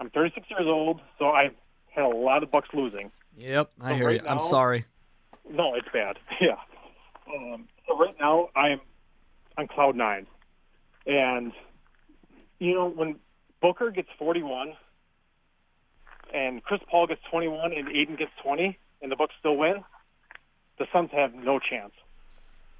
I'm 0.00 0.10
36 0.10 0.48
years 0.50 0.66
old, 0.66 1.00
so 1.16 1.26
I 1.26 1.50
had 1.94 2.04
a 2.04 2.08
lot 2.08 2.42
of 2.42 2.50
Bucks 2.50 2.70
losing. 2.74 3.12
Yep, 3.36 3.70
I 3.80 3.90
So 3.90 3.94
hear 3.96 4.06
right 4.08 4.20
you. 4.20 4.28
I'm 4.28 4.40
sorry. 4.40 4.84
No, 5.48 5.74
it's 5.76 5.86
bad. 5.92 6.18
Yeah. 6.40 6.56
Um, 7.32 7.68
so 7.86 7.96
right 7.96 8.16
now 8.18 8.48
I'm 8.56 8.80
on 9.56 9.68
cloud 9.68 9.94
nine, 9.94 10.26
and 11.06 11.52
you 12.58 12.74
know 12.74 12.88
when 12.88 13.14
Booker 13.62 13.90
gets 13.92 14.08
41, 14.18 14.72
and 16.34 16.62
Chris 16.62 16.80
Paul 16.90 17.06
gets 17.06 17.20
21, 17.30 17.72
and 17.72 17.88
Ayton 17.88 18.16
gets 18.16 18.32
20, 18.42 18.78
and 19.02 19.12
the 19.12 19.16
Bucks 19.16 19.34
still 19.38 19.56
win, 19.56 19.84
the 20.78 20.86
Suns 20.92 21.10
have 21.12 21.34
no 21.34 21.58
chance. 21.58 21.92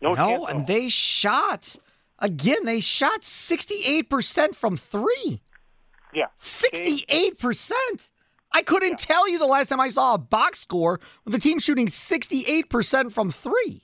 No, 0.00 0.14
chance. 0.14 0.44
and 0.48 0.66
they 0.66 0.88
shot 0.88 1.76
again. 2.18 2.64
They 2.64 2.80
shot 2.80 3.22
68% 3.22 4.54
from 4.54 4.76
three. 4.76 5.40
Yeah. 6.14 6.26
68%. 6.38 7.72
I 8.52 8.62
couldn't 8.62 8.98
tell 8.98 9.28
you 9.28 9.38
the 9.38 9.46
last 9.46 9.68
time 9.68 9.80
I 9.80 9.88
saw 9.88 10.14
a 10.14 10.18
box 10.18 10.60
score 10.60 11.00
with 11.24 11.32
the 11.32 11.40
team 11.40 11.58
shooting 11.58 11.86
68% 11.86 13.12
from 13.12 13.30
three. 13.30 13.82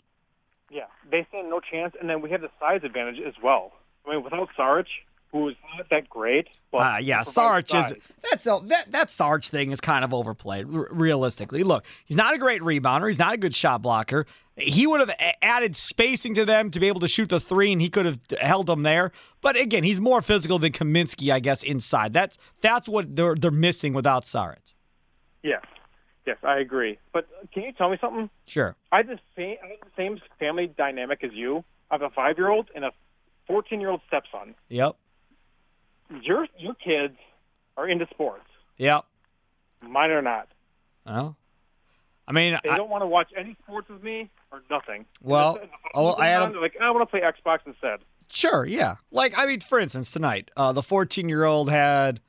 Yeah, 0.70 0.86
they 1.10 1.26
stand 1.28 1.50
no 1.50 1.60
chance, 1.60 1.94
and 2.00 2.08
then 2.08 2.22
we 2.22 2.30
have 2.30 2.40
the 2.40 2.50
size 2.58 2.80
advantage 2.82 3.20
as 3.24 3.34
well. 3.42 3.72
I 4.06 4.14
mean, 4.14 4.24
without 4.24 4.48
Sarge, 4.56 4.88
who 5.34 5.48
is 5.48 5.56
not 5.76 5.88
that 5.90 6.08
great. 6.08 6.46
But 6.70 6.78
Ah, 6.78 6.98
yeah, 6.98 7.22
Sarge 7.22 7.74
is 7.74 7.92
that's 8.30 8.44
the, 8.44 8.60
that 8.66 8.92
that 8.92 9.10
Sarge 9.10 9.48
thing 9.48 9.72
is 9.72 9.80
kind 9.80 10.04
of 10.04 10.14
overplayed. 10.14 10.66
r- 10.72 10.86
realistically, 10.92 11.64
look, 11.64 11.84
he's 12.06 12.16
not 12.16 12.34
a 12.34 12.38
great 12.38 12.62
rebounder. 12.62 13.08
He's 13.08 13.18
not 13.18 13.34
a 13.34 13.36
good 13.36 13.52
shot 13.54 13.82
blocker. 13.82 14.26
He 14.56 14.86
would 14.86 15.00
have 15.00 15.10
a- 15.10 15.44
added 15.44 15.74
spacing 15.74 16.36
to 16.36 16.44
them 16.44 16.70
to 16.70 16.78
be 16.78 16.86
able 16.86 17.00
to 17.00 17.08
shoot 17.08 17.28
the 17.28 17.40
three, 17.40 17.72
and 17.72 17.80
he 17.82 17.90
could 17.90 18.06
have 18.06 18.20
held 18.40 18.66
them 18.66 18.84
there. 18.84 19.10
But 19.40 19.56
again, 19.56 19.82
he's 19.82 20.00
more 20.00 20.22
physical 20.22 20.60
than 20.60 20.70
Kaminsky, 20.70 21.32
I 21.32 21.40
guess, 21.40 21.64
inside. 21.64 22.12
That's 22.12 22.38
that's 22.60 22.88
what 22.88 23.16
they're 23.16 23.34
they're 23.34 23.50
missing 23.50 23.92
without 23.92 24.28
Sarge. 24.28 24.76
Yes, 25.42 25.64
yes, 26.26 26.36
I 26.44 26.58
agree. 26.60 26.98
But 27.12 27.26
can 27.52 27.64
you 27.64 27.72
tell 27.72 27.90
me 27.90 27.98
something? 28.00 28.30
Sure. 28.46 28.76
I 28.92 28.98
had 28.98 29.08
the 29.08 29.18
same, 29.36 29.56
I 29.64 29.66
had 29.66 29.78
the 29.80 29.90
same 29.96 30.20
family 30.38 30.68
dynamic 30.68 31.24
as 31.24 31.32
you. 31.32 31.64
I 31.90 31.94
have 31.96 32.02
a 32.02 32.10
five-year-old 32.10 32.70
and 32.76 32.84
a 32.84 32.92
fourteen-year-old 33.48 34.00
stepson. 34.06 34.54
Yep. 34.68 34.96
Your 36.22 36.46
your 36.58 36.74
kids 36.74 37.16
are 37.76 37.88
into 37.88 38.06
sports. 38.10 38.44
Yeah. 38.76 39.00
Mine 39.82 40.10
are 40.10 40.22
not. 40.22 40.48
Well, 41.06 41.36
I 42.26 42.32
mean, 42.32 42.58
They 42.64 42.70
I- 42.70 42.76
don't 42.76 42.90
want 42.90 43.02
to 43.02 43.06
watch 43.06 43.30
any 43.36 43.56
sports 43.62 43.88
with 43.88 44.02
me 44.02 44.30
or 44.52 44.62
nothing. 44.70 45.04
Well, 45.22 45.56
if 45.62 45.68
oh, 45.94 46.14
I 46.16 46.28
had 46.28 46.42
a- 46.54 46.60
like, 46.60 46.74
I 46.80 46.90
want 46.90 47.02
to 47.02 47.06
play 47.06 47.20
Xbox 47.20 47.58
instead. 47.66 48.00
Sure, 48.30 48.64
yeah. 48.64 48.96
Like 49.10 49.36
I 49.38 49.46
mean, 49.46 49.60
for 49.60 49.78
instance, 49.78 50.10
tonight, 50.12 50.50
uh, 50.56 50.72
the 50.72 50.82
14 50.82 51.28
year 51.28 51.44
old 51.44 51.70
had 51.70 52.20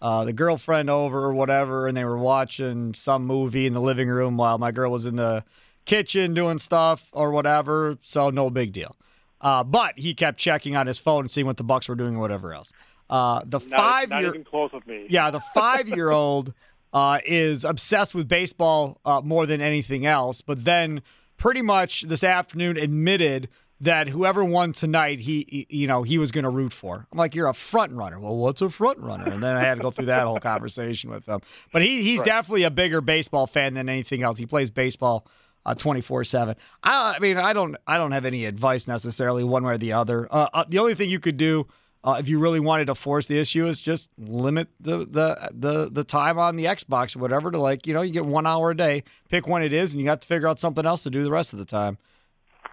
uh, 0.00 0.24
the 0.24 0.32
girlfriend 0.32 0.88
over 0.90 1.18
or 1.24 1.34
whatever, 1.34 1.86
and 1.86 1.96
they 1.96 2.04
were 2.04 2.18
watching 2.18 2.94
some 2.94 3.26
movie 3.26 3.66
in 3.66 3.72
the 3.72 3.80
living 3.80 4.08
room 4.08 4.36
while 4.36 4.58
my 4.58 4.70
girl 4.70 4.90
was 4.90 5.06
in 5.06 5.16
the 5.16 5.44
kitchen 5.84 6.32
doing 6.34 6.58
stuff 6.58 7.08
or 7.12 7.30
whatever. 7.30 7.98
So 8.02 8.30
no 8.30 8.48
big 8.50 8.72
deal. 8.72 8.96
Uh, 9.40 9.62
but 9.62 9.98
he 9.98 10.14
kept 10.14 10.38
checking 10.38 10.74
on 10.76 10.86
his 10.86 10.98
phone 10.98 11.20
and 11.20 11.30
seeing 11.30 11.46
what 11.46 11.58
the 11.58 11.64
Bucks 11.64 11.88
were 11.88 11.94
doing 11.94 12.16
or 12.16 12.20
whatever 12.20 12.54
else. 12.54 12.72
Uh, 13.10 13.42
the 13.44 13.58
Not, 13.58 13.68
five 13.78 14.08
not 14.08 14.22
year 14.22 14.34
close 14.48 14.72
with 14.72 14.86
me. 14.86 15.06
yeah, 15.10 15.30
the 15.30 15.40
five 15.40 15.88
year 15.88 16.10
old 16.10 16.52
uh, 16.92 17.18
is 17.26 17.64
obsessed 17.64 18.14
with 18.14 18.28
baseball 18.28 18.98
uh, 19.04 19.20
more 19.22 19.46
than 19.46 19.60
anything 19.60 20.06
else. 20.06 20.40
But 20.40 20.64
then, 20.64 21.02
pretty 21.36 21.62
much 21.62 22.02
this 22.02 22.24
afternoon, 22.24 22.76
admitted 22.76 23.48
that 23.80 24.08
whoever 24.08 24.42
won 24.44 24.72
tonight, 24.72 25.20
he, 25.20 25.44
he 25.48 25.66
you 25.80 25.86
know 25.86 26.02
he 26.02 26.16
was 26.16 26.32
going 26.32 26.44
to 26.44 26.50
root 26.50 26.72
for. 26.72 27.06
I'm 27.12 27.18
like, 27.18 27.34
you're 27.34 27.48
a 27.48 27.54
front 27.54 27.92
runner. 27.92 28.18
Well, 28.18 28.36
what's 28.36 28.62
a 28.62 28.70
front 28.70 28.98
runner? 29.00 29.30
And 29.30 29.42
then 29.42 29.56
I 29.56 29.60
had 29.60 29.76
to 29.76 29.82
go 29.82 29.90
through 29.90 30.06
that 30.06 30.26
whole 30.26 30.40
conversation 30.40 31.10
with 31.10 31.26
him. 31.26 31.40
But 31.72 31.82
he 31.82 32.02
he's 32.02 32.20
Right. 32.20 32.26
definitely 32.26 32.62
a 32.62 32.70
bigger 32.70 33.00
baseball 33.00 33.46
fan 33.46 33.74
than 33.74 33.88
anything 33.88 34.22
else. 34.22 34.38
He 34.38 34.46
plays 34.46 34.70
baseball. 34.70 35.26
Uh, 35.66 35.74
24/7. 35.74 36.56
I, 36.82 37.14
I 37.16 37.18
mean, 37.20 37.38
I 37.38 37.54
don't, 37.54 37.74
I 37.86 37.96
don't 37.96 38.12
have 38.12 38.26
any 38.26 38.44
advice 38.44 38.86
necessarily 38.86 39.44
one 39.44 39.64
way 39.64 39.72
or 39.72 39.78
the 39.78 39.94
other. 39.94 40.28
Uh, 40.30 40.46
uh, 40.52 40.64
the 40.68 40.78
only 40.78 40.94
thing 40.94 41.08
you 41.08 41.18
could 41.18 41.38
do 41.38 41.66
uh, 42.04 42.16
if 42.18 42.28
you 42.28 42.38
really 42.38 42.60
wanted 42.60 42.84
to 42.84 42.94
force 42.94 43.26
the 43.26 43.38
issue 43.38 43.66
is 43.66 43.80
just 43.80 44.10
limit 44.18 44.68
the, 44.78 44.98
the 44.98 45.50
the 45.52 45.90
the 45.90 46.04
time 46.04 46.38
on 46.38 46.56
the 46.56 46.66
Xbox 46.66 47.16
or 47.16 47.20
whatever 47.20 47.50
to 47.50 47.58
like 47.58 47.86
you 47.86 47.94
know 47.94 48.02
you 48.02 48.12
get 48.12 48.26
one 48.26 48.46
hour 48.46 48.70
a 48.70 48.76
day. 48.76 49.02
Pick 49.30 49.46
when 49.46 49.62
it 49.62 49.72
is, 49.72 49.94
and 49.94 50.02
you 50.02 50.08
have 50.10 50.20
to 50.20 50.26
figure 50.26 50.46
out 50.46 50.58
something 50.58 50.84
else 50.84 51.02
to 51.04 51.10
do 51.10 51.24
the 51.24 51.30
rest 51.30 51.54
of 51.54 51.58
the 51.58 51.64
time. 51.64 51.96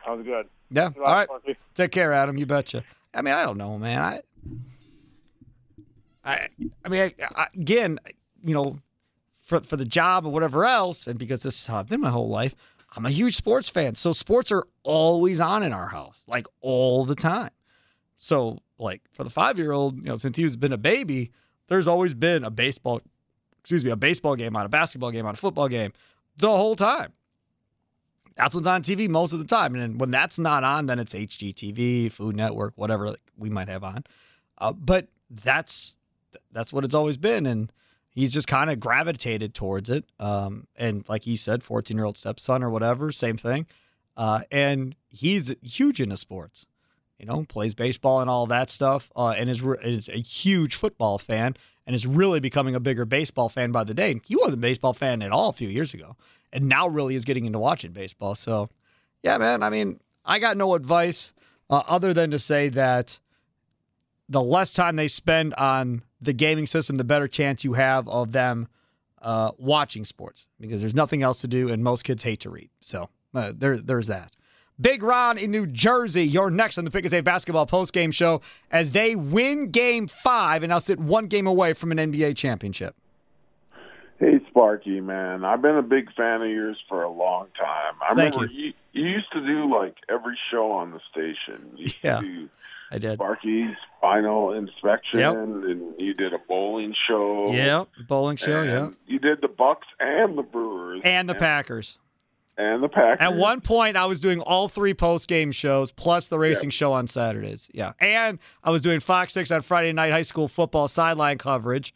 Sounds 0.05 0.25
good. 0.25 0.47
Yeah. 0.69 0.89
All 0.97 1.03
luck, 1.03 1.29
Take 1.75 1.91
care, 1.91 2.11
Adam. 2.11 2.38
You 2.38 2.45
betcha. 2.45 2.84
I 3.13 3.21
mean, 3.21 3.34
I 3.34 3.43
don't 3.43 3.57
know, 3.57 3.77
man. 3.77 4.01
I, 4.01 4.21
I, 6.25 6.47
I 6.84 6.89
mean, 6.89 7.01
I, 7.01 7.13
I, 7.36 7.47
again, 7.53 7.99
you 8.43 8.53
know, 8.53 8.79
for 9.39 9.61
for 9.61 9.77
the 9.77 9.86
job 9.86 10.25
or 10.25 10.32
whatever 10.34 10.65
else, 10.65 11.07
and 11.07 11.17
because 11.17 11.41
this 11.41 11.57
is 11.57 11.67
how 11.67 11.79
I've 11.79 11.88
been 11.88 12.01
my 12.01 12.09
whole 12.09 12.29
life, 12.29 12.53
I'm 12.97 13.05
a 13.05 13.11
huge 13.11 13.38
sports 13.38 13.69
fan. 13.69 13.95
So 13.95 14.11
sports 14.11 14.51
are 14.51 14.65
always 14.84 15.39
on 15.39 15.63
in 15.63 15.71
our 15.71 15.88
house, 15.88 16.23
like 16.27 16.47
all 16.59 17.05
the 17.05 17.15
time. 17.15 17.51
So, 18.24 18.59
like 18.78 19.01
for 19.11 19.24
the 19.24 19.32
five 19.32 19.57
year 19.57 19.72
old, 19.72 19.97
you 19.97 20.03
know, 20.03 20.15
since 20.15 20.38
he's 20.38 20.55
been 20.55 20.72
a 20.72 20.78
baby, 20.78 21.32
there's 21.67 21.88
always 21.88 22.13
been 22.13 22.43
a 22.43 22.51
baseball, 22.51 23.01
excuse 23.59 23.84
me, 23.84 23.89
a 23.89 23.95
baseball 23.95 24.36
game 24.36 24.55
on, 24.55 24.63
a 24.63 24.69
basketball 24.69 25.09
game 25.09 25.26
on, 25.26 25.34
a 25.34 25.38
football 25.38 25.67
game, 25.67 25.91
the 26.38 26.47
whole 26.47 26.76
time. 26.76 27.13
That's 28.38 28.53
what's 28.53 28.67
on 28.67 28.84
TV 28.84 29.09
most 29.09 29.34
of 29.34 29.39
the 29.39 29.45
time. 29.45 29.76
And 29.76 29.99
when 29.99 30.11
that's 30.11 30.38
not 30.38 30.63
on, 30.63 30.86
then 30.86 30.99
it's 30.99 31.15
HGTV, 31.15 32.11
Food 32.11 32.36
Network, 32.36 32.74
whatever 32.76 33.15
we 33.38 33.49
might 33.49 33.69
have 33.69 33.84
on. 33.84 34.03
Uh, 34.59 34.72
but 34.74 35.07
that's 35.30 35.95
that's 36.51 36.72
what 36.72 36.86
it's 36.86 36.93
always 36.93 37.17
been, 37.17 37.47
and 37.47 37.72
he's 38.11 38.32
just 38.32 38.47
kind 38.47 38.69
of 38.69 38.80
gravitated 38.80 39.55
towards 39.55 39.89
it. 39.89 40.05
Um, 40.19 40.67
and 40.76 41.03
like 41.09 41.24
he 41.24 41.36
said, 41.36 41.63
fourteen 41.63 41.97
year 41.97 42.05
old 42.05 42.17
stepson 42.17 42.61
or 42.61 42.69
whatever, 42.69 43.11
same 43.11 43.38
thing. 43.38 43.65
Uh, 44.15 44.41
and 44.51 44.95
he's 45.09 45.55
huge 45.63 45.99
into 45.99 46.17
sports. 46.17 46.67
You 47.22 47.28
know, 47.28 47.45
plays 47.47 47.76
baseball 47.76 48.19
and 48.22 48.30
all 48.32 48.47
that 48.47 48.72
stuff, 48.72 49.11
uh, 49.15 49.36
and 49.38 49.47
is 49.47 49.63
is 49.84 50.09
a 50.09 50.19
huge 50.19 50.74
football 50.74 51.19
fan, 51.19 51.55
and 51.86 51.95
is 51.95 52.07
really 52.07 52.39
becoming 52.39 52.74
a 52.74 52.80
bigger 52.80 53.05
baseball 53.05 53.47
fan 53.47 53.72
by 53.72 53.84
the 53.84 53.93
day. 53.93 54.19
He 54.26 54.36
wasn't 54.36 54.55
a 54.55 54.57
baseball 54.57 54.93
fan 54.93 55.22
at 55.22 55.32
all 55.32 55.49
a 55.49 55.53
few 55.53 55.69
years 55.69 55.93
ago, 55.93 56.15
and 56.51 56.67
now 56.67 56.88
really 56.88 57.13
is 57.13 57.24
getting 57.24 57.45
into 57.45 57.59
watching 57.59 57.91
baseball. 57.91 58.34
So, 58.34 58.69
yeah, 59.22 59.38
man. 59.38 59.61
I 59.61 59.69
mean, 59.69 59.99
I 60.26 60.39
got 60.39 60.57
no 60.57 60.74
advice 60.74 61.36
uh, 61.69 61.84
other 61.88 62.11
than 62.11 62.32
to 62.32 62.39
say 62.39 62.69
that 62.69 63.19
the 64.28 64.41
less 64.41 64.74
time 64.74 64.95
they 64.95 65.07
spend 65.07 65.53
on 65.53 66.01
the 66.22 66.34
gaming 66.34 66.65
system, 66.65 66.97
the 66.97 67.03
better 67.03 67.28
chance 67.28 67.63
you 67.63 67.74
have 67.74 68.07
of 68.07 68.32
them 68.32 68.67
uh, 69.22 69.51
watching 69.59 70.05
sports 70.05 70.47
because 70.59 70.82
there's 70.82 70.95
nothing 70.95 71.22
else 71.22 71.41
to 71.41 71.47
do, 71.47 71.69
and 71.69 71.84
most 71.84 72.03
kids 72.03 72.24
hate 72.24 72.39
to 72.39 72.49
read. 72.49 72.72
So 72.80 73.09
uh, 73.36 73.53
there, 73.55 73.78
there's 73.78 74.07
that. 74.07 74.32
Big 74.82 75.03
Ron 75.03 75.38
in 75.38 75.51
New 75.51 75.67
Jersey, 75.67 76.23
you're 76.23 76.49
next 76.49 76.77
on 76.77 76.86
the 76.86 76.91
Pick 76.91 77.03
and 77.03 77.11
Save 77.11 77.23
Basketball 77.23 77.67
postgame 77.67 78.13
show 78.13 78.41
as 78.71 78.91
they 78.91 79.15
win 79.15 79.69
game 79.69 80.07
five 80.07 80.63
and 80.63 80.69
now 80.71 80.79
sit 80.79 80.99
one 80.99 81.27
game 81.27 81.45
away 81.47 81.73
from 81.73 81.91
an 81.91 81.97
NBA 81.99 82.36
championship. 82.36 82.95
Hey, 84.19 84.39
Sparky, 84.49 85.01
man. 85.01 85.43
I've 85.43 85.61
been 85.61 85.77
a 85.77 85.82
big 85.82 86.11
fan 86.13 86.41
of 86.43 86.49
yours 86.49 86.77
for 86.88 87.03
a 87.03 87.09
long 87.11 87.47
time. 87.59 87.93
I 88.01 88.13
Thank 88.13 88.36
remember 88.36 88.53
you. 88.53 88.73
you 88.93 89.05
used 89.05 89.32
to 89.34 89.41
do 89.45 89.71
like 89.73 89.95
every 90.09 90.38
show 90.51 90.71
on 90.71 90.91
the 90.91 90.99
station. 91.11 91.71
You 91.75 91.91
Yeah, 92.03 92.19
do 92.21 92.49
I 92.91 92.97
did. 92.99 93.13
Sparky's 93.15 93.75
final 93.99 94.53
inspection, 94.53 95.19
Yep. 95.19 95.34
and 95.36 95.95
you 95.99 96.13
did 96.13 96.34
a 96.34 96.38
bowling 96.47 96.93
show. 97.07 97.51
Yep, 97.51 97.88
bowling 98.07 98.38
show, 98.38 98.61
and 98.61 98.69
yeah. 98.69 98.89
You 99.07 99.17
did 99.19 99.41
the 99.41 99.47
Bucks 99.47 99.88
and 99.99 100.38
the 100.38 100.43
Brewers 100.43 101.01
And 101.03 101.27
the 101.27 101.36
Packers. 101.36 101.97
And 102.58 102.84
the 102.84 102.89
Packers. 102.89 103.18
At 103.22 103.36
one 103.36 103.62
point, 103.62 103.97
I 103.97 104.06
was 104.06 104.20
doing 104.20 104.39
all 104.41 104.68
three 104.68 104.93
post 104.93 105.28
game 105.28 105.52
shows 105.52 105.91
plus 105.91 106.28
the 106.28 106.38
racing 106.38 106.70
show 106.70 106.93
on 106.93 107.08
Saturdays. 107.08 107.70
Yeah. 107.74 107.93
And 107.99 108.39
I 108.64 108.70
was 108.72 108.82
doing 108.82 108.99
Fox 108.99 109.34
6 109.34 109.52
on 109.52 109.62
Friday 109.62 109.93
night 109.93 110.12
high 110.12 110.22
school 110.22 110.47
football 110.47 110.88
sideline 110.88 111.38
coverage. 111.38 111.93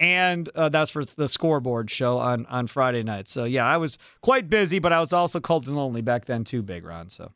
And 0.00 0.48
uh, 0.54 0.68
that's 0.68 0.90
for 0.92 1.04
the 1.04 1.28
scoreboard 1.28 1.90
show 1.90 2.18
on, 2.18 2.46
on 2.46 2.68
Friday 2.68 3.02
night. 3.02 3.28
So, 3.28 3.44
yeah, 3.44 3.66
I 3.66 3.78
was 3.78 3.98
quite 4.20 4.48
busy, 4.48 4.78
but 4.78 4.92
I 4.92 5.00
was 5.00 5.12
also 5.12 5.40
cold 5.40 5.66
and 5.66 5.74
lonely 5.74 6.02
back 6.02 6.26
then, 6.26 6.44
too, 6.44 6.62
Big 6.62 6.84
Ron. 6.84 7.08
So, 7.10 7.32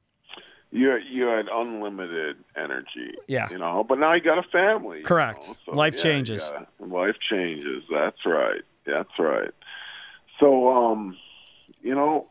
you 0.71 0.97
you 1.11 1.27
had 1.27 1.47
unlimited 1.53 2.37
energy. 2.57 3.17
Yeah. 3.27 3.49
You 3.51 3.59
know, 3.59 3.85
but 3.87 3.99
now 3.99 4.15
you 4.15 4.23
got 4.23 4.39
a 4.39 4.45
family. 4.45 4.99
you 4.99 5.05
correct. 5.05 5.49
know, 5.49 5.57
so, 5.67 5.73
Life 5.73 5.97
yeah, 5.97 6.03
changes. 6.03 6.49
gotta- 6.49 6.67
life 6.95 7.17
changes. 7.29 7.83
That's 7.93 8.25
right. 8.25 8.63
That's 8.87 9.11
right. 9.19 9.51
So, 10.39 10.69
um, 10.71 11.17
you 11.83 11.95
know, 11.97 12.29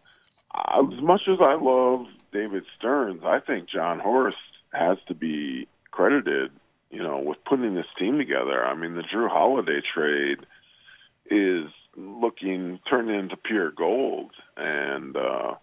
as 0.55 1.01
much 1.01 1.21
as 1.27 1.39
I 1.41 1.55
love 1.59 2.05
David 2.33 2.63
Stearns, 2.77 3.21
I 3.25 3.39
think 3.39 3.69
Jon 3.69 3.99
Horst 3.99 4.37
has 4.73 4.97
to 5.07 5.13
be 5.13 5.67
credited, 5.91 6.51
you 6.89 7.03
know, 7.03 7.19
with 7.19 7.37
putting 7.45 7.75
this 7.75 7.85
team 7.97 8.17
together. 8.17 8.63
I 8.63 8.75
mean, 8.75 8.95
the 8.95 9.03
Jrue 9.03 9.29
Holiday 9.29 9.81
trade 9.93 10.39
is 11.29 11.69
looking 11.95 12.79
turned 12.89 13.09
into 13.09 13.35
pure 13.37 13.71
gold, 13.71 14.31
and 14.57 15.15
uh, 15.15 15.53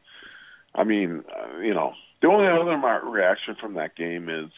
I 0.74 0.85
mean, 0.85 1.24
uh, 1.28 1.59
you 1.59 1.74
know, 1.74 1.93
the 2.20 2.28
only 2.28 2.47
other 2.47 2.77
reaction 3.09 3.56
from 3.60 3.74
that 3.74 3.97
game 3.97 4.28
is 4.28 4.51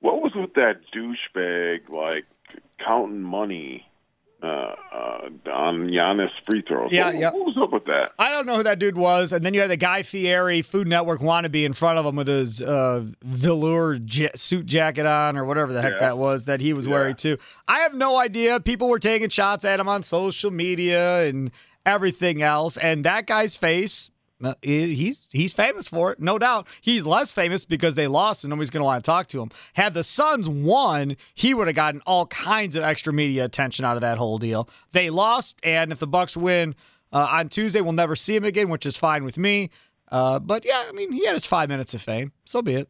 what 0.00 0.22
was 0.22 0.32
with 0.34 0.54
that 0.54 0.80
douchebag 0.94 1.88
like 1.88 2.24
counting 2.84 3.22
money 3.22 3.87
uh, 4.42 4.46
uh, 4.46 5.50
on 5.52 5.88
Giannis 5.88 6.30
free 6.46 6.62
throws? 6.66 6.92
Yeah, 6.92 7.06
what, 7.06 7.18
yeah. 7.18 7.30
What 7.30 7.46
was 7.46 7.56
up 7.60 7.72
with 7.72 7.84
that? 7.86 8.12
I 8.18 8.30
don't 8.30 8.46
know 8.46 8.56
who 8.56 8.62
that 8.62 8.78
dude 8.78 8.96
was. 8.96 9.32
And 9.32 9.44
then 9.44 9.54
you 9.54 9.60
had 9.60 9.70
the 9.70 9.76
Guy 9.76 10.02
Fieri 10.02 10.62
Food 10.62 10.86
Network 10.88 11.20
wannabe 11.20 11.64
in 11.64 11.72
front 11.72 11.98
of 11.98 12.06
him 12.06 12.16
with 12.16 12.28
his 12.28 12.62
uh, 12.62 13.04
velour 13.22 13.98
suit 14.36 14.66
jacket 14.66 15.06
on 15.06 15.36
or 15.36 15.44
whatever 15.44 15.72
the 15.72 15.82
heck 15.82 15.94
Yeah. 15.94 16.00
that 16.00 16.18
was 16.18 16.44
that 16.44 16.60
he 16.60 16.72
was 16.72 16.88
wearing 16.88 17.16
too. 17.16 17.38
I 17.66 17.80
have 17.80 17.94
no 17.94 18.16
idea. 18.18 18.60
People 18.60 18.88
were 18.88 18.98
taking 19.00 19.28
shots 19.28 19.64
at 19.64 19.80
him 19.80 19.88
on 19.88 20.02
social 20.02 20.50
media 20.50 21.24
and 21.26 21.50
everything 21.84 22.42
else. 22.42 22.76
And 22.76 23.04
that 23.04 23.26
guy's 23.26 23.56
face 23.56 24.10
Uh, 24.42 24.54
He's 24.62 25.26
he's 25.30 25.52
famous 25.52 25.88
for 25.88 26.12
it, 26.12 26.20
no 26.20 26.38
doubt. 26.38 26.68
He's 26.80 27.04
less 27.04 27.32
famous 27.32 27.64
because 27.64 27.96
they 27.96 28.06
lost 28.06 28.44
and 28.44 28.50
nobody's 28.50 28.70
going 28.70 28.80
to 28.80 28.84
want 28.84 29.02
to 29.04 29.08
talk 29.08 29.26
to 29.28 29.42
him. 29.42 29.50
Had 29.72 29.94
the 29.94 30.04
Suns 30.04 30.48
won, 30.48 31.16
he 31.34 31.54
would 31.54 31.66
have 31.66 31.74
gotten 31.76 32.00
all 32.06 32.26
kinds 32.26 32.76
of 32.76 32.84
extra 32.84 33.12
media 33.12 33.44
attention 33.44 33.84
out 33.84 33.96
of 33.96 34.02
that 34.02 34.16
whole 34.18 34.38
deal. 34.38 34.68
They 34.92 35.10
lost, 35.10 35.56
and 35.64 35.90
if 35.90 35.98
the 35.98 36.06
Bucks 36.06 36.36
win 36.36 36.74
uh, 37.12 37.28
on 37.30 37.48
Tuesday, 37.48 37.80
we'll 37.80 37.92
never 37.92 38.14
see 38.14 38.36
him 38.36 38.44
again, 38.44 38.68
which 38.68 38.86
is 38.86 38.96
fine 38.96 39.24
with 39.24 39.38
me. 39.38 39.70
Uh, 40.10 40.38
but 40.38 40.64
yeah, 40.64 40.84
I 40.88 40.92
mean, 40.92 41.10
he 41.12 41.24
had 41.26 41.34
his 41.34 41.46
five 41.46 41.68
minutes 41.68 41.92
of 41.94 42.00
fame. 42.00 42.32
So 42.44 42.62
be 42.62 42.74
it. 42.74 42.88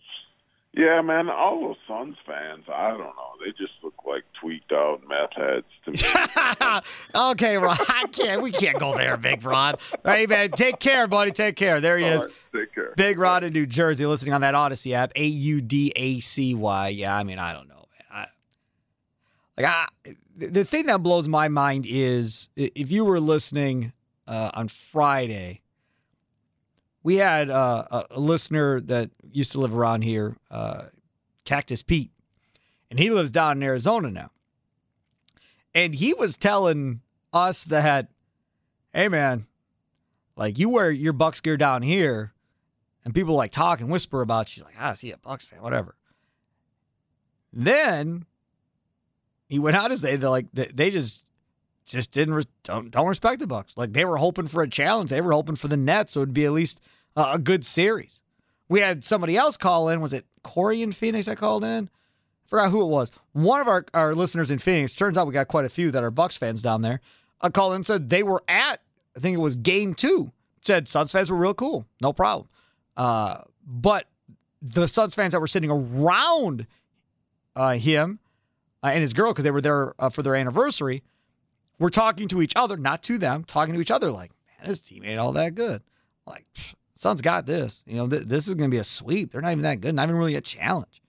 Yeah, 0.78 1.02
man, 1.02 1.28
all 1.28 1.60
those 1.60 1.76
Suns 1.88 2.16
fans, 2.24 2.66
I 2.72 2.90
don't 2.90 3.00
know. 3.00 3.32
They 3.44 3.50
just 3.50 3.72
look 3.82 3.94
like 4.06 4.22
tweaked 4.40 4.70
out 4.70 5.00
meth 5.09 5.32
heads 5.34 5.66
to 5.84 5.90
me. 5.90 6.80
okay, 7.32 7.56
Ron, 7.56 7.76
I 7.88 8.05
can't. 8.12 8.42
We 8.42 8.52
can't 8.52 8.78
go 8.78 8.96
there, 8.96 9.16
Big 9.16 9.44
Rod. 9.44 9.80
Hey, 10.05 10.26
man, 10.26 10.52
take 10.52 10.78
care, 10.78 11.09
buddy. 11.09 11.32
Take 11.32 11.56
care. 11.56 11.80
There 11.80 11.98
he 11.98 12.05
All 12.05 12.12
is. 12.12 12.26
right, 12.26 12.34
take 12.60 12.74
care. 12.76 12.92
Big 12.96 13.18
Rod 13.18 13.42
in 13.42 13.52
New 13.52 13.66
Jersey, 13.66 14.06
listening 14.06 14.34
on 14.34 14.42
that 14.42 14.55
Audacy 14.55 14.92
app. 14.92 15.10
A 15.16 15.26
U 15.26 15.60
D 15.60 15.92
A 15.96 16.20
C 16.20 16.55
Y. 16.55 16.88
Yeah, 16.90 17.16
I 17.16 17.24
mean, 17.24 17.40
I 17.40 17.52
don't 17.52 17.66
know, 17.66 17.88
man. 18.14 18.26
I, 19.59 19.60
like, 19.60 19.66
I, 19.66 20.14
the 20.36 20.64
thing 20.64 20.86
that 20.86 21.02
blows 21.02 21.26
my 21.26 21.48
mind 21.48 21.86
is 21.88 22.50
if 22.55 22.92
you 22.92 23.05
were 23.05 23.18
listening 23.18 23.92
uh, 24.28 24.52
on 24.55 24.68
Friday, 24.68 25.60
we 27.09 27.16
had 27.16 27.48
uh, 27.48 28.05
a, 28.10 28.20
listener 28.20 28.82
that 28.82 29.09
used 29.32 29.52
to 29.52 29.60
live 29.60 29.74
around 29.74 30.02
here, 30.02 30.36
uh, 30.51 30.82
Cactus 31.47 31.82
Pete, 31.82 32.10
and 32.90 32.98
he 32.98 33.09
lives 33.09 33.32
down 33.32 33.56
in 33.56 33.62
Arizona 33.62 34.10
now. 34.10 34.30
And 35.74 35.94
he 35.94 36.12
was 36.12 36.36
telling 36.36 37.01
us 37.32 37.64
that, 37.64 38.09
hey, 38.93 39.09
man, 39.09 39.47
like 40.36 40.59
you 40.59 40.68
wear 40.68 40.90
your 40.90 41.14
Bucks 41.14 41.40
gear 41.40 41.56
down 41.56 41.80
here, 41.80 42.35
and 43.06 43.14
people 43.14 43.36
like 43.36 43.52
talk 43.52 43.80
and 43.80 43.89
whisper 43.89 44.20
about 44.20 44.55
you, 44.55 44.64
like, 44.64 44.76
ah, 44.78 44.93
see 44.93 45.10
a 45.10 45.16
Bucks 45.16 45.47
fan, 45.47 45.62
whatever. 45.62 45.97
Then 47.55 48.26
he 49.48 49.59
went 49.59 49.76
out 49.76 49.89
to 49.89 49.97
say 49.97 50.16
that 50.16 50.28
like 50.28 50.48
they- 50.52 50.90
just 50.90 51.24
just 51.86 52.12
didn't 52.12 52.35
res- 52.35 52.47
don't, 52.64 52.90
don't 52.90 53.06
respect 53.06 53.40
the 53.40 53.47
Bucks. 53.47 53.74
Like 53.78 53.94
they 53.94 54.05
were 54.05 54.18
hoping 54.18 54.47
for 54.47 54.62
a 54.62 54.68
challenge. 54.68 55.09
They 55.09 55.22
were 55.22 55.32
hoping 55.32 55.56
for 55.56 55.68
the 55.68 55.78
Nets, 55.78 56.12
so 56.12 56.20
it'd 56.20 56.35
be 56.35 56.44
at 56.44 56.52
least 56.52 56.82
a, 57.16 57.39
good 57.39 57.64
series. 57.64 58.20
We 58.68 58.80
had 58.80 59.05
somebody 59.05 59.36
else 59.36 59.56
call 59.56 59.89
in. 59.89 60.01
Was 60.01 60.12
it 60.12 60.26
Corey 60.43 60.82
in 60.82 60.93
Phoenix 60.93 61.26
that 61.26 61.39
called 61.39 61.64
in? 61.64 61.85
I 61.89 62.48
Forgot 62.48 62.70
who 62.70 62.82
it 62.82 62.89
was. 62.89 63.10
One 63.32 63.60
of 63.60 63.68
our, 63.68 63.85
our 63.94 64.14
listeners 64.14 64.51
in 64.51 64.59
Phoenix. 64.59 64.94
Turns 64.94 65.18
out 65.18 65.26
we 65.26 65.32
got 65.32 65.48
quite 65.48 65.64
a 65.64 65.70
few 65.70 65.90
that 65.90 66.02
are 66.02 66.10
Bucks 66.10 66.36
fans 66.36 66.62
down 66.62 66.82
there. 66.82 67.01
Uh, 67.40 67.51
called 67.51 67.72
in 67.72 67.76
and 67.76 67.86
said 67.86 68.10
they 68.10 68.22
were 68.22 68.43
at. 68.48 68.80
I 69.16 69.20
think 69.20 69.36
it 69.36 69.40
was 69.40 69.56
Game 69.56 69.94
Two. 69.94 70.32
Said 70.62 70.89
Suns 70.89 71.12
fans 71.12 71.30
were 71.30 71.36
real 71.36 71.55
cool, 71.55 71.86
no 72.01 72.12
problem. 72.12 72.48
Uh, 72.97 73.39
but 73.64 74.06
the 74.60 74.89
Suns 74.89 75.14
fans 75.14 75.32
that 75.32 75.40
were 75.40 75.47
sitting 75.47 75.70
around 75.70 76.66
uh, 77.55 77.74
him 77.74 78.18
uh, 78.82 78.89
and 78.89 79.02
his 79.02 79.12
girl, 79.12 79.32
because 79.32 79.44
they 79.44 79.51
were 79.51 79.60
there 79.60 79.94
uh, 79.98 80.09
for 80.09 80.22
their 80.22 80.35
anniversary, 80.35 81.02
were 81.78 81.90
talking 81.90 82.28
to 82.28 82.43
each 82.43 82.52
other, 82.56 82.76
not 82.76 83.02
to 83.05 83.18
them, 83.18 83.44
talking 83.44 83.74
to 83.74 83.80
each 83.80 83.90
other 83.90 84.10
like, 84.10 84.32
man, 84.59 84.68
this 84.68 84.80
team 84.80 85.05
ain't 85.05 85.18
all 85.18 85.32
that 85.32 85.55
good. 85.55 85.82
Like, 86.26 86.47
pfft, 86.55 86.74
Suns 86.99 87.23
got 87.23 87.47
this. 87.47 87.85
You 87.87 87.95
know, 87.95 88.09
th- 88.09 88.25
this 88.25 88.49
is 88.49 88.55
going 88.55 88.69
to 88.69 88.75
be 88.75 88.81
a 88.81 88.85
sweep. 88.85 89.31
They're 89.31 89.41
not 89.41 89.53
even 89.53 89.62
that 89.62 89.81
good, 89.81 89.95
not 89.95 90.09
even 90.09 90.16
really 90.16 90.35
a 90.35 90.41
challenge. 90.41 91.01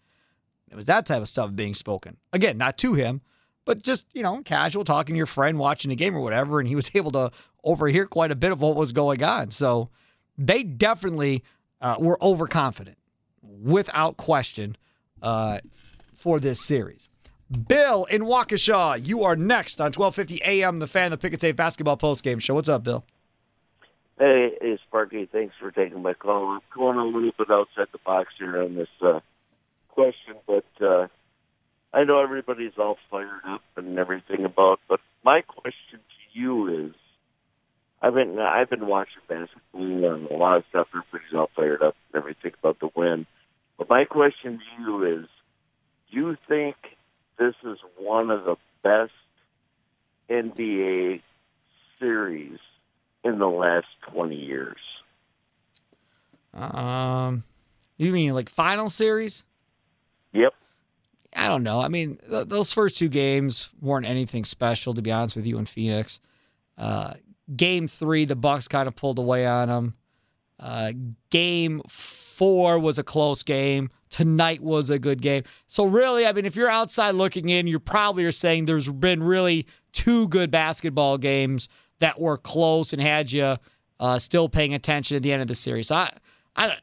It 0.70 0.76
was 0.76 0.86
that 0.86 1.08
type 1.08 1.24
of 1.24 1.28
stuff 1.28 1.56
being 1.56 1.74
spoken. 1.74 2.18
Again, 2.32 2.60
not 2.60 2.78
to 2.78 2.94
him, 2.94 3.22
but 3.66 3.82
just, 3.82 4.06
you 4.14 4.22
know, 4.22 4.40
casual 4.44 4.86
talking 4.86 5.16
to 5.16 5.18
your 5.18 5.26
friend 5.26 5.58
watching 5.58 5.92
a 5.92 5.96
game 5.96 6.16
or 6.16 6.20
whatever. 6.20 6.60
And 6.60 6.70
he 6.70 6.76
was 6.76 6.92
able 6.96 7.10
to 7.14 7.32
overhear 7.64 8.06
quite 8.06 8.30
a 8.30 8.36
bit 8.36 8.52
of 8.52 8.62
what 8.62 8.76
was 8.76 8.92
going 8.92 9.24
on. 9.24 9.50
So 9.50 9.90
they 10.38 10.62
definitely 10.62 11.44
uh, 11.82 11.96
were 11.98 12.24
overconfident, 12.24 13.00
without 13.42 14.16
question, 14.18 14.78
uh, 15.24 15.58
for 16.14 16.40
this 16.40 16.64
series. 16.64 17.10
Bill 17.68 18.06
in 18.06 18.22
Waukesha, 18.22 19.04
you 19.04 19.24
are 19.24 19.36
next 19.36 19.82
on 19.82 19.86
1250 19.86 20.44
AM, 20.44 20.78
the 20.78 20.86
fan, 20.86 21.10
the 21.10 21.18
Pick 21.18 21.34
and 21.34 21.42
Save 21.42 21.56
basketball 21.56 21.98
postgame 21.98 22.40
show. 22.40 22.54
What's 22.54 22.70
up, 22.70 22.84
Bill? 22.84 23.04
Hey, 24.20 24.50
hey, 24.60 24.78
Sparky. 24.86 25.30
Thanks 25.32 25.56
for 25.62 25.72
taking 25.72 26.02
my 26.02 26.14
call. 26.14 26.50
I'm 26.50 26.60
going 26.76 26.98
a 26.98 27.06
little 27.06 27.32
bit 27.38 27.50
outside 27.50 27.88
the 27.94 28.00
box 28.06 28.28
here 28.38 28.62
on 28.62 28.76
this 28.76 28.90
uh, 29.02 29.22
question, 29.88 30.36
but 30.46 30.66
uh, 30.86 31.08
I 31.94 32.04
know 32.04 32.22
everybody's 32.22 32.74
all 32.78 32.98
fired 33.10 33.46
up 33.48 33.62
and 33.78 33.98
everything 33.98 34.44
about. 34.44 34.82
But 34.90 35.00
my 35.24 35.40
question 35.48 36.00
to 36.00 36.38
you 36.38 36.88
is, 36.88 36.96
I've 38.02 38.14
been 38.14 38.38
I've 38.40 38.70
been 38.70 38.88
watching 38.88 39.22
basketball 39.30 40.14
and 40.14 40.30
a 40.30 40.36
lot 40.36 40.58
of 40.58 40.64
stuff. 40.70 40.88
Everybody's 40.90 41.34
all 41.34 41.50
fired 41.56 41.82
up 41.82 41.96
and 42.12 42.22
everything 42.22 42.52
about 42.62 42.82
the 42.82 42.90
win. 42.94 43.26
But 43.78 43.90
my 43.90 44.04
question 44.04 44.60
to 44.60 44.84
you 44.84 45.22
is, 45.22 45.28
do 46.12 46.18
you 46.18 46.38
think 46.50 46.76
this 47.38 47.56
is 47.64 47.78
one 47.98 48.32
of 48.32 48.44
the 48.44 48.58
best 48.84 49.14
NBA 50.30 51.22
series 52.02 52.60
in 53.24 53.40
the 53.40 53.48
last 53.48 53.88
20 54.12 54.36
years? 54.36 54.78
Um, 56.54 57.44
you 57.98 58.12
mean 58.12 58.34
like 58.34 58.50
final 58.50 58.90
series? 58.90 59.44
Yep. 60.34 60.54
I 61.36 61.48
don't 61.48 61.64
know. 61.64 61.80
I 61.80 61.90
mean, 61.90 62.18
th- 62.30 62.48
those 62.48 62.72
first 62.72 62.98
two 62.98 63.10
games 63.10 63.70
weren't 63.82 64.06
anything 64.06 64.46
special, 64.46 64.94
to 64.96 65.02
be 65.02 65.12
honest 65.12 65.36
with 65.36 65.46
you, 65.46 65.58
in 65.58 65.66
Phoenix. 65.66 66.20
Uh, 66.78 67.14
game 67.56 67.88
three, 67.88 68.26
the 68.26 68.36
Bucks 68.36 68.68
kind 68.68 68.88
of 68.88 68.96
pulled 68.96 69.20
away 69.20 69.46
on 69.46 69.68
them. 69.68 69.94
Uh, 70.60 70.92
game 71.30 71.82
four 71.88 72.80
was 72.80 73.00
a 73.00 73.04
close 73.04 73.44
game. 73.44 73.90
Tonight 74.10 74.62
was 74.62 74.90
a 74.90 74.98
good 74.98 75.22
game. 75.22 75.44
So 75.68 75.86
really, 75.86 76.26
I 76.26 76.32
mean, 76.32 76.46
if 76.46 76.56
you're 76.56 76.70
outside 76.70 77.16
looking 77.16 77.50
in, 77.50 77.68
you 77.68 77.80
probably 77.80 78.26
are 78.26 78.32
saying 78.32 78.66
there's 78.66 78.90
been 78.90 79.22
really 79.22 79.68
two 79.94 80.28
good 80.30 80.52
basketball 80.52 81.18
games 81.18 81.70
that 82.00 82.20
were 82.20 82.38
close 82.38 82.94
and 82.94 83.02
had 83.02 83.32
you 83.32 83.58
uh, 84.00 84.20
still 84.20 84.50
paying 84.50 84.74
attention 84.74 85.18
at 85.18 85.24
the 85.24 85.32
end 85.32 85.42
of 85.42 85.48
the 85.48 85.56
series. 85.56 85.92
I, 85.92 86.12
I, 86.56 86.68
don't- 86.68 86.80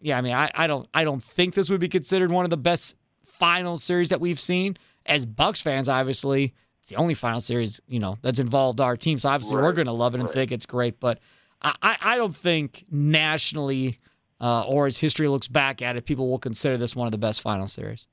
yeah, 0.00 0.18
I 0.18 0.20
mean, 0.20 0.32
I, 0.32 0.50
I 0.54 0.66
don't, 0.66 0.88
I 0.94 1.04
don't 1.04 1.22
think 1.22 1.54
this 1.54 1.68
would 1.68 1.80
be 1.80 1.88
considered 1.88 2.30
one 2.30 2.44
of 2.44 2.50
the 2.50 2.56
best 2.56 2.96
final 3.24 3.78
series 3.78 4.08
that 4.10 4.20
we've 4.20 4.40
seen. 4.40 4.76
As 5.06 5.26
Bucks 5.26 5.60
fans, 5.60 5.88
obviously, 5.88 6.54
it's 6.80 6.90
the 6.90 6.96
only 6.96 7.14
final 7.14 7.40
series 7.40 7.80
you 7.88 7.98
know 7.98 8.16
that's 8.22 8.38
involved 8.38 8.80
our 8.80 8.96
team. 8.96 9.18
So 9.18 9.28
obviously, 9.28 9.56
we're 9.56 9.72
going 9.72 9.86
to 9.86 9.92
love 9.92 10.14
it 10.14 10.20
and 10.20 10.28
right. 10.28 10.34
think 10.34 10.52
it's 10.52 10.66
great. 10.66 11.00
But 11.00 11.18
I, 11.62 11.74
I, 11.82 11.96
I 12.00 12.16
don't 12.16 12.36
think 12.36 12.84
nationally 12.90 13.98
uh, 14.40 14.62
or 14.62 14.86
as 14.86 14.98
history 14.98 15.28
looks 15.28 15.48
back 15.48 15.82
at 15.82 15.96
it, 15.96 16.04
people 16.04 16.28
will 16.28 16.38
consider 16.38 16.76
this 16.76 16.96
one 16.96 17.06
of 17.06 17.12
the 17.12 17.18
best 17.18 17.40
final 17.40 17.66
series. 17.66 18.06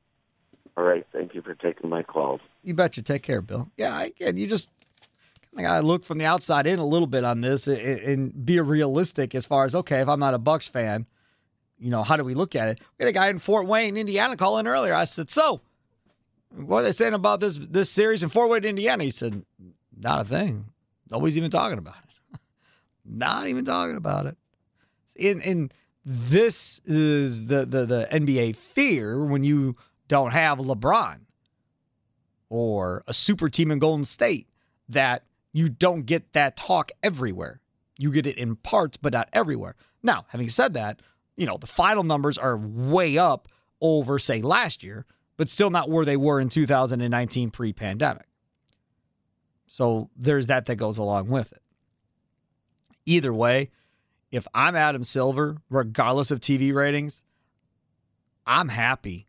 All 0.75 0.83
right. 0.83 1.05
Thank 1.11 1.33
you 1.33 1.41
for 1.41 1.55
taking 1.55 1.89
my 1.89 2.03
call. 2.03 2.39
You 2.63 2.73
bet 2.73 2.97
you. 2.97 3.03
Take 3.03 3.23
care, 3.23 3.41
Bill. 3.41 3.69
Yeah, 3.77 4.01
again, 4.01 4.37
you 4.37 4.47
just 4.47 4.69
of 5.59 5.63
got 5.63 5.81
to 5.81 5.87
look 5.87 6.03
from 6.03 6.17
the 6.17 6.25
outside 6.25 6.67
in 6.67 6.79
a 6.79 6.85
little 6.85 7.07
bit 7.07 7.23
on 7.23 7.41
this 7.41 7.67
and, 7.67 7.79
and 7.79 8.45
be 8.45 8.59
realistic 8.59 9.35
as 9.35 9.45
far 9.45 9.65
as 9.65 9.75
okay, 9.75 10.01
if 10.01 10.07
I'm 10.07 10.19
not 10.19 10.33
a 10.33 10.39
Bucks 10.39 10.67
fan, 10.67 11.05
you 11.79 11.89
know, 11.89 12.03
how 12.03 12.15
do 12.15 12.23
we 12.23 12.33
look 12.33 12.55
at 12.55 12.67
it? 12.69 12.81
We 12.97 13.05
had 13.05 13.09
a 13.09 13.13
guy 13.13 13.29
in 13.29 13.39
Fort 13.39 13.67
Wayne, 13.67 13.97
Indiana, 13.97 14.35
call 14.35 14.57
in 14.57 14.67
earlier. 14.67 14.93
I 14.93 15.05
said, 15.05 15.29
so 15.29 15.61
what 16.55 16.79
are 16.79 16.83
they 16.83 16.91
saying 16.91 17.13
about 17.13 17.39
this 17.39 17.57
this 17.57 17.89
series 17.89 18.23
in 18.23 18.29
Fort 18.29 18.49
Wayne, 18.49 18.65
Indiana? 18.65 19.03
He 19.03 19.09
said, 19.09 19.43
not 19.97 20.21
a 20.21 20.23
thing. 20.23 20.65
Nobody's 21.09 21.37
even 21.37 21.51
talking 21.51 21.77
about 21.77 21.95
it. 22.03 22.39
not 23.05 23.47
even 23.47 23.65
talking 23.65 23.97
about 23.97 24.25
it. 24.25 24.37
In 25.15 25.41
in 25.41 25.71
this 26.05 26.79
is 26.85 27.45
the 27.45 27.65
the 27.65 27.85
the 27.85 28.07
NBA 28.11 28.55
fear 28.55 29.23
when 29.23 29.43
you 29.43 29.75
don't 30.07 30.31
have 30.31 30.57
LeBron 30.57 31.19
or 32.49 33.03
a 33.07 33.13
super 33.13 33.49
team 33.49 33.71
in 33.71 33.79
Golden 33.79 34.05
State 34.05 34.47
that 34.89 35.23
you 35.57 35.69
don't 35.69 36.05
get 36.05 36.33
that 36.33 36.55
talk 36.55 36.91
everywhere. 37.01 37.59
You 37.97 38.11
get 38.11 38.27
it 38.27 38.37
in 38.37 38.57
parts, 38.57 38.95
but 38.95 39.13
not 39.13 39.27
everywhere. 39.33 39.75
Now, 40.03 40.27
having 40.27 40.49
said 40.49 40.75
that, 40.75 41.01
you 41.35 41.47
know, 41.47 41.57
the 41.57 41.65
final 41.65 42.03
numbers 42.03 42.37
are 42.37 42.55
way 42.55 43.17
up 43.17 43.47
over, 43.81 44.19
say, 44.19 44.43
last 44.43 44.83
year, 44.83 45.07
but 45.35 45.49
still 45.49 45.71
not 45.71 45.89
where 45.89 46.05
they 46.05 46.15
were 46.15 46.39
in 46.39 46.49
2019 46.49 47.49
pre 47.49 47.73
pandemic. 47.73 48.27
So 49.65 50.11
there's 50.15 50.45
that 50.45 50.67
that 50.67 50.75
goes 50.75 50.99
along 50.99 51.29
with 51.29 51.51
it. 51.51 51.63
Either 53.07 53.33
way, 53.33 53.71
if 54.31 54.47
I'm 54.53 54.75
Adam 54.75 55.03
Silver, 55.03 55.57
regardless 55.71 56.29
of 56.29 56.39
TV 56.39 56.71
ratings, 56.71 57.23
I'm 58.45 58.69
happy. 58.69 59.27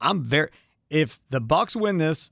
I'm 0.00 0.22
very 0.22 0.50
if 0.88 1.18
the 1.30 1.40
Bucks 1.40 1.74
win 1.74 1.98
this 1.98 2.30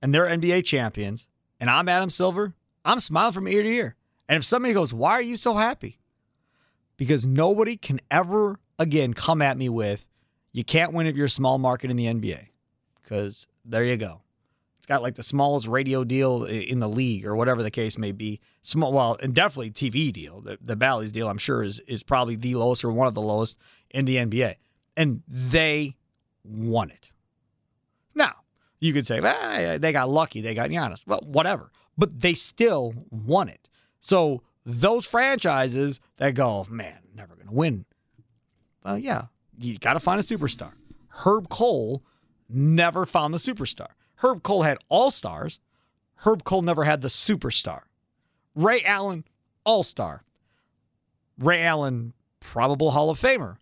and 0.00 0.14
they're 0.14 0.26
NBA 0.26 0.64
champions 0.64 1.26
and 1.60 1.70
I'm 1.70 1.88
Adam 1.88 2.10
Silver, 2.10 2.54
I'm 2.84 3.00
smiling 3.00 3.32
from 3.32 3.48
ear 3.48 3.62
to 3.62 3.68
ear. 3.68 3.96
And 4.28 4.36
if 4.36 4.44
somebody 4.44 4.74
goes, 4.74 4.92
"Why 4.92 5.12
are 5.12 5.22
you 5.22 5.36
so 5.36 5.54
happy?" 5.54 5.98
Because 6.96 7.26
nobody 7.26 7.76
can 7.76 8.00
ever 8.10 8.58
again 8.78 9.14
come 9.14 9.42
at 9.42 9.58
me 9.58 9.68
with 9.68 10.06
you 10.52 10.64
can't 10.64 10.94
win 10.94 11.06
if 11.06 11.14
you're 11.16 11.26
a 11.26 11.30
small 11.30 11.58
market 11.58 11.90
in 11.90 11.98
the 11.98 12.06
NBA. 12.06 12.48
Because 13.02 13.46
there 13.64 13.84
you 13.84 13.98
go. 13.98 14.22
It's 14.78 14.86
got 14.86 15.02
like 15.02 15.14
the 15.14 15.22
smallest 15.22 15.66
radio 15.66 16.02
deal 16.02 16.44
in 16.44 16.78
the 16.78 16.88
league, 16.88 17.26
or 17.26 17.36
whatever 17.36 17.62
the 17.62 17.70
case 17.70 17.98
may 17.98 18.12
be. 18.12 18.40
Small, 18.62 18.92
well, 18.92 19.18
and 19.22 19.34
definitely 19.34 19.70
TV 19.70 20.12
deal. 20.12 20.40
The, 20.40 20.58
the 20.62 20.74
Bally's 20.74 21.12
deal, 21.12 21.28
I'm 21.28 21.38
sure, 21.38 21.62
is 21.62 21.80
is 21.80 22.02
probably 22.02 22.36
the 22.36 22.54
lowest 22.54 22.84
or 22.84 22.90
one 22.90 23.06
of 23.06 23.14
the 23.14 23.20
lowest 23.20 23.58
in 23.90 24.06
the 24.06 24.16
NBA, 24.16 24.54
and 24.96 25.22
they 25.28 25.96
won 26.42 26.90
it. 26.90 27.10
You 28.80 28.92
could 28.92 29.06
say, 29.06 29.20
ah, 29.22 29.22
well, 29.22 29.78
they 29.78 29.92
got 29.92 30.10
lucky, 30.10 30.40
they 30.40 30.54
got 30.54 30.70
Giannis. 30.70 31.06
Well, 31.06 31.20
whatever, 31.24 31.70
but 31.96 32.20
they 32.20 32.34
still 32.34 32.94
won 33.10 33.48
it. 33.48 33.68
So 34.00 34.42
those 34.64 35.06
franchises 35.06 36.00
that 36.18 36.34
go, 36.34 36.66
man, 36.68 36.98
never 37.14 37.34
going 37.34 37.48
to 37.48 37.54
win. 37.54 37.84
Well, 38.84 38.98
yeah, 38.98 39.26
you 39.58 39.78
got 39.78 39.94
to 39.94 40.00
find 40.00 40.20
a 40.20 40.24
superstar. 40.24 40.72
Herb 41.08 41.48
Kohl 41.48 42.02
never 42.48 43.06
found 43.06 43.32
the 43.32 43.38
superstar. 43.38 43.88
Herb 44.16 44.42
Kohl 44.42 44.62
had 44.62 44.78
all 44.88 45.10
stars. 45.10 45.60
Herb 46.16 46.44
Kohl 46.44 46.62
never 46.62 46.84
had 46.84 47.00
the 47.00 47.08
superstar. 47.08 47.82
Ray 48.54 48.82
Allen, 48.84 49.24
all 49.64 49.82
star. 49.82 50.22
Ray 51.38 51.62
Allen, 51.62 52.12
probable 52.40 52.90
Hall 52.90 53.10
of 53.10 53.20
Famer, 53.20 53.56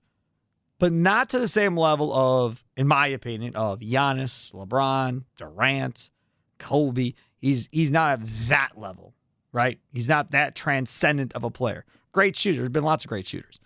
but 0.79 0.93
not 0.93 1.31
to 1.31 1.39
the 1.39 1.49
same 1.49 1.77
level 1.77 2.13
of, 2.15 2.64
in 2.77 2.89
my 2.89 3.07
opinion, 3.09 3.55
of 3.57 3.81
Giannis, 3.81 4.53
LeBron, 4.53 5.25
Durant, 5.37 6.11
Kobe. 6.59 7.13
He's 7.41 7.69
he's 7.73 7.91
not 7.91 8.13
at 8.13 8.27
that 8.49 8.71
level, 8.77 9.15
right? 9.53 9.79
He's 9.93 10.09
not 10.09 10.31
that 10.33 10.55
transcendent 10.55 11.33
of 11.35 11.45
a 11.45 11.51
player. 11.51 11.85
Great 12.13 12.37
shooter. 12.37 12.59
There's 12.59 12.71
been 12.71 12.85
lots 12.85 13.05
of 13.05 13.09
great 13.09 13.27
shooters, 13.27 13.61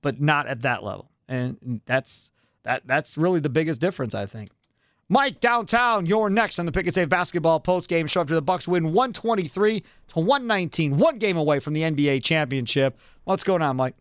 but 0.00 0.20
not 0.20 0.46
at 0.46 0.62
that 0.62 0.82
level. 0.82 1.10
And 1.28 1.80
that's 1.86 2.30
that 2.64 2.82
that's 2.86 3.16
really 3.16 3.40
the 3.40 3.48
biggest 3.48 3.80
difference, 3.80 4.14
I 4.14 4.26
think. 4.26 4.50
Mike 5.08 5.40
downtown, 5.40 6.06
you're 6.06 6.30
next 6.30 6.58
on 6.58 6.64
the 6.64 6.72
Pick 6.72 6.86
and 6.86 6.94
Save 6.94 7.10
basketball 7.10 7.60
post 7.60 7.88
game 7.88 8.06
show 8.06 8.22
after 8.22 8.34
the 8.34 8.40
Bucks 8.40 8.66
win 8.66 8.92
123 8.92 9.80
to 9.80 10.18
119, 10.18 10.96
one 10.96 11.18
game 11.18 11.36
away 11.36 11.60
from 11.60 11.74
the 11.74 11.82
NBA 11.82 12.22
championship. 12.22 12.98
What's 13.24 13.44
going 13.44 13.60
on, 13.60 13.76
Mike? 13.76 13.94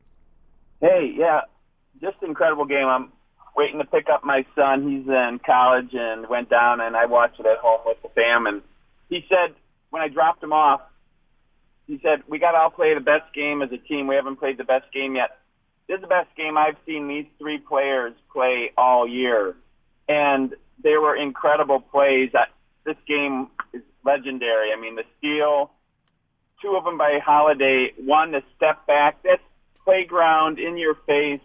Hey, 0.79 1.13
yeah, 1.17 1.41
just 1.99 2.15
incredible 2.23 2.63
game. 2.63 2.87
I'm 2.87 3.11
waiting 3.55 3.79
to 3.79 3.85
pick 3.85 4.07
up 4.11 4.23
my 4.23 4.45
son. 4.55 4.89
He's 4.89 5.07
in 5.07 5.39
college 5.45 5.93
and 5.93 6.27
went 6.27 6.49
down, 6.49 6.81
and 6.81 6.95
I 6.95 7.05
watched 7.05 7.39
it 7.39 7.45
at 7.45 7.57
home 7.57 7.81
with 7.85 8.01
the 8.01 8.09
fam. 8.09 8.47
And 8.47 8.61
he 9.09 9.25
said 9.29 9.55
when 9.89 10.01
I 10.01 10.07
dropped 10.07 10.43
him 10.43 10.53
off, 10.53 10.81
he 11.87 11.99
said 12.01 12.23
we 12.27 12.39
got 12.39 12.51
to 12.51 12.57
all 12.57 12.69
play 12.69 12.93
the 12.93 13.01
best 13.01 13.33
game 13.33 13.61
as 13.61 13.71
a 13.71 13.77
team. 13.77 14.07
We 14.07 14.15
haven't 14.15 14.37
played 14.37 14.57
the 14.57 14.63
best 14.63 14.91
game 14.93 15.15
yet. 15.15 15.37
This 15.87 15.97
is 15.97 16.01
the 16.01 16.07
best 16.07 16.29
game 16.37 16.57
I've 16.57 16.77
seen 16.85 17.07
these 17.07 17.25
three 17.37 17.57
players 17.57 18.13
play 18.31 18.71
all 18.77 19.07
year, 19.07 19.55
and 20.07 20.55
they 20.81 20.97
were 20.97 21.15
incredible 21.15 21.81
plays. 21.81 22.29
I, 22.33 22.45
this 22.85 22.95
game 23.07 23.49
is 23.73 23.81
legendary. 24.05 24.69
I 24.75 24.79
mean, 24.79 24.95
the 24.95 25.03
steal, 25.17 25.71
two 26.61 26.75
of 26.77 26.85
them 26.85 26.97
by 26.97 27.19
Holiday, 27.23 27.91
one 27.97 28.31
the 28.31 28.41
step 28.55 28.87
back. 28.87 29.21
That's 29.23 29.41
playground 29.83 30.59
in 30.59 30.77
your 30.77 30.95
face 31.05 31.41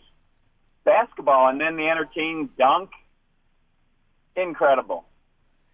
basketball, 0.87 1.49
and 1.49 1.61
then 1.61 1.77
the 1.77 1.87
entertaining 1.89 2.49
dunk. 2.57 2.89
Incredible. 4.37 5.05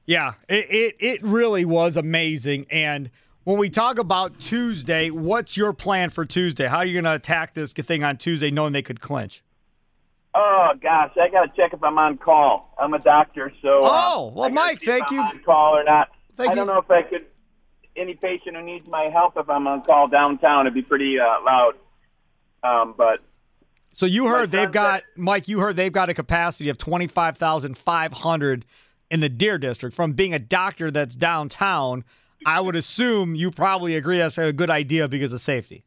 Yeah, 0.07 0.35
it, 0.49 0.67
it 0.71 0.97
it 0.99 1.23
really 1.23 1.65
was 1.65 1.97
amazing. 1.97 2.67
And 2.71 3.11
when 3.45 3.59
we 3.59 3.71
talk 3.71 3.99
about 3.99 4.39
Tuesday, 4.41 5.11
what's 5.11 5.57
your 5.57 5.73
plan 5.73 6.11
for 6.11 6.25
Tuesday? 6.25 6.67
How 6.67 6.79
are 6.79 6.85
you 6.85 6.95
going 6.95 7.05
to 7.05 7.15
attack 7.15 7.55
this 7.55 7.73
thing 7.73 8.03
on 8.03 8.17
Tuesday, 8.17 8.51
knowing 8.51 8.73
they 8.73 8.83
could 8.83 9.01
clinch? 9.01 9.43
Oh 10.35 10.73
gosh, 10.81 11.13
I 11.21 11.29
got 11.29 11.45
to 11.45 11.53
check 11.57 11.73
if 11.73 11.83
I'm 11.85 11.99
on 11.99 12.19
call. 12.19 12.75
I'm 12.79 12.95
a 12.95 12.99
doctor, 12.99 13.53
so. 13.63 13.85
uh, 13.85 13.89
Oh, 13.93 14.33
well, 14.35 14.51
Mike, 14.51 14.81
thank 14.81 15.11
you. 15.11 15.21
On 15.21 15.39
call 15.45 15.77
or 15.77 15.85
not? 15.85 16.09
Thank 16.37 16.53
I 16.53 16.55
don't 16.55 16.67
you. 16.67 16.73
know 16.73 16.81
if 16.81 16.91
I 16.91 17.03
could. 17.03 17.27
Any 17.95 18.15
patient 18.15 18.57
who 18.57 18.63
needs 18.63 18.89
my 18.89 19.09
help, 19.13 19.35
if 19.37 19.51
I'm 19.51 19.67
on 19.67 19.83
call 19.83 20.09
downtown, 20.09 20.63
it'd 20.67 20.73
be 20.73 20.81
pretty 20.81 21.19
uh, 21.21 21.27
loud. 21.45 21.75
Um, 22.65 22.95
but 22.97 23.19
So 23.93 24.07
you 24.07 24.27
heard 24.27 24.51
they've 24.51 24.71
got 24.73 25.03
Mike. 25.17 25.49
You 25.49 25.61
heard 25.61 25.77
they've 25.77 25.93
got 25.93 26.09
a 26.09 26.15
capacity 26.15 26.69
of 26.71 26.79
twenty 26.79 27.07
five 27.07 27.37
thousand 27.37 27.77
five 27.77 28.13
hundred 28.13 28.65
in 29.11 29.21
the 29.21 29.29
Deer 29.29 29.59
District. 29.59 29.95
From 29.95 30.13
being 30.13 30.33
a 30.33 30.39
doctor 30.39 30.91
that's 30.91 31.15
downtown, 31.15 32.05
I 32.47 32.61
would 32.61 32.75
assume 32.77 33.35
you 33.35 33.51
probably 33.51 33.97
agree 33.97 34.19
that's 34.19 34.39
a 34.39 34.53
good 34.53 34.71
idea 34.71 35.09
because 35.09 35.33
of 35.33 35.41
safety. 35.41 35.85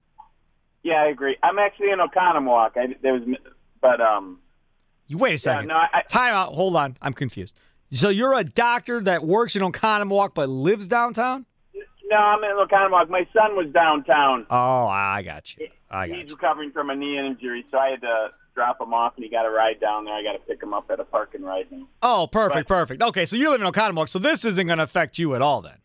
yeah, 0.84 1.02
I 1.02 1.08
agree. 1.08 1.36
I'm 1.44 1.58
actually 1.58 1.90
in 1.92 2.00
Oconomowoc. 2.00 2.72
I 2.78 2.96
there 3.02 3.14
was, 3.14 3.24
but 3.82 4.00
um, 4.02 4.40
You 5.08 5.18
wait 5.18 5.34
a 5.34 5.38
second. 5.38 5.68
no, 5.70 5.76
I- 5.76 6.04
Time 6.08 6.34
out. 6.34 6.54
Hold 6.54 6.76
on. 6.76 6.98
I'm 7.02 7.14
confused. 7.14 7.56
So 7.92 8.10
you're 8.10 8.34
a 8.34 8.44
doctor 8.44 9.02
that 9.02 9.24
works 9.26 9.56
in 9.56 9.62
Oconomowoc 9.64 10.34
but 10.36 10.48
lives 10.50 10.88
downtown? 10.88 11.46
no, 12.08 12.18
I'm 12.18 12.44
in 12.44 12.52
Oconomowoc. 12.52 13.10
My 13.10 13.28
son 13.34 13.56
was 13.56 13.68
downtown. 13.74 14.46
Oh, 14.50 14.86
I 14.88 15.24
got 15.24 15.56
you. 15.58 15.68
I 15.90 16.08
got 16.08 16.18
He's 16.18 16.32
recovering 16.32 16.72
from 16.72 16.90
a 16.90 16.96
knee 16.96 17.18
injury, 17.18 17.66
so 17.72 17.78
I 17.78 17.92
had 17.92 18.02
to 18.02 18.30
drop 18.54 18.80
him 18.82 18.94
off, 18.94 19.14
and 19.16 19.24
he 19.24 19.30
got 19.30 19.46
a 19.46 19.50
ride 19.50 19.80
down 19.80 20.06
there. 20.06 20.14
I 20.14 20.24
got 20.24 20.34
to 20.34 20.40
pick 20.40 20.62
him 20.62 20.74
up 20.74 20.90
at 20.90 21.00
a 21.00 21.04
parking 21.04 21.44
ride 21.44 21.68
him. 21.68 21.88
Oh, 22.02 22.28
perfect, 22.32 22.68
perfect. 22.68 23.02
Okay, 23.02 23.26
so 23.26 23.36
you 23.36 23.50
live 23.50 23.62
in 23.62 23.68
Oconomowoc, 23.68 24.10
so 24.10 24.18
this 24.20 24.46
isn't 24.46 24.68
going 24.68 24.78
to 24.78 24.84
affect 24.84 25.20
you 25.20 25.36
at 25.36 25.42
all 25.42 25.62
then. 25.62 25.78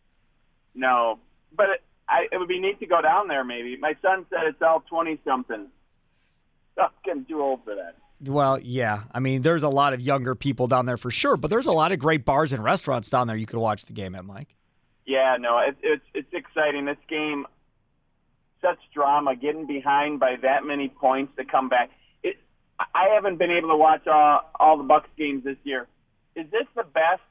No, 0.73 1.19
but 1.55 1.69
it, 1.69 1.83
I, 2.07 2.27
it 2.31 2.37
would 2.37 2.47
be 2.47 2.59
neat 2.59 2.79
to 2.79 2.85
go 2.85 3.01
down 3.01 3.27
there. 3.27 3.43
Maybe 3.43 3.77
my 3.77 3.95
son 4.01 4.25
said 4.29 4.41
it's 4.45 4.61
all 4.61 4.83
twenty 4.87 5.19
something. 5.25 5.67
I'm 6.81 6.89
getting 7.03 7.25
too 7.25 7.41
old 7.41 7.63
for 7.65 7.75
that. 7.75 7.95
Well, 8.23 8.59
yeah. 8.59 9.03
I 9.11 9.19
mean, 9.19 9.41
there's 9.41 9.63
a 9.63 9.69
lot 9.69 9.93
of 9.93 10.01
younger 10.01 10.35
people 10.35 10.67
down 10.67 10.85
there 10.85 10.97
for 10.97 11.11
sure, 11.11 11.37
but 11.37 11.49
there's 11.49 11.65
a 11.65 11.71
lot 11.71 11.91
of 11.91 11.99
great 11.99 12.23
bars 12.23 12.53
and 12.53 12.63
restaurants 12.63 13.09
down 13.09 13.27
there 13.27 13.35
you 13.35 13.45
could 13.45 13.59
watch 13.59 13.85
the 13.85 13.93
game 13.93 14.15
at, 14.15 14.23
Mike. 14.23 14.55
Yeah, 15.05 15.37
no, 15.39 15.57
it, 15.59 15.75
it's 15.81 16.05
it's 16.13 16.31
exciting. 16.31 16.85
This 16.85 16.97
game, 17.09 17.45
such 18.61 18.79
drama, 18.93 19.35
getting 19.35 19.67
behind 19.67 20.19
by 20.19 20.35
that 20.41 20.65
many 20.65 20.87
points 20.87 21.33
to 21.37 21.45
come 21.45 21.69
back. 21.69 21.89
It, 22.23 22.37
I 22.79 23.13
haven't 23.13 23.37
been 23.37 23.51
able 23.51 23.69
to 23.69 23.75
watch 23.75 24.07
all 24.07 24.51
all 24.59 24.77
the 24.77 24.83
Bucks 24.83 25.09
games 25.17 25.43
this 25.43 25.57
year. 25.63 25.87
Is 26.35 26.49
this 26.51 26.67
the 26.75 26.83
best 26.83 27.21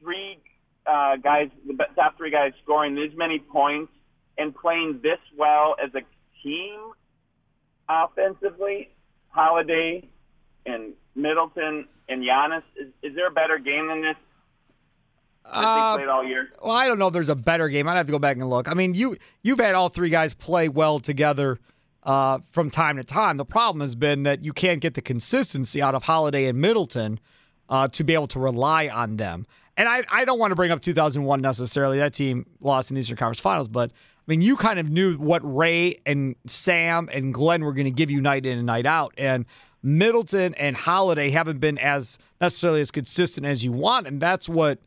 three 0.00 0.38
uh, 0.86 1.16
guys, 1.16 1.50
the 1.66 1.74
top 1.94 2.16
three 2.16 2.30
guys 2.30 2.52
scoring 2.62 2.94
this 2.94 3.10
many 3.16 3.38
points 3.38 3.92
and 4.38 4.54
playing 4.54 5.00
this 5.02 5.18
well 5.36 5.76
as 5.82 5.90
a 5.94 6.00
team 6.42 6.92
offensively? 7.88 8.88
Holiday 9.28 10.06
and 10.66 10.92
Middleton 11.14 11.88
and 12.08 12.22
Giannis. 12.22 12.62
Is, 12.76 12.88
is 13.02 13.14
there 13.14 13.28
a 13.28 13.30
better 13.30 13.58
game 13.58 13.88
than 13.88 14.02
this? 14.02 14.16
Uh, 15.44 15.96
played 15.96 16.08
all 16.08 16.24
year. 16.24 16.50
Well, 16.62 16.72
I 16.72 16.86
don't 16.86 16.98
know 16.98 17.08
if 17.08 17.12
there's 17.12 17.28
a 17.28 17.34
better 17.34 17.68
game. 17.68 17.88
I'd 17.88 17.96
have 17.96 18.06
to 18.06 18.12
go 18.12 18.18
back 18.18 18.36
and 18.36 18.48
look. 18.48 18.68
I 18.68 18.74
mean, 18.74 18.94
you 18.94 19.16
you've 19.42 19.58
had 19.58 19.74
all 19.74 19.88
three 19.88 20.10
guys 20.10 20.34
play 20.34 20.68
well 20.68 20.98
together 21.00 21.58
uh, 22.04 22.38
from 22.50 22.70
time 22.70 22.96
to 22.96 23.04
time. 23.04 23.36
The 23.36 23.44
problem 23.44 23.80
has 23.80 23.94
been 23.94 24.22
that 24.24 24.44
you 24.44 24.52
can't 24.52 24.80
get 24.80 24.94
the 24.94 25.02
consistency 25.02 25.82
out 25.82 25.94
of 25.94 26.02
Holiday 26.02 26.46
and 26.46 26.60
Middleton 26.60 27.20
uh, 27.68 27.88
to 27.88 28.04
be 28.04 28.14
able 28.14 28.28
to 28.28 28.40
rely 28.40 28.88
on 28.88 29.16
them. 29.16 29.46
And 29.76 29.88
I, 29.88 30.04
I 30.10 30.24
don't 30.24 30.38
want 30.38 30.50
to 30.50 30.54
bring 30.54 30.70
up 30.70 30.82
2001 30.82 31.40
necessarily. 31.40 31.98
That 31.98 32.12
team 32.12 32.46
lost 32.60 32.90
in 32.90 32.94
the 32.94 33.00
Eastern 33.00 33.16
Conference 33.16 33.40
Finals, 33.40 33.68
but 33.68 33.90
I 33.90 34.24
mean, 34.26 34.40
you 34.40 34.56
kind 34.56 34.78
of 34.78 34.88
knew 34.88 35.16
what 35.16 35.40
Ray 35.42 35.96
and 36.06 36.36
Sam 36.46 37.08
and 37.12 37.34
Glenn 37.34 37.64
were 37.64 37.72
going 37.72 37.86
to 37.86 37.90
give 37.90 38.10
you 38.10 38.20
night 38.20 38.46
in 38.46 38.58
and 38.58 38.66
night 38.66 38.86
out. 38.86 39.14
And 39.18 39.46
Middleton 39.82 40.54
and 40.54 40.76
Holiday 40.76 41.30
haven't 41.30 41.58
been 41.58 41.78
as 41.78 42.18
necessarily 42.40 42.80
as 42.80 42.90
consistent 42.90 43.46
as 43.46 43.64
you 43.64 43.72
want, 43.72 44.06
and 44.06 44.20
that's 44.20 44.48
what 44.48 44.78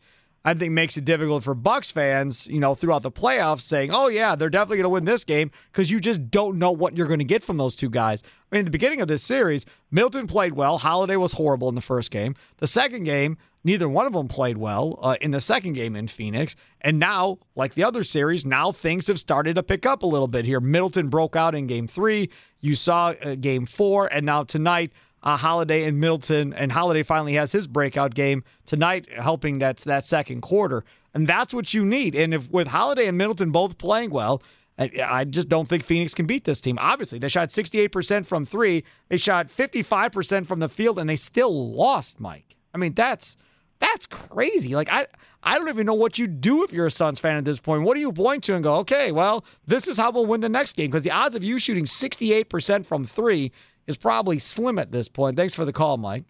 I 0.46 0.54
think 0.54 0.74
makes 0.74 0.96
it 0.96 1.06
difficult 1.06 1.44
for 1.44 1.56
Bucks 1.56 1.90
fans, 1.90 2.46
you 2.46 2.60
know, 2.60 2.76
throughout 2.76 3.02
the 3.02 3.12
playoffs 3.12 3.62
saying, 3.62 3.90
"Oh 3.92 4.08
yeah, 4.10 4.36
they're 4.36 4.50
definitely 4.50 4.78
going 4.78 4.84
to 4.84 4.90
win 4.90 5.06
this 5.06 5.24
game" 5.24 5.50
because 5.72 5.90
you 5.90 6.00
just 6.00 6.30
don't 6.30 6.60
know 6.60 6.72
what 6.72 6.96
you're 6.96 7.08
going 7.08 7.20
to 7.20 7.26
get 7.26 7.44
from 7.44 7.58
those 7.58 7.76
two 7.76 7.90
guys. 7.90 8.22
I 8.52 8.56
mean, 8.56 8.66
the 8.66 8.72
beginning 8.72 9.02
of 9.02 9.08
this 9.08 9.24
series, 9.24 9.66
Middleton 9.90 10.28
played 10.28 10.54
well. 10.54 10.78
Holiday 10.78 11.16
was 11.16 11.34
horrible 11.34 11.68
in 11.68 11.76
the 11.76 11.82
first 11.82 12.12
game. 12.12 12.36
The 12.58 12.68
second 12.68 13.06
game, 13.06 13.38
neither 13.64 13.90
one 13.90 14.06
of 14.06 14.14
them 14.14 14.28
played 14.28 14.58
well 14.58 15.00
uh, 15.02 15.16
in 15.20 15.32
the 15.32 15.42
second 15.42 15.74
game 15.74 15.96
in 15.96 16.08
Phoenix. 16.08 16.56
And 16.82 17.00
now, 17.00 17.40
like 17.56 17.74
the 17.74 17.84
other 17.84 18.04
series, 18.04 18.46
now 18.46 18.72
things 18.72 19.08
have 19.08 19.20
started 19.20 19.56
to 19.56 19.64
pick 19.64 19.88
up 19.88 20.04
a 20.04 20.06
little 20.06 20.28
bit 20.28 20.46
here. 20.46 20.60
Middleton 20.60 21.10
broke 21.10 21.36
out 21.36 21.56
in 21.56 21.66
game 21.66 21.88
three. 21.88 22.30
You 22.60 22.76
saw 22.76 23.14
uh, 23.24 23.34
game 23.34 23.66
four, 23.66 24.14
and 24.14 24.28
now 24.28 24.44
tonight 24.44 24.94
uh, 25.26 25.36
Holiday 25.36 25.84
and 25.86 26.00
Middleton, 26.00 26.54
and 26.54 26.72
Holiday 26.72 27.04
finally 27.04 27.34
has 27.34 27.52
his 27.52 27.66
breakout 27.66 28.14
game 28.14 28.44
tonight, 28.66 29.08
helping 29.12 29.58
that's 29.58 29.84
that 29.86 30.06
second 30.06 30.42
quarter, 30.42 30.86
and 31.14 31.26
that's 31.26 31.54
what 31.54 31.74
you 31.74 31.84
need. 31.84 32.16
And 32.16 32.34
if 32.34 32.50
with 32.52 32.68
Holiday 32.68 33.08
and 33.08 33.18
Middleton 33.18 33.52
both 33.52 33.78
playing 33.80 34.12
well, 34.12 34.44
I, 34.78 34.92
I 35.04 35.24
just 35.24 35.50
don't 35.50 35.68
think 35.68 35.84
Phoenix 35.84 36.14
can 36.14 36.28
beat 36.28 36.44
this 36.44 36.62
team. 36.62 36.78
Obviously, 36.80 37.18
they 37.18 37.28
shot 37.28 37.50
68% 37.50 38.26
from 38.26 38.46
three, 38.46 38.84
they 39.10 39.18
shot 39.18 39.48
55% 39.48 40.46
from 40.46 40.60
the 40.60 40.70
field, 40.70 41.00
and 41.00 41.10
they 41.10 41.16
still 41.16 41.74
lost. 41.74 42.20
Mike, 42.20 42.56
I 42.74 42.78
mean 42.78 42.94
that's 42.94 43.36
that's 43.80 44.06
crazy. 44.06 44.76
Like 44.76 44.92
I. 44.92 45.08
I 45.48 45.60
don't 45.60 45.70
even 45.70 45.86
know 45.86 45.94
what 45.94 46.18
you 46.18 46.26
do 46.26 46.64
if 46.64 46.74
you're 46.74 46.88
a 46.88 46.92
Suns 46.92 47.20
fan 47.20 47.38
at 47.38 47.46
this 47.46 47.60
point. 47.60 47.84
What 47.84 47.94
do 47.94 48.00
you 48.00 48.12
point 48.12 48.44
to 48.46 48.56
and 48.56 48.64
go, 48.64 48.78
okay, 48.78 49.12
well, 49.12 49.46
this 49.68 49.88
is 49.88 49.96
how 49.96 50.10
we'll 50.10 50.26
win 50.26 50.42
the 50.42 50.50
next 50.50 50.76
game? 50.76 50.90
Because 50.90 51.04
the 51.04 51.12
odds 51.12 51.36
of 51.36 51.44
you 51.44 51.60
shooting 51.60 51.86
68% 51.86 52.84
from 52.84 53.06
three 53.06 53.52
is 53.88 53.98
probably 53.98 54.40
slim 54.40 54.80
at 54.80 54.92
this 54.92 55.08
point. 55.08 55.38
Thanks 55.38 55.54
for 55.54 55.66
the 55.66 55.74
call, 55.74 55.98
Mike. 55.98 56.26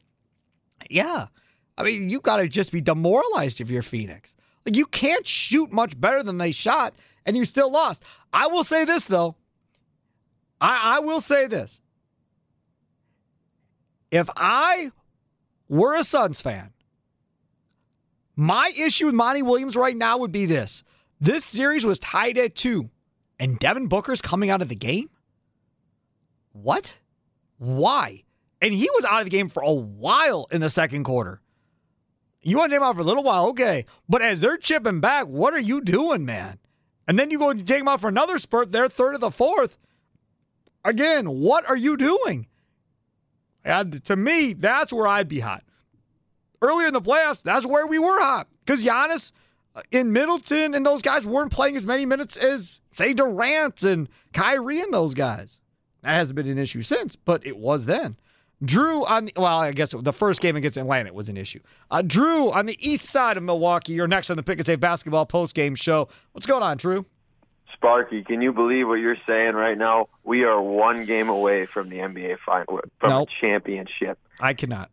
Yeah. 0.90 1.28
I 1.78 1.84
mean, 1.84 2.10
you 2.10 2.20
got 2.20 2.38
to 2.38 2.48
just 2.48 2.72
be 2.72 2.82
demoralized 2.82 3.62
if 3.62 3.70
you're 3.70 3.82
Phoenix. 3.82 4.36
Like 4.66 4.76
you 4.76 4.86
can't 4.86 5.26
shoot 5.28 5.72
much 5.72 6.00
better 6.00 6.24
than 6.24 6.38
they 6.38 6.52
shot, 6.52 6.94
and 7.26 7.38
you 7.38 7.46
still 7.46 7.72
lost. 7.72 8.04
I 8.34 8.48
will 8.48 8.64
say 8.64 8.86
this 8.86 9.06
though. 9.06 9.36
I, 10.60 10.98
I 10.98 11.00
will 11.00 11.22
say 11.22 11.48
this. 11.48 11.82
If 14.12 14.30
I 14.36 14.92
were 15.68 15.96
a 15.96 16.04
Suns 16.04 16.42
fan, 16.42 16.72
my 18.36 18.72
issue 18.78 19.06
with 19.06 19.16
Monty 19.16 19.44
Williams 19.44 19.76
right 19.76 19.96
now 19.96 20.18
would 20.18 20.32
be 20.32 20.46
this. 20.46 20.84
This 21.22 21.46
series 21.46 21.86
was 21.86 22.00
tied 22.00 22.38
at 22.38 22.56
two, 22.56 22.90
and 23.40 23.60
Devin 23.60 23.88
Booker's 23.88 24.22
coming 24.22 24.50
out 24.50 24.62
of 24.62 24.70
the 24.70 24.76
game? 24.76 25.10
What? 26.52 26.98
Why? 27.58 28.24
And 28.62 28.74
he 28.74 28.90
was 28.94 29.06
out 29.06 29.20
of 29.20 29.26
the 29.26 29.32
game 29.32 29.50
for 29.50 29.62
a 29.62 29.74
while 29.74 30.48
in 30.52 30.62
the 30.62 30.70
second 30.70 31.04
quarter. 31.04 31.42
You 32.42 32.58
want 32.58 32.70
to 32.70 32.76
take 32.76 32.82
him 32.82 32.88
out 32.88 32.96
for 32.96 33.02
a 33.02 33.06
little 33.06 33.24
while, 33.24 33.48
okay. 33.48 33.86
But 34.08 34.22
as 34.22 34.40
they're 34.40 34.58
chipping 34.58 35.02
back, 35.02 35.26
what 35.28 35.54
are 35.54 35.60
you 35.60 35.82
doing, 35.82 36.26
man? 36.26 36.60
And 37.08 37.18
then 37.18 37.32
you 37.32 37.40
go 37.40 37.50
and 37.50 37.68
take 37.68 37.82
him 37.82 37.88
out 37.88 38.02
for 38.02 38.08
another 38.08 38.38
spurt, 38.38 38.72
they're 38.72 38.88
third 38.88 39.16
of 39.16 39.22
the 39.22 39.32
fourth. 39.32 39.78
Again, 40.84 41.28
what 41.28 41.68
are 41.68 41.76
you 41.76 41.98
doing? 41.98 42.48
And 43.64 44.04
to 44.06 44.16
me, 44.16 44.54
that's 44.54 44.94
where 44.94 45.08
I'd 45.08 45.28
be 45.28 45.40
hot. 45.40 45.64
Earlier 46.62 46.88
in 46.88 46.94
the 46.94 47.02
playoffs, 47.02 47.42
that's 47.42 47.66
where 47.66 47.88
we 47.88 47.98
were 47.98 48.20
hot. 48.20 48.48
Because 48.64 48.86
Giannis 48.86 49.32
uh, 49.76 49.82
in 49.92 50.14
Middleton 50.14 50.76
and 50.76 50.86
those 50.86 51.02
guys 51.02 51.26
weren't 51.26 51.52
playing 51.52 51.76
as 51.76 51.86
many 51.86 52.06
minutes 52.06 52.38
as, 52.38 52.80
say, 52.92 53.14
Durant 53.14 53.84
and 53.84 54.08
Kyrie 54.34 54.82
and 54.82 54.94
those 54.94 55.16
guys. 55.16 55.60
That 56.06 56.14
hasn't 56.14 56.36
been 56.36 56.48
an 56.48 56.60
issue 56.60 56.84
since, 56.84 57.16
but 57.16 57.44
it 57.48 57.58
was 57.58 57.86
then. 57.86 58.16
Drew 58.64 59.04
on 59.06 59.26
the, 59.26 59.34
well, 59.36 59.58
I 59.60 59.72
guess 59.72 59.92
the 59.98 60.14
first 60.14 60.40
game 60.40 60.56
against 60.56 60.78
Atlanta 60.78 61.12
was 61.12 61.30
an 61.30 61.36
issue. 61.36 61.60
Uh, 61.90 62.04
Drew 62.04 62.52
on 62.52 62.68
the 62.68 62.78
east 62.80 63.06
side 63.06 63.38
of 63.38 63.44
Milwaukee. 63.44 63.94
You're 63.94 64.08
next 64.08 64.30
on 64.30 64.38
the 64.38 64.44
Pick 64.44 64.60
and 64.60 64.66
Save 64.68 64.80
Basketball 64.80 65.26
post 65.26 65.56
game 65.56 65.74
show. 65.74 66.08
What's 66.34 66.46
going 66.46 66.62
on, 66.62 66.78
Drew? 66.78 67.06
Sparky, 67.74 68.24
can 68.24 68.42
you 68.44 68.54
believe 68.54 68.88
what 68.88 68.96
you're 69.00 69.18
saying 69.28 69.56
right 69.56 69.78
now? 69.78 70.08
We 70.24 70.44
are 70.44 70.62
one 70.62 71.06
game 71.06 71.28
away 71.28 71.66
from 71.66 71.90
the 71.90 71.98
NBA 71.98 72.38
final, 72.46 72.82
from 73.00 73.10
Nope. 73.10 73.30
a 73.30 73.42
championship. 73.46 74.20
I 74.40 74.54
cannot. 74.54 74.92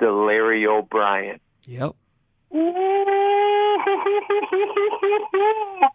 The 0.00 0.10
Larry 0.10 0.66
O'Brien. 0.66 1.40
Yep. 1.66 1.92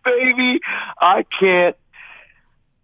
baby. 0.05 0.59
I 0.99 1.25
can't 1.39 1.75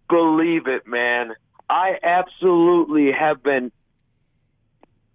believe 0.08 0.66
it, 0.66 0.86
man. 0.86 1.32
I 1.68 1.98
absolutely 2.02 3.10
have 3.12 3.42
been. 3.42 3.72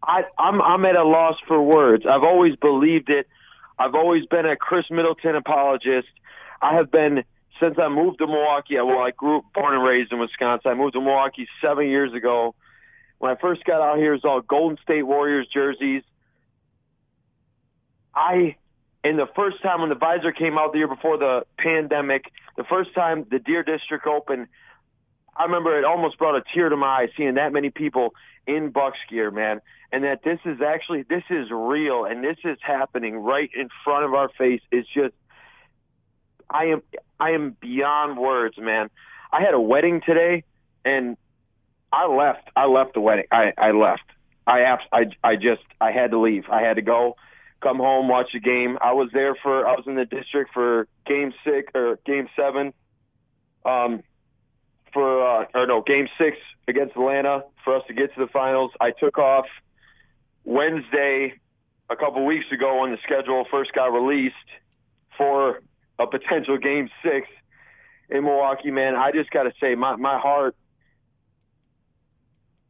I, 0.03 0.23
I'm 0.37 0.61
I'm 0.61 0.85
at 0.85 0.95
a 0.95 1.03
loss 1.03 1.35
for 1.47 1.61
words. 1.61 2.05
I've 2.09 2.23
always 2.23 2.55
believed 2.55 3.09
it. 3.09 3.27
I've 3.77 3.95
always 3.95 4.25
been 4.25 4.45
a 4.45 4.55
Khris 4.55 4.85
Middleton 4.89 5.35
apologist. 5.35 6.09
I 6.61 6.75
have 6.75 6.91
been 6.91 7.23
since 7.59 7.75
I 7.79 7.87
moved 7.89 8.17
to 8.19 8.27
Milwaukee. 8.27 8.75
Well, 8.75 8.99
I 8.99 9.11
grew 9.11 9.37
up, 9.39 9.45
born 9.53 9.75
and 9.75 9.83
raised 9.83 10.11
in 10.11 10.19
Wisconsin. 10.19 10.71
I 10.71 10.73
moved 10.73 10.93
to 10.93 11.01
Milwaukee 11.01 11.47
seven 11.61 11.87
years 11.87 12.13
ago. 12.13 12.55
When 13.19 13.31
I 13.31 13.35
first 13.39 13.63
got 13.65 13.81
out 13.81 13.97
here, 13.97 14.13
it 14.13 14.23
was 14.23 14.25
all 14.25 14.41
Golden 14.41 14.77
State 14.83 15.03
Warriors 15.03 15.47
jerseys. 15.53 16.03
I, 18.15 18.55
and 19.03 19.17
the 19.17 19.27
first 19.35 19.61
time 19.61 19.81
when 19.81 19.89
the 19.89 19.95
Fiserv 19.95 20.35
came 20.35 20.57
out 20.57 20.73
the 20.73 20.79
year 20.79 20.87
before 20.87 21.17
the 21.17 21.45
pandemic, 21.57 22.25
the 22.57 22.63
first 22.63 22.93
time 22.95 23.25
the 23.29 23.39
Deer 23.39 23.63
District 23.63 24.05
opened, 24.07 24.47
I 25.41 25.45
remember 25.45 25.79
it 25.79 25.85
almost 25.85 26.19
brought 26.19 26.35
a 26.35 26.43
tear 26.53 26.69
to 26.69 26.77
my 26.77 26.85
eye 26.85 27.07
seeing 27.17 27.33
that 27.33 27.51
many 27.51 27.71
people 27.71 28.13
in 28.45 28.69
Bucks 28.69 28.99
gear, 29.09 29.31
man. 29.31 29.59
And 29.91 30.03
that 30.03 30.23
this 30.23 30.37
is 30.45 30.61
actually 30.61 31.01
this 31.01 31.23
is 31.31 31.47
real 31.49 32.05
and 32.05 32.23
this 32.23 32.37
is 32.43 32.59
happening 32.61 33.15
right 33.15 33.49
in 33.55 33.69
front 33.83 34.05
of 34.05 34.13
our 34.13 34.29
face. 34.37 34.61
It's 34.71 34.87
just 34.93 35.15
I 36.47 36.65
am 36.65 36.83
I 37.19 37.31
am 37.31 37.57
beyond 37.59 38.19
words, 38.19 38.55
man. 38.59 38.91
I 39.33 39.41
had 39.41 39.55
a 39.55 39.59
wedding 39.59 40.01
today 40.05 40.43
and 40.85 41.17
I 41.91 42.05
left. 42.05 42.47
I 42.55 42.67
left 42.67 42.93
the 42.93 43.01
wedding. 43.01 43.25
I 43.31 43.51
I 43.57 43.71
left. 43.71 44.03
I 44.45 44.61
abs- 44.61 44.87
I 44.93 45.05
I 45.23 45.37
just 45.37 45.63
I 45.81 45.91
had 45.91 46.11
to 46.11 46.19
leave. 46.19 46.43
I 46.51 46.61
had 46.61 46.75
to 46.75 46.83
go, 46.83 47.15
come 47.61 47.77
home, 47.77 48.07
watch 48.07 48.29
the 48.31 48.39
game. 48.39 48.77
I 48.79 48.93
was 48.93 49.09
there 49.11 49.35
for 49.41 49.67
I 49.67 49.71
was 49.71 49.85
in 49.87 49.95
the 49.95 50.05
district 50.05 50.51
for 50.53 50.87
game 51.07 51.33
6 51.43 51.71
or 51.73 51.97
game 52.05 52.29
7. 52.35 52.73
Um 53.65 54.03
for 54.93 55.41
uh 55.41 55.45
or 55.53 55.67
no, 55.67 55.81
game 55.81 56.07
6 56.17 56.37
against 56.67 56.95
Atlanta 56.95 57.43
for 57.63 57.75
us 57.75 57.83
to 57.87 57.93
get 57.93 58.13
to 58.15 58.25
the 58.25 58.31
finals. 58.31 58.71
I 58.79 58.91
took 58.91 59.17
off 59.17 59.45
Wednesday 60.43 61.33
a 61.89 61.95
couple 61.95 62.25
weeks 62.25 62.45
ago 62.51 62.81
when 62.81 62.91
the 62.91 62.97
schedule 63.03 63.45
first 63.51 63.73
got 63.73 63.87
released 63.87 64.35
for 65.17 65.61
a 65.99 66.07
potential 66.07 66.57
game 66.57 66.89
6 67.03 67.27
in 68.09 68.23
Milwaukee, 68.23 68.71
man. 68.71 68.95
I 68.95 69.11
just 69.11 69.29
got 69.31 69.43
to 69.43 69.51
say 69.59 69.75
my 69.75 69.95
my 69.95 70.19
heart 70.19 70.55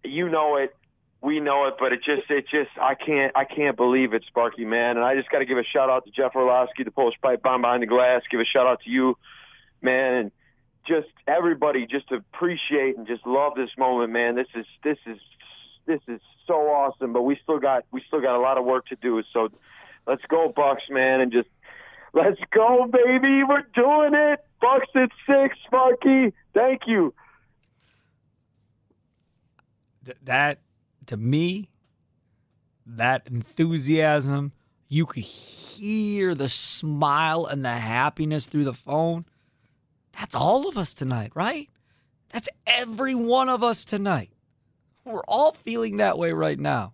you 0.04 0.30
know 0.30 0.58
it, 0.58 0.76
we 1.22 1.40
know 1.40 1.68
it, 1.68 1.76
but 1.80 1.94
it 1.94 2.04
just 2.04 2.30
it 2.30 2.46
just 2.50 2.72
I 2.82 2.96
can't 2.96 3.36
I 3.36 3.46
can't 3.46 3.78
believe 3.78 4.14
it, 4.14 4.24
Sparky 4.28 4.66
man. 4.66 4.98
And 4.98 5.06
I 5.06 5.16
just 5.16 5.30
got 5.30 5.40
to 5.40 5.46
give 5.46 5.58
a 5.58 5.64
shout 5.64 5.90
out 5.90 6.06
to 6.06 6.12
Jeff 6.12 6.36
Orlowski, 6.36 6.84
the 6.84 6.92
post 6.92 7.22
pipe 7.22 7.44
bomb 7.44 7.62
behind 7.62 7.84
the 7.84 7.88
glass. 7.88 8.24
Give 8.30 8.40
a 8.40 8.46
shout 8.46 8.66
out 8.66 8.82
to 8.84 8.90
you, 8.90 9.18
man, 9.82 10.14
and 10.16 10.32
just 10.88 11.08
everybody. 11.28 11.86
Just 11.86 12.12
appreciate 12.12 12.98
and 12.98 13.08
just 13.08 13.26
love 13.26 13.54
this 13.56 13.70
moment, 13.78 14.12
man. 14.12 14.36
This 14.36 14.48
is 14.56 14.66
this 14.84 14.98
is 15.06 15.20
this 15.86 16.02
is 16.08 16.22
so 16.48 16.54
awesome. 16.54 17.14
But 17.14 17.24
we 17.24 17.38
still 17.44 17.60
got 17.60 17.86
we 17.92 18.02
still 18.08 18.22
got 18.22 18.36
a 18.36 18.42
lot 18.42 18.58
of 18.58 18.66
work 18.66 18.88
to 18.88 18.96
do. 18.96 19.22
So 19.34 19.50
let's 20.08 20.24
go 20.28 20.52
Bucks, 20.56 20.84
man, 20.90 21.22
and 21.22 21.32
just 21.32 21.50
let's 22.14 22.40
go, 22.52 22.88
baby. 22.92 23.44
We're 23.44 23.64
doing 23.74 24.14
it. 24.14 24.44
Bucks 24.60 24.88
at 24.96 25.10
six, 25.28 25.58
Sparky. 25.66 26.34
Thank 26.54 26.82
you. 26.88 27.14
Th- 30.06 30.18
that 30.24 30.60
to 31.08 31.18
me, 31.18 31.70
that 32.86 33.28
enthusiasm, 33.28 34.52
you 34.88 35.06
could 35.06 35.24
hear 35.24 36.36
the 36.36 36.50
smile 36.50 37.46
and 37.46 37.64
the 37.64 37.70
happiness 37.70 38.46
through 38.48 38.66
the 38.66 38.74
phone. 38.74 39.26
That's 40.20 40.36
all 40.36 40.68
of 40.68 40.78
us 40.78 40.94
tonight, 40.94 41.32
right? 41.36 41.70
That's 42.32 42.50
every 42.66 43.16
one 43.16 43.50
of 43.50 43.64
us 43.64 43.86
tonight. 43.86 44.32
We're 45.04 45.24
all 45.28 45.54
feeling 45.54 45.98
that 45.98 46.18
way 46.18 46.32
right 46.32 46.60
now. 46.60 46.94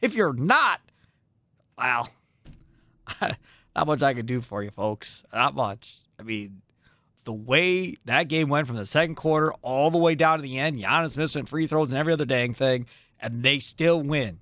If 0.00 0.14
you're 0.14 0.32
not, 0.32 0.80
well, 1.78 2.08
not 3.20 3.86
much 3.86 4.02
I 4.02 4.14
can 4.14 4.26
do 4.26 4.40
for 4.40 4.62
you, 4.62 4.70
folks. 4.70 5.24
Not 5.32 5.54
much. 5.54 5.96
I 6.18 6.22
mean, 6.22 6.62
the 7.24 7.32
way 7.32 7.96
that 8.04 8.28
game 8.28 8.48
went 8.48 8.66
from 8.66 8.76
the 8.76 8.86
second 8.86 9.16
quarter 9.16 9.52
all 9.62 9.90
the 9.90 9.98
way 9.98 10.14
down 10.14 10.38
to 10.38 10.42
the 10.42 10.58
end, 10.58 10.78
Giannis 10.78 11.16
missing 11.16 11.46
free 11.46 11.66
throws 11.66 11.90
and 11.90 11.98
every 11.98 12.12
other 12.12 12.24
dang 12.24 12.54
thing, 12.54 12.86
and 13.20 13.42
they 13.42 13.58
still 13.58 14.02
win. 14.02 14.40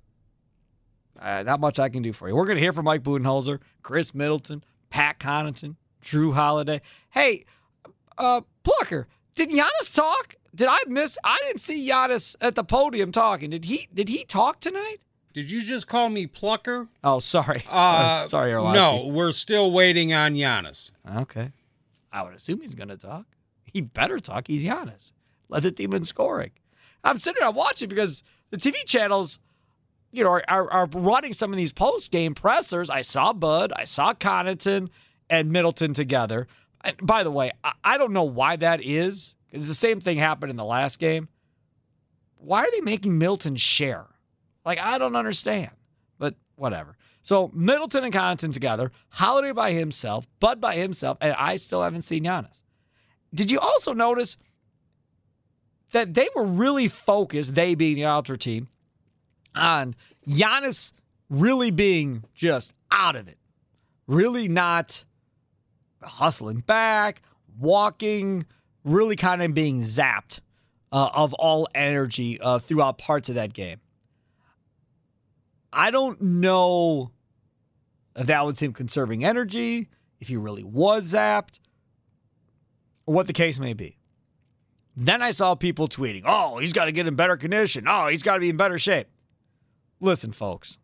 Uh, 1.19 1.43
not 1.43 1.59
much 1.59 1.79
I 1.79 1.89
can 1.89 2.01
do 2.03 2.13
for 2.13 2.27
you. 2.27 2.35
We're 2.35 2.45
going 2.45 2.57
to 2.57 2.61
hear 2.61 2.73
from 2.73 2.85
Mike 2.85 3.03
Budenholzer, 3.03 3.59
Khris 3.83 4.13
Middleton, 4.13 4.63
Pat 4.89 5.19
Connaughton, 5.19 5.75
Jrue 6.03 6.33
Holiday. 6.33 6.81
Hey, 7.09 7.45
uh, 8.17 8.41
Plucker, 8.63 9.07
did 9.35 9.49
Giannis 9.49 9.93
talk? 9.93 10.35
Did 10.53 10.67
I 10.69 10.79
miss? 10.87 11.17
I 11.23 11.37
didn't 11.45 11.61
see 11.61 11.87
Giannis 11.89 12.35
at 12.41 12.55
the 12.55 12.63
podium 12.63 13.11
talking. 13.11 13.49
Did 13.49 13.65
he? 13.65 13.87
Did 13.93 14.09
he 14.09 14.23
talk 14.23 14.59
tonight? 14.61 14.97
Did 15.33 15.51
you 15.51 15.61
just 15.61 15.87
call 15.87 16.07
me 16.09 16.27
Plucker? 16.27 16.87
Oh, 17.03 17.19
sorry. 17.19 17.65
Uh, 17.69 18.25
sorry, 18.27 18.53
Orlowski. 18.53 18.79
No, 18.79 19.07
we're 19.07 19.31
still 19.31 19.71
waiting 19.71 20.13
on 20.13 20.33
Giannis. 20.33 20.91
Okay. 21.17 21.51
I 22.13 22.23
would 22.23 22.33
assume 22.33 22.61
he's 22.61 22.73
going 22.73 22.87
to 22.87 22.95
talk. 22.97 23.25
He 23.65 23.81
better 23.81 24.21
talk. 24.21 24.47
He's 24.47 24.65
Giannis. 24.65 25.11
Let 25.49 25.63
the 25.63 25.71
team 25.71 25.93
in 25.93 26.05
scoring. 26.05 26.51
I'm 27.03 27.17
sitting 27.17 27.41
there, 27.41 27.49
I'm 27.49 27.55
watching 27.55 27.89
because 27.89 28.23
the 28.49 28.57
TV 28.57 28.75
channels, 28.85 29.39
you 30.13 30.23
know, 30.23 30.29
are, 30.29 30.43
are, 30.47 30.71
are 30.71 30.85
running 30.93 31.33
some 31.33 31.51
of 31.51 31.57
these 31.57 31.73
post 31.73 32.13
game 32.13 32.33
pressers. 32.33 32.89
I 32.89 33.01
saw 33.01 33.33
Bud, 33.33 33.73
I 33.75 33.83
saw 33.83 34.13
Connaughton 34.13 34.87
and 35.29 35.51
Middleton 35.51 35.93
together. 35.93 36.47
And 36.85 36.95
by 37.01 37.23
the 37.23 37.31
way, 37.31 37.51
I, 37.83 37.97
don't 37.97 38.13
know 38.13 38.23
why 38.23 38.55
that 38.57 38.79
is. 38.81 39.35
Because 39.49 39.67
the 39.67 39.75
same 39.75 39.99
thing 39.99 40.17
happened 40.17 40.51
in 40.51 40.55
the 40.55 40.63
last 40.63 40.99
game. 40.99 41.27
Why 42.37 42.63
are 42.63 42.71
they 42.71 42.81
making 42.81 43.17
Middleton 43.17 43.55
share? 43.55 44.05
Like, 44.63 44.79
I 44.79 44.97
don't 44.97 45.15
understand. 45.15 45.71
But 46.19 46.35
whatever. 46.55 46.95
So 47.23 47.49
Middleton 47.53 48.03
and 48.03 48.13
Connaughton 48.13 48.53
together, 48.53 48.91
Holiday 49.09 49.51
by 49.51 49.71
himself, 49.71 50.27
Bud 50.39 50.61
by 50.61 50.75
himself, 50.75 51.17
and 51.21 51.33
I 51.33 51.55
still 51.55 51.81
haven't 51.81 52.03
seen 52.03 52.23
Giannis. 52.23 52.61
Did 53.33 53.49
you 53.49 53.59
also 53.59 53.93
notice 53.93 54.37
that 55.91 56.13
they 56.13 56.29
were 56.35 56.45
really 56.45 56.87
focused, 56.87 57.55
they 57.55 57.73
being 57.73 57.95
the 57.95 58.05
Ultra 58.05 58.37
team, 58.37 58.67
on 59.55 59.95
Giannis 60.27 60.91
really 61.29 61.71
being 61.71 62.23
just 62.35 62.75
out 62.91 63.15
of 63.15 63.27
it, 63.27 63.39
really 64.05 64.47
not 64.47 65.03
hustling 66.05 66.59
back, 66.59 67.21
walking, 67.59 68.45
really 68.83 69.15
kind 69.15 69.41
of 69.41 69.53
being 69.53 69.81
zapped 69.81 70.39
uh, 70.91 71.09
of 71.15 71.33
all 71.33 71.67
energy 71.75 72.39
uh, 72.39 72.59
throughout 72.59 72.97
parts 72.97 73.29
of 73.29 73.35
that 73.35 73.53
game. 73.53 73.79
I 75.73 75.91
don't 75.91 76.21
know 76.21 77.11
if 78.15 78.27
that 78.27 78.45
was 78.45 78.59
him 78.59 78.71
conserving 78.71 79.25
energy, 79.25 79.89
if 80.21 80.29
he 80.29 80.37
really 80.37 80.63
was 80.63 81.13
zapped, 81.13 81.59
or 83.05 83.13
what 83.13 83.27
the 83.27 83.33
case 83.33 83.59
may 83.59 83.73
be. 83.73 83.97
Then 84.95 85.21
I 85.21 85.31
saw 85.31 85.55
people 85.55 85.89
tweeting, 85.89 86.23
oh, 86.25 86.57
he's 86.59 86.71
got 86.71 86.85
to 86.85 86.93
get 86.93 87.05
in 87.07 87.15
better 87.15 87.35
condition. 87.35 87.85
Oh, 87.87 88.07
he's 88.07 88.23
got 88.23 88.35
to 88.35 88.39
be 88.39 88.49
in 88.49 88.55
better 88.55 88.79
shape. 88.79 89.07
Listen, 89.99 90.31
folks, 90.31 90.77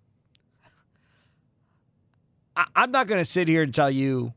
I- 2.57 2.67
I'm 2.75 2.91
not 2.91 3.07
going 3.07 3.21
to 3.21 3.25
sit 3.25 3.47
here 3.47 3.63
and 3.63 3.73
tell 3.73 3.89
you 3.89 4.33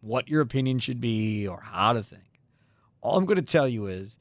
what 0.00 0.28
your 0.28 0.40
opinion 0.40 0.78
should 0.78 1.00
be 1.00 1.46
or 1.46 1.60
how 1.60 1.92
to 1.92 2.02
think. 2.02 2.40
All 3.00 3.16
I'm 3.16 3.26
going 3.26 3.36
to 3.36 3.42
tell 3.42 3.68
you 3.68 3.86
is 3.86 4.18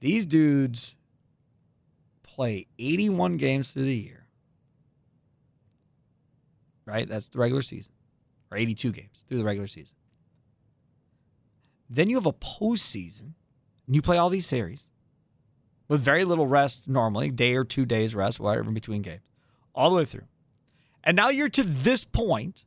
these 0.00 0.26
dudes 0.26 0.96
play 2.22 2.66
81 2.78 3.36
games 3.36 3.70
through 3.70 3.84
the 3.84 3.96
year. 3.96 4.26
Right? 6.86 7.08
That's 7.08 7.28
the 7.28 7.38
regular 7.38 7.62
season. 7.62 7.92
Or 8.50 8.58
82 8.58 8.92
games 8.92 9.24
through 9.28 9.38
the 9.38 9.44
regular 9.44 9.68
season. 9.68 9.96
Then 11.88 12.08
you 12.08 12.16
have 12.16 12.26
a 12.26 12.32
postseason, 12.32 13.34
and 13.86 13.94
you 13.94 14.02
play 14.02 14.16
all 14.16 14.30
these 14.30 14.46
series 14.46 14.88
with 15.88 16.00
very 16.00 16.24
little 16.24 16.46
rest 16.46 16.88
normally, 16.88 17.30
day 17.30 17.54
or 17.54 17.64
two 17.64 17.84
days 17.84 18.14
rest, 18.14 18.40
whatever 18.40 18.68
in 18.68 18.74
between 18.74 19.02
games, 19.02 19.30
all 19.74 19.90
the 19.90 19.96
way 19.96 20.04
through. 20.04 20.24
And 21.04 21.16
now 21.16 21.28
you're 21.28 21.50
to 21.50 21.62
this 21.62 22.04
point, 22.04 22.64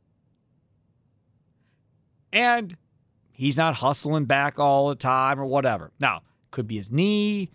and 2.32 2.76
he's 3.32 3.56
not 3.56 3.74
hustling 3.74 4.24
back 4.24 4.58
all 4.58 4.88
the 4.88 4.94
time 4.94 5.40
or 5.40 5.46
whatever. 5.46 5.92
Now, 6.00 6.22
could 6.50 6.66
be 6.66 6.76
his 6.76 6.90
knee, 6.90 7.50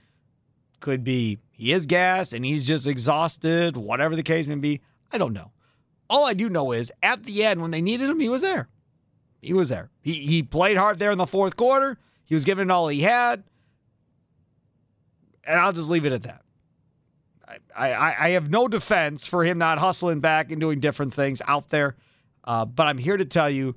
could 0.79 1.03
be 1.03 1.39
he 1.51 1.71
is 1.71 1.85
gassed 1.85 2.33
and 2.33 2.43
he's 2.43 2.65
just 2.65 2.87
exhausted, 2.87 3.77
whatever 3.77 4.15
the 4.15 4.23
case 4.23 4.47
may 4.47 4.55
be. 4.55 4.81
I 5.11 5.17
don't 5.17 5.33
know. 5.33 5.51
All 6.09 6.25
I 6.25 6.33
do 6.33 6.49
know 6.49 6.71
is 6.71 6.91
at 7.01 7.23
the 7.23 7.43
end, 7.43 7.61
when 7.61 7.71
they 7.71 7.81
needed 7.81 8.09
him, 8.09 8.19
he 8.19 8.29
was 8.29 8.41
there. 8.41 8.67
He 9.41 9.53
was 9.53 9.69
there. 9.69 9.89
He 10.01 10.13
he 10.13 10.43
played 10.43 10.77
hard 10.77 10.99
there 10.99 11.11
in 11.11 11.17
the 11.17 11.25
fourth 11.25 11.55
quarter. 11.55 11.97
He 12.25 12.35
was 12.35 12.45
giving 12.45 12.67
it 12.67 12.71
all 12.71 12.87
he 12.87 13.01
had. 13.01 13.43
And 15.43 15.59
I'll 15.59 15.73
just 15.73 15.89
leave 15.89 16.05
it 16.05 16.13
at 16.13 16.23
that. 16.23 16.43
I, 17.75 17.91
I, 17.91 18.25
I 18.27 18.29
have 18.29 18.49
no 18.49 18.67
defense 18.67 19.25
for 19.25 19.43
him 19.43 19.57
not 19.57 19.79
hustling 19.79 20.19
back 20.19 20.51
and 20.51 20.61
doing 20.61 20.79
different 20.79 21.13
things 21.13 21.41
out 21.47 21.69
there. 21.69 21.95
Uh, 22.43 22.65
but 22.65 22.87
I'm 22.87 22.97
here 22.97 23.17
to 23.17 23.25
tell 23.25 23.49
you, 23.49 23.75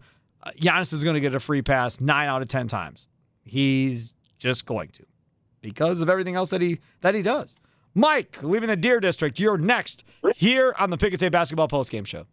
Giannis 0.60 0.92
is 0.92 1.02
going 1.02 1.14
to 1.14 1.20
get 1.20 1.34
a 1.34 1.40
free 1.40 1.62
pass 1.62 2.00
nine 2.00 2.28
out 2.28 2.42
of 2.42 2.48
ten 2.48 2.68
times. 2.68 3.06
He's 3.44 4.14
just 4.38 4.66
going 4.66 4.88
to, 4.90 5.04
because 5.60 6.00
of 6.00 6.08
everything 6.08 6.34
else 6.34 6.50
that 6.50 6.60
he 6.60 6.80
that 7.00 7.14
he 7.14 7.22
does. 7.22 7.56
Mike, 7.94 8.42
leaving 8.42 8.68
the 8.68 8.76
Deer 8.76 8.98
District, 9.00 9.38
you're 9.38 9.56
next 9.56 10.04
here 10.34 10.74
on 10.78 10.90
the 10.90 10.96
Pick 10.96 11.20
and 11.20 11.32
Basketball 11.32 11.68
Post 11.68 11.90
Game 11.90 12.04
Show. 12.04 12.26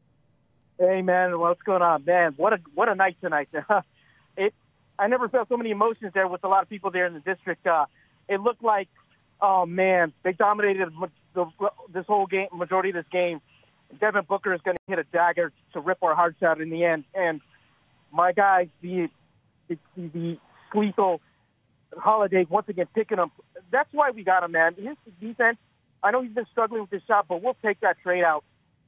Hey 0.80 1.02
man, 1.04 1.40
what's 1.40 1.62
going 1.62 1.84
on, 1.84 2.04
man? 2.06 2.34
What 2.38 2.54
a 2.54 2.60
what 2.74 2.90
a 2.90 2.96
night 2.96 3.18
tonight. 3.22 3.50
it 4.38 4.54
I 4.98 5.08
never 5.08 5.30
felt 5.30 5.50
so 5.50 5.58
many 5.58 5.72
emotions 5.72 6.12
there 6.14 6.28
with 6.28 6.44
a 6.44 6.48
lot 6.48 6.64
of 6.64 6.70
people 6.70 6.92
there 6.92 7.06
in 7.06 7.14
the 7.14 7.20
district. 7.20 7.66
Uh, 7.66 7.86
it 8.28 8.42
looked 8.42 8.64
like, 8.64 8.88
oh 9.42 9.66
man, 9.66 10.14
they 10.24 10.34
dominated 10.34 10.90
the, 11.34 11.46
this 11.94 12.06
whole 12.06 12.26
game, 12.26 12.48
majority 12.54 12.90
of 12.90 12.96
this 12.96 13.06
game. 13.12 13.42
Devin 14.00 14.26
Booker 14.28 14.54
is 14.54 14.62
going 14.62 14.78
to 14.78 14.82
hit 14.88 15.00
a 15.00 15.04
dagger 15.04 15.52
to 15.74 15.80
rip 15.80 16.02
our 16.02 16.16
hearts 16.16 16.42
out 16.44 16.62
in 16.62 16.70
the 16.70 16.84
end. 16.86 17.04
And 17.14 17.42
my 18.12 18.32
guy, 18.32 18.70
the 18.82 19.10
the, 19.68 19.78
the 19.96 20.38
lethal 20.74 21.22
Holiday 21.98 22.46
once 22.50 22.68
again 22.70 22.88
picking 22.94 23.18
him. 23.18 23.32
That's 23.72 23.90
why 23.92 24.12
we 24.12 24.24
got 24.24 24.44
him, 24.44 24.52
man. 24.52 24.76
His 24.76 24.98
defense. 25.20 25.58
I 26.04 26.12
know 26.12 26.22
he's 26.22 26.34
been 26.34 26.48
struggling 26.52 26.82
with 26.82 26.90
his 26.90 27.04
shot, 27.08 27.28
but 27.28 27.44
we'll 27.44 27.58
take 27.64 27.80
that 27.82 27.98
trade 28.02 28.24
out. 28.24 28.44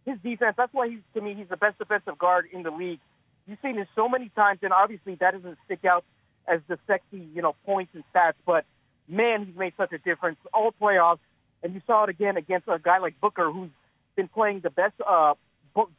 His 0.06 0.18
defense. 0.24 0.56
That's 0.58 0.74
why 0.74 0.90
he's 0.90 1.00
to 1.14 1.22
me 1.22 1.36
he's 1.36 1.48
the 1.50 1.58
best 1.58 1.78
defensive 1.78 2.18
guard 2.18 2.48
in 2.52 2.64
the 2.64 2.72
league. 2.72 3.00
You've 3.48 3.60
seen 3.62 3.76
this 3.76 3.88
so 3.96 4.08
many 4.08 4.30
times, 4.30 4.60
and 4.64 4.72
obviously 4.72 5.16
that 5.16 5.34
doesn't 5.34 5.58
stick 5.66 5.86
out 5.86 6.04
as 6.48 6.62
the 6.68 6.78
sexy, 6.88 7.28
you 7.34 7.42
know, 7.42 7.56
points 7.66 7.94
and 7.94 8.04
stats. 8.14 8.34
But 8.46 8.66
man, 9.08 9.46
he's 9.46 9.56
made 9.56 9.74
such 9.78 9.92
a 9.94 9.98
difference 9.98 10.38
all 10.54 10.74
playoffs, 10.82 11.20
and 11.62 11.74
you 11.74 11.82
saw 11.86 12.04
it 12.04 12.10
again 12.10 12.38
against 12.38 12.68
a 12.68 12.80
guy 12.80 13.00
like 13.00 13.20
Booker, 13.20 13.52
who's 13.52 13.70
been 14.16 14.28
playing 14.28 14.62
the 14.62 14.70
best, 14.70 14.94
uh, 15.06 15.34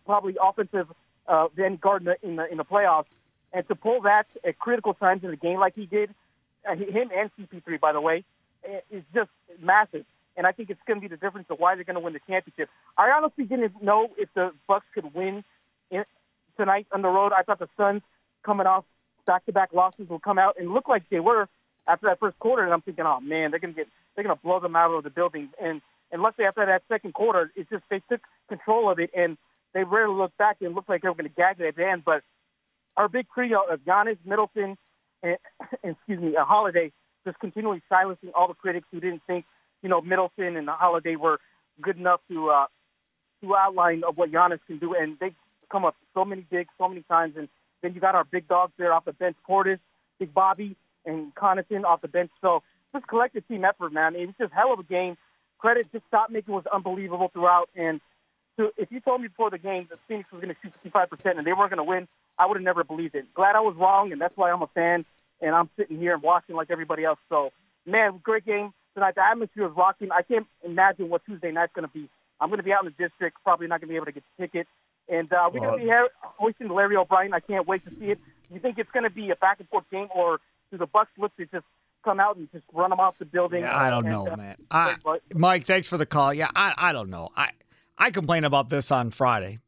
probably 0.07 0.37
offensive 0.43 0.89
uh, 1.27 1.49
then 1.57 1.77
guard 1.77 2.09
in 2.23 2.37
the, 2.37 2.51
in 2.51 2.59
the 2.59 2.65
playoffs. 2.65 3.07
And 3.53 3.67
to 3.69 3.75
pull 3.75 4.03
that 4.03 4.27
at 4.45 4.59
critical 4.59 4.95
times 4.95 5.23
in 5.23 5.31
the 5.31 5.37
game 5.37 5.59
like 5.59 5.77
he 5.77 5.87
did, 5.87 6.11
uh, 6.69 6.75
him 6.75 7.11
and 7.15 7.31
CP3, 7.39 7.79
by 7.79 7.93
the 7.93 8.01
way, 8.01 8.25
is 8.91 9.03
just 9.15 9.31
massive. 9.61 10.05
And 10.37 10.47
I 10.47 10.53
think 10.53 10.71
it's 10.71 10.81
going 10.87 11.01
to 11.01 11.01
be 11.01 11.09
the 11.09 11.17
difference 11.17 11.47
of 11.51 11.61
why 11.61 11.75
they're 11.75 11.85
going 11.85 11.95
to 11.95 12.01
win 12.01 12.13
the 12.13 12.21
championship. 12.27 12.69
I 12.99 13.11
honestly 13.11 13.45
didn't 13.45 13.81
know 13.83 14.11
if 14.19 14.29
the 14.35 14.53
Bucks 14.67 14.87
could 14.93 15.15
win 15.15 15.45
in, 15.91 16.05
tonight 16.57 16.87
on 16.93 17.03
the 17.03 17.09
road. 17.09 17.33
I 17.33 17.43
thought 17.43 17.61
the 17.61 17.69
Suns 17.77 18.03
coming 18.43 18.67
off 18.67 18.85
back-to-back 19.27 19.73
losses 19.73 20.09
will 20.09 20.19
come 20.19 20.39
out 20.39 20.57
and 20.59 20.73
look 20.73 20.89
like 20.89 21.09
they 21.09 21.21
were 21.21 21.49
after 21.87 22.07
that 22.07 22.19
first 22.19 22.39
quarter. 22.39 22.65
And 22.65 22.73
I'm 22.73 22.83
thinking, 22.83 23.05
oh 23.07 23.21
man, 23.21 23.51
they're 23.51 23.61
going 23.61 23.75
to 23.75 23.81
get 23.81 23.89
they're 24.15 24.25
going 24.25 24.37
to 24.37 24.43
blow 24.43 24.61
them 24.61 24.77
out 24.77 24.91
of 24.91 25.05
the 25.05 25.11
building. 25.11 25.51
And 25.61 25.81
and 26.11 26.23
luckily 26.23 26.47
after 26.47 26.67
that 26.67 26.83
second 26.89 27.15
quarter, 27.15 27.51
it's 27.55 27.71
just 27.71 27.85
they 27.89 28.01
took 28.09 28.21
control 28.49 28.91
of 28.91 28.99
it 28.99 29.11
and 29.15 29.39
they 29.75 29.85
rarely 29.85 30.15
looked 30.15 30.39
back 30.39 30.57
and 30.61 30.75
looked 30.75 30.89
like 30.89 31.03
they 31.03 31.09
were 31.09 31.15
going 31.15 31.29
to 31.29 31.35
gag 31.35 31.61
it 31.61 31.67
at 31.67 31.77
the 31.77 31.87
end. 31.87 32.05
But 32.05 32.23
our 32.97 33.09
big 33.09 33.27
trio 33.35 33.63
of 33.63 33.81
Giannis, 33.81 34.19
Middleton, 34.25 34.77
and, 35.23 35.37
excuse 35.83 36.21
me, 36.21 36.37
a 36.37 36.45
Holiday 36.45 36.93
just 37.27 37.39
continually 37.39 37.83
silencing 37.89 38.31
all 38.35 38.49
the 38.49 38.55
critics 38.55 38.87
who 38.93 39.01
didn't 39.01 39.23
think, 39.27 39.45
you 39.83 39.89
know, 39.89 40.01
Middleton 40.01 40.57
and 40.57 40.69
Holiday 40.69 41.17
were 41.17 41.41
good 41.81 41.97
enough 41.97 42.21
to 42.31 42.51
uh, 42.51 42.67
to 43.43 43.57
outline 43.57 44.03
of 44.05 44.17
what 44.17 44.31
Giannis 44.31 44.61
can 44.67 44.79
do, 44.79 44.95
and 44.95 45.19
they 45.19 45.35
come 45.71 45.85
up 45.85 45.97
so 46.15 46.25
many 46.25 46.47
digs 46.51 46.71
so 46.79 46.89
many 46.89 47.03
times. 47.03 47.37
And 47.37 47.49
then 47.83 47.95
you 47.95 48.01
got 48.01 48.15
our 48.15 48.25
big 48.25 48.49
dogs 48.49 48.73
there 48.79 48.93
off 48.93 49.05
the 49.05 49.13
bench, 49.13 49.37
Portis, 49.49 49.79
Big 50.19 50.33
Bobby, 50.33 50.77
and 51.05 51.35
Connaughton 51.35 51.85
off 51.85 52.01
the 52.01 52.09
bench. 52.09 52.31
So 52.41 52.63
just 52.93 53.07
collective 53.07 53.47
team 53.49 53.65
effort, 53.65 53.93
man. 53.93 54.15
It 54.15 54.27
was 54.27 54.35
just 54.39 54.53
hell 54.53 54.73
of 54.73 54.79
a 54.79 54.85
game. 54.85 55.17
Credit 55.59 55.87
just 55.93 56.07
stop 56.07 56.31
making 56.31 56.55
was 56.55 56.65
unbelievable 56.73 57.29
throughout. 57.33 57.69
And 57.75 58.01
so 58.57 58.71
if 58.77 58.91
you 58.91 59.01
told 59.01 59.21
me 59.21 59.29
before 59.29 59.51
the 59.51 59.59
game 59.59 59.87
that 59.91 59.99
Phoenix 60.07 60.31
was 60.33 60.41
going 60.41 60.55
to 60.55 60.61
shoot 60.63 60.93
55% 60.93 61.39
and 61.39 61.47
they 61.47 61.53
weren't 61.53 61.71
going 61.71 61.79
to 61.79 61.85
win, 61.85 62.09
I 62.39 62.47
would 62.47 62.57
have 62.57 62.65
never 62.65 62.85
believed 62.85 63.15
it. 63.15 63.33
Glad 63.35 63.57
I 63.57 63.61
was 63.61 63.75
wrong, 63.77 64.13
and 64.13 64.21
that's 64.21 64.37
why 64.37 64.51
I'm 64.51 64.63
a 64.63 64.69
fan 64.69 65.05
and 65.41 65.55
I'm 65.55 65.69
sitting 65.77 65.99
here 65.99 66.15
and 66.15 66.23
watching 66.23 66.57
like 66.57 66.71
everybody 66.71 67.05
else. 67.05 67.19
So, 67.29 67.51
man, 67.87 68.21
great 68.23 68.47
game 68.47 68.73
tonight. 68.95 69.15
The 69.15 69.23
atmosphere 69.23 69.67
is 69.67 69.73
rocking. 69.77 70.11
I 70.13 70.23
can't 70.23 70.47
imagine 70.65 71.09
what 71.09 71.25
Tuesday 71.27 71.51
night's 71.51 71.73
going 71.75 71.87
to 71.87 71.93
be. 71.93 72.09
I'm 72.41 72.49
going 72.49 72.59
to 72.59 72.65
be 72.65 72.73
out 72.73 72.85
in 72.85 72.93
the 72.97 73.09
district, 73.09 73.39
probably 73.45 73.67
not 73.67 73.81
going 73.81 73.89
to 73.89 73.93
be 73.93 73.97
able 73.97 74.07
to 74.07 74.13
get 74.13 74.25
tickets. 74.39 74.71
And 75.09 75.33
uh, 75.33 75.51
we're 75.53 75.61
going 75.61 75.73
to 75.73 75.79
be 75.79 75.85
here 75.85 76.09
hosting 76.21 76.69
Larry 76.69 76.97
O'Brien. 76.97 77.35
I 77.35 77.41
can't 77.41 77.67
wait 77.67 77.85
to 77.85 77.91
see 77.99 78.07
it. 78.07 78.19
You 78.53 78.59
think 78.59 78.79
it's 78.79 78.91
going 78.91 79.05
to 79.05 79.11
be 79.11 79.31
a 79.31 79.37
back 79.37 79.61
and 79.61 79.69
forth 79.69 79.85
game, 79.91 80.09
or 80.15 80.41
do 80.71 80.79
the 80.79 80.87
Bucks 80.87 81.11
look 81.19 81.37
to 81.37 81.47
just 81.47 81.65
come 82.05 82.21
out 82.21 82.37
and 82.37 82.51
just 82.53 82.65
run 82.73 82.91
them 82.91 83.01
off 83.01 83.19
the 83.19 83.25
building? 83.25 83.63
Yeah, 83.63 83.77
I 83.77 83.91
don't 83.91 84.07
and, 84.07 84.13
know, 84.13 84.29
uh, 84.29 84.37
man. 84.37 84.57
I, 84.71 84.97
Mike, 85.35 85.65
thanks 85.65 85.89
for 85.89 85.99
the 85.99 86.07
call. 86.07 86.33
Yeah, 86.33 86.49
I, 86.55 86.75
I 86.77 86.93
don't 86.93 87.11
know. 87.11 87.31
I 87.37 87.51
I 87.99 88.11
complained 88.11 88.47
about 88.47 88.71
this 88.71 88.91
on 88.91 89.11
Friday 89.11 89.59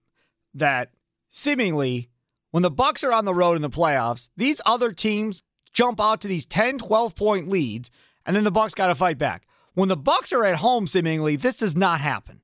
that 0.54 0.90
seemingly 1.28 2.08
when 2.50 2.62
the 2.62 2.70
Bucks 2.70 3.04
are 3.04 3.12
on 3.12 3.24
the 3.24 3.34
road 3.34 3.56
in 3.56 3.62
the 3.62 3.70
playoffs, 3.70 4.30
these 4.36 4.60
other 4.64 4.92
teams 4.92 5.42
jump 5.72 6.00
out 6.00 6.22
to 6.22 6.28
these 6.28 6.46
10, 6.46 6.78
12 6.78 7.14
point 7.14 7.48
leads, 7.48 7.90
and 8.24 8.34
then 8.34 8.44
the 8.44 8.50
Bucks 8.50 8.74
got 8.74 8.86
to 8.86 8.94
fight 8.94 9.18
back. 9.18 9.46
When 9.74 9.88
the 9.88 9.96
Bucks 9.96 10.32
are 10.32 10.44
at 10.44 10.56
home, 10.56 10.86
seemingly, 10.86 11.36
this 11.36 11.56
does 11.56 11.76
not 11.76 12.00
happen. 12.00 12.40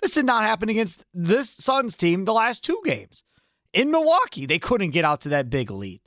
This 0.00 0.14
did 0.14 0.26
not 0.26 0.42
happen 0.42 0.68
against 0.68 1.04
this 1.14 1.48
Suns 1.48 1.96
team 1.96 2.24
the 2.24 2.32
last 2.32 2.64
two 2.64 2.80
games. 2.84 3.22
In 3.72 3.92
Milwaukee, 3.92 4.46
they 4.46 4.58
couldn't 4.58 4.90
get 4.90 5.04
out 5.04 5.20
to 5.22 5.28
that 5.30 5.48
big 5.48 5.70
lead. 5.70 6.00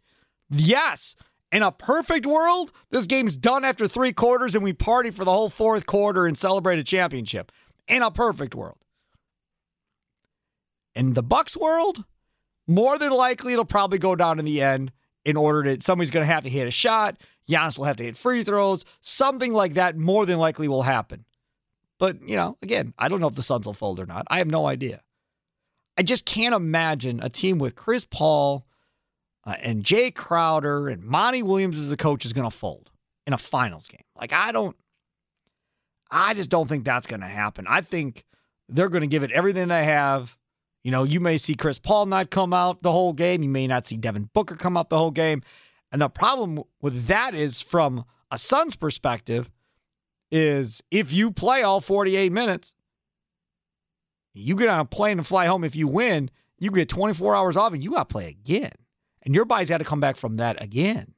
Yes, 0.49 1.15
in 1.51 1.63
a 1.63 1.71
perfect 1.71 2.25
world, 2.25 2.73
this 2.89 3.07
game's 3.07 3.37
done 3.37 3.63
after 3.63 3.87
three 3.87 4.11
quarters 4.11 4.53
and 4.53 4.63
we 4.63 4.73
party 4.73 5.11
for 5.11 5.23
the 5.23 5.31
whole 5.31 5.49
fourth 5.49 5.85
quarter 5.85 6.25
and 6.25 6.37
celebrate 6.37 6.79
a 6.79 6.83
championship. 6.83 7.51
In 7.87 8.01
a 8.01 8.11
perfect 8.11 8.53
world. 8.53 8.77
In 10.95 11.13
the 11.13 11.23
Bucks 11.23 11.57
world, 11.57 12.03
more 12.67 12.97
than 12.97 13.11
likely 13.11 13.53
it'll 13.53 13.65
probably 13.65 13.97
go 13.97 14.15
down 14.15 14.39
in 14.39 14.45
the 14.45 14.61
end 14.61 14.91
in 15.23 15.35
order 15.37 15.75
to 15.75 15.83
somebody's 15.83 16.11
going 16.11 16.25
to 16.25 16.33
have 16.33 16.43
to 16.43 16.49
hit 16.49 16.67
a 16.67 16.71
shot. 16.71 17.17
Giannis 17.49 17.77
will 17.77 17.85
have 17.85 17.97
to 17.97 18.03
hit 18.03 18.17
free 18.17 18.43
throws. 18.43 18.85
Something 19.01 19.53
like 19.53 19.75
that 19.75 19.97
more 19.97 20.25
than 20.25 20.39
likely 20.39 20.67
will 20.67 20.83
happen. 20.83 21.25
But, 21.99 22.27
you 22.27 22.35
know, 22.35 22.57
again, 22.61 22.93
I 22.97 23.07
don't 23.07 23.21
know 23.21 23.27
if 23.27 23.35
the 23.35 23.41
Suns 23.41 23.65
will 23.65 23.73
fold 23.73 23.99
or 23.99 24.05
not. 24.05 24.25
I 24.29 24.39
have 24.39 24.47
no 24.47 24.65
idea. 24.65 25.01
I 25.97 26.03
just 26.03 26.25
can't 26.25 26.55
imagine 26.55 27.19
a 27.21 27.29
team 27.29 27.57
with 27.57 27.75
Chris 27.75 28.05
Paul 28.05 28.65
uh, 29.45 29.55
and 29.61 29.83
Jae 29.83 30.13
Crowder 30.13 30.89
and 30.89 31.03
Monty 31.03 31.41
Williams 31.41 31.77
as 31.77 31.89
the 31.89 31.97
coach 31.97 32.25
is 32.25 32.33
going 32.33 32.49
to 32.49 32.55
fold 32.55 32.91
in 33.25 33.33
a 33.33 33.37
finals 33.37 33.87
game. 33.87 34.03
Like, 34.19 34.33
I 34.33 34.51
don't, 34.51 34.75
I 36.11 36.33
just 36.33 36.49
don't 36.49 36.67
think 36.67 36.83
that's 36.83 37.07
going 37.07 37.21
to 37.21 37.27
happen. 37.27 37.65
I 37.67 37.81
think 37.81 38.25
they're 38.67 38.89
going 38.89 39.01
to 39.01 39.07
give 39.07 39.23
it 39.23 39.31
everything 39.31 39.69
they 39.69 39.85
have. 39.85 40.35
You 40.85 40.91
know, 40.91 41.03
you 41.03 41.19
may 41.19 41.39
see 41.39 41.55
Chris 41.55 41.79
Paul 41.79 42.05
not 42.05 42.29
come 42.29 42.53
out 42.53 42.83
the 42.83 42.91
whole 42.91 43.11
game. 43.11 43.41
You 43.41 43.49
may 43.49 43.65
not 43.65 43.87
see 43.87 43.97
Devin 43.97 44.29
Booker 44.35 44.55
come 44.55 44.77
out 44.77 44.91
the 44.91 44.99
whole 44.99 45.09
game. 45.09 45.41
And 45.91 45.99
the 45.99 46.09
problem 46.09 46.61
with 46.79 47.07
that 47.07 47.33
is 47.33 47.59
from 47.59 48.05
a 48.29 48.37
Suns 48.37 48.75
perspective 48.75 49.49
is 50.29 50.83
if 50.91 51.11
you 51.11 51.31
play 51.31 51.63
all 51.63 51.81
48 51.81 52.31
minutes, 52.31 52.75
you 54.35 54.55
get 54.55 54.69
on 54.69 54.79
a 54.79 54.85
plane 54.85 55.17
and 55.17 55.25
fly 55.25 55.47
home 55.47 55.63
if 55.63 55.75
you 55.75 55.87
win, 55.87 56.29
you 56.59 56.69
get 56.69 56.87
24 56.87 57.35
hours 57.35 57.57
off 57.57 57.73
and 57.73 57.83
you 57.83 57.89
got 57.89 58.07
to 58.07 58.13
play 58.13 58.27
again. 58.27 58.73
And 59.23 59.33
your 59.33 59.45
body's 59.45 59.69
got 59.69 59.79
to 59.79 59.85
come 59.85 59.99
back 59.99 60.17
from 60.17 60.35
that 60.35 60.61
again. 60.61 61.15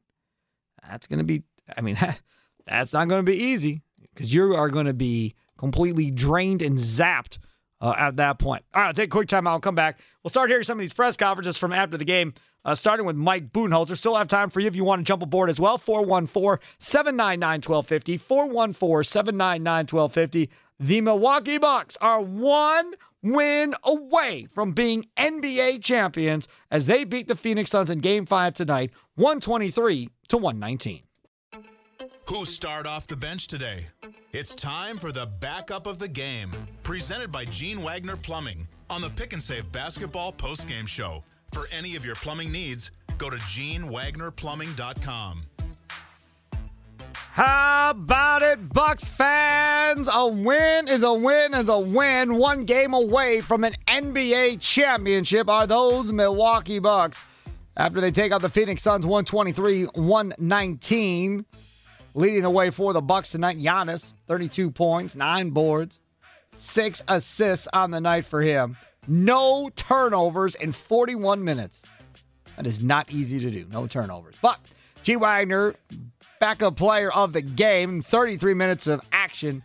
That's 0.89 1.07
going 1.07 1.19
to 1.19 1.25
be, 1.25 1.43
I 1.75 1.81
mean, 1.81 1.97
that's 2.65 2.93
not 2.93 3.09
going 3.09 3.25
to 3.25 3.29
be 3.29 3.37
easy 3.37 3.81
because 4.13 4.33
you 4.33 4.55
are 4.55 4.69
going 4.69 4.85
to 4.85 4.93
be 4.93 5.35
completely 5.57 6.09
drained 6.09 6.61
and 6.61 6.77
zapped 6.77 7.37
uh, 7.81 7.93
at 7.97 8.15
that 8.17 8.39
point. 8.39 8.63
All 8.73 8.81
right, 8.81 8.87
I'll 8.87 8.93
take 8.93 9.07
a 9.07 9.09
quick 9.09 9.27
time 9.27 9.47
out. 9.47 9.51
I'll 9.51 9.59
come 9.59 9.75
back. 9.75 9.99
We'll 10.23 10.29
start 10.29 10.49
hearing 10.49 10.63
some 10.63 10.77
of 10.77 10.81
these 10.81 10.93
press 10.93 11.17
conferences 11.17 11.57
from 11.57 11.73
after 11.73 11.97
the 11.97 12.05
game, 12.05 12.33
uh, 12.65 12.75
starting 12.75 13.05
with 13.05 13.15
Mike 13.15 13.51
Budenholzer. 13.51 13.97
Still 13.97 14.15
have 14.15 14.27
time 14.27 14.49
for 14.49 14.59
you 14.59 14.67
if 14.67 14.75
you 14.75 14.83
want 14.83 14.99
to 14.99 15.03
jump 15.03 15.21
aboard 15.21 15.49
as 15.49 15.59
well. 15.59 15.77
414 15.77 16.63
799 16.79 17.57
1250. 17.57 18.17
414 18.17 19.03
799 19.03 19.85
1250. 19.85 20.49
The 20.79 21.01
Milwaukee 21.01 21.57
Bucks 21.57 21.97
are 22.01 22.21
one 22.21 22.93
win 23.23 23.73
away 23.83 24.47
from 24.53 24.73
being 24.73 25.05
NBA 25.17 25.83
champions 25.83 26.47
as 26.69 26.85
they 26.85 27.03
beat 27.03 27.27
the 27.27 27.35
Phoenix 27.35 27.71
Suns 27.71 27.89
in 27.89 27.99
game 27.99 28.25
five 28.25 28.53
tonight, 28.53 28.91
123 29.15 30.09
to 30.29 30.37
119. 30.37 31.06
Who 32.29 32.43
start 32.43 32.85
off 32.85 33.07
the 33.07 33.15
bench 33.15 33.47
today? 33.47 33.87
It's 34.33 34.53
time 34.53 34.97
for 34.97 35.13
the 35.13 35.27
backup 35.39 35.87
of 35.87 35.97
the 35.97 36.09
game, 36.09 36.51
presented 36.83 37.31
by 37.31 37.45
Gene 37.45 37.81
Wagner 37.81 38.17
Plumbing 38.17 38.67
on 38.89 38.99
the 38.99 39.09
Pick 39.09 39.31
and 39.31 39.41
Save 39.41 39.71
Basketball 39.71 40.33
postgame 40.33 40.89
show. 40.89 41.23
For 41.53 41.67
any 41.71 41.95
of 41.95 42.03
your 42.03 42.15
plumbing 42.15 42.51
needs, 42.51 42.91
go 43.17 43.29
to 43.29 43.37
genewagnerplumbing.com. 43.37 45.41
How 47.11 47.91
about 47.91 48.41
it, 48.41 48.73
Bucks 48.73 49.07
fans? 49.07 50.09
A 50.11 50.27
win 50.27 50.89
is 50.89 51.03
a 51.03 51.13
win 51.13 51.53
is 51.53 51.69
a 51.69 51.79
win. 51.79 52.35
One 52.35 52.65
game 52.65 52.93
away 52.93 53.39
from 53.39 53.63
an 53.63 53.73
NBA 53.87 54.59
championship 54.59 55.47
are 55.47 55.65
those 55.65 56.11
Milwaukee 56.11 56.79
Bucks. 56.79 57.23
After 57.77 58.01
they 58.01 58.11
take 58.11 58.33
out 58.33 58.41
the 58.41 58.49
Phoenix 58.49 58.83
Suns 58.83 59.05
123-119. 59.05 61.45
Leading 62.17 62.41
the 62.41 62.49
way 62.49 62.71
for 62.71 62.93
the 62.93 63.01
Bucks 63.01 63.29
tonight, 63.31 63.59
Giannis, 63.59 64.13
32 64.25 64.71
points, 64.71 65.15
9 65.15 65.51
boards, 65.51 65.99
6 66.53 67.03
assists 67.07 67.67
on 67.73 67.91
the 67.91 68.01
night 68.01 68.25
for 68.25 68.41
him. 68.41 68.75
No 69.07 69.69
turnovers 69.75 70.55
in 70.55 70.71
41 70.71 71.43
minutes. 71.43 71.83
That 72.55 72.65
is 72.65 72.83
not 72.83 73.13
easy 73.13 73.39
to 73.39 73.51
do. 73.51 73.67
No 73.71 73.85
turnovers. 73.85 74.35
But 74.41 74.59
G. 75.03 75.15
Wagner, 75.15 75.75
backup 76.39 76.75
player 76.75 77.11
of 77.11 77.33
the 77.33 77.41
game, 77.43 78.01
33 78.01 78.55
minutes 78.55 78.87
of 78.87 78.99
action. 79.11 79.61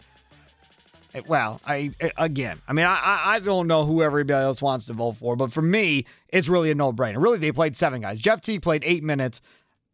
Well, 1.26 1.58
I 1.66 1.90
again, 2.18 2.58
I 2.68 2.74
mean, 2.74 2.86
I 2.86 3.22
I 3.24 3.38
don't 3.38 3.66
know 3.66 3.84
who 3.84 4.02
everybody 4.02 4.42
else 4.42 4.60
wants 4.62 4.86
to 4.86 4.94
vote 4.94 5.12
for, 5.12 5.36
but 5.36 5.52
for 5.52 5.60
me, 5.60 6.06
it's 6.28 6.48
really 6.48 6.70
a 6.70 6.74
no-brainer. 6.74 7.22
Really, 7.22 7.36
they 7.36 7.52
played 7.52 7.76
seven 7.76 8.00
guys. 8.00 8.18
Jeff 8.18 8.40
Teague 8.40 8.62
played 8.62 8.82
eight 8.84 9.02
minutes. 9.02 9.42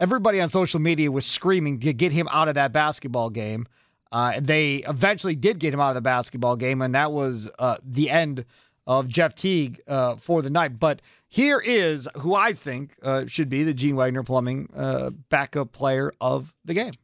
Everybody 0.00 0.40
on 0.40 0.48
social 0.48 0.78
media 0.78 1.10
was 1.10 1.26
screaming 1.26 1.80
to 1.80 1.92
get 1.92 2.12
him 2.12 2.28
out 2.30 2.46
of 2.46 2.54
that 2.54 2.72
basketball 2.72 3.30
game. 3.30 3.66
Uh, 4.12 4.38
they 4.40 4.76
eventually 4.88 5.34
did 5.34 5.58
get 5.58 5.74
him 5.74 5.80
out 5.80 5.88
of 5.88 5.96
the 5.96 6.00
basketball 6.00 6.54
game, 6.56 6.82
and 6.82 6.94
that 6.94 7.10
was 7.10 7.50
uh, 7.58 7.76
the 7.84 8.08
end 8.08 8.44
of 8.86 9.08
Jeff 9.08 9.34
Teague 9.34 9.80
uh, 9.88 10.14
for 10.16 10.40
the 10.40 10.50
night. 10.50 10.78
But 10.78 11.02
here 11.26 11.58
is 11.58 12.08
who 12.16 12.34
I 12.34 12.52
think 12.52 12.94
uh, 13.02 13.26
should 13.26 13.48
be 13.48 13.64
the 13.64 13.74
Gene 13.74 13.96
Wagner 13.96 14.22
Plumbing 14.22 14.70
uh, 14.74 15.10
backup 15.28 15.72
player 15.72 16.12
of 16.20 16.54
the 16.64 16.74
game. 16.74 16.94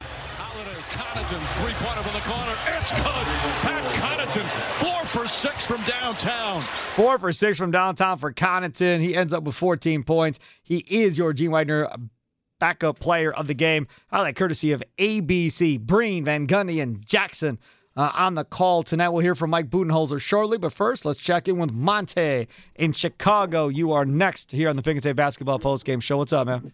Holiday, 0.00 0.70
Connaughton, 0.92 1.42
three-pointer 1.60 2.02
from 2.02 2.14
the 2.14 2.20
corner. 2.20 2.56
It's 2.68 2.90
good. 2.90 3.26
Pat 3.60 3.99
Connaughton, 4.30 4.46
four 4.78 5.04
for 5.06 5.26
six 5.26 5.64
from 5.64 5.82
downtown. 5.82 6.62
Four 6.94 7.18
for 7.18 7.32
six 7.32 7.58
from 7.58 7.72
downtown 7.72 8.16
for 8.16 8.32
Connaughton. 8.32 9.00
He 9.00 9.16
ends 9.16 9.32
up 9.32 9.42
with 9.42 9.56
14 9.56 10.04
points. 10.04 10.38
He 10.62 10.84
is 10.88 11.18
your 11.18 11.32
Gene 11.32 11.50
Wagner 11.50 11.88
backup 12.60 13.00
player 13.00 13.32
of 13.32 13.48
the 13.48 13.54
game. 13.54 13.88
Highlight 14.08 14.36
courtesy 14.36 14.70
of 14.70 14.84
ABC, 14.98 15.80
Breen, 15.80 16.24
Van 16.24 16.46
Gundy, 16.46 16.80
and 16.80 17.04
Jackson 17.04 17.58
uh, 17.96 18.12
on 18.14 18.36
the 18.36 18.44
call 18.44 18.84
tonight. 18.84 19.08
We'll 19.08 19.22
hear 19.22 19.34
from 19.34 19.50
Mike 19.50 19.68
Budenholzer 19.68 20.20
shortly, 20.20 20.58
but 20.58 20.72
first, 20.72 21.04
let's 21.04 21.20
check 21.20 21.48
in 21.48 21.58
with 21.58 21.72
Monte 21.72 22.46
in 22.76 22.92
Chicago. 22.92 23.66
You 23.66 23.92
are 23.92 24.04
next 24.04 24.52
here 24.52 24.68
on 24.68 24.76
the 24.76 24.82
Pick 24.82 24.94
and 24.94 25.02
Save 25.02 25.16
Basketball 25.16 25.58
Post 25.58 25.84
Game 25.84 26.00
Show. 26.00 26.18
What's 26.18 26.32
up, 26.32 26.46
man? 26.46 26.72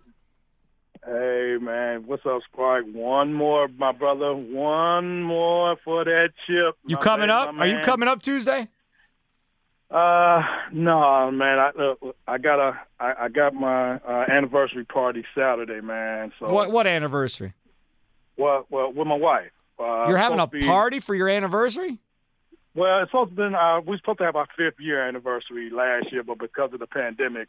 Hey 1.06 1.56
man, 1.60 2.02
what's 2.06 2.26
up, 2.26 2.40
Spark? 2.52 2.84
One 2.92 3.32
more, 3.32 3.68
my 3.68 3.92
brother. 3.92 4.34
One 4.34 5.22
more 5.22 5.76
for 5.84 6.04
that 6.04 6.30
chip. 6.48 6.76
You 6.84 6.96
coming 6.96 7.28
man, 7.28 7.48
up? 7.48 7.54
Are 7.56 7.66
you 7.66 7.78
coming 7.78 8.08
up 8.08 8.22
Tuesday? 8.22 8.66
Uh, 9.88 10.42
no, 10.72 11.30
man. 11.30 11.60
I 11.60 11.68
uh, 11.68 11.94
I 12.26 12.38
got 12.38 12.58
a 12.58 12.80
I, 12.98 13.14
I 13.20 13.28
got 13.28 13.54
my 13.54 13.98
uh, 13.98 14.24
anniversary 14.28 14.84
party 14.84 15.24
Saturday, 15.32 15.80
man. 15.80 16.32
So 16.40 16.52
What 16.52 16.72
what 16.72 16.88
anniversary? 16.88 17.54
Well, 18.36 18.66
well, 18.68 18.92
with 18.92 19.06
my 19.06 19.16
wife. 19.16 19.52
Uh, 19.78 20.06
You're 20.08 20.16
having 20.16 20.40
a 20.40 20.48
be- 20.48 20.66
party 20.66 20.98
for 20.98 21.14
your 21.14 21.28
anniversary? 21.28 22.00
Well, 22.74 23.02
it's 23.02 23.12
supposed 23.12 23.30
to 23.30 23.36
been 23.36 23.54
uh, 23.54 23.80
we 23.80 23.94
are 23.94 23.98
supposed 23.98 24.18
to 24.18 24.24
have 24.24 24.34
our 24.34 24.48
fifth 24.56 24.80
year 24.80 25.06
anniversary 25.06 25.70
last 25.70 26.10
year, 26.10 26.24
but 26.24 26.40
because 26.40 26.72
of 26.72 26.80
the 26.80 26.88
pandemic, 26.88 27.46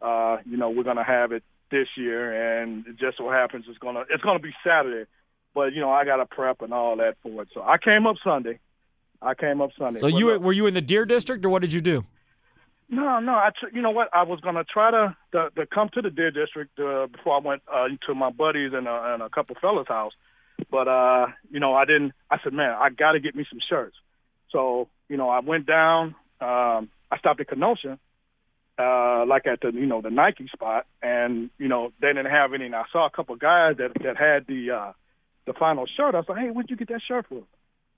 uh, 0.00 0.38
you 0.46 0.56
know, 0.56 0.70
we're 0.70 0.84
gonna 0.84 1.04
have 1.04 1.32
it 1.32 1.42
this 1.70 1.88
year, 1.96 2.60
and 2.62 2.86
it 2.86 2.98
just 2.98 3.18
so 3.18 3.30
happens 3.30 3.66
it's 3.68 3.78
gonna 3.78 4.04
it's 4.10 4.22
gonna 4.22 4.38
be 4.38 4.52
Saturday. 4.64 5.08
But 5.54 5.72
you 5.72 5.80
know, 5.80 5.90
I 5.90 6.04
got 6.04 6.16
to 6.16 6.26
prep 6.26 6.62
and 6.62 6.72
all 6.72 6.96
that 6.96 7.16
for 7.22 7.42
it. 7.42 7.48
So 7.54 7.62
I 7.62 7.78
came 7.78 8.06
up 8.06 8.16
Sunday. 8.22 8.58
I 9.20 9.34
came 9.34 9.60
up 9.60 9.70
Sunday. 9.78 9.98
So 9.98 10.10
But 10.10 10.18
you 10.18 10.38
were 10.38 10.52
you 10.52 10.66
in 10.66 10.74
the 10.74 10.80
Deer 10.80 11.04
District 11.04 11.44
or 11.44 11.48
what 11.48 11.62
did 11.62 11.72
you 11.72 11.80
do? 11.80 12.04
No, 12.90 13.20
no. 13.20 13.32
I, 13.32 13.50
tr- 13.58 13.74
you 13.74 13.82
know 13.82 13.90
what? 13.90 14.08
I 14.14 14.22
was 14.22 14.40
gonna 14.40 14.64
try 14.64 14.90
to 14.90 15.16
to, 15.32 15.50
to 15.56 15.66
come 15.66 15.90
to 15.94 16.02
the 16.02 16.10
Deer 16.10 16.30
District 16.30 16.78
uh, 16.78 17.06
before 17.06 17.36
I 17.36 17.40
went 17.40 17.62
uh, 17.72 17.88
to 18.06 18.14
my 18.14 18.30
buddies 18.30 18.72
and, 18.72 18.88
uh, 18.88 19.02
and 19.06 19.22
a 19.22 19.28
couple 19.28 19.56
fellas' 19.60 19.88
house, 19.88 20.12
but 20.70 20.88
uh, 20.88 21.26
you 21.50 21.60
know, 21.60 21.74
I 21.74 21.84
didn't. 21.84 22.12
I 22.30 22.38
said, 22.42 22.52
man, 22.52 22.74
I 22.78 22.90
got 22.90 23.12
to 23.12 23.20
get 23.20 23.34
me 23.34 23.44
some 23.50 23.58
shirts. 23.68 23.96
So 24.50 24.88
you 25.08 25.16
know, 25.16 25.28
I 25.28 25.40
went 25.40 25.66
down. 25.66 26.14
Um, 26.40 26.88
I 27.10 27.18
stopped 27.18 27.40
at 27.40 27.48
Kenosha, 27.48 27.98
uh, 28.78 29.24
like 29.26 29.46
at 29.46 29.60
the 29.60 29.72
you 29.72 29.86
know 29.86 30.00
the 30.00 30.10
Nike 30.10 30.48
spot, 30.52 30.86
and 31.02 31.50
you 31.58 31.68
know 31.68 31.92
they 32.00 32.08
didn't 32.08 32.30
have 32.30 32.54
any. 32.54 32.66
And 32.66 32.76
I 32.76 32.84
saw 32.92 33.06
a 33.06 33.10
couple 33.10 33.34
guys 33.36 33.76
that 33.78 33.92
that 34.02 34.16
had 34.16 34.46
the 34.46 34.70
uh, 34.70 34.92
the 35.46 35.52
final 35.52 35.86
shirt. 35.86 36.14
I 36.14 36.18
was 36.18 36.26
like, 36.28 36.38
hey, 36.38 36.50
where'd 36.50 36.70
you 36.70 36.76
get 36.76 36.88
that 36.88 37.02
shirt 37.06 37.26
from? 37.26 37.44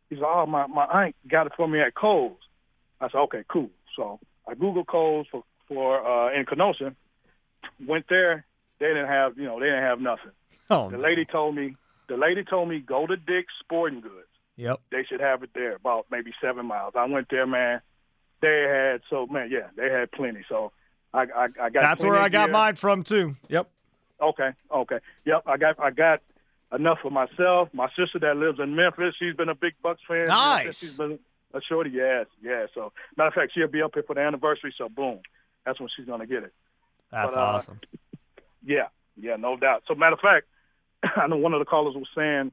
He's 0.08 0.18
like, 0.18 0.30
oh, 0.32 0.46
my 0.46 0.66
my 0.66 0.84
aunt 0.84 1.16
got 1.28 1.46
it 1.46 1.52
for 1.56 1.68
me 1.68 1.80
at 1.80 1.94
Kohl's. 1.94 2.38
I 3.00 3.08
said, 3.08 3.18
okay, 3.18 3.44
cool. 3.48 3.70
So 3.96 4.20
I 4.48 4.54
googled 4.54 4.86
Kohl's 4.86 5.26
for 5.30 5.44
for 5.68 6.04
uh, 6.04 6.38
in 6.38 6.46
Kenosha. 6.46 6.94
Went 7.86 8.06
there. 8.08 8.44
They 8.78 8.86
didn't 8.86 9.08
have 9.08 9.36
you 9.36 9.44
know 9.44 9.60
they 9.60 9.66
didn't 9.66 9.82
have 9.82 10.00
nothing. 10.00 10.32
Oh, 10.70 10.90
the 10.90 10.98
lady 10.98 11.24
told 11.24 11.54
me 11.54 11.76
the 12.08 12.16
lady 12.16 12.42
told 12.42 12.68
me 12.68 12.80
go 12.80 13.06
to 13.06 13.16
Dick's 13.16 13.52
Sporting 13.60 14.00
Goods. 14.00 14.26
Yep. 14.56 14.80
They 14.90 15.04
should 15.04 15.20
have 15.20 15.42
it 15.42 15.50
there 15.54 15.76
about 15.76 16.06
maybe 16.10 16.32
seven 16.40 16.66
miles. 16.66 16.94
I 16.96 17.06
went 17.06 17.28
there, 17.30 17.46
man. 17.46 17.80
They 18.40 18.66
had 18.68 19.02
so 19.10 19.26
man, 19.26 19.50
yeah, 19.50 19.68
they 19.76 19.90
had 19.90 20.10
plenty. 20.12 20.44
So 20.48 20.72
I 21.12 21.22
I, 21.22 21.44
I 21.60 21.70
got 21.70 21.82
That's 21.82 22.04
where 22.04 22.16
I 22.16 22.28
got 22.28 22.50
mine 22.50 22.76
from 22.76 23.02
too. 23.02 23.36
Yep. 23.48 23.68
Okay, 24.20 24.50
okay. 24.70 24.98
Yep, 25.24 25.42
I 25.46 25.56
got 25.56 25.80
I 25.80 25.90
got 25.90 26.22
enough 26.72 26.98
for 27.02 27.10
myself. 27.10 27.68
My 27.72 27.88
sister 27.96 28.18
that 28.20 28.36
lives 28.36 28.58
in 28.60 28.76
Memphis, 28.76 29.14
she's 29.18 29.34
been 29.34 29.48
a 29.48 29.54
big 29.54 29.74
Bucks 29.82 30.00
fan. 30.06 30.26
Nice. 30.26 30.78
She's 30.78 30.96
been 30.96 31.18
a 31.52 31.60
shorty, 31.60 31.90
yes, 31.90 32.26
yeah. 32.42 32.66
So 32.74 32.92
matter 33.16 33.28
of 33.28 33.34
fact, 33.34 33.52
she'll 33.54 33.68
be 33.68 33.82
up 33.82 33.92
here 33.94 34.02
for 34.02 34.14
the 34.14 34.20
anniversary, 34.20 34.74
so 34.76 34.88
boom. 34.88 35.20
That's 35.64 35.80
when 35.80 35.88
she's 35.96 36.06
gonna 36.06 36.26
get 36.26 36.44
it. 36.44 36.52
That's 37.10 37.34
But, 37.34 37.40
uh, 37.40 37.44
awesome. 37.44 37.80
Yeah, 38.64 38.88
yeah, 39.16 39.36
no 39.36 39.56
doubt. 39.56 39.82
So 39.88 39.94
matter 39.94 40.14
of 40.14 40.20
fact, 40.20 40.46
I 41.16 41.26
know 41.26 41.36
one 41.36 41.54
of 41.54 41.58
the 41.58 41.64
callers 41.64 41.94
was 41.94 42.08
saying 42.14 42.52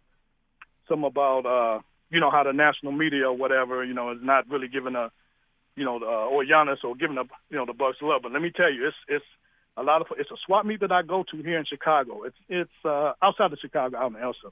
something 0.87 1.05
about 1.05 1.45
uh, 1.45 1.81
you 2.09 2.19
know, 2.19 2.31
how 2.31 2.43
the 2.43 2.53
national 2.53 2.91
media 2.91 3.27
or 3.27 3.33
whatever, 3.35 3.83
you 3.83 3.93
know, 3.93 4.11
is 4.11 4.19
not 4.21 4.49
really 4.49 4.67
giving 4.67 4.95
a 4.95 5.11
you 5.77 5.85
know, 5.85 5.97
uh, 6.01 6.27
or 6.27 6.43
Giannis 6.43 6.83
or 6.83 6.95
giving 6.95 7.17
up, 7.17 7.27
you 7.49 7.57
know, 7.57 7.65
the 7.65 7.73
Bucks 7.73 7.99
love. 8.01 8.21
But 8.23 8.33
let 8.33 8.41
me 8.41 8.51
tell 8.53 8.71
you, 8.73 8.87
it's 8.87 8.97
it's 9.07 9.25
a 9.77 9.83
lot 9.83 10.01
of 10.01 10.07
it's 10.17 10.31
a 10.31 10.35
swap 10.45 10.65
meet 10.65 10.81
that 10.81 10.91
I 10.91 11.03
go 11.03 11.23
to 11.31 11.37
here 11.37 11.59
in 11.59 11.65
Chicago. 11.65 12.23
It's 12.23 12.35
it's 12.49 12.71
uh, 12.83 13.13
outside 13.21 13.53
of 13.53 13.59
Chicago, 13.61 13.97
out 13.97 14.11
in 14.11 14.17
Alsip. 14.17 14.51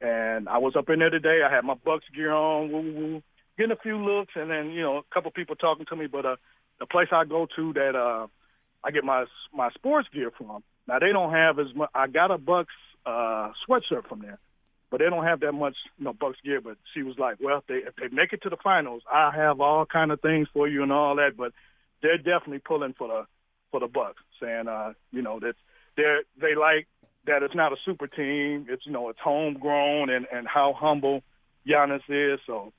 And 0.00 0.48
I 0.48 0.58
was 0.58 0.74
up 0.76 0.90
in 0.90 0.98
there 0.98 1.08
today. 1.08 1.40
I 1.48 1.54
had 1.54 1.64
my 1.64 1.74
Bucks 1.82 2.04
gear 2.14 2.32
on, 2.32 2.70
woo, 2.70 2.92
woo, 2.92 3.22
getting 3.56 3.72
a 3.72 3.80
few 3.80 3.96
looks, 3.96 4.32
and 4.34 4.50
then 4.50 4.70
you 4.72 4.82
know, 4.82 4.98
a 4.98 5.14
couple 5.14 5.30
people 5.30 5.56
talking 5.56 5.86
to 5.86 5.96
me. 5.96 6.08
But 6.08 6.26
uh, 6.26 6.36
the 6.80 6.86
place 6.86 7.08
I 7.12 7.24
go 7.24 7.46
to 7.56 7.72
that 7.74 7.94
uh, 7.94 8.26
I 8.84 8.90
get 8.90 9.04
my 9.04 9.24
my 9.54 9.70
sports 9.70 10.08
gear 10.12 10.32
from. 10.36 10.64
Now 10.88 10.98
they 10.98 11.12
don't 11.12 11.32
have 11.32 11.58
as 11.60 11.74
much. 11.74 11.90
I 11.94 12.08
got 12.08 12.30
a 12.30 12.38
Bucks 12.38 12.74
uh, 13.06 13.52
sweatshirt 13.68 14.08
from 14.08 14.20
there, 14.20 14.38
but 14.90 14.98
they 14.98 15.10
don't 15.10 15.24
have 15.24 15.40
that 15.40 15.52
much, 15.52 15.76
you 15.98 16.04
know, 16.04 16.12
Bucks 16.12 16.38
gear. 16.44 16.60
But 16.60 16.76
she 16.94 17.02
was 17.02 17.18
like, 17.18 17.36
"Well, 17.40 17.58
if 17.58 17.66
they 17.66 17.86
if 17.86 17.96
they 17.96 18.14
make 18.14 18.32
it 18.32 18.42
to 18.42 18.50
the 18.50 18.56
finals, 18.62 19.02
I 19.12 19.30
have 19.34 19.60
all 19.60 19.86
kind 19.86 20.12
of 20.12 20.20
things 20.20 20.48
for 20.52 20.68
you 20.68 20.82
and 20.82 20.92
all 20.92 21.16
that." 21.16 21.36
But 21.36 21.52
they're 22.02 22.18
definitely 22.18 22.60
pulling 22.60 22.94
for 22.94 23.08
the 23.08 23.26
for 23.70 23.80
the 23.80 23.88
Bucks, 23.88 24.22
saying, 24.40 24.68
uh, 24.68 24.92
you 25.10 25.22
know, 25.22 25.40
that 25.40 25.54
they're 25.96 26.22
they 26.40 26.54
like 26.54 26.86
that 27.26 27.42
it's 27.42 27.54
not 27.54 27.72
a 27.72 27.76
super 27.84 28.06
team. 28.06 28.66
It's 28.68 28.86
you 28.86 28.92
know 28.92 29.08
it's 29.08 29.18
homegrown 29.22 30.10
and 30.10 30.26
and 30.32 30.46
how 30.46 30.72
humble 30.72 31.22
Giannis 31.66 32.02
is. 32.08 32.40
So 32.46 32.72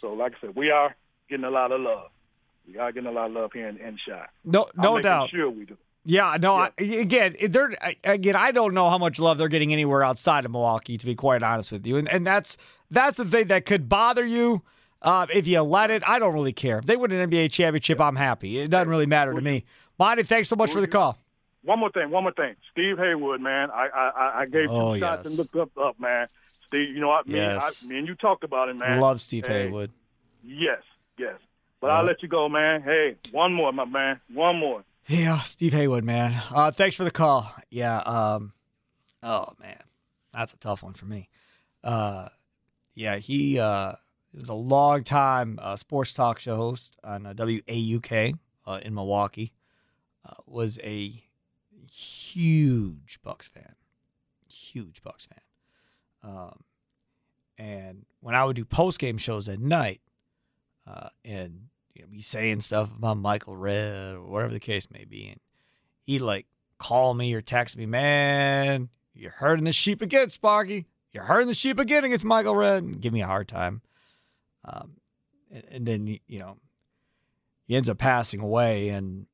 so 0.00 0.12
like 0.12 0.34
I 0.36 0.46
said, 0.46 0.56
we 0.56 0.70
are 0.70 0.94
getting 1.28 1.44
a 1.44 1.50
lot 1.50 1.72
of 1.72 1.80
love. 1.80 2.10
We 2.66 2.78
are 2.78 2.92
getting 2.92 3.08
a 3.08 3.12
lot 3.12 3.26
of 3.26 3.32
love 3.32 3.52
here 3.52 3.68
in, 3.68 3.78
in 3.78 3.98
Chi. 4.06 4.26
No, 4.44 4.68
I'm 4.76 4.82
no 4.82 5.00
doubt. 5.00 5.30
Sure, 5.30 5.50
we 5.50 5.64
do. 5.64 5.76
Yeah, 6.04 6.36
no. 6.40 6.54
I, 6.54 6.70
again, 6.78 7.36
they're 7.50 7.74
again. 8.04 8.34
I 8.36 8.50
don't 8.50 8.72
know 8.72 8.88
how 8.88 8.98
much 8.98 9.18
love 9.18 9.36
they're 9.36 9.48
getting 9.48 9.72
anywhere 9.72 10.02
outside 10.02 10.44
of 10.44 10.50
Milwaukee. 10.50 10.96
To 10.96 11.04
be 11.06 11.14
quite 11.14 11.42
honest 11.42 11.70
with 11.72 11.86
you, 11.86 11.96
and 11.96 12.08
and 12.08 12.26
that's 12.26 12.56
that's 12.90 13.18
the 13.18 13.24
thing 13.24 13.48
that 13.48 13.66
could 13.66 13.88
bother 13.88 14.24
you 14.24 14.62
uh, 15.02 15.26
if 15.32 15.46
you 15.46 15.60
let 15.60 15.90
it. 15.90 16.02
I 16.08 16.18
don't 16.18 16.32
really 16.32 16.52
care. 16.52 16.78
If 16.78 16.86
they 16.86 16.96
win 16.96 17.12
an 17.12 17.30
NBA 17.30 17.52
championship, 17.52 18.00
I'm 18.00 18.16
happy. 18.16 18.58
It 18.58 18.70
doesn't 18.70 18.88
really 18.88 19.06
matter 19.06 19.34
to 19.34 19.40
me. 19.40 19.64
Monty, 19.98 20.22
thanks 20.22 20.48
so 20.48 20.56
much 20.56 20.70
for 20.70 20.80
the 20.80 20.86
call. 20.88 21.18
One 21.62 21.80
more 21.80 21.90
thing, 21.90 22.10
one 22.10 22.22
more 22.22 22.32
thing. 22.32 22.54
Steve 22.70 22.96
Haywood, 22.98 23.40
man. 23.42 23.70
I 23.70 23.88
I, 23.88 24.08
I- 24.08 24.40
I 24.42 24.46
gave 24.46 24.70
Oh, 24.70 24.94
two 24.94 25.00
shots 25.00 25.22
yes. 25.24 25.26
and 25.26 25.36
looked 25.36 25.56
up, 25.56 25.76
up, 25.76 26.00
man. 26.00 26.28
Steve, 26.68 26.88
you 26.94 27.00
know 27.00 27.08
what? 27.08 27.26
Me, 27.26 27.34
Yes. 27.36 27.84
I, 27.84 27.88
me 27.88 27.98
and 27.98 28.06
you 28.08 28.14
talked 28.14 28.44
about 28.44 28.68
it, 28.68 28.76
man. 28.76 29.00
Love 29.00 29.20
Steve 29.20 29.46
Hey, 29.46 29.64
Haywood. 29.64 29.90
Yes, 30.44 30.80
yes. 31.18 31.34
But 31.80 31.90
I'll 31.90 32.04
let 32.04 32.22
you 32.22 32.28
go, 32.28 32.48
man. 32.48 32.82
Hey, 32.82 33.16
one 33.32 33.52
more, 33.52 33.72
my 33.72 33.84
man. 33.84 34.20
One 34.32 34.56
more. 34.58 34.82
Yeah, 35.08 35.40
Steve 35.40 35.72
Haywood, 35.72 36.04
man. 36.04 36.40
Uh, 36.54 36.70
thanks 36.70 36.94
for 36.94 37.04
the 37.04 37.10
call. 37.10 37.50
Yeah. 37.70 37.98
Um, 38.00 38.52
oh 39.22 39.46
man, 39.58 39.82
that's 40.34 40.52
a 40.52 40.58
tough 40.58 40.82
one 40.82 40.92
for 40.92 41.06
me. 41.06 41.30
Uh, 41.82 42.28
yeah, 42.94 43.16
he 43.16 43.58
uh, 43.58 43.94
was 44.34 44.50
a 44.50 44.54
long 44.54 45.02
time 45.02 45.58
uh, 45.62 45.76
sports 45.76 46.12
talk 46.12 46.38
show 46.38 46.56
host 46.56 46.94
on 47.02 47.24
uh, 47.24 47.32
WAUK 47.32 48.34
uh, 48.66 48.80
in 48.84 48.94
Milwaukee. 48.94 49.54
Uh, 50.28 50.34
was 50.46 50.78
a 50.82 51.22
huge 51.90 53.18
Bucks 53.22 53.46
fan, 53.46 53.74
huge 54.46 55.02
Bucks 55.02 55.24
fan. 55.24 56.30
Um, 56.30 56.64
and 57.56 58.04
when 58.20 58.34
I 58.34 58.44
would 58.44 58.56
do 58.56 58.66
post 58.66 58.98
game 58.98 59.16
shows 59.16 59.48
at 59.48 59.58
night, 59.58 60.02
uh, 60.86 61.08
and 61.24 61.68
you 61.98 62.04
know, 62.04 62.10
be 62.10 62.20
saying 62.20 62.60
stuff 62.60 62.90
about 62.96 63.18
Michael 63.18 63.56
Redd 63.56 64.14
or 64.14 64.22
whatever 64.22 64.52
the 64.52 64.60
case 64.60 64.88
may 64.90 65.04
be, 65.04 65.28
and 65.28 65.40
he'd 66.04 66.20
like 66.20 66.46
call 66.78 67.12
me 67.12 67.34
or 67.34 67.42
text 67.42 67.76
me, 67.76 67.86
man, 67.86 68.88
you're 69.14 69.32
hurting 69.32 69.64
the 69.64 69.72
sheep 69.72 70.00
again, 70.00 70.30
Sparky. 70.30 70.86
You're 71.12 71.24
hurting 71.24 71.48
the 71.48 71.54
sheep 71.54 71.80
again 71.80 72.04
against 72.04 72.24
Michael 72.24 72.54
Redd, 72.54 72.84
and 72.84 73.00
give 73.00 73.12
me 73.12 73.22
a 73.22 73.26
hard 73.26 73.48
time. 73.48 73.82
Um, 74.64 74.92
and, 75.50 75.64
and 75.70 75.86
then 75.86 76.06
you 76.06 76.38
know, 76.38 76.56
he 77.66 77.74
ends 77.74 77.88
up 77.88 77.98
passing 77.98 78.40
away, 78.40 78.90
and 78.90 79.26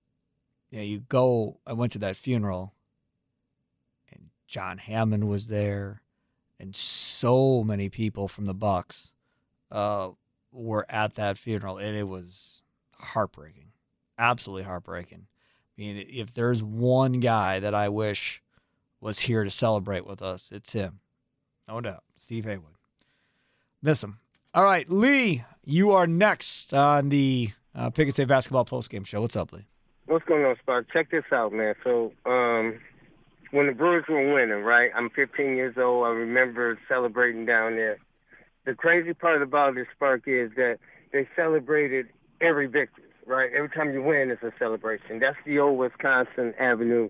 you 0.71 0.79
know, 0.79 0.85
you 0.85 1.01
go. 1.01 1.59
I 1.67 1.75
went 1.75 1.93
to 1.93 1.99
that 1.99 2.17
funeral, 2.17 2.73
and 4.11 4.31
John 4.47 4.79
Hammond 4.79 5.29
was 5.29 5.49
there, 5.49 6.01
and 6.59 6.75
so 6.75 7.63
many 7.63 7.91
people 7.91 8.27
from 8.27 8.47
the 8.47 8.55
Bucks 8.55 9.13
uh, 9.71 10.11
were 10.55 10.87
at 10.89 11.15
that 11.17 11.37
funeral, 11.37 11.79
and 11.79 11.97
it 11.97 12.09
was 12.09 12.63
heartbreaking, 12.99 13.73
absolutely 14.19 14.63
heartbreaking. 14.63 15.27
I 15.77 15.81
mean, 15.81 16.07
if 16.09 16.33
there's 16.33 16.63
one 16.63 17.15
guy 17.15 17.61
that 17.61 17.75
I 17.75 17.89
wish 17.89 18.43
was 19.01 19.21
here 19.21 19.45
to 19.45 19.51
celebrate 19.51 20.07
with 20.07 20.23
us, 20.23 20.51
it's 20.53 20.73
him, 20.73 21.01
no 21.69 21.81
doubt, 21.81 22.05
Steve 22.17 22.45
Haywood. 22.45 22.75
Miss 23.83 24.03
him. 24.03 24.19
All 24.55 24.65
right, 24.65 24.89
Lee, 24.89 25.45
you 25.65 25.91
are 25.91 26.07
next 26.07 26.73
on 26.73 27.09
the 27.09 27.51
uh, 27.75 27.91
Pick 27.91 28.07
and 28.07 28.15
Save 28.15 28.29
Basketball 28.29 28.65
Postgame 28.65 29.05
Show. 29.05 29.21
What's 29.21 29.37
up, 29.37 29.53
Lee? 29.53 29.67
What's 30.07 30.25
going 30.27 30.45
on, 30.45 30.57
Spark? 30.63 30.87
Check 30.93 31.11
this 31.11 31.25
out, 31.33 31.53
man. 31.53 31.75
So, 31.83 32.13
um, 32.25 32.79
when 33.51 33.67
the 33.67 33.73
Brewers 33.73 34.05
were 34.09 34.35
winning, 34.35 34.63
right? 34.65 34.91
I'm 34.95 35.11
15 35.11 35.57
years 35.57 35.77
old. 35.79 36.07
I 36.07 36.11
remember 36.11 36.79
celebrating 36.89 37.47
down 37.47 37.77
there. 37.77 37.99
The 38.67 38.75
crazy 38.75 39.13
part 39.13 39.43
about 39.43 39.75
this, 39.75 39.87
Spark, 39.95 40.23
is 40.27 40.51
that 40.57 40.79
they 41.13 41.29
celebrated 41.37 42.07
every 42.41 42.67
victory, 42.67 43.05
right? 43.27 43.51
Every 43.55 43.69
time 43.69 43.93
you 43.93 44.03
win, 44.03 44.31
it's 44.31 44.43
a 44.43 44.53
celebration. 44.59 45.19
That's 45.21 45.37
the 45.45 45.59
old 45.59 45.79
Wisconsin 45.79 46.55
Avenue. 46.59 47.09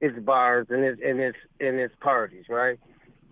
It's 0.00 0.18
bars 0.18 0.66
and 0.70 0.82
it's 0.82 1.00
and 1.04 1.20
it's 1.20 1.38
and 1.60 1.78
it's 1.78 1.94
parties, 2.00 2.44
right? 2.48 2.78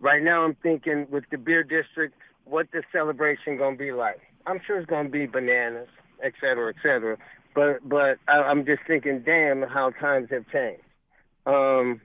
Right 0.01 0.23
now, 0.23 0.45
I'm 0.45 0.55
thinking 0.63 1.07
with 1.11 1.25
the 1.31 1.37
Deer 1.39 1.63
District, 1.63 2.15
what 2.45 2.67
the 2.73 2.83
celebration 2.93 3.57
gonna 3.57 3.77
be 3.77 3.93
like? 3.93 4.21
I'm 4.47 4.61
sure 4.67 4.79
it's 4.79 4.89
gonna 4.89 5.09
be 5.09 5.27
bananas, 5.27 5.89
et 6.23 6.33
cetera, 6.41 6.71
et 6.71 6.77
cetera. 6.83 7.17
But 7.55 7.89
but 7.89 8.19
I, 8.29 8.43
I'm 8.43 8.65
just 8.67 8.83
thinking, 8.87 9.23
damn, 9.25 9.63
how 9.63 9.91
times 9.91 10.29
have 10.31 10.45
changed. 10.53 10.83
Um, 11.47 12.01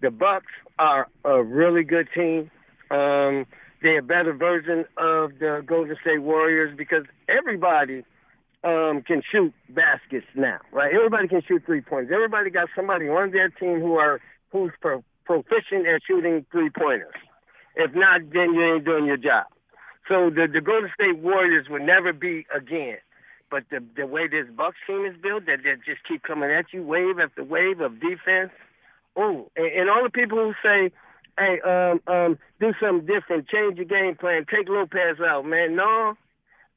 the 0.00 0.10
Bucks 0.10 0.52
are 0.78 1.08
a 1.24 1.42
really 1.42 1.84
good 1.84 2.08
team. 2.14 2.50
Um, 2.90 3.46
they're 3.82 3.98
a 3.98 4.02
better 4.02 4.32
version 4.32 4.84
of 4.96 5.38
the 5.38 5.62
Golden 5.66 5.96
State 6.00 6.22
Warriors 6.22 6.76
because 6.76 7.04
everybody 7.28 8.04
um, 8.64 9.02
can 9.06 9.22
shoot 9.30 9.52
baskets 9.68 10.26
now, 10.34 10.58
right? 10.72 10.92
Everybody 10.92 11.28
can 11.28 11.42
shoot 11.46 11.62
three 11.64 11.80
pointers. 11.80 12.10
Everybody 12.12 12.50
got 12.50 12.68
somebody 12.74 13.06
on 13.08 13.30
their 13.30 13.48
team 13.48 13.80
who 13.80 13.94
are 13.94 14.20
who's 14.50 14.72
pro- 14.80 15.04
proficient 15.24 15.86
at 15.86 16.00
shooting 16.06 16.44
three 16.50 16.70
pointers. 16.70 17.14
If 17.76 17.94
not, 17.94 18.22
then 18.32 18.54
you 18.54 18.74
ain't 18.74 18.84
doing 18.84 19.04
your 19.06 19.18
job. 19.18 19.46
So 20.08 20.30
the 20.30 20.46
the 20.52 20.60
Golden 20.60 20.90
State 20.94 21.18
Warriors 21.18 21.68
will 21.68 21.84
never 21.84 22.12
be 22.12 22.46
again. 22.54 22.98
But 23.50 23.64
the 23.70 23.84
the 23.96 24.06
way 24.06 24.26
this 24.26 24.46
Bucks 24.56 24.78
team 24.86 25.04
is 25.04 25.14
built, 25.20 25.46
that 25.46 25.58
they 25.62 25.74
just 25.84 26.02
keep 26.08 26.22
coming 26.22 26.50
at 26.50 26.66
you, 26.72 26.82
wave 26.82 27.18
after 27.20 27.44
wave 27.44 27.80
of 27.80 28.00
defense. 28.00 28.50
Oh, 29.16 29.50
and, 29.56 29.66
and 29.66 29.90
all 29.90 30.02
the 30.02 30.10
people 30.10 30.38
who 30.38 30.52
say, 30.62 30.92
"Hey, 31.38 31.60
um, 31.60 32.00
um, 32.06 32.38
do 32.60 32.72
something 32.80 33.06
different, 33.06 33.48
change 33.48 33.76
your 33.76 33.86
game 33.86 34.16
plan, 34.16 34.46
take 34.50 34.68
Lopez 34.68 35.20
out," 35.20 35.44
man. 35.44 35.76
No, 35.76 36.16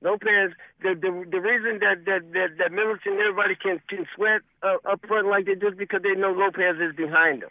Lopez. 0.01 0.51
The 0.81 0.95
the 0.95 1.11
the 1.29 1.41
reason 1.41 1.79
that 1.79 2.05
that 2.05 2.31
that, 2.33 2.57
that 2.57 2.71
Middleton 2.71 3.19
everybody 3.19 3.55
can 3.55 3.81
can 3.89 4.05
sweat 4.15 4.41
uh, 4.63 4.77
up 4.89 5.05
front 5.07 5.27
like 5.27 5.45
they 5.45 5.55
just 5.55 5.77
because 5.77 6.01
they 6.03 6.15
know 6.15 6.31
Lopez 6.31 6.79
is 6.79 6.95
behind 6.95 7.41
them. 7.41 7.49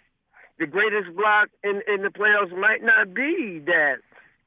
The 0.59 0.67
greatest 0.67 1.15
block 1.15 1.49
in 1.63 1.83
in 1.87 2.03
the 2.03 2.09
playoffs 2.09 2.57
might 2.57 2.83
not 2.83 3.15
be 3.15 3.63
that 3.67 3.97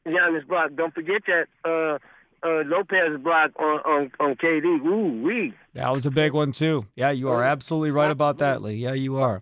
Giannis 0.05 0.47
block. 0.47 0.71
Don't 0.75 0.93
forget 0.93 1.21
that 1.27 1.47
uh, 1.63 1.99
uh, 2.45 2.63
Lopez 2.65 3.21
block 3.21 3.51
on 3.59 3.79
on 3.85 4.11
on 4.19 4.35
KD. 4.35 4.83
Ooh 4.85 5.23
wee. 5.23 5.53
That 5.73 5.91
was 5.93 6.05
a 6.05 6.11
big 6.11 6.33
one 6.33 6.51
too. 6.51 6.85
Yeah, 6.95 7.11
you 7.11 7.29
are 7.29 7.43
absolutely 7.43 7.91
right 7.91 8.11
about 8.11 8.39
that, 8.39 8.61
Lee. 8.61 8.75
Yeah, 8.75 8.93
you 8.93 9.17
are. 9.17 9.41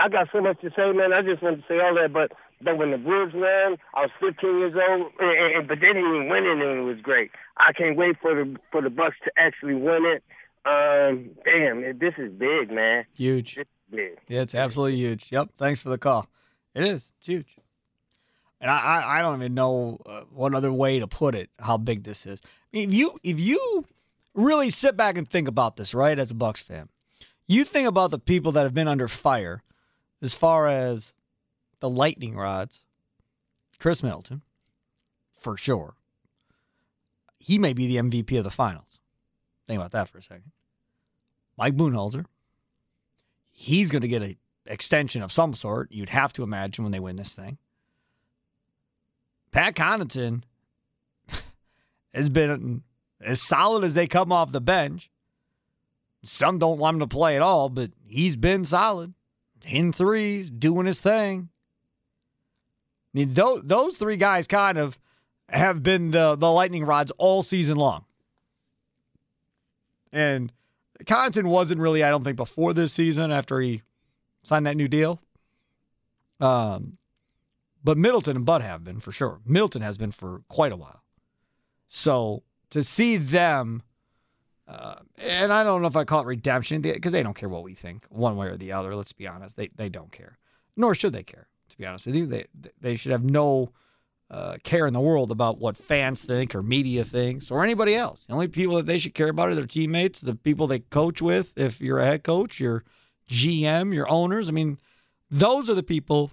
I 0.00 0.08
got 0.08 0.28
so 0.32 0.40
much 0.40 0.60
to 0.62 0.70
say, 0.70 0.92
man. 0.92 1.12
I 1.12 1.22
just 1.22 1.42
wanted 1.42 1.56
to 1.56 1.64
say 1.68 1.78
all 1.78 1.94
that, 1.94 2.12
but 2.12 2.32
but 2.62 2.78
when 2.78 2.90
the 2.90 2.98
Brewers 2.98 3.32
won, 3.34 3.78
I 3.94 4.02
was 4.02 4.10
15 4.20 4.58
years 4.58 4.74
old, 4.74 5.12
and, 5.18 5.56
and, 5.56 5.68
but 5.68 5.80
they 5.80 5.88
didn't 5.88 6.08
even 6.08 6.28
win 6.28 6.44
it, 6.44 6.58
and 6.58 6.78
it 6.78 6.82
was 6.82 7.00
great. 7.02 7.30
I 7.56 7.72
can't 7.72 7.96
wait 7.96 8.16
for 8.20 8.34
the 8.34 8.56
for 8.72 8.82
the 8.82 8.90
Bucks 8.90 9.16
to 9.24 9.30
actually 9.36 9.74
win 9.74 10.04
it. 10.04 10.22
Um, 10.64 11.30
damn, 11.44 11.98
this 11.98 12.14
is 12.18 12.32
big, 12.32 12.70
man. 12.70 13.04
Huge. 13.14 13.58
Big. 13.90 14.18
Yeah, 14.28 14.42
it's 14.42 14.54
absolutely 14.54 14.96
huge. 14.96 15.26
Yep. 15.30 15.50
Thanks 15.58 15.82
for 15.82 15.88
the 15.88 15.98
call. 15.98 16.28
It 16.74 16.84
is. 16.84 17.10
It's 17.18 17.26
huge. 17.26 17.56
And 18.60 18.70
I, 18.70 18.78
I, 18.78 19.18
I 19.18 19.22
don't 19.22 19.40
even 19.40 19.54
know 19.54 19.98
uh, 20.04 20.22
what 20.32 20.54
other 20.54 20.72
way 20.72 20.98
to 20.98 21.06
put 21.06 21.34
it. 21.34 21.50
How 21.58 21.76
big 21.76 22.04
this 22.04 22.26
is. 22.26 22.40
I 22.44 22.48
mean, 22.72 22.90
if 22.90 22.94
you 22.94 23.18
if 23.22 23.40
you 23.40 23.86
really 24.34 24.70
sit 24.70 24.96
back 24.96 25.18
and 25.18 25.28
think 25.28 25.48
about 25.48 25.76
this, 25.76 25.94
right, 25.94 26.18
as 26.18 26.30
a 26.30 26.34
Bucks 26.34 26.60
fan, 26.60 26.88
you 27.46 27.64
think 27.64 27.88
about 27.88 28.10
the 28.10 28.18
people 28.18 28.52
that 28.52 28.62
have 28.62 28.74
been 28.74 28.88
under 28.88 29.08
fire, 29.08 29.62
as 30.22 30.34
far 30.34 30.66
as 30.68 31.14
the 31.80 31.88
lightning 31.88 32.36
rods. 32.36 32.82
Khris 33.78 34.02
Middleton, 34.02 34.42
for 35.38 35.56
sure. 35.56 35.94
He 37.38 37.58
may 37.58 37.72
be 37.72 37.86
the 37.86 37.96
MVP 37.96 38.36
of 38.36 38.44
the 38.44 38.50
finals. 38.50 38.98
Think 39.66 39.78
about 39.78 39.92
that 39.92 40.08
for 40.08 40.18
a 40.18 40.22
second. 40.22 40.52
Mike 41.56 41.76
Budenholzer, 41.76 42.26
he's 43.50 43.90
going 43.90 44.02
to 44.02 44.08
get 44.08 44.22
an 44.22 44.36
extension 44.66 45.22
of 45.22 45.32
some 45.32 45.54
sort. 45.54 45.90
You'd 45.90 46.10
have 46.10 46.32
to 46.34 46.42
imagine 46.42 46.84
when 46.84 46.92
they 46.92 47.00
win 47.00 47.16
this 47.16 47.34
thing. 47.34 47.56
Pat 49.52 49.74
Connaughton 49.74 50.42
has 52.14 52.28
been 52.28 52.82
as 53.20 53.40
solid 53.40 53.84
as 53.84 53.94
they 53.94 54.06
come 54.06 54.32
off 54.32 54.52
the 54.52 54.60
bench. 54.60 55.10
Some 56.22 56.58
don't 56.58 56.78
want 56.78 56.96
him 56.96 57.00
to 57.00 57.06
play 57.06 57.36
at 57.36 57.42
all, 57.42 57.70
but 57.70 57.90
he's 58.06 58.36
been 58.36 58.64
solid. 58.64 59.14
In 59.64 59.92
threes, 59.92 60.50
doing 60.50 60.86
his 60.86 61.00
thing. 61.00 61.48
I 63.14 63.18
mean, 63.18 63.32
those, 63.34 63.62
those 63.64 63.98
three 63.98 64.16
guys 64.16 64.46
kind 64.46 64.78
of 64.78 64.98
have 65.48 65.82
been 65.82 66.12
the, 66.12 66.36
the 66.36 66.50
lightning 66.50 66.84
rods 66.84 67.12
all 67.18 67.42
season 67.42 67.76
long. 67.76 68.04
And 70.12 70.52
Connaughton 71.04 71.44
wasn't 71.44 71.80
really, 71.80 72.02
I 72.02 72.10
don't 72.10 72.24
think, 72.24 72.36
before 72.36 72.72
this 72.72 72.92
season 72.92 73.30
after 73.30 73.60
he 73.60 73.82
signed 74.42 74.66
that 74.66 74.76
new 74.76 74.88
deal. 74.88 75.20
Um, 76.40 76.98
but 77.82 77.98
Middleton 77.98 78.36
and 78.36 78.44
Bud 78.44 78.62
have 78.62 78.84
been 78.84 79.00
for 79.00 79.12
sure. 79.12 79.40
Middleton 79.44 79.82
has 79.82 79.98
been 79.98 80.10
for 80.12 80.42
quite 80.48 80.72
a 80.72 80.76
while. 80.76 81.02
So 81.88 82.42
to 82.70 82.82
see 82.84 83.16
them, 83.16 83.82
uh, 84.70 84.94
and 85.18 85.52
I 85.52 85.64
don't 85.64 85.82
know 85.82 85.88
if 85.88 85.96
I 85.96 86.04
call 86.04 86.20
it 86.20 86.26
redemption 86.26 86.80
because 86.80 87.10
they 87.10 87.24
don't 87.24 87.34
care 87.34 87.48
what 87.48 87.64
we 87.64 87.74
think 87.74 88.06
one 88.08 88.36
way 88.36 88.46
or 88.46 88.56
the 88.56 88.70
other. 88.70 88.94
Let's 88.94 89.12
be 89.12 89.26
honest, 89.26 89.56
they 89.56 89.68
they 89.74 89.88
don't 89.88 90.12
care, 90.12 90.38
nor 90.76 90.94
should 90.94 91.12
they 91.12 91.24
care. 91.24 91.48
To 91.70 91.78
be 91.78 91.86
honest 91.86 92.06
with 92.06 92.14
you, 92.14 92.26
they 92.26 92.44
they 92.80 92.94
should 92.94 93.10
have 93.10 93.24
no 93.24 93.72
uh, 94.30 94.58
care 94.62 94.86
in 94.86 94.92
the 94.92 95.00
world 95.00 95.32
about 95.32 95.58
what 95.58 95.76
fans 95.76 96.22
think 96.22 96.54
or 96.54 96.62
media 96.62 97.04
thinks 97.04 97.50
or 97.50 97.64
anybody 97.64 97.96
else. 97.96 98.26
The 98.26 98.32
only 98.32 98.46
people 98.46 98.76
that 98.76 98.86
they 98.86 99.00
should 99.00 99.14
care 99.14 99.30
about 99.30 99.48
are 99.48 99.56
their 99.56 99.66
teammates, 99.66 100.20
the 100.20 100.36
people 100.36 100.68
they 100.68 100.78
coach 100.78 101.20
with. 101.20 101.52
If 101.58 101.80
you're 101.80 101.98
a 101.98 102.04
head 102.04 102.22
coach, 102.22 102.60
your 102.60 102.84
GM, 103.28 103.92
your 103.92 104.08
owners. 104.08 104.48
I 104.48 104.52
mean, 104.52 104.78
those 105.32 105.68
are 105.68 105.74
the 105.74 105.82
people 105.82 106.30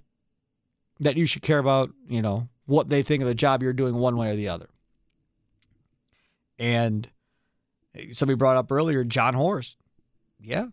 that 1.00 1.16
you 1.16 1.26
should 1.26 1.42
care 1.42 1.58
about. 1.58 1.90
You 2.08 2.22
know 2.22 2.48
what 2.66 2.88
they 2.88 3.02
think 3.02 3.20
of 3.20 3.28
the 3.28 3.34
job 3.34 3.64
you're 3.64 3.72
doing, 3.72 3.96
one 3.96 4.16
way 4.16 4.30
or 4.30 4.36
the 4.36 4.48
other. 4.48 4.68
And 6.60 7.08
somebody 8.12 8.36
brought 8.36 8.56
up 8.56 8.70
earlier, 8.70 9.04
Jon 9.04 9.34
Horst. 9.34 9.76
Yeah, 10.40 10.66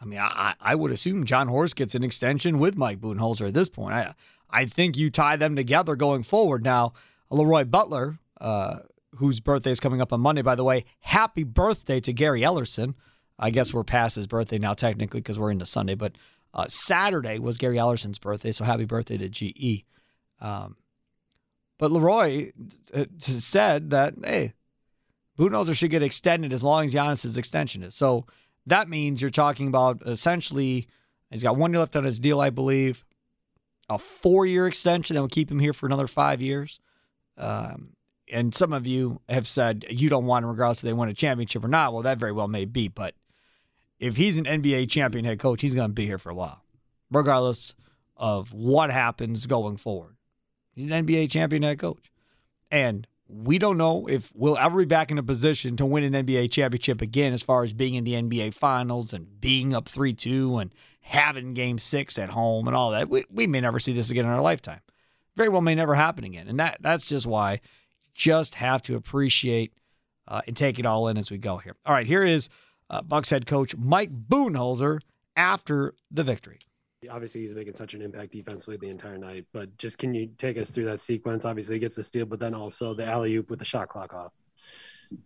I 0.00 0.04
mean, 0.04 0.18
I, 0.18 0.54
I 0.60 0.74
would 0.74 0.92
assume 0.92 1.24
Jon 1.24 1.48
Horst 1.48 1.76
gets 1.76 1.94
an 1.94 2.04
extension 2.04 2.58
with 2.58 2.76
Mike 2.76 3.00
Budenholzer 3.00 3.48
at 3.48 3.54
this 3.54 3.68
point. 3.68 3.94
I 3.94 4.14
I 4.50 4.64
think 4.64 4.96
you 4.96 5.10
tie 5.10 5.36
them 5.36 5.56
together 5.56 5.96
going 5.96 6.22
forward. 6.22 6.64
Now, 6.64 6.94
Leroy 7.30 7.64
Butler, 7.64 8.18
uh, 8.40 8.76
whose 9.16 9.40
birthday 9.40 9.70
is 9.70 9.80
coming 9.80 10.00
up 10.00 10.12
on 10.12 10.20
Monday, 10.20 10.42
by 10.42 10.54
the 10.54 10.64
way, 10.64 10.84
happy 11.00 11.44
birthday 11.44 12.00
to 12.00 12.12
Gary 12.12 12.42
Ellerson. 12.42 12.94
I 13.38 13.50
guess 13.50 13.72
we're 13.72 13.84
past 13.84 14.16
his 14.16 14.26
birthday 14.26 14.58
now, 14.58 14.74
technically, 14.74 15.20
because 15.20 15.38
we're 15.38 15.50
into 15.50 15.66
Sunday. 15.66 15.94
But 15.94 16.16
uh, 16.54 16.66
Saturday 16.68 17.38
was 17.38 17.58
Gary 17.58 17.76
Ellerson's 17.76 18.18
birthday, 18.18 18.52
so 18.52 18.64
happy 18.64 18.84
birthday 18.84 19.18
to 19.18 19.28
GE. 19.28 19.84
Um, 20.40 20.76
but 21.78 21.92
Leroy 21.92 22.52
uh, 22.94 23.04
said 23.18 23.90
that, 23.90 24.14
hey, 24.24 24.54
Budenholzer 25.38 25.76
should 25.76 25.90
get 25.90 26.02
extended 26.02 26.52
as 26.52 26.62
long 26.62 26.84
as 26.84 26.94
Giannis's 26.94 27.38
extension 27.38 27.82
is. 27.82 27.94
So 27.94 28.26
that 28.66 28.88
means 28.88 29.20
you're 29.22 29.30
talking 29.30 29.68
about 29.68 30.02
essentially, 30.06 30.88
he's 31.30 31.42
got 31.42 31.56
one 31.56 31.72
year 31.72 31.80
left 31.80 31.96
on 31.96 32.04
his 32.04 32.18
deal, 32.18 32.40
I 32.40 32.50
believe 32.50 33.04
a 33.88 33.98
four 33.98 34.46
year 34.46 34.66
extension 34.66 35.14
that 35.16 35.22
would 35.22 35.30
keep 35.30 35.50
him 35.50 35.58
here 35.58 35.72
for 35.72 35.86
another 35.86 36.06
five 36.06 36.42
years. 36.42 36.80
Um, 37.36 37.90
and 38.30 38.54
some 38.54 38.72
of 38.72 38.86
you 38.86 39.20
have 39.28 39.46
said 39.46 39.86
you 39.88 40.08
don't 40.08 40.26
want 40.26 40.44
him 40.44 40.50
regardless 40.50 40.78
if 40.78 40.84
they 40.84 40.92
win 40.92 41.08
a 41.08 41.14
championship 41.14 41.64
or 41.64 41.68
not. 41.68 41.92
Well, 41.92 42.02
that 42.02 42.18
very 42.18 42.32
well 42.32 42.48
may 42.48 42.66
be. 42.66 42.88
But 42.88 43.14
if 43.98 44.16
he's 44.16 44.36
an 44.36 44.44
NBA 44.44 44.90
champion 44.90 45.24
head 45.24 45.38
coach, 45.38 45.62
he's 45.62 45.74
going 45.74 45.88
to 45.88 45.94
be 45.94 46.06
here 46.06 46.18
for 46.18 46.30
a 46.30 46.34
while, 46.34 46.62
regardless 47.10 47.74
of 48.16 48.52
what 48.52 48.90
happens 48.90 49.46
going 49.46 49.76
forward. 49.76 50.16
He's 50.74 50.90
an 50.90 51.06
NBA 51.06 51.30
champion 51.30 51.62
head 51.62 51.78
coach. 51.78 52.10
And 52.70 53.06
we 53.28 53.58
don't 53.58 53.76
know 53.76 54.06
if 54.08 54.32
we'll 54.34 54.56
ever 54.56 54.78
be 54.78 54.84
back 54.86 55.10
in 55.10 55.18
a 55.18 55.22
position 55.22 55.76
to 55.76 55.86
win 55.86 56.14
an 56.14 56.26
NBA 56.26 56.50
championship 56.50 57.02
again 57.02 57.32
as 57.32 57.42
far 57.42 57.62
as 57.62 57.72
being 57.72 57.94
in 57.94 58.04
the 58.04 58.14
NBA 58.14 58.54
finals 58.54 59.12
and 59.12 59.40
being 59.40 59.74
up 59.74 59.88
3 59.88 60.14
2 60.14 60.58
and 60.58 60.74
having 61.00 61.54
game 61.54 61.78
six 61.78 62.18
at 62.18 62.30
home 62.30 62.66
and 62.66 62.76
all 62.76 62.90
that. 62.90 63.08
We, 63.08 63.24
we 63.30 63.46
may 63.46 63.60
never 63.60 63.80
see 63.80 63.92
this 63.92 64.10
again 64.10 64.24
in 64.24 64.30
our 64.30 64.40
lifetime. 64.40 64.80
Very 65.36 65.50
well 65.50 65.60
may 65.60 65.74
never 65.74 65.94
happen 65.94 66.24
again. 66.24 66.48
And 66.48 66.58
that 66.58 66.78
that's 66.80 67.06
just 67.06 67.26
why 67.26 67.52
you 67.52 67.58
just 68.14 68.54
have 68.56 68.82
to 68.84 68.96
appreciate 68.96 69.72
uh, 70.26 70.40
and 70.46 70.56
take 70.56 70.78
it 70.78 70.86
all 70.86 71.08
in 71.08 71.16
as 71.16 71.30
we 71.30 71.38
go 71.38 71.58
here. 71.58 71.76
All 71.86 71.94
right, 71.94 72.06
here 72.06 72.24
is 72.24 72.48
uh, 72.90 73.02
Bucks 73.02 73.30
head 73.30 73.46
coach 73.46 73.76
Mike 73.76 74.10
Budenholzer 74.10 75.00
after 75.36 75.94
the 76.10 76.24
victory. 76.24 76.60
Obviously, 77.10 77.42
he's 77.42 77.54
making 77.54 77.76
such 77.76 77.94
an 77.94 78.02
impact 78.02 78.32
defensively 78.32 78.76
the 78.76 78.88
entire 78.88 79.18
night. 79.18 79.46
But 79.52 79.76
just 79.78 79.98
can 79.98 80.14
you 80.14 80.30
take 80.38 80.58
us 80.58 80.70
through 80.70 80.86
that 80.86 81.02
sequence? 81.02 81.44
Obviously, 81.44 81.76
he 81.76 81.80
gets 81.80 81.96
the 81.96 82.04
steal, 82.04 82.26
but 82.26 82.40
then 82.40 82.54
also 82.54 82.94
the 82.94 83.04
alley 83.04 83.36
oop 83.36 83.50
with 83.50 83.60
the 83.60 83.64
shot 83.64 83.88
clock 83.88 84.12
off. 84.14 84.32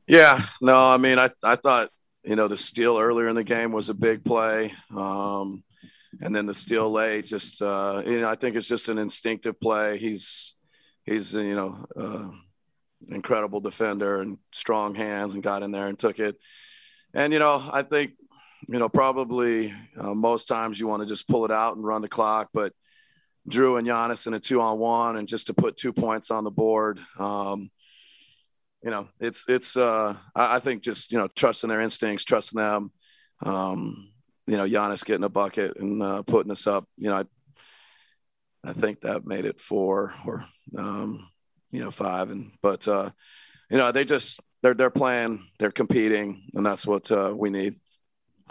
Yeah, 0.07 0.41
no, 0.61 0.91
I 0.91 0.99
mean, 0.99 1.19
I, 1.19 1.31
I 1.43 1.57
thought, 1.57 1.91
you 2.23 2.37
know, 2.37 2.47
the 2.47 2.59
steal 2.59 2.99
earlier 2.99 3.29
in 3.29 3.35
the 3.35 3.43
game 3.43 3.73
was 3.73 3.89
a 3.89 3.95
big 3.95 4.25
play. 4.25 4.73
Um, 4.95 5.65
and 6.21 6.35
then 6.35 6.47
the 6.47 6.55
steal 6.55 6.91
late. 6.91 7.27
Just 7.27 7.63
uh, 7.63 8.03
you 8.05 8.21
know, 8.21 8.29
I 8.29 8.35
think 8.35 8.57
it's 8.57 8.69
just 8.69 8.89
an 8.89 8.99
instinctive 8.99 9.61
play. 9.61 9.99
He's 9.99 10.55
he's 11.05 11.35
you 11.35 11.55
know 11.55 11.87
uh, 11.97 12.31
incredible 13.09 13.61
defender 13.61 14.21
and 14.21 14.39
strong 14.53 14.95
hands, 14.95 15.35
and 15.35 15.43
got 15.43 15.63
in 15.63 15.71
there 15.73 15.87
and 15.87 15.99
took 15.99 16.19
it. 16.19 16.37
And 17.15 17.33
you 17.33 17.39
know, 17.39 17.63
I 17.73 17.83
think 17.83 18.13
you 18.69 18.79
know 18.79 18.89
probably 18.89 19.75
uh, 19.99 20.15
most 20.15 20.47
times 20.47 20.79
you 20.79 20.87
want 20.87 21.03
to 21.03 21.09
just 21.09 21.29
pull 21.29 21.45
it 21.45 21.51
out 21.51 21.77
and 21.77 21.85
run 21.85 22.03
the 22.03 22.09
clock, 22.09 22.51
but 22.53 22.73
Jrue 23.49 23.79
and 23.79 23.87
Giannis 23.87 24.27
in 24.27 24.35
a 24.35 24.41
two 24.41 24.61
on 24.61 24.79
one, 24.79 25.17
and 25.17 25.27
just 25.27 25.49
to 25.49 25.55
put 25.55 25.77
two 25.77 25.93
points 25.93 26.31
on 26.31 26.45
the 26.45 26.51
board. 26.51 27.01
Um, 27.19 27.71
you 28.83 28.91
know, 28.91 29.09
it's 29.21 29.47
it's. 29.49 29.77
Uh, 29.77 30.17
I, 30.35 30.57
I 30.57 30.59
think 30.59 30.83
just 30.83 31.13
you 31.13 31.19
know 31.19 31.29
trusting 31.29 31.69
their 31.69 31.81
instincts, 31.81 32.25
trusting 32.25 32.59
them. 32.59 32.93
Um, 33.45 34.11
you 34.47 34.57
know, 34.57 34.67
Giannis 34.67 35.05
getting 35.05 35.25
a 35.25 35.29
bucket 35.29 35.77
and 35.77 36.03
uh, 36.03 36.23
putting 36.23 36.53
us 36.53 36.67
up. 36.67 36.87
You 36.97 37.11
know, 37.11 37.17
I, 37.17 38.71
I 38.71 38.73
think 38.73 39.01
that 39.01 39.27
made 39.27 39.45
it 39.45 39.61
four 39.61 40.15
or 40.27 40.45
um, 40.77 41.29
you 41.71 41.81
know 41.81 41.91
five. 41.91 42.31
And 42.31 42.53
but 42.61 42.87
uh, 42.89 43.11
you 43.71 43.79
know, 43.79 43.93
they 43.93 44.05
just 44.05 44.41
they're 44.63 44.75
they're 44.75 44.91
playing, 44.91 45.47
they're 45.59 45.71
competing, 45.71 46.43
and 46.55 46.65
that's 46.65 46.87
what 46.87 47.11
uh, 47.11 47.33
we 47.37 47.51
need. 47.51 47.77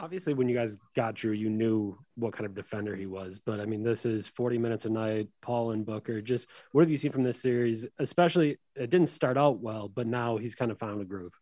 Obviously, 0.01 0.33
when 0.33 0.49
you 0.49 0.55
guys 0.55 0.79
got 0.95 1.13
Jrue, 1.13 1.37
you 1.37 1.47
knew 1.47 1.95
what 2.15 2.33
kind 2.33 2.47
of 2.47 2.55
defender 2.55 2.95
he 2.95 3.05
was. 3.05 3.39
But 3.39 3.59
I 3.59 3.65
mean, 3.65 3.83
this 3.83 4.03
is 4.03 4.27
40 4.29 4.57
minutes 4.57 4.85
a 4.85 4.89
night. 4.89 5.27
Paul 5.43 5.71
and 5.71 5.85
Booker. 5.85 6.21
Just 6.21 6.47
what 6.71 6.81
have 6.81 6.89
you 6.89 6.97
seen 6.97 7.11
from 7.11 7.21
this 7.21 7.39
series? 7.39 7.85
Especially, 7.99 8.57
it 8.75 8.89
didn't 8.89 9.09
start 9.09 9.37
out 9.37 9.59
well, 9.59 9.87
but 9.87 10.07
now 10.07 10.37
he's 10.37 10.55
kind 10.55 10.71
of 10.71 10.79
found 10.79 11.01
a 11.01 11.05
groove. 11.05 11.33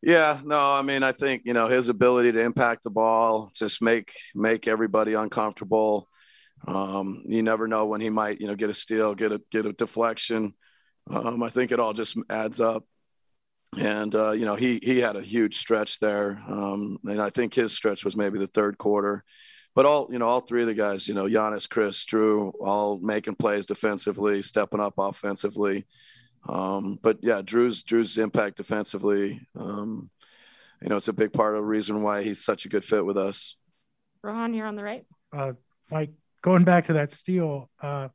Yeah, 0.00 0.40
no, 0.42 0.58
I 0.58 0.80
mean, 0.80 1.02
I 1.02 1.12
think 1.12 1.42
you 1.44 1.52
know 1.52 1.68
his 1.68 1.90
ability 1.90 2.32
to 2.32 2.40
impact 2.40 2.82
the 2.82 2.90
ball, 2.90 3.50
just 3.54 3.82
make 3.82 4.14
make 4.34 4.66
everybody 4.66 5.12
uncomfortable. 5.12 6.08
Um, 6.66 7.22
you 7.26 7.42
never 7.42 7.68
know 7.68 7.84
when 7.84 8.00
he 8.00 8.08
might, 8.08 8.40
you 8.40 8.46
know, 8.46 8.54
get 8.54 8.70
a 8.70 8.74
steal, 8.74 9.14
get 9.14 9.32
a 9.32 9.42
get 9.50 9.66
a 9.66 9.74
deflection. 9.74 10.54
Um, 11.10 11.42
I 11.42 11.50
think 11.50 11.72
it 11.72 11.80
all 11.80 11.92
just 11.92 12.16
adds 12.30 12.60
up. 12.60 12.84
And 13.78 14.14
uh, 14.14 14.32
you 14.32 14.44
know, 14.44 14.56
he 14.56 14.80
he 14.82 14.98
had 14.98 15.16
a 15.16 15.22
huge 15.22 15.56
stretch 15.56 16.00
there, 16.00 16.42
um, 16.48 16.98
and 17.04 17.22
I 17.22 17.30
think 17.30 17.54
his 17.54 17.72
stretch 17.72 18.04
was 18.04 18.16
maybe 18.16 18.38
the 18.38 18.48
third 18.48 18.78
quarter. 18.78 19.24
But 19.76 19.86
all 19.86 20.08
you 20.10 20.18
know, 20.18 20.28
all 20.28 20.40
three 20.40 20.62
of 20.62 20.66
the 20.66 20.74
guys, 20.74 21.06
you 21.06 21.14
know, 21.14 21.26
Giannis, 21.26 21.68
Khris, 21.68 22.04
Jrue, 22.04 22.52
all 22.60 22.98
making 22.98 23.36
plays 23.36 23.66
defensively, 23.66 24.42
stepping 24.42 24.80
up 24.80 24.94
offensively. 24.98 25.86
Um, 26.48 26.98
but 27.00 27.18
yeah, 27.22 27.42
Jrue's 27.42 27.82
Jrue's 27.84 28.18
impact 28.18 28.56
defensively, 28.56 29.40
um, 29.56 30.10
you 30.82 30.88
know, 30.88 30.96
it's 30.96 31.08
a 31.08 31.12
big 31.12 31.32
part 31.32 31.54
of 31.54 31.60
the 31.60 31.66
reason 31.66 32.02
why 32.02 32.22
he's 32.22 32.42
such 32.42 32.64
a 32.64 32.68
good 32.68 32.84
fit 32.84 33.04
with 33.04 33.18
us. 33.18 33.56
Rohan, 34.22 34.54
you're 34.54 34.66
on 34.66 34.76
the 34.76 34.82
right. 34.82 35.04
Uh, 35.32 35.52
Mike, 35.90 36.10
going 36.42 36.64
back 36.64 36.86
to 36.86 36.94
that 36.94 37.12
steal, 37.12 37.70
uh, 37.82 38.08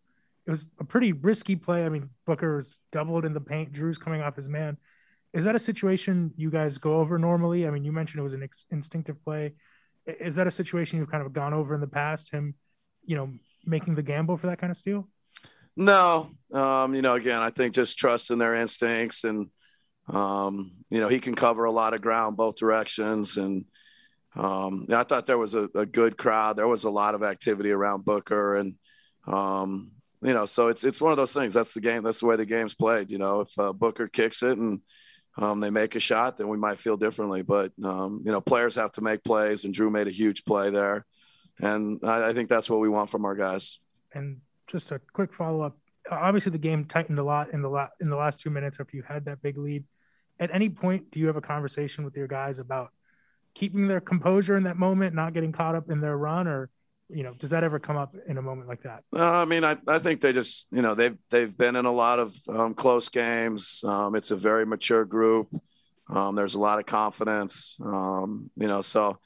it 0.45 0.49
was 0.49 0.67
a 0.79 0.83
pretty 0.83 1.11
risky 1.13 1.55
play. 1.55 1.85
I 1.85 1.89
mean, 1.89 2.09
Booker's 2.25 2.79
doubled 2.91 3.25
in 3.25 3.33
the 3.33 3.41
paint. 3.41 3.73
Jrue's 3.73 3.97
coming 3.97 4.21
off 4.21 4.35
his 4.35 4.47
man. 4.47 4.77
Is 5.35 5.43
that 5.43 5.53
a 5.53 5.59
situation 5.59 6.31
you 6.37 6.49
guys 6.49 6.77
go 6.77 6.95
over 6.95 7.19
normally? 7.19 7.67
I 7.67 7.69
mean, 7.69 7.83
you 7.83 7.91
mentioned 7.91 8.21
it 8.21 8.23
was 8.23 8.31
an 8.31 8.43
ex- 8.43 8.65
instinctive 8.71 9.21
play. 9.21 9.53
Is 10.07 10.35
that 10.35 10.47
a 10.47 10.51
situation 10.51 10.97
you've 10.97 11.11
kind 11.11 11.25
of 11.25 11.33
gone 11.33 11.53
over 11.53 11.75
in 11.75 11.81
the 11.81 11.87
past? 11.87 12.31
Him, 12.31 12.55
you 13.03 13.17
know, 13.17 13.29
making 13.65 13.95
the 13.95 14.01
gamble 14.01 14.37
for 14.37 14.47
that 14.47 14.59
kind 14.59 14.71
of 14.71 14.77
steal? 14.77 15.09
No, 15.75 16.31
um, 16.53 16.95
you 16.95 17.01
know, 17.01 17.15
again, 17.15 17.39
I 17.39 17.49
think 17.49 17.75
just 17.75 17.97
trust 17.97 18.31
in 18.31 18.37
their 18.37 18.55
instincts 18.55 19.25
and, 19.25 19.47
um, 20.07 20.71
you 20.89 21.01
know, 21.01 21.09
he 21.09 21.19
can 21.19 21.35
cover 21.35 21.65
a 21.65 21.71
lot 21.71 21.93
of 21.93 22.01
ground 22.01 22.37
both 22.37 22.55
directions. 22.55 23.35
And 23.35 23.65
um, 24.37 24.85
I 24.89 25.03
thought 25.03 25.25
there 25.25 25.37
was 25.37 25.53
a, 25.53 25.67
a, 25.75 25.85
good 25.85 26.17
crowd. 26.17 26.55
There 26.55 26.67
was 26.67 26.85
a 26.85 26.89
lot 26.89 27.13
of 27.13 27.23
activity 27.23 27.71
around 27.71 28.05
Booker, 28.05 28.55
and 28.55 28.75
um, 29.27 29.91
you 30.21 30.33
know, 30.33 30.45
so 30.45 30.67
it's 30.67 30.83
it's 30.83 31.01
one 31.01 31.11
of 31.11 31.17
those 31.17 31.33
things. 31.33 31.53
That's 31.53 31.73
the 31.73 31.79
game. 31.81 32.03
That's 32.03 32.19
the 32.19 32.25
way 32.25 32.35
the 32.35 32.45
game's 32.45 32.75
played. 32.75 33.11
You 33.11 33.17
know, 33.17 33.41
if 33.41 33.57
uh, 33.57 33.71
Booker 33.71 34.07
kicks 34.07 34.43
it 34.43 34.57
and 34.57 34.81
um, 35.37 35.59
they 35.59 35.69
make 35.69 35.95
a 35.95 35.99
shot, 35.99 36.37
then 36.37 36.47
we 36.47 36.57
might 36.57 36.79
feel 36.79 36.97
differently. 36.97 37.41
But 37.41 37.71
um, 37.83 38.21
you 38.25 38.31
know, 38.31 38.41
players 38.41 38.75
have 38.75 38.91
to 38.93 39.01
make 39.01 39.23
plays, 39.23 39.65
and 39.65 39.73
Jrue 39.73 39.91
made 39.91 40.07
a 40.07 40.11
huge 40.11 40.45
play 40.45 40.69
there, 40.69 41.05
and 41.59 41.99
I, 42.03 42.29
I 42.29 42.33
think 42.33 42.49
that's 42.49 42.69
what 42.69 42.79
we 42.79 42.89
want 42.89 43.09
from 43.09 43.25
our 43.25 43.35
guys. 43.35 43.79
And 44.13 44.39
just 44.67 44.91
a 44.91 44.99
quick 45.13 45.33
follow 45.33 45.61
up. 45.61 45.77
Obviously, 46.09 46.51
the 46.51 46.57
game 46.57 46.85
tightened 46.85 47.19
a 47.19 47.23
lot 47.23 47.53
in 47.53 47.61
the 47.61 47.69
la- 47.69 47.89
in 47.99 48.09
the 48.09 48.15
last 48.15 48.41
two 48.41 48.49
minutes 48.49 48.79
after 48.79 48.95
you 48.95 49.03
had 49.03 49.25
that 49.25 49.41
big 49.41 49.57
lead. 49.57 49.83
At 50.39 50.53
any 50.53 50.69
point, 50.69 51.11
do 51.11 51.19
you 51.19 51.27
have 51.27 51.37
a 51.37 51.41
conversation 51.41 52.03
with 52.03 52.15
your 52.15 52.27
guys 52.27 52.59
about 52.59 52.91
keeping 53.53 53.87
their 53.87 54.01
composure 54.01 54.57
in 54.57 54.63
that 54.63 54.77
moment, 54.77 55.15
not 55.15 55.33
getting 55.33 55.51
caught 55.51 55.75
up 55.75 55.89
in 55.89 56.01
their 56.01 56.17
run, 56.17 56.47
or 56.47 56.69
you 57.09 57.23
know, 57.23 57.33
does 57.33 57.51
that 57.51 57.63
ever 57.63 57.79
come 57.79 57.97
up 57.97 58.15
in 58.27 58.37
a 58.37 58.41
moment 58.41 58.67
like 58.67 58.83
that? 58.83 59.03
Uh, 59.15 59.23
I 59.23 59.45
mean, 59.45 59.63
I, 59.63 59.77
I 59.87 59.99
think 59.99 60.21
they 60.21 60.33
just, 60.33 60.67
you 60.71 60.81
know, 60.81 60.95
they've 60.95 61.17
they've 61.29 61.55
been 61.55 61.75
in 61.75 61.85
a 61.85 61.91
lot 61.91 62.19
of 62.19 62.35
um, 62.49 62.73
close 62.73 63.09
games. 63.09 63.83
Um, 63.83 64.15
it's 64.15 64.31
a 64.31 64.35
very 64.35 64.65
mature 64.65 65.05
group. 65.05 65.49
Um, 66.09 66.35
there's 66.35 66.55
a 66.55 66.59
lot 66.59 66.79
of 66.79 66.85
confidence. 66.85 67.77
Um, 67.83 68.49
you 68.55 68.67
know, 68.67 68.81
so 68.81 69.19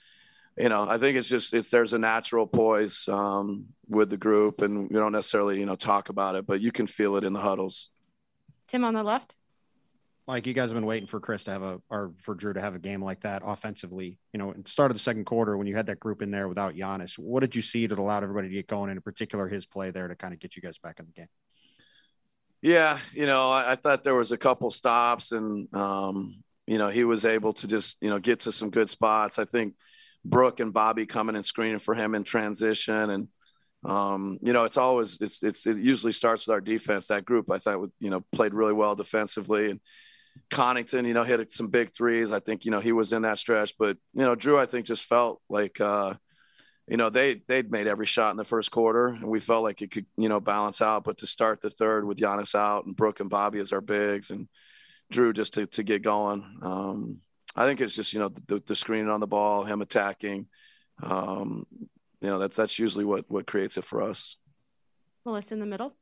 you 0.58 0.68
know, 0.68 0.88
I 0.90 0.98
think 0.98 1.18
it's 1.18 1.30
just 1.30 1.54
it's 1.54 1.70
there's 1.70 1.94
a 1.94 1.98
natural 1.98 2.46
poise 2.46 3.08
um, 3.08 3.68
with 3.88 4.10
the 4.10 4.18
group, 4.18 4.62
and 4.62 4.90
we 4.90 4.96
don't 4.98 5.14
necessarily 5.14 5.60
you 5.60 5.66
know 5.66 5.76
talk 5.76 6.10
about 6.10 6.36
it, 6.36 6.46
but 6.46 6.60
you 6.60 6.72
can 6.72 6.86
feel 6.86 7.16
it 7.16 7.24
in 7.24 7.34
the 7.34 7.40
huddles. 7.40 7.90
Tim 8.68 8.84
on 8.84 8.94
the 8.94 9.04
left. 9.04 9.36
Like 10.30 10.46
you 10.46 10.54
guys 10.54 10.70
have 10.70 10.76
been 10.76 10.86
waiting 10.86 11.08
for 11.08 11.20
Khris 11.20 11.46
to 11.46 11.52
have 11.52 11.64
a 11.64 11.82
or 11.90 12.14
for 12.22 12.36
Jrue 12.36 12.54
to 12.54 12.62
have 12.62 12.76
a 12.76 12.80
game 12.80 13.04
like 13.04 13.20
that 13.22 13.42
offensively. 13.44 14.20
You 14.32 14.38
know, 14.38 14.54
the 14.54 14.70
start 14.70 14.92
of 14.92 14.96
the 14.96 15.02
second 15.02 15.26
quarter 15.26 15.58
when 15.58 15.66
you 15.66 15.76
had 15.76 15.88
that 15.88 16.00
group 16.00 16.22
in 16.22 16.30
there 16.30 16.48
without 16.48 16.76
Giannis, 16.76 17.18
what 17.18 17.40
did 17.40 17.56
you 17.56 17.64
see 17.64 17.88
that 17.88 17.98
allowed 17.98 18.22
everybody 18.22 18.48
to 18.48 18.54
get 18.54 18.68
going? 18.68 18.92
And 18.92 18.98
in 18.98 19.02
particular, 19.02 19.48
his 19.48 19.66
play 19.66 19.90
there 19.90 20.08
to 20.08 20.16
kind 20.16 20.32
of 20.32 20.40
get 20.40 20.56
you 20.56 20.62
guys 20.62 20.78
back 20.78 21.00
in 21.00 21.08
the 21.08 21.14
game. 21.14 21.30
Yeah, 22.62 23.00
you 23.12 23.26
know, 23.26 23.50
I, 23.50 23.72
I 23.72 23.76
thought 23.76 24.04
there 24.04 24.14
was 24.14 24.32
a 24.32 24.38
couple 24.38 24.70
stops, 24.70 25.32
and 25.32 25.74
um, 25.74 26.44
you 26.68 26.78
know, 26.78 26.90
he 26.90 27.06
was 27.06 27.26
able 27.26 27.54
to 27.54 27.68
just 27.68 27.98
you 28.00 28.12
know 28.12 28.20
get 28.20 28.42
to 28.42 28.52
some 28.52 28.70
good 28.70 28.92
spots. 28.92 29.40
I 29.40 29.46
think 29.46 29.74
Brooke 30.24 30.60
and 30.60 30.72
Bobby 30.72 31.08
coming 31.08 31.38
and 31.38 31.46
screening 31.46 31.80
for 31.80 31.96
him 31.96 32.14
in 32.14 32.24
transition, 32.24 33.10
and 33.10 33.28
um, 33.84 34.38
you 34.44 34.54
know, 34.54 34.66
it's 34.66 34.78
always 34.78 35.18
it's 35.22 35.42
it's 35.42 35.66
it 35.66 35.78
usually 35.78 36.12
starts 36.12 36.46
with 36.46 36.54
our 36.54 36.62
defense. 36.62 37.08
That 37.08 37.26
group 37.26 37.50
I 37.50 37.58
thought 37.58 37.80
would 37.80 37.94
you 38.00 38.12
know 38.12 38.22
played 38.32 38.54
really 38.54 38.74
well 38.74 38.94
defensively, 38.94 39.72
and 39.72 39.80
Connaughton, 40.52 41.06
you 41.08 41.14
know, 41.14 41.24
hit 41.24 41.52
some 41.52 41.68
big 41.68 41.94
threes. 41.94 42.32
I 42.32 42.40
think 42.40 42.66
you 42.66 42.72
know 42.72 42.80
he 42.80 42.92
was 42.92 43.14
in 43.14 43.24
that 43.24 43.40
stretch, 43.40 43.78
but 43.78 43.98
you 44.14 44.24
know, 44.24 44.36
Jrue, 44.36 44.60
I 44.60 44.66
think 44.66 44.86
just 44.86 45.06
felt 45.06 45.42
like. 45.50 45.80
uh 45.82 46.16
you 46.90 46.98
know 46.98 47.12
they 47.12 47.42
they'd 47.48 47.72
made 47.72 47.86
every 47.86 48.08
shot 48.08 48.32
in 48.32 48.38
the 48.38 48.44
first 48.44 48.72
quarter, 48.72 49.10
and 49.10 49.30
we 49.30 49.40
felt 49.40 49.64
like 49.64 49.84
it 49.84 49.92
could 49.92 50.08
you 50.18 50.28
know 50.28 50.40
balance 50.40 50.82
out. 50.82 51.04
But 51.04 51.20
to 51.20 51.28
start 51.28 51.62
the 51.62 51.70
third 51.70 52.04
with 52.04 52.18
Giannis 52.18 52.56
out 52.56 52.86
and 52.86 52.96
Brooke 52.96 53.20
and 53.20 53.30
Bobby 53.30 53.60
as 53.60 53.72
our 53.72 53.80
bigs, 53.80 54.32
and 54.32 54.48
Jrue 55.14 55.34
just 55.34 55.54
to 55.54 55.68
to 55.68 55.84
get 55.84 56.02
going, 56.02 56.44
um, 56.64 57.20
I 57.56 57.66
think 57.66 57.80
it's 57.80 57.96
just 57.96 58.14
you 58.14 58.20
know 58.20 58.32
the, 58.48 58.64
the 58.66 58.76
screening 58.76 59.10
on 59.12 59.20
the 59.20 59.28
ball, 59.28 59.66
him 59.66 59.84
attacking. 59.84 60.48
Um, 61.04 61.68
you 62.22 62.30
know 62.30 62.40
that's 62.40 62.58
that's 62.58 62.80
usually 62.80 63.06
what 63.06 63.26
what 63.30 63.46
creates 63.46 63.78
it 63.78 63.86
for 63.86 64.02
us. 64.02 64.36
Melissa 65.26 65.54
in 65.54 65.60
the 65.60 65.68
middle. 65.68 65.96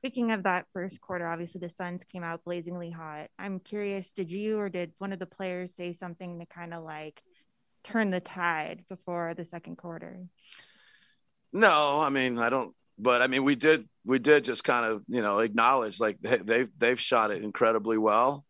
Speaking 0.00 0.32
of 0.32 0.44
that 0.44 0.64
first 0.72 0.98
quarter, 1.02 1.26
obviously 1.26 1.58
the 1.58 1.68
Suns 1.68 2.02
came 2.10 2.24
out 2.24 2.42
blazingly 2.42 2.90
hot. 2.90 3.28
I'm 3.38 3.60
curious, 3.60 4.10
did 4.12 4.30
you 4.30 4.58
or 4.58 4.70
did 4.70 4.92
one 4.96 5.12
of 5.12 5.18
the 5.18 5.26
players 5.26 5.74
say 5.74 5.92
something 5.92 6.38
to 6.38 6.46
kind 6.46 6.72
of 6.72 6.84
like 6.84 7.20
turn 7.84 8.10
the 8.10 8.20
tide 8.20 8.86
before 8.88 9.34
the 9.34 9.44
second 9.44 9.76
quarter? 9.76 10.20
No, 11.52 12.00
I 12.00 12.08
mean 12.08 12.38
I 12.38 12.48
don't. 12.48 12.74
But 12.98 13.20
I 13.20 13.26
mean 13.26 13.44
we 13.44 13.56
did 13.56 13.86
we 14.06 14.18
did 14.18 14.44
just 14.44 14.64
kind 14.64 14.86
of 14.86 15.02
you 15.06 15.20
know 15.20 15.40
acknowledge 15.40 16.00
like 16.00 16.16
they, 16.22 16.38
they've 16.38 16.70
they've 16.78 17.00
shot 17.00 17.30
it 17.30 17.44
incredibly 17.44 17.98
well. 17.98 18.46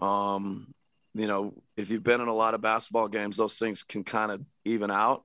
Um, 0.00 0.72
you 1.14 1.26
know 1.26 1.52
if 1.76 1.90
you've 1.90 2.04
been 2.04 2.20
in 2.20 2.28
a 2.28 2.34
lot 2.34 2.54
of 2.54 2.60
basketball 2.60 3.08
games, 3.08 3.36
those 3.36 3.58
things 3.58 3.82
can 3.82 4.04
kind 4.04 4.30
of 4.30 4.40
even 4.64 4.92
out. 4.92 5.24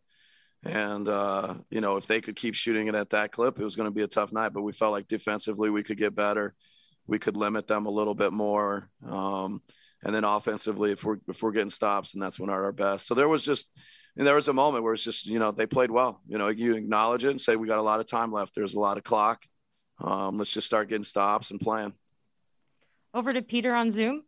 And 0.63 1.07
uh, 1.07 1.55
you 1.69 1.81
know 1.81 1.97
if 1.97 2.07
they 2.07 2.21
could 2.21 2.35
keep 2.35 2.55
shooting 2.55 2.87
it 2.87 2.95
at 2.95 3.11
that 3.11 3.31
clip, 3.31 3.59
it 3.59 3.63
was 3.63 3.75
going 3.75 3.87
to 3.87 3.95
be 3.95 4.01
a 4.01 4.07
tough 4.07 4.33
night. 4.33 4.53
But 4.53 4.63
we 4.63 4.73
felt 4.73 4.91
like 4.91 5.07
defensively 5.07 5.69
we 5.69 5.83
could 5.83 5.97
get 5.97 6.15
better. 6.15 6.55
We 7.05 7.19
could 7.19 7.37
limit 7.37 7.67
them 7.67 7.85
a 7.85 7.91
little 7.91 8.15
bit 8.15 8.33
more. 8.33 8.89
Um, 9.07 9.61
and 10.03 10.13
then 10.13 10.23
offensively, 10.23 10.91
if 10.91 11.03
we're 11.03 11.17
if 11.27 11.41
we're 11.41 11.51
getting 11.51 11.69
stops, 11.69 12.13
and 12.13 12.21
that's 12.21 12.39
when 12.39 12.49
are 12.49 12.65
our 12.65 12.71
best. 12.71 13.07
So 13.07 13.15
there 13.15 13.27
was 13.27 13.43
just, 13.43 13.69
and 14.15 14.27
there 14.27 14.35
was 14.35 14.47
a 14.47 14.53
moment 14.53 14.83
where 14.83 14.93
it's 14.93 15.03
just 15.03 15.25
you 15.25 15.39
know 15.39 15.51
they 15.51 15.65
played 15.65 15.91
well. 15.91 16.21
You 16.27 16.37
know, 16.37 16.49
you 16.49 16.75
acknowledge 16.75 17.25
it 17.25 17.31
and 17.31 17.41
say 17.41 17.55
we 17.55 17.67
got 17.67 17.79
a 17.79 17.83
lot 17.83 17.99
of 17.99 18.07
time 18.07 18.31
left. 18.31 18.53
There's 18.55 18.75
a 18.75 18.79
lot 18.79 18.97
of 18.97 19.03
clock. 19.03 19.43
Um, 19.99 20.37
let's 20.37 20.53
just 20.53 20.67
start 20.67 20.89
getting 20.89 21.03
stops 21.03 21.51
and 21.51 21.59
playing. 21.59 21.93
Over 23.13 23.33
to 23.33 23.41
Peter 23.41 23.73
on 23.73 23.91
Zoom. 23.91 24.23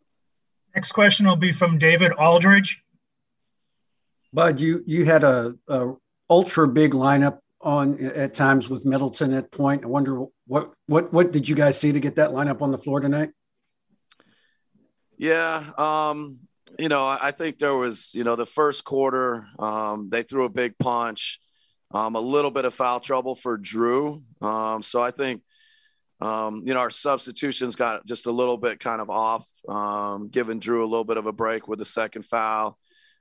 Next 0.73 0.91
question 0.91 1.27
will 1.27 1.35
be 1.35 1.51
from 1.51 1.77
David 1.77 2.11
Aldridge. 2.13 2.81
Bud, 4.33 4.59
you 4.59 4.83
you 4.85 5.05
had 5.05 5.23
a, 5.23 5.55
a 5.67 5.93
ultra 6.29 6.67
big 6.67 6.93
lineup 6.93 7.39
on 7.61 7.99
at 8.05 8.33
times 8.33 8.69
with 8.69 8.85
Middleton 8.85 9.33
at 9.33 9.51
point. 9.51 9.83
I 9.83 9.87
wonder 9.87 10.25
what 10.47 10.71
what 10.87 11.11
what 11.11 11.31
did 11.31 11.47
you 11.47 11.55
guys 11.55 11.79
see 11.79 11.91
to 11.91 11.99
get 11.99 12.15
that 12.15 12.31
lineup 12.31 12.61
on 12.61 12.71
the 12.71 12.77
floor 12.77 12.99
tonight? 12.99 13.31
Yeah, 15.17 15.71
um, 15.77 16.39
you 16.77 16.87
know, 16.87 17.05
I 17.05 17.31
think 17.31 17.57
there 17.57 17.75
was, 17.75 18.13
you 18.13 18.23
know, 18.23 18.37
the 18.37 18.45
first 18.45 18.85
quarter, 18.85 19.47
um, 19.59 20.09
they 20.09 20.23
threw 20.23 20.45
a 20.45 20.49
big 20.49 20.77
punch, 20.77 21.39
um, 21.91 22.15
a 22.15 22.21
little 22.21 22.51
bit 22.51 22.63
of 22.63 22.73
foul 22.73 23.01
trouble 23.01 23.35
for 23.35 23.57
Jrue. 23.57 24.23
Um, 24.41 24.81
so 24.81 25.01
I 25.01 25.11
think, 25.11 25.41
um, 26.21 26.63
you 26.65 26.73
know, 26.73 26.79
our 26.79 26.89
substitutions 26.89 27.75
got 27.75 28.05
just 28.05 28.27
a 28.27 28.31
little 28.31 28.57
bit 28.57 28.79
kind 28.79 29.01
of 29.01 29.09
off, 29.09 29.45
um, 29.67 30.29
giving 30.29 30.61
Jrue 30.61 30.83
a 30.83 30.85
little 30.85 31.03
bit 31.03 31.17
of 31.17 31.25
a 31.25 31.33
break 31.33 31.67
with 31.67 31.79
the 31.79 31.85
second 31.85 32.23
foul. 32.23 32.77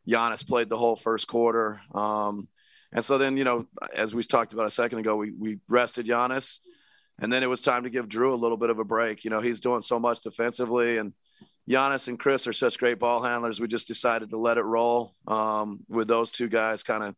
Giannis 0.09 0.47
played 0.47 0.69
the 0.69 0.79
whole 0.79 0.97
first 0.97 1.27
quarter. 1.27 1.81
Um, 1.93 2.49
and 2.93 3.05
so 3.05 3.19
then, 3.19 3.37
you 3.37 3.45
know, 3.45 3.67
as 3.95 4.15
we 4.15 4.23
talked 4.23 4.53
about 4.53 4.67
a 4.67 4.71
second 4.71 4.99
ago, 4.99 5.17
we, 5.17 5.31
we 5.33 5.59
rested 5.69 6.07
Giannis. 6.07 6.61
And 7.21 7.33
then 7.33 7.43
it 7.43 7.49
was 7.49 7.61
time 7.61 7.83
to 7.83 7.91
give 7.91 8.09
Jrue 8.09 8.33
a 8.33 8.37
little 8.37 8.57
bit 8.57 8.71
of 8.71 8.79
a 8.79 8.85
break. 8.85 9.25
You 9.25 9.31
know, 9.31 9.41
he's 9.41 9.61
doing 9.61 9.83
so 9.83 9.99
much 9.99 10.21
defensively 10.21 10.99
and 10.99 11.13
Giannis 11.69 12.09
and 12.09 12.19
Khris 12.19 12.47
are 12.47 12.53
such 12.53 12.79
great 12.79 12.99
ball 12.99 13.23
handlers. 13.23 13.61
We 13.61 13.69
just 13.69 13.87
decided 13.87 14.31
to 14.31 14.39
let 14.39 14.57
it 14.57 14.63
roll 14.63 15.15
um, 15.27 15.81
with 15.89 16.09
those 16.09 16.31
two 16.31 16.49
guys 16.49 16.83
kind 16.83 17.03
of 17.03 17.15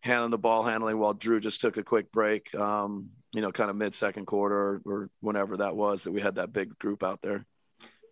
handling 0.00 0.32
the 0.32 0.38
ball 0.38 0.64
handling 0.64 0.98
while 0.98 1.14
Jrue 1.14 1.40
just 1.40 1.60
took 1.60 1.76
a 1.76 1.84
quick 1.84 2.10
break, 2.10 2.52
um, 2.56 3.10
you 3.32 3.40
know, 3.40 3.52
kind 3.52 3.70
of 3.70 3.76
mid 3.76 3.94
second 3.94 4.26
quarter 4.26 4.56
or, 4.56 4.82
or, 4.84 5.10
whenever 5.20 5.58
that 5.58 5.76
was 5.76 6.04
that 6.04 6.12
we 6.12 6.20
had 6.20 6.34
that 6.34 6.52
big 6.52 6.76
group 6.78 7.02
out 7.02 7.22
there. 7.22 7.46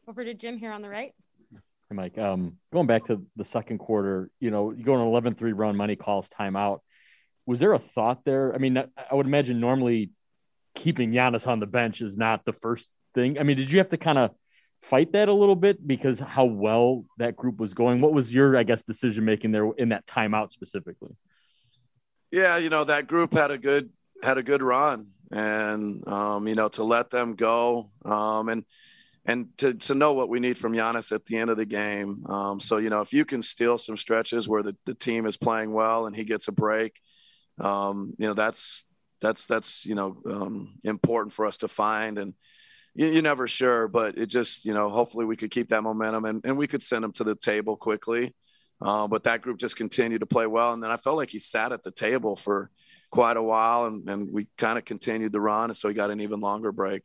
Over 0.07 0.25
to 0.25 0.35
Jim 0.35 0.57
here 0.57 0.73
on 0.73 0.83
the 0.83 0.89
right. 0.89 1.13
Hey, 1.53 1.97
Mike, 1.97 2.17
um, 2.17 2.59
going 2.73 2.87
back 2.87 3.05
to 3.07 3.27
the 3.37 3.45
second 3.45 3.79
quarter, 3.79 4.31
you 4.41 4.51
know, 4.51 4.71
you 4.71 4.85
go 4.85 4.95
on 4.95 5.01
an 5.01 5.09
11 5.09 5.35
3 5.35 5.53
run, 5.53 5.77
Monty 5.77 5.97
calls 5.97 6.29
timeout. 6.29 6.81
Was 7.47 7.61
there 7.61 7.73
a 7.73 7.79
thought 7.79 8.25
there? 8.25 8.55
I 8.55 8.59
mean, 8.59 8.77
I 8.77 9.15
would 9.15 9.27
imagine 9.27 9.61
normally 9.61 10.11
keeping 10.75 11.13
Giannis 11.13 11.47
on 11.47 11.61
the 11.61 11.67
bench 11.67 12.01
is 12.01 12.17
not 12.17 12.45
the 12.45 12.53
first 12.53 12.93
thing. 13.15 13.39
I 13.39 13.43
mean, 13.43 13.57
did 13.57 13.71
you 13.71 13.79
have 13.79 13.91
to 13.91 13.97
kind 13.97 14.19
of 14.19 14.31
fight 14.83 15.13
that 15.13 15.29
a 15.29 15.33
little 15.33 15.57
bit 15.57 15.87
because 15.87 16.19
how 16.19 16.45
well 16.45 17.05
that 17.19 17.37
group 17.37 17.59
was 17.59 17.75
going? 17.75 18.01
What 18.01 18.13
was 18.13 18.33
your, 18.33 18.57
I 18.57 18.63
guess, 18.63 18.83
decision 18.83 19.25
making 19.25 19.53
there 19.53 19.71
in 19.79 19.91
that 19.91 20.07
timeout 20.07 20.51
specifically? 20.51 21.17
Yeah, 22.31 22.57
you 22.57 22.71
know 22.71 22.85
that 22.85 23.07
group 23.07 23.35
had 23.35 23.51
a 23.51 23.59
good 23.59 23.91
had 24.23 24.39
a 24.39 24.43
good 24.43 24.63
run, 24.63 25.09
and 25.31 26.07
um, 26.09 26.49
you 26.49 26.55
know 26.55 26.69
to 26.69 26.83
let 26.83 27.11
them 27.11 27.35
go, 27.35 27.91
um, 28.07 28.49
and 28.49 28.65
and 29.27 29.49
to 29.59 29.75
to 29.75 29.95
know 29.95 30.15
what 30.15 30.31
we 30.31 30.41
need 30.41 30.57
from 30.57 30.73
Giannis 30.73 31.13
at 31.13 31.27
the 31.27 31.37
end 31.37 31.51
of 31.51 31.59
the 31.59 31.67
game. 31.67 32.25
Um, 32.27 32.59
so 32.59 32.79
you 32.79 32.89
know 32.89 33.03
if 33.03 33.13
you 33.13 33.27
can 33.27 33.43
steal 33.43 33.77
some 33.77 33.99
stretches 33.99 34.49
where 34.49 34.63
the, 34.63 34.75
the 34.87 34.95
team 34.95 35.27
is 35.27 35.37
playing 35.37 35.75
well 35.75 36.07
and 36.07 36.17
he 36.17 36.25
gets 36.25 36.49
a 36.49 36.53
break, 36.53 36.99
um, 37.61 38.15
you 38.19 38.27
know 38.27 38.35
that's 38.35 38.85
that's 39.21 39.47
that's 39.47 39.87
you 39.87 39.95
know 39.95 40.17
um, 40.27 40.79
important 40.85 41.33
for 41.33 41.47
us 41.47 41.59
to 41.59 41.69
find 41.69 42.19
and 42.19 42.35
you, 42.95 43.07
you're 43.09 43.23
never 43.23 43.49
sure, 43.49 43.89
but 43.89 44.19
it 44.19 44.27
just, 44.27 44.65
you 44.65 44.75
know, 44.75 44.91
hopefully 44.91 45.25
we 45.25 45.37
could 45.37 45.51
keep 45.51 45.71
that 45.71 45.83
momentum 45.83 46.25
and, 46.25 46.41
and 46.45 46.57
we 46.57 46.67
could 46.67 46.83
send 46.83 47.05
him 47.05 47.13
to 47.13 47.25
the 47.25 47.35
table 47.35 47.77
quickly. 47.77 48.35
Uh, 48.81 49.07
but 49.07 49.25
that 49.25 49.43
group 49.43 49.59
just 49.59 49.77
continued 49.77 50.21
to 50.21 50.27
play 50.27 50.47
well. 50.47 50.73
And 50.73 50.83
then 50.83 50.91
I 50.91 50.97
felt 50.97 51.17
like 51.17 51.31
he 51.31 51.39
sat 51.39 51.73
at 51.73 51.85
the 51.85 51.93
table 51.93 52.35
for 52.35 52.71
quite 53.11 53.37
a 53.37 53.43
while 53.43 53.87
and, 53.87 54.09
and 54.09 54.33
we 54.33 54.49
kind 54.59 54.77
of 54.77 54.85
continued 54.85 55.33
the 55.33 55.41
run. 55.41 55.71
And 55.71 55.77
so 55.77 55.89
he 55.89 55.95
got 55.95 56.11
an 56.11 56.21
even 56.21 56.41
longer 56.41 56.73
break. 56.73 57.03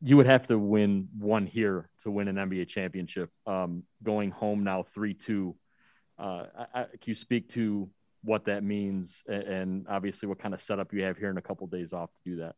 You 0.00 0.16
would 0.16 0.26
have 0.26 0.46
to 0.46 0.58
win 0.58 1.08
one 1.18 1.46
here 1.46 1.90
to 2.02 2.10
win 2.10 2.28
an 2.28 2.36
NBA 2.36 2.68
championship. 2.68 3.30
Um, 3.46 3.84
going 4.02 4.30
home 4.30 4.64
now 4.64 4.86
3 4.94 5.14
2. 5.14 5.54
Uh, 6.18 6.44
I, 6.74 6.84
can 6.84 6.98
you 7.04 7.14
speak 7.14 7.50
to 7.50 7.88
what 8.22 8.46
that 8.46 8.62
means 8.62 9.22
and, 9.26 9.86
obviously 9.88 10.28
what 10.28 10.38
kind 10.38 10.54
of 10.54 10.60
setup 10.60 10.92
you 10.92 11.02
have 11.02 11.16
here 11.16 11.30
in 11.30 11.38
a 11.38 11.42
couple 11.42 11.64
of 11.64 11.70
days 11.70 11.92
off 11.92 12.10
to 12.12 12.30
do 12.30 12.36
that? 12.36 12.54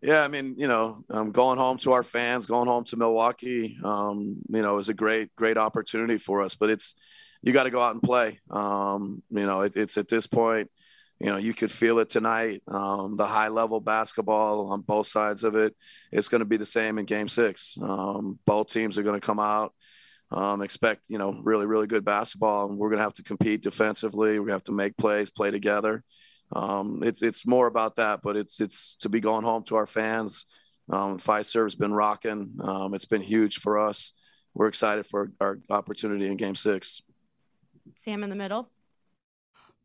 Yeah, 0.00 0.22
I 0.22 0.28
mean, 0.28 0.56
you 0.58 0.68
know, 0.68 1.02
um, 1.08 1.32
going 1.32 1.56
home 1.56 1.78
to 1.78 1.92
our 1.92 2.02
fans, 2.02 2.44
going 2.44 2.68
home 2.68 2.84
to 2.84 2.96
Milwaukee, 2.96 3.78
um, 3.82 4.36
you 4.50 4.60
know, 4.60 4.76
is 4.76 4.90
a 4.90 4.94
great, 4.94 5.34
great 5.34 5.56
opportunity 5.56 6.18
for 6.18 6.42
us. 6.42 6.54
But 6.54 6.68
it's 6.68 6.94
you 7.42 7.52
got 7.52 7.64
to 7.64 7.70
go 7.70 7.80
out 7.80 7.94
and 7.94 8.02
play. 8.02 8.40
Um, 8.50 9.22
you 9.30 9.46
know, 9.46 9.62
it, 9.62 9.76
it's 9.76 9.96
at 9.96 10.08
this 10.08 10.26
point, 10.26 10.70
you 11.20 11.26
know, 11.26 11.36
you 11.36 11.54
could 11.54 11.70
feel 11.70 11.98
it 12.00 12.10
tonight. 12.10 12.62
Um, 12.68 13.16
the 13.16 13.26
high 13.26 13.48
level 13.48 13.80
basketball 13.80 14.68
on 14.68 14.82
both 14.82 15.06
sides 15.06 15.42
of 15.42 15.54
it, 15.54 15.74
it's 16.12 16.28
going 16.28 16.40
to 16.40 16.46
be 16.46 16.56
the 16.58 16.66
same 16.66 16.98
in 16.98 17.06
Game 17.06 17.28
Six. 17.28 17.78
Um, 17.80 18.38
both 18.44 18.68
teams 18.68 18.98
are 18.98 19.02
going 19.02 19.18
to 19.18 19.26
come 19.26 19.40
out. 19.40 19.72
Um, 20.34 20.62
expect 20.62 21.02
you 21.06 21.18
know 21.18 21.38
really 21.42 21.64
really 21.64 21.86
good 21.86 22.04
basketball 22.04 22.66
and 22.66 22.76
we're 22.76 22.88
going 22.88 22.98
to 22.98 23.04
have 23.04 23.14
to 23.14 23.22
compete 23.22 23.62
defensively 23.62 24.36
to 24.36 24.44
have 24.46 24.64
to 24.64 24.72
make 24.72 24.96
plays 24.96 25.30
play 25.30 25.52
together 25.52 26.02
um, 26.52 27.02
it's 27.02 27.22
it's 27.22 27.46
more 27.46 27.66
about 27.66 27.96
that, 27.96 28.20
but 28.22 28.36
it's 28.36 28.60
it's 28.60 28.96
to 28.96 29.08
be 29.08 29.20
going 29.20 29.44
home 29.44 29.64
to 29.64 29.76
our 29.76 29.86
fans. 29.86 30.46
Um, 30.90 31.18
Fiserv's 31.18 31.74
been 31.74 31.92
rocking. 31.92 32.56
Um, 32.60 32.94
it's 32.94 33.06
been 33.06 33.22
huge 33.22 33.58
for 33.58 33.78
us. 33.78 34.12
We're 34.54 34.68
excited 34.68 35.06
for 35.06 35.32
our 35.40 35.58
opportunity 35.70 36.26
in 36.26 36.36
Game 36.36 36.54
Six. 36.54 37.02
Sam 37.94 38.22
in 38.22 38.30
the 38.30 38.36
middle. 38.36 38.70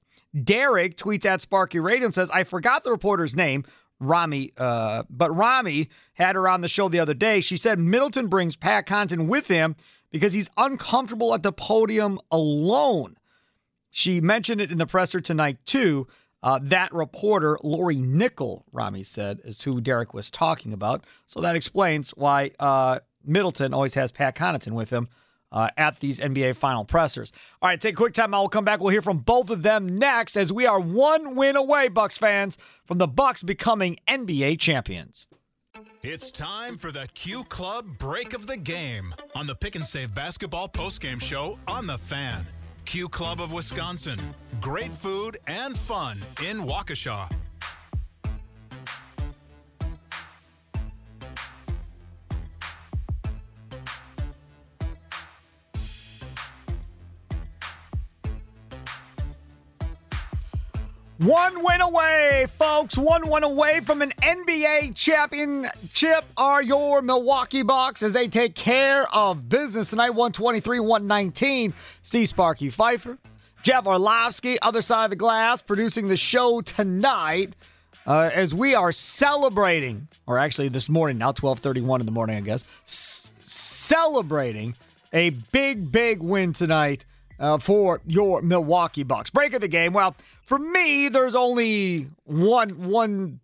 Derek 0.45 0.97
tweets 0.97 1.27
at 1.27 1.41
Sparky 1.41 1.81
Radio 1.81 2.07
and 2.07 2.15
says, 2.15 2.31
I 2.31 2.45
forgot 2.45 2.85
the 2.85 2.91
reporter's 2.91 3.37
name, 3.37 3.65
Rami, 4.01 4.53
uh, 4.57 5.03
but 5.11 5.31
Rami 5.31 5.89
had 6.15 6.37
her 6.37 6.49
on 6.49 6.61
the 6.61 6.69
show 6.69 6.89
the 6.89 7.01
other 7.01 7.15
day. 7.15 7.41
She 7.41 7.57
said 7.57 7.79
Middleton 7.79 8.29
brings 8.29 8.57
Pat 8.57 8.87
Connaughton 8.87 9.27
with 9.27 9.49
him 9.49 9.77
because 10.11 10.33
he's 10.33 10.51
uncomfortable 10.57 11.35
at 11.35 11.43
the 11.43 11.53
podium 11.53 12.19
alone. 12.31 13.17
She 13.91 14.21
mentioned 14.21 14.61
it 14.61 14.73
in 14.73 14.79
the 14.79 14.87
presser 14.87 15.21
tonight, 15.21 15.59
too. 15.67 16.07
Uh, 16.43 16.59
that 16.63 16.93
reporter, 16.93 17.59
Lori 17.63 18.01
Nickel, 18.01 18.65
Rami 18.73 19.03
said, 19.03 19.41
is 19.45 19.63
who 19.63 19.81
Derek 19.81 20.13
was 20.13 20.31
talking 20.31 20.73
about. 20.73 21.05
So 21.27 21.41
that 21.41 21.55
explains 21.55 22.11
why 22.11 22.51
uh, 22.59 23.01
Middleton 23.25 23.73
always 23.73 23.95
has 23.95 24.11
Pat 24.11 24.35
Connaughton 24.35 24.73
with 24.73 24.91
him 24.91 25.09
uh, 25.53 25.69
at 25.77 26.01
these 26.01 26.19
NBA 26.19 26.57
final 26.57 26.85
pressers. 26.85 27.33
All 27.61 27.69
right, 27.69 27.81
take 27.81 27.95
a 27.95 27.97
quick 27.97 28.15
time. 28.15 28.35
I 28.35 28.41
will 28.41 28.49
come 28.49 28.65
back. 28.65 28.81
We'll 28.81 28.89
hear 28.89 29.03
from 29.03 29.19
both 29.19 29.51
of 29.51 29.63
them 29.63 29.99
next 29.99 30.37
as 30.37 30.53
we 30.53 30.67
are 30.67 30.81
one 30.81 31.37
win 31.37 31.57
away, 31.57 31.89
Bucks 31.89 32.19
fans, 32.19 32.59
from 32.87 32.99
the 32.99 33.07
Bucks 33.09 33.43
becoming 33.43 33.97
NBA 34.09 34.59
champions. 34.59 35.27
It's 36.03 36.33
time 36.33 36.77
for 36.77 36.91
the 36.91 37.07
Q 37.15 37.45
Club 37.45 37.99
break 37.99 38.35
of 38.35 38.47
the 38.47 38.57
game 38.57 39.15
on 39.37 39.47
the 39.47 39.55
Pick 39.55 39.77
and 39.77 39.87
Save 39.87 40.13
basketball 40.15 40.69
postgame 40.69 41.23
show 41.23 41.59
on 41.69 41.87
the 41.87 41.97
Fan. 41.97 42.45
Q 42.85 43.09
Club 43.09 43.41
of 43.41 43.53
Wisconsin. 43.53 44.19
Great 44.61 44.93
food 44.93 45.39
and 45.47 45.77
fun 45.77 46.21
in 46.49 46.59
Waukesha. 46.59 47.31
One 61.23 61.63
win 61.63 61.81
away, 61.81 62.47
folks. 62.59 62.99
One 62.99 63.29
win 63.29 63.45
away 63.45 63.79
from 63.81 64.03
an 64.03 64.13
NBA 64.23 64.97
championship 64.97 66.25
are 66.37 66.61
your 66.61 67.01
Milwaukee 67.01 67.63
Bucks 67.63 68.03
as 68.03 68.13
they 68.13 68.27
take 68.27 68.57
care 68.57 69.07
of 69.15 69.49
business 69.49 69.91
tonight. 69.91 70.11
123 70.11 70.81
119. 70.81 71.75
Steve 72.03 72.29
Sparky 72.29 72.71
Fifer, 72.71 73.19
Jeff 73.63 73.87
Orlowski, 73.87 74.61
other 74.63 74.83
side 74.83 75.05
of 75.05 75.11
the 75.11 75.17
glass, 75.17 75.63
producing 75.63 76.09
the 76.09 76.17
show 76.17 76.61
tonight. 76.61 77.55
Uh, 78.05 78.29
as 78.35 78.53
we 78.53 78.75
are 78.75 78.91
celebrating, 78.91 80.09
or 80.27 80.39
actually 80.39 80.69
this 80.69 80.89
morning, 80.89 81.19
now 81.19 81.31
12:31 81.31 82.01
in 82.01 82.07
the 82.07 82.11
morning, 82.11 82.37
I 82.37 82.41
guess, 82.41 82.65
s- 82.85 83.31
celebrating 83.39 84.75
a 85.13 85.31
big, 85.53 85.93
big 85.93 86.21
win 86.21 86.53
tonight 86.53 87.05
uh, 87.39 87.59
for 87.59 88.01
your 88.07 88.43
Milwaukee 88.43 89.05
Bucks. 89.05 89.31
Break 89.31 89.53
of 89.53 89.61
the 89.61 89.69
game. 89.69 89.93
Well, 89.93 90.17
for 90.53 90.59
me, 90.59 91.09
there's 91.09 91.35
only 91.35 92.09
one 92.25 92.91
one 92.91 93.41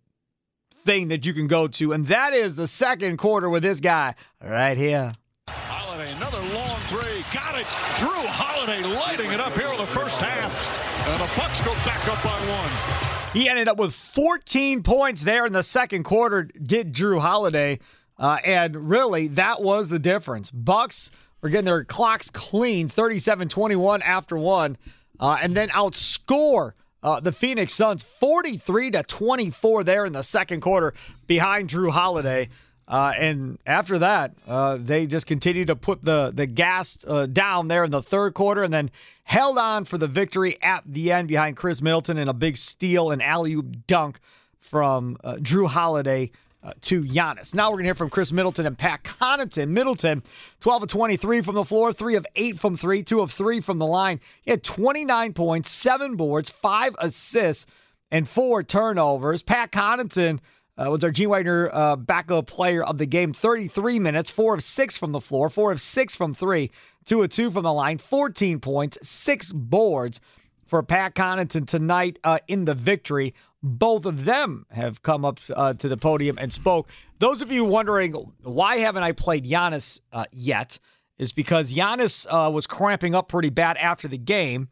thing 0.85 1.07
that 1.07 1.25
you 1.25 1.33
can 1.33 1.47
go 1.47 1.67
to, 1.67 1.91
and 1.91 2.05
that 2.05 2.33
is 2.33 2.55
the 2.55 2.67
second 2.67 3.17
quarter 3.17 3.49
with 3.49 3.63
this 3.63 3.79
guy 3.79 4.13
right 4.43 4.77
here. 4.77 5.13
Holiday, 5.49 6.11
another 6.11 6.37
long 6.53 6.77
three. 6.81 7.25
Got 7.33 7.59
it. 7.59 7.65
Jrue 7.95 8.27
Holiday 8.27 8.83
lighting 8.83 9.31
it 9.31 9.39
up 9.39 9.53
here 9.53 9.69
in 9.69 9.77
the 9.77 9.87
first 9.87 10.21
half. 10.21 11.07
And 11.07 11.19
the 11.19 11.35
Bucks 11.35 11.59
go 11.61 11.73
back 11.83 12.07
up 12.07 12.23
by 12.23 12.39
one. 12.47 13.33
He 13.33 13.49
ended 13.49 13.67
up 13.67 13.77
with 13.77 13.95
14 13.95 14.83
points 14.83 15.23
there 15.23 15.47
in 15.47 15.53
the 15.53 15.63
second 15.63 16.03
quarter. 16.03 16.43
Did 16.43 16.93
Jrue 16.93 17.19
Holiday, 17.19 17.79
uh, 18.19 18.37
and 18.45 18.87
really 18.87 19.29
that 19.29 19.63
was 19.63 19.89
the 19.89 19.97
difference. 19.97 20.51
Bucks 20.51 21.09
were 21.41 21.49
getting 21.49 21.65
their 21.65 21.85
clocks 21.85 22.29
clean, 22.29 22.87
37-21 22.87 24.01
after 24.03 24.37
one, 24.37 24.77
uh, 25.19 25.39
and 25.41 25.57
then 25.57 25.69
outscore 25.69 26.73
uh, 27.03 27.19
the 27.19 27.31
Phoenix 27.31 27.73
Suns 27.73 28.03
43 28.03 28.91
to 28.91 29.03
24 29.03 29.83
there 29.83 30.05
in 30.05 30.13
the 30.13 30.21
second 30.23 30.61
quarter 30.61 30.93
behind 31.27 31.69
Jrue 31.69 31.91
Holiday. 31.91 32.49
Uh, 32.87 33.13
and 33.17 33.59
after 33.67 33.99
that, 33.99 34.33
uh, 34.47 34.77
they 34.79 35.05
just 35.05 35.27
continued 35.27 35.67
to 35.67 35.75
put 35.75 36.03
the 36.03 36.31
the 36.33 36.47
gas 36.47 36.97
uh, 37.07 37.27
down 37.27 37.67
there 37.67 37.83
in 37.83 37.91
the 37.91 38.01
third 38.01 38.33
quarter, 38.33 38.63
and 38.63 38.73
then 38.73 38.89
held 39.23 39.59
on 39.59 39.85
for 39.85 39.99
the 39.99 40.07
victory 40.07 40.57
at 40.63 40.81
the 40.87 41.11
end 41.11 41.27
behind 41.27 41.55
Khris 41.55 41.83
Middleton 41.83 42.17
and 42.17 42.29
a 42.29 42.33
big 42.33 42.57
steal 42.57 43.11
and 43.11 43.21
alley 43.21 43.53
oop 43.53 43.85
dunk 43.85 44.19
from 44.59 45.17
uh, 45.23 45.35
Jrue 45.35 45.67
Holiday 45.67 46.31
uh, 46.63 46.73
to 46.81 47.03
Giannis. 47.03 47.53
Now 47.53 47.69
we're 47.69 47.75
going 47.75 47.83
to 47.83 47.87
hear 47.87 47.95
from 47.95 48.09
Khris 48.09 48.31
Middleton 48.31 48.65
and 48.65 48.77
Pat 48.77 49.03
Connaughton. 49.03 49.69
Middleton, 49.69 50.23
12 50.59 50.83
of 50.83 50.89
23 50.89 51.41
from 51.41 51.55
the 51.55 51.63
floor, 51.63 51.93
3 51.93 52.15
of 52.15 52.27
8 52.35 52.59
from 52.59 52.75
3, 52.75 53.03
2 53.03 53.21
of 53.21 53.31
3 53.31 53.61
from 53.61 53.77
the 53.77 53.85
line. 53.85 54.19
He 54.41 54.51
had 54.51 54.63
29 54.63 55.33
points, 55.33 55.71
7 55.71 56.15
boards, 56.15 56.49
5 56.49 56.95
assists, 56.99 57.65
and 58.11 58.27
4 58.27 58.63
turnovers. 58.63 59.41
Pat 59.41 59.71
Connaughton 59.71 60.39
uh, 60.77 60.89
was 60.89 61.03
our 61.03 61.11
Gene 61.11 61.29
Wagner 61.29 61.69
uh, 61.73 61.95
backup 61.95 62.47
player 62.47 62.83
of 62.83 62.97
the 62.97 63.05
game, 63.05 63.33
33 63.33 63.99
minutes, 63.99 64.31
4 64.31 64.55
of 64.55 64.63
6 64.63 64.97
from 64.97 65.11
the 65.11 65.21
floor, 65.21 65.49
4 65.49 65.73
of 65.73 65.81
6 65.81 66.15
from 66.15 66.33
3, 66.33 66.71
2 67.05 67.23
of 67.23 67.29
2 67.29 67.51
from 67.51 67.63
the 67.63 67.73
line, 67.73 67.97
14 67.97 68.59
points, 68.59 68.97
6 69.01 69.51
boards 69.53 70.19
for 70.65 70.83
Pat 70.83 71.15
Connaughton 71.15 71.67
tonight 71.67 72.19
uh, 72.23 72.39
in 72.47 72.65
the 72.65 72.75
victory. 72.75 73.33
Both 73.61 74.05
of 74.05 74.23
them 74.23 74.65
have 74.71 75.01
come 75.01 75.25
up 75.25 75.39
uh, 75.53 75.73
to 75.73 75.89
the 75.89 75.97
podium 75.97 76.37
and 76.37 76.51
spoke. 76.51 76.89
Those 77.19 77.41
of 77.41 77.51
you 77.51 77.65
wondering 77.65 78.13
why 78.43 78.77
haven't 78.77 79.03
I 79.03 79.11
played 79.11 79.45
Giannis 79.45 79.99
uh, 80.13 80.25
yet 80.31 80.79
is 81.17 81.33
because 81.33 81.73
Giannis 81.73 82.25
uh, 82.29 82.49
was 82.49 82.65
cramping 82.65 83.15
up 83.15 83.27
pretty 83.27 83.49
bad 83.49 83.75
after 83.75 84.07
the 84.07 84.17
game 84.17 84.69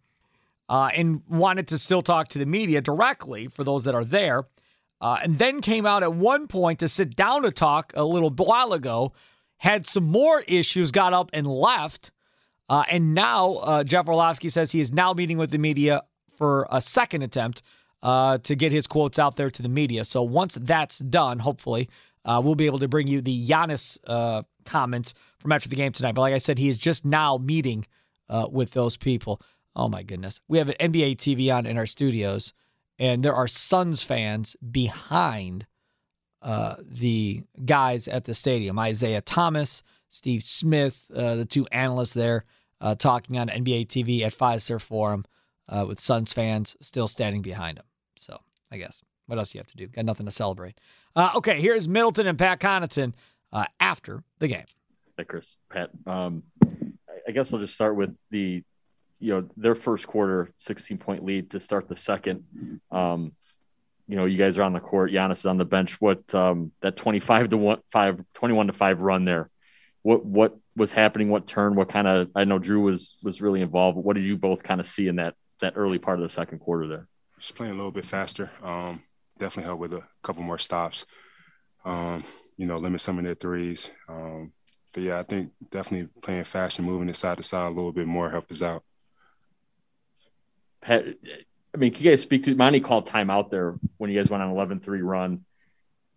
uh, 0.70 0.90
and 0.96 1.22
wanted 1.28 1.68
to 1.70 1.78
still 1.78 2.02
talk 2.02 2.30
to 2.30 2.40
the 2.40 2.46
media 2.46 2.80
directly 2.80 3.48
for 3.48 3.66
those 3.66 3.84
that 3.84 3.94
are 3.94 4.06
there. 4.06 4.46
Uh, 5.02 5.18
and 5.22 5.38
then 5.38 5.62
came 5.62 5.86
out 5.86 6.02
at 6.02 6.14
one 6.14 6.48
point 6.48 6.80
to 6.80 6.88
sit 6.88 7.16
down 7.16 7.44
to 7.44 7.52
talk 7.52 7.92
a 7.96 8.04
little 8.04 8.30
while 8.30 8.72
ago, 8.72 9.12
had 9.58 9.86
some 9.86 10.06
more 10.06 10.42
issues, 10.48 10.92
got 10.92 11.14
up 11.14 11.30
and 11.34 11.46
left. 11.46 12.12
Uh, 12.70 12.84
and 12.90 13.14
now 13.14 13.84
Jeff 13.84 14.08
Orlowski 14.08 14.50
says 14.50 14.72
he 14.72 14.80
is 14.80 14.92
now 14.92 15.14
meeting 15.14 15.38
with 15.38 15.52
the 15.52 15.58
media 15.58 16.04
for 16.38 16.68
a 16.72 16.82
second 16.82 17.22
attempt 17.22 17.62
uh, 18.04 18.38
to 18.40 18.56
get 18.56 18.72
his 18.72 18.88
quotes 18.88 19.20
out 19.20 19.36
there 19.36 19.50
to 19.50 19.62
the 19.62 19.70
media. 19.70 20.06
So 20.06 20.24
once 20.24 20.58
that's 20.60 21.00
done, 21.00 21.40
hopefully, 21.40 21.90
uh, 22.26 22.42
we'll 22.44 22.56
be 22.56 22.66
able 22.66 22.80
to 22.80 22.88
bring 22.88 23.08
you 23.08 23.22
the 23.22 23.48
Giannis 23.48 23.98
uh, 24.06 24.44
comments 24.66 25.14
from 25.40 25.52
after 25.52 25.70
the 25.70 25.76
game 25.76 25.92
tonight. 25.92 26.16
But 26.16 26.22
like 26.22 26.34
I 26.34 26.40
said, 26.40 26.58
he 26.58 26.68
is 26.68 26.78
just 26.78 27.06
now 27.06 27.38
meeting 27.38 27.86
uh, 28.30 28.48
with 28.52 28.72
those 28.72 28.98
people. 28.98 29.42
Oh 29.76 29.88
my 29.88 30.04
goodness. 30.04 30.40
We 30.48 30.58
have 30.58 30.70
an 30.70 30.76
NBA 30.80 31.18
TV 31.18 31.54
on 31.54 31.66
in 31.66 31.78
our 31.78 31.86
studios, 31.86 32.54
and 33.00 33.24
there 33.24 33.36
are 33.36 33.48
Suns 33.48 34.04
fans 34.04 34.56
behind 34.72 35.66
the 36.44 37.44
guys 37.66 38.08
at 38.08 38.24
the 38.24 38.34
stadium 38.34 38.80
Isaiah 38.80 39.22
Thomas, 39.22 39.84
Steve 40.08 40.44
Smith, 40.44 41.08
the 41.10 41.46
two 41.50 41.68
analysts 41.72 42.14
there 42.14 42.46
uh, 42.82 42.96
talking 42.96 43.38
on 43.38 43.50
NBA 43.50 43.88
TV 43.88 44.22
at 44.22 44.36
Fiserv 44.36 44.82
Forum 44.82 45.26
uh, 45.70 45.86
with 45.88 46.00
Suns 46.00 46.34
fans 46.34 46.76
still 46.82 47.08
standing 47.08 47.42
behind 47.42 47.78
him. 47.78 47.86
So 48.18 48.40
I 48.72 48.78
guess 48.78 49.02
what 49.28 49.38
else 49.38 49.52
do 49.52 49.58
you 49.58 49.60
have 49.60 49.68
to 49.68 49.78
do? 49.78 49.88
Got 49.88 50.06
nothing 50.06 50.26
to 50.26 50.32
celebrate. 50.32 50.80
Uh, 51.16 51.32
okay, 51.36 51.62
here's 51.62 51.88
Middleton 51.88 52.28
and 52.28 52.38
Pat 52.38 52.60
Connaughton 52.60 53.14
uh, 53.54 53.66
after 53.80 54.24
the 54.40 54.48
game. 54.48 54.66
Hey, 55.18 55.24
Khris, 55.24 55.56
Pat. 55.70 55.90
Um, 56.06 56.44
I 57.28 57.32
guess 57.32 57.52
I'll 57.52 57.60
just 57.60 57.74
start 57.74 57.96
with 57.96 58.16
the, 58.32 58.64
you 59.20 59.34
know, 59.34 59.50
their 59.58 59.76
first 59.76 60.08
quarter 60.08 60.52
16 60.58 60.98
point 60.98 61.26
lead 61.26 61.52
to 61.52 61.60
start 61.60 61.90
the 61.90 61.96
second. 61.96 62.44
Um, 62.92 63.34
you 64.08 64.16
know, 64.16 64.26
you 64.26 64.38
guys 64.38 64.58
are 64.58 64.64
on 64.64 64.74
the 64.74 64.80
court. 64.80 65.12
Giannis 65.12 65.40
is 65.40 65.46
on 65.46 65.58
the 65.58 65.66
bench. 65.66 66.00
What 66.00 66.34
um, 66.34 66.72
that 66.82 66.96
25 66.96 67.50
to 67.50 67.58
one, 67.58 67.80
five, 67.92 68.22
21 68.36 68.68
to 68.68 68.74
five 68.74 69.02
run 69.02 69.26
there. 69.26 69.50
What 70.04 70.24
what 70.26 70.58
was 70.78 70.94
happening? 70.94 71.30
What 71.30 71.48
turn? 71.48 71.76
What 71.76 71.90
kind 71.90 72.08
of? 72.08 72.30
I 72.34 72.46
know 72.46 72.60
Jrue 72.60 72.82
was 72.82 73.16
was 73.24 73.42
really 73.42 73.62
involved. 73.62 73.98
What 73.98 74.16
did 74.16 74.24
you 74.24 74.38
both 74.38 74.64
kind 74.64 74.80
of 74.80 74.88
see 74.88 75.10
in 75.10 75.18
that 75.18 75.34
that 75.62 75.74
early 75.76 76.00
part 76.00 76.20
of 76.20 76.24
the 76.24 76.30
second 76.30 76.60
quarter 76.60 76.88
there? 76.88 77.08
Just 77.40 77.56
playing 77.56 77.74
a 77.74 77.76
little 77.76 77.92
bit 77.92 78.06
faster. 78.06 78.52
Um, 78.64 79.04
definitely 79.38 79.68
helped 79.68 79.82
with 79.82 79.94
a 79.94 80.04
couple 80.24 80.44
more 80.44 80.58
stops. 80.58 81.06
Um, 81.86 82.24
you 82.58 82.66
know, 82.66 82.76
limit 82.76 83.02
some 83.02 83.18
of 83.18 83.24
their 83.24 83.36
threes. 83.36 83.92
Um, 84.10 84.52
but 84.94 85.04
yeah, 85.04 85.20
I 85.20 85.24
think 85.24 85.52
definitely 85.70 86.10
playing 86.22 86.44
fast 86.44 86.80
and 86.80 86.88
moving 86.88 87.10
it 87.10 87.16
side 87.16 87.38
to 87.38 87.44
side 87.44 87.68
a 87.68 87.70
little 87.70 87.92
bit 87.92 88.08
more 88.08 88.30
helped 88.30 88.52
us 88.52 88.62
out. 88.62 88.84
Pat, 90.82 91.06
I 91.74 91.78
mean, 91.78 91.94
can 91.94 92.04
you 92.04 92.12
guys 92.12 92.22
speak 92.22 92.44
to 92.44 92.56
Monty 92.56 92.80
called 92.80 93.08
timeout 93.08 93.52
there 93.52 93.76
when 93.98 94.10
you 94.10 94.20
guys 94.20 94.30
went 94.30 94.42
on 94.42 94.54
11-3 94.54 95.00
run? 95.04 95.46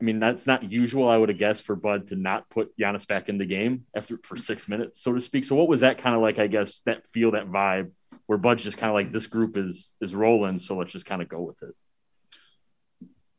I 0.01 0.05
mean, 0.05 0.19
that's 0.19 0.47
not 0.47 0.63
usual, 0.63 1.09
I 1.09 1.19
would 1.19 1.29
have 1.29 1.39
guessed, 1.39 1.65
for 1.65 1.77
Bud 1.77 2.09
to 2.09 2.17
not 2.17 2.49
put 2.49 2.77
Giannis 2.79 3.07
back 3.07 3.29
in 3.29 3.37
the 3.37 3.45
game 3.45 3.85
after 3.95 4.19
for 4.23 4.37
six 4.37 4.67
minutes, 4.67 5.03
so 5.03 5.13
to 5.13 5.21
speak. 5.21 5.45
So, 5.45 5.57
what 5.57 5.69
was 5.69 5.81
that 5.81 5.99
kind 5.99 6.17
of 6.17 6.23
like? 6.23 6.39
I 6.39 6.47
guess 6.47 6.81
that 6.87 7.07
feel, 7.09 7.33
that 7.33 7.49
vibe, 7.49 7.91
where 8.31 8.39
Bud's 8.39 8.63
just 8.63 8.79
kind 8.79 8.91
of 8.91 8.95
like 8.95 9.11
this 9.11 9.27
group 9.27 9.57
is 9.57 9.93
is 10.01 10.15
rolling, 10.15 10.61
so 10.61 10.77
let's 10.77 10.93
just 10.93 11.05
kind 11.05 11.21
of 11.21 11.29
go 11.29 11.41
with 11.41 11.61
it. 11.65 11.75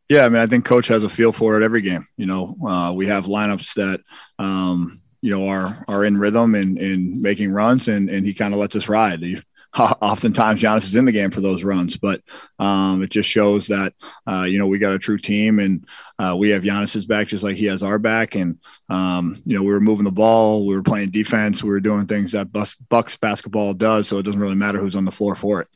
Yeah, 0.09 0.25
I 0.25 0.27
mean, 0.27 0.41
I 0.41 0.47
think 0.47 0.65
coach 0.65 0.89
has 0.89 1.03
a 1.03 1.07
feel 1.07 1.31
for 1.31 1.55
it 1.55 1.63
every 1.63 1.81
game. 1.81 2.05
You 2.17 2.25
know, 2.25 2.55
uh, 2.67 2.91
we 2.91 3.07
have 3.07 3.25
lineups 3.25 3.75
that, 3.75 4.01
um, 4.37 4.99
you 5.21 5.31
know, 5.31 5.47
are 5.47 5.85
are 5.87 6.03
in 6.03 6.17
rhythm 6.17 6.55
and, 6.55 6.77
and 6.77 7.21
making 7.21 7.53
runs, 7.53 7.87
and 7.87 8.09
and 8.09 8.25
he 8.25 8.33
kind 8.33 8.53
of 8.53 8.59
lets 8.59 8.75
us 8.75 8.89
ride. 8.89 9.21
He, 9.21 9.41
oftentimes 9.79 10.61
Giannis 10.61 10.83
is 10.83 10.95
in 10.95 11.05
the 11.05 11.11
game 11.11 11.31
for 11.31 11.41
those 11.41 11.63
runs, 11.63 11.95
but 11.95 12.21
um, 12.59 13.01
it 13.01 13.09
just 13.09 13.29
shows 13.29 13.67
that 13.67 13.93
uh, 14.27 14.43
you 14.43 14.59
know 14.59 14.67
we 14.67 14.79
got 14.79 14.93
a 14.93 14.99
true 14.99 15.17
team 15.17 15.59
and 15.59 15.85
uh, 16.19 16.35
we 16.35 16.49
have 16.49 16.63
Giannis's 16.63 17.05
back 17.05 17.27
just 17.27 17.43
like 17.43 17.55
he 17.55 17.65
has 17.65 17.81
our 17.83 17.97
back. 17.97 18.35
And 18.35 18.59
um, 18.89 19.37
you 19.45 19.55
know 19.55 19.63
we 19.63 19.71
were 19.71 19.79
moving 19.79 20.05
the 20.05 20.11
ball, 20.11 20.65
we 20.65 20.75
were 20.75 20.83
playing 20.83 21.09
defense, 21.09 21.63
we 21.63 21.69
were 21.69 21.79
doing 21.79 22.05
things 22.05 22.33
that 22.33 22.51
Bucks 22.51 23.15
basketball 23.15 23.73
does. 23.73 24.07
So 24.07 24.17
it 24.17 24.23
doesn't 24.23 24.41
really 24.41 24.55
matter 24.55 24.79
who's 24.79 24.95
on 24.95 25.05
the 25.05 25.11
floor 25.11 25.35
for 25.35 25.61
it. 25.61 25.67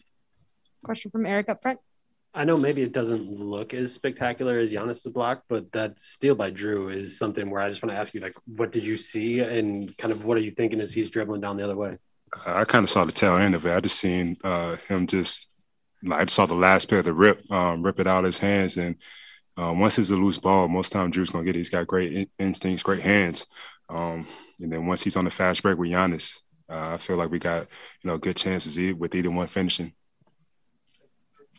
Question 0.83 1.11
from 1.11 1.25
Eric 1.25 1.49
up 1.49 1.61
front. 1.61 1.79
I 2.33 2.43
know 2.43 2.57
maybe 2.57 2.81
it 2.81 2.91
doesn't 2.91 3.31
look 3.39 3.73
as 3.73 3.93
spectacular 3.93 4.59
as 4.59 4.73
Giannis's 4.73 5.07
block, 5.13 5.43
but 5.47 5.71
that 5.71 5.97
steal 6.01 6.35
by 6.35 6.51
Jrue 6.51 6.93
is 6.93 7.17
something 7.17 7.49
where 7.49 7.61
I 7.61 7.69
just 7.69 7.81
want 7.81 7.95
to 7.95 7.97
ask 7.97 8.13
you, 8.13 8.19
like, 8.19 8.35
what 8.45 8.73
did 8.73 8.83
you 8.83 8.97
see, 8.97 9.39
and 9.39 9.97
kind 9.97 10.11
of 10.11 10.25
what 10.25 10.35
are 10.35 10.41
you 10.41 10.51
thinking 10.51 10.81
as 10.81 10.91
he's 10.91 11.09
dribbling 11.09 11.39
down 11.39 11.55
the 11.55 11.63
other 11.63 11.77
way? 11.77 11.97
I 12.45 12.65
kind 12.65 12.83
of 12.83 12.89
saw 12.89 13.05
the 13.05 13.11
tail 13.11 13.37
end 13.37 13.55
of 13.55 13.65
it. 13.65 13.73
I 13.73 13.79
just 13.79 13.99
seen 13.99 14.37
uh, 14.43 14.75
him 14.87 15.07
just. 15.07 15.47
I 16.11 16.25
just 16.25 16.35
saw 16.35 16.45
the 16.45 16.55
last 16.55 16.87
pair 16.87 16.99
of 16.99 17.05
the 17.05 17.13
rip, 17.13 17.49
um, 17.51 17.81
rip 17.81 17.99
it 17.99 18.05
out 18.05 18.19
of 18.19 18.25
his 18.25 18.37
hands, 18.37 18.77
and 18.77 18.95
um, 19.57 19.79
once 19.79 19.97
it's 19.97 20.11
a 20.11 20.15
loose 20.15 20.37
ball, 20.37 20.67
most 20.67 20.91
time 20.91 21.11
Jrue's 21.11 21.31
gonna 21.31 21.45
get 21.45 21.55
it. 21.55 21.59
He's 21.59 21.69
got 21.69 21.87
great 21.87 22.13
in- 22.13 22.29
instincts, 22.37 22.83
great 22.83 23.01
hands, 23.01 23.47
um, 23.89 24.27
and 24.61 24.71
then 24.71 24.85
once 24.85 25.03
he's 25.03 25.15
on 25.15 25.25
the 25.25 25.31
fast 25.31 25.63
break 25.63 25.77
with 25.77 25.89
Giannis, 25.89 26.41
uh, 26.69 26.91
I 26.93 26.97
feel 26.97 27.15
like 27.17 27.31
we 27.31 27.39
got 27.39 27.67
you 28.03 28.09
know 28.09 28.17
good 28.17 28.35
chances 28.35 28.77
with 28.95 29.15
either 29.15 29.31
one 29.31 29.47
finishing. 29.47 29.93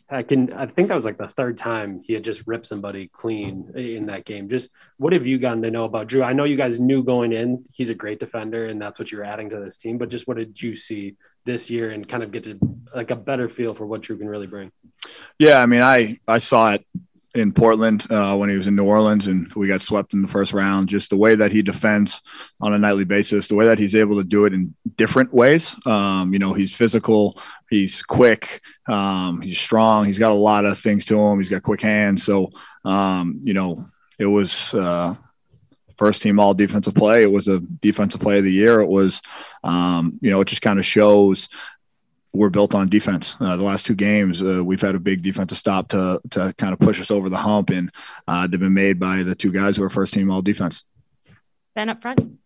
I 0.09 0.23
can. 0.23 0.53
I 0.53 0.67
think 0.67 0.89
that 0.89 0.95
was 0.95 1.05
like 1.05 1.19
the 1.19 1.29
third 1.29 1.59
time 1.59 2.01
he 2.05 2.13
had 2.13 2.23
just 2.23 2.47
ripped 2.47 2.67
somebody 2.67 3.09
clean 3.09 3.73
in 3.75 4.07
that 4.07 4.25
game. 4.25 4.49
Just 4.49 4.71
what 4.99 5.13
have 5.13 5.27
you 5.27 5.39
gotten 5.39 5.63
to 5.63 5.71
know 5.71 5.85
about 5.85 6.07
Jrue? 6.07 6.25
I 6.25 6.33
know 6.33 6.45
you 6.45 6.57
guys 6.57 6.79
knew 6.79 7.03
going 7.03 7.33
in 7.33 7.65
he's 7.73 7.89
a 7.89 7.95
great 7.95 8.21
defender, 8.21 8.67
and 8.67 8.81
that's 8.81 9.01
what 9.01 9.11
you're 9.11 9.25
adding 9.25 9.51
to 9.51 9.59
this 9.59 9.77
team. 9.77 9.99
But 9.99 10.09
just 10.09 10.29
what 10.29 10.37
did 10.37 10.61
you 10.63 10.77
see 10.77 11.17
this 11.45 11.69
year, 11.71 11.91
and 11.91 12.09
kind 12.09 12.23
of 12.23 12.31
get 12.31 12.45
to 12.45 12.59
like 12.95 13.11
a 13.11 13.17
better 13.17 13.49
feel 13.49 13.75
for 13.75 13.85
what 13.85 14.03
Jrue 14.03 14.19
can 14.19 14.29
really 14.29 14.47
bring? 14.47 14.71
Yeah, 15.41 15.61
I 15.61 15.67
mean, 15.67 15.83
I 15.83 16.17
I 16.29 16.39
saw 16.39 16.75
it 16.75 16.87
in 17.37 17.53
Portland 17.53 18.07
uh, 18.11 18.35
when 18.35 18.49
he 18.49 18.57
was 18.57 18.67
in 18.67 18.75
New 18.75 18.87
Orleans 18.87 19.27
and 19.27 19.53
we 19.55 19.69
got 19.69 19.83
swept 19.83 20.15
in 20.15 20.23
the 20.23 20.29
first 20.29 20.55
round. 20.55 20.89
Just 20.89 21.11
the 21.11 21.19
way 21.19 21.35
that 21.35 21.53
he 21.53 21.61
defends 21.61 22.23
on 22.61 22.73
a 22.73 22.79
nightly 22.79 23.05
basis, 23.05 23.47
the 23.47 23.55
way 23.55 23.67
that 23.67 23.79
he's 23.79 23.95
able 23.95 24.17
to 24.17 24.25
do 24.25 24.47
it 24.47 24.55
in 24.55 24.75
different 24.97 25.33
ways. 25.35 25.77
Um, 25.87 26.33
you 26.33 26.39
know, 26.39 26.55
he's 26.55 26.75
physical, 26.75 27.39
he's 27.69 28.03
quick, 28.03 28.63
um, 28.89 29.43
he's 29.43 29.61
strong, 29.61 30.07
he's 30.07 30.19
got 30.19 30.33
a 30.33 30.35
lot 30.35 30.65
of 30.65 30.79
things 30.79 31.05
to 31.07 31.19
him. 31.19 31.39
He's 31.39 31.51
got 31.51 31.63
quick 31.63 31.83
hands. 31.83 32.25
So, 32.25 32.51
um, 32.85 33.39
you 33.43 33.55
know, 33.55 33.85
it 34.19 34.27
was. 34.27 34.75
Uh, 34.75 35.15
first 35.99 36.21
team 36.21 36.39
all 36.39 36.53
defensive 36.53 36.95
play. 36.95 37.23
It 37.23 37.33
was 37.33 37.49
a 37.49 37.59
defensive 37.81 38.21
play 38.21 38.37
of 38.37 38.45
the 38.45 38.53
year. 38.53 38.81
It 38.81 38.89
was, 38.89 39.23
um, 39.65 40.19
you 40.21 40.31
know, 40.31 40.43
it 40.43 40.49
just 40.49 40.61
kind 40.61 40.79
of 40.79 40.85
shows 40.85 41.49
we're 42.37 42.51
built 42.51 42.75
on 42.75 42.89
defense. 42.89 43.37
Uh, 43.41 43.57
the 43.57 43.65
last 43.65 43.87
two 43.87 43.95
games, 43.95 44.43
uh, 44.43 44.63
we've 44.63 44.81
had 44.81 44.95
a 44.95 45.01
big 45.01 45.23
defensive 45.23 45.59
stop 45.59 45.89
to 45.89 46.21
to 46.31 46.55
kind 46.59 46.73
of 46.73 46.79
push 46.79 47.01
us 47.01 47.11
over 47.11 47.29
the 47.29 47.37
hump, 47.37 47.71
and 47.71 47.91
uh, 48.29 48.47
they've 48.47 48.61
been 48.61 48.75
made 48.75 49.01
by 49.01 49.23
the 49.23 49.35
two 49.35 49.53
guys 49.53 49.77
who 49.77 49.83
are 49.83 49.91
first 49.91 50.15
team 50.15 50.31
all 50.31 50.43
defense. 50.43 50.85
Ben 51.75 51.89
up 51.89 52.03
front. 52.03 52.39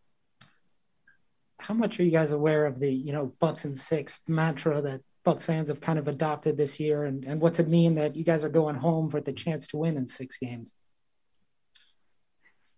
How 1.59 1.75
much 1.75 2.01
are 2.01 2.05
you 2.05 2.11
guys 2.11 2.31
aware 2.31 2.67
of 2.67 2.81
the 2.81 2.91
you 2.91 3.13
know 3.13 3.33
Bucks 3.41 3.65
and 3.65 3.79
six 3.79 4.21
mantra 4.27 4.81
that 4.83 5.03
Bucks 5.25 5.45
fans 5.45 5.69
have 5.69 5.81
kind 5.81 5.99
of 5.99 6.09
adopted 6.09 6.57
this 6.57 6.81
year, 6.81 7.05
and 7.05 7.25
and 7.25 7.41
what's 7.41 7.59
it 7.59 7.69
mean 7.69 7.97
that 7.97 8.17
you 8.17 8.25
guys 8.25 8.45
are 8.45 8.49
going 8.49 8.77
home 8.77 9.11
for 9.11 9.21
the 9.21 9.33
chance 9.33 9.69
to 9.69 9.77
win 9.77 9.97
in 9.97 10.09
six 10.09 10.39
games? 10.39 10.75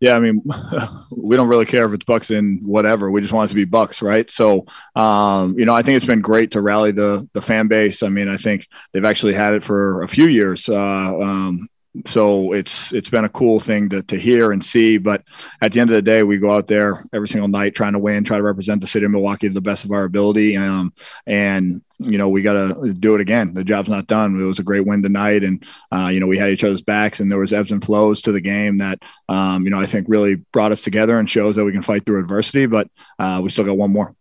Yeah, 0.02 0.14
I 0.16 0.18
mean, 0.18 0.42
we 1.12 1.36
don't 1.36 1.46
really 1.46 1.64
care 1.64 1.86
if 1.86 1.92
it's 1.92 2.04
Bucks 2.04 2.32
in 2.32 2.58
whatever. 2.64 3.08
We 3.08 3.20
just 3.20 3.32
want 3.32 3.48
it 3.48 3.50
to 3.50 3.54
be 3.54 3.64
Bucks, 3.64 4.02
right? 4.02 4.28
So, 4.28 4.66
um, 4.96 5.56
you 5.56 5.64
know, 5.64 5.74
I 5.76 5.82
think 5.82 5.94
it's 5.96 6.04
been 6.04 6.20
great 6.20 6.50
to 6.52 6.60
rally 6.60 6.90
the 6.90 7.28
the 7.34 7.40
fan 7.40 7.68
base. 7.68 8.02
I 8.02 8.08
mean, 8.08 8.26
I 8.26 8.36
think 8.36 8.66
they've 8.92 9.04
actually 9.04 9.34
had 9.34 9.54
it 9.54 9.62
for 9.62 10.02
a 10.02 10.08
few 10.08 10.26
years. 10.26 10.68
Uh, 10.68 10.74
um, 11.20 11.68
so 12.06 12.52
it's 12.52 12.92
it's 12.92 13.10
been 13.10 13.26
a 13.26 13.28
cool 13.28 13.60
thing 13.60 13.90
to, 13.90 14.02
to 14.04 14.18
hear 14.18 14.50
and 14.50 14.64
see. 14.64 14.96
But 14.96 15.22
at 15.60 15.72
the 15.72 15.80
end 15.80 15.90
of 15.90 15.94
the 15.94 16.02
day, 16.02 16.22
we 16.22 16.38
go 16.38 16.50
out 16.50 16.66
there 16.66 17.04
every 17.12 17.28
single 17.28 17.48
night 17.48 17.74
trying 17.74 17.92
to 17.92 17.98
win, 17.98 18.24
try 18.24 18.38
to 18.38 18.42
represent 18.42 18.80
the 18.80 18.86
city 18.86 19.04
of 19.04 19.10
Milwaukee 19.10 19.48
to 19.48 19.54
the 19.54 19.60
best 19.60 19.84
of 19.84 19.92
our 19.92 20.04
ability. 20.04 20.56
Um, 20.56 20.94
and 21.26 21.82
you 21.98 22.16
know 22.16 22.30
we 22.30 22.40
got 22.40 22.54
to 22.54 22.94
do 22.94 23.14
it 23.14 23.20
again. 23.20 23.52
The 23.52 23.62
job's 23.62 23.90
not 23.90 24.06
done. 24.06 24.40
It 24.40 24.44
was 24.44 24.58
a 24.58 24.64
great 24.64 24.86
win 24.86 25.02
tonight, 25.02 25.44
and 25.44 25.64
uh, 25.92 26.08
you 26.08 26.18
know 26.18 26.26
we 26.26 26.38
had 26.38 26.50
each 26.50 26.64
other's 26.64 26.82
backs, 26.82 27.20
and 27.20 27.30
there 27.30 27.38
was 27.38 27.52
ebbs 27.52 27.72
and 27.72 27.84
flows 27.84 28.22
to 28.22 28.32
the 28.32 28.40
game 28.40 28.78
that 28.78 29.02
um, 29.28 29.64
you 29.64 29.70
know 29.70 29.80
I 29.80 29.86
think 29.86 30.06
really 30.08 30.36
brought 30.36 30.72
us 30.72 30.82
together 30.82 31.18
and 31.18 31.28
shows 31.28 31.56
that 31.56 31.64
we 31.64 31.72
can 31.72 31.82
fight 31.82 32.06
through 32.06 32.20
adversity. 32.20 32.66
But 32.66 32.88
uh, 33.18 33.40
we 33.42 33.50
still 33.50 33.64
got 33.64 33.76
one 33.76 33.92
more. 33.92 34.14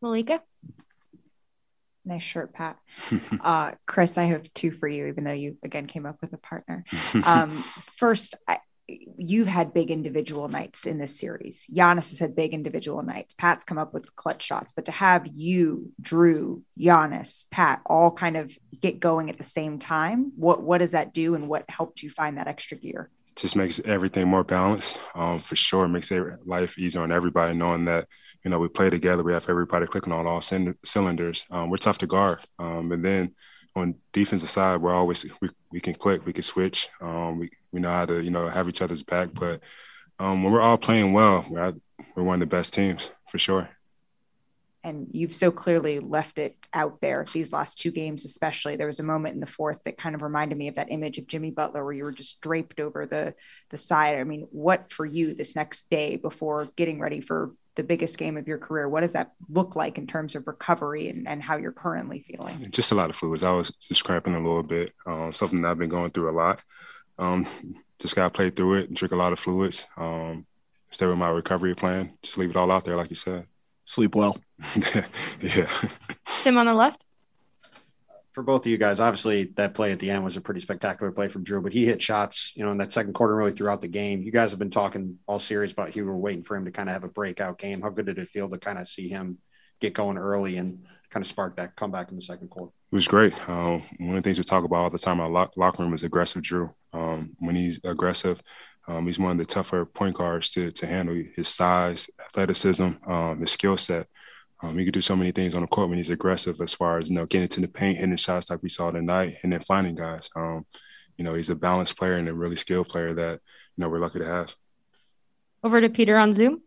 Malika. 0.00 0.40
Nice 2.04 2.22
shirt, 2.22 2.52
Pat. 2.52 2.78
uh, 3.40 3.72
Khris, 3.86 4.18
I 4.18 4.24
have 4.24 4.52
two 4.54 4.70
for 4.70 4.88
you, 4.88 5.06
even 5.06 5.24
though 5.24 5.32
you 5.32 5.56
again 5.62 5.86
came 5.86 6.06
up 6.06 6.18
with 6.20 6.32
a 6.32 6.38
partner. 6.38 6.84
Um, 7.24 7.64
first, 7.96 8.34
I, 8.48 8.58
you've 8.88 9.46
had 9.46 9.72
big 9.72 9.90
individual 9.90 10.48
nights 10.48 10.86
in 10.86 10.98
this 10.98 11.18
series. 11.18 11.66
Giannis 11.72 12.10
has 12.10 12.18
had 12.18 12.34
big 12.34 12.52
individual 12.52 13.02
nights. 13.02 13.34
Pat's 13.34 13.64
come 13.64 13.78
up 13.78 13.94
with 13.94 14.14
clutch 14.16 14.42
shots, 14.42 14.72
but 14.72 14.86
to 14.86 14.92
have 14.92 15.26
you, 15.26 15.92
Jrue, 16.02 16.62
Giannis, 16.78 17.44
Pat, 17.50 17.80
all 17.86 18.10
kind 18.10 18.36
of 18.36 18.56
get 18.80 18.98
going 18.98 19.30
at 19.30 19.38
the 19.38 19.44
same 19.44 19.78
time, 19.78 20.32
what 20.36 20.62
what 20.62 20.78
does 20.78 20.92
that 20.92 21.12
do, 21.12 21.34
and 21.34 21.48
what 21.48 21.64
helped 21.68 22.02
you 22.02 22.10
find 22.10 22.38
that 22.38 22.48
extra 22.48 22.76
gear? 22.76 23.10
Just 23.36 23.56
makes 23.56 23.80
everything 23.84 24.28
more 24.28 24.44
balanced. 24.44 25.00
Um, 25.14 25.38
for 25.38 25.56
sure, 25.56 25.86
it 25.86 25.88
makes 25.88 26.12
life 26.44 26.78
easier 26.78 27.02
on 27.02 27.12
everybody, 27.12 27.54
knowing 27.54 27.86
that 27.86 28.08
you 28.44 28.50
know, 28.50 28.58
we 28.58 28.68
play 28.68 28.90
together. 28.90 29.22
We 29.22 29.32
have 29.32 29.48
everybody 29.48 29.86
clicking 29.86 30.12
on 30.12 30.26
all 30.26 30.40
cylinders. 30.40 31.44
Um, 31.50 31.70
we're 31.70 31.76
tough 31.76 31.98
to 31.98 32.06
guard. 32.06 32.40
Um, 32.58 32.90
and 32.92 33.04
then 33.04 33.34
on 33.76 33.94
defensive 34.12 34.50
side, 34.50 34.80
we're 34.80 34.94
always 34.94 35.24
we, 35.40 35.48
we 35.70 35.80
can 35.80 35.94
click, 35.94 36.26
we 36.26 36.32
can 36.32 36.42
switch. 36.42 36.88
Um, 37.00 37.38
we 37.38 37.50
we 37.70 37.80
know 37.80 37.90
how 37.90 38.06
to 38.06 38.22
you 38.22 38.30
know 38.30 38.48
have 38.48 38.68
each 38.68 38.82
other's 38.82 39.02
back. 39.02 39.30
But 39.32 39.62
um, 40.18 40.42
when 40.42 40.52
we're 40.52 40.60
all 40.60 40.78
playing 40.78 41.12
well, 41.12 41.46
we're 41.48 41.74
we're 42.14 42.24
one 42.24 42.34
of 42.34 42.40
the 42.40 42.46
best 42.46 42.74
teams 42.74 43.12
for 43.28 43.38
sure. 43.38 43.68
And 44.84 45.06
you've 45.12 45.32
so 45.32 45.50
clearly 45.50 46.00
left 46.00 46.38
it 46.38 46.56
out 46.72 47.00
there 47.00 47.24
these 47.32 47.52
last 47.52 47.78
two 47.78 47.90
games, 47.90 48.24
especially. 48.24 48.76
There 48.76 48.88
was 48.88 49.00
a 49.00 49.04
moment 49.04 49.34
in 49.34 49.40
the 49.40 49.46
fourth 49.46 49.82
that 49.84 49.96
kind 49.96 50.14
of 50.14 50.22
reminded 50.22 50.58
me 50.58 50.68
of 50.68 50.74
that 50.74 50.90
image 50.90 51.18
of 51.18 51.28
Jimmy 51.28 51.50
Butler 51.50 51.84
where 51.84 51.92
you 51.92 52.04
were 52.04 52.12
just 52.12 52.40
draped 52.40 52.80
over 52.80 53.06
the 53.06 53.34
the 53.70 53.76
side. 53.76 54.16
I 54.16 54.24
mean, 54.24 54.48
what 54.50 54.92
for 54.92 55.06
you 55.06 55.34
this 55.34 55.54
next 55.54 55.88
day 55.88 56.16
before 56.16 56.68
getting 56.76 56.98
ready 56.98 57.20
for 57.20 57.52
the 57.74 57.82
biggest 57.82 58.18
game 58.18 58.36
of 58.36 58.46
your 58.46 58.58
career. 58.58 58.88
What 58.88 59.00
does 59.00 59.14
that 59.14 59.32
look 59.48 59.76
like 59.76 59.96
in 59.96 60.06
terms 60.06 60.34
of 60.34 60.46
recovery 60.46 61.08
and, 61.08 61.26
and 61.26 61.42
how 61.42 61.56
you're 61.56 61.72
currently 61.72 62.20
feeling? 62.20 62.70
Just 62.70 62.92
a 62.92 62.94
lot 62.94 63.10
of 63.10 63.16
fluids. 63.16 63.44
I 63.44 63.50
was 63.50 63.70
just 63.70 64.04
cramping 64.04 64.34
a 64.34 64.38
little 64.38 64.62
bit, 64.62 64.92
um, 65.06 65.32
something 65.32 65.62
that 65.62 65.70
I've 65.70 65.78
been 65.78 65.88
going 65.88 66.10
through 66.10 66.30
a 66.30 66.36
lot. 66.36 66.62
Um, 67.18 67.46
just 67.98 68.16
got 68.16 68.24
to 68.24 68.30
play 68.30 68.50
through 68.50 68.74
it, 68.74 68.92
drink 68.92 69.12
a 69.12 69.16
lot 69.16 69.32
of 69.32 69.38
fluids, 69.38 69.86
um, 69.96 70.46
stay 70.90 71.06
with 71.06 71.18
my 71.18 71.28
recovery 71.28 71.74
plan, 71.74 72.12
just 72.22 72.36
leave 72.36 72.50
it 72.50 72.56
all 72.56 72.70
out 72.70 72.84
there, 72.84 72.96
like 72.96 73.10
you 73.10 73.16
said. 73.16 73.46
Sleep 73.84 74.14
well. 74.14 74.36
yeah. 75.40 75.70
Tim 76.42 76.56
on 76.56 76.66
the 76.66 76.74
left 76.74 77.04
for 78.32 78.42
both 78.42 78.62
of 78.62 78.66
you 78.70 78.78
guys, 78.78 78.98
obviously 78.98 79.44
that 79.56 79.74
play 79.74 79.92
at 79.92 79.98
the 79.98 80.10
end 80.10 80.24
was 80.24 80.36
a 80.36 80.40
pretty 80.40 80.60
spectacular 80.60 81.12
play 81.12 81.28
from 81.28 81.44
Jrue, 81.44 81.62
but 81.62 81.72
he 81.72 81.84
hit 81.84 82.00
shots, 82.00 82.52
you 82.56 82.64
know, 82.64 82.72
in 82.72 82.78
that 82.78 82.92
second 82.92 83.12
quarter, 83.12 83.36
really 83.36 83.52
throughout 83.52 83.82
the 83.82 83.88
game. 83.88 84.22
You 84.22 84.32
guys 84.32 84.50
have 84.50 84.58
been 84.58 84.70
talking 84.70 85.18
all 85.26 85.38
series 85.38 85.72
about 85.72 85.94
you 85.94 86.04
were 86.04 86.16
waiting 86.16 86.42
for 86.42 86.56
him 86.56 86.64
to 86.64 86.70
kind 86.70 86.88
of 86.88 86.94
have 86.94 87.04
a 87.04 87.08
breakout 87.08 87.58
game. 87.58 87.82
How 87.82 87.90
good 87.90 88.06
did 88.06 88.18
it 88.18 88.30
feel 88.30 88.48
to 88.48 88.58
kind 88.58 88.78
of 88.78 88.88
see 88.88 89.08
him 89.08 89.38
get 89.80 89.92
going 89.92 90.16
early 90.16 90.56
and 90.56 90.84
kind 91.12 91.24
of 91.24 91.28
spark 91.28 91.56
that 91.56 91.76
comeback 91.76 92.10
in 92.10 92.16
the 92.16 92.22
second 92.22 92.48
quarter? 92.48 92.72
It 92.90 92.94
was 92.94 93.08
great. 93.08 93.32
Um, 93.48 93.82
one 93.98 94.16
of 94.16 94.16
the 94.16 94.22
things 94.22 94.38
we 94.38 94.44
talk 94.44 94.64
about 94.64 94.76
all 94.76 94.90
the 94.90 94.98
time 94.98 95.18
in 95.18 95.24
our 95.24 95.30
lock, 95.30 95.56
locker 95.56 95.82
room 95.82 95.94
is 95.94 96.04
aggressive 96.04 96.42
Jrue. 96.42 96.72
Um, 96.92 97.36
when 97.38 97.54
he's 97.54 97.80
aggressive, 97.84 98.42
um, 98.88 99.06
he's 99.06 99.18
one 99.18 99.32
of 99.32 99.38
the 99.38 99.44
tougher 99.44 99.84
point 99.86 100.16
guards 100.16 100.50
to, 100.50 100.70
to 100.72 100.86
handle. 100.86 101.14
His 101.34 101.48
size, 101.48 102.10
athleticism, 102.26 102.88
um, 103.06 103.40
his 103.40 103.52
skill 103.52 103.76
set 103.76 104.06
um, 104.62 104.78
he 104.78 104.84
could 104.84 104.94
do 104.94 105.00
so 105.00 105.16
many 105.16 105.32
things 105.32 105.54
on 105.54 105.62
the 105.62 105.66
court 105.66 105.88
when 105.88 105.98
he's 105.98 106.10
aggressive, 106.10 106.60
as 106.60 106.72
far 106.72 106.98
as 106.98 107.08
you 107.08 107.16
know, 107.16 107.26
getting 107.26 107.48
to 107.48 107.60
the 107.60 107.68
paint, 107.68 107.98
hitting 107.98 108.16
shots 108.16 108.48
like 108.48 108.62
we 108.62 108.68
saw 108.68 108.90
tonight, 108.90 109.34
and 109.42 109.52
then 109.52 109.60
finding 109.60 109.96
guys. 109.96 110.30
Um, 110.36 110.64
you 111.16 111.24
know, 111.24 111.34
he's 111.34 111.50
a 111.50 111.56
balanced 111.56 111.98
player 111.98 112.14
and 112.14 112.28
a 112.28 112.34
really 112.34 112.56
skilled 112.56 112.88
player 112.88 113.12
that 113.12 113.32
you 113.32 113.82
know 113.82 113.88
we're 113.88 113.98
lucky 113.98 114.20
to 114.20 114.24
have. 114.24 114.54
Over 115.64 115.80
to 115.80 115.88
Peter 115.88 116.16
on 116.16 116.32
Zoom. 116.32 116.62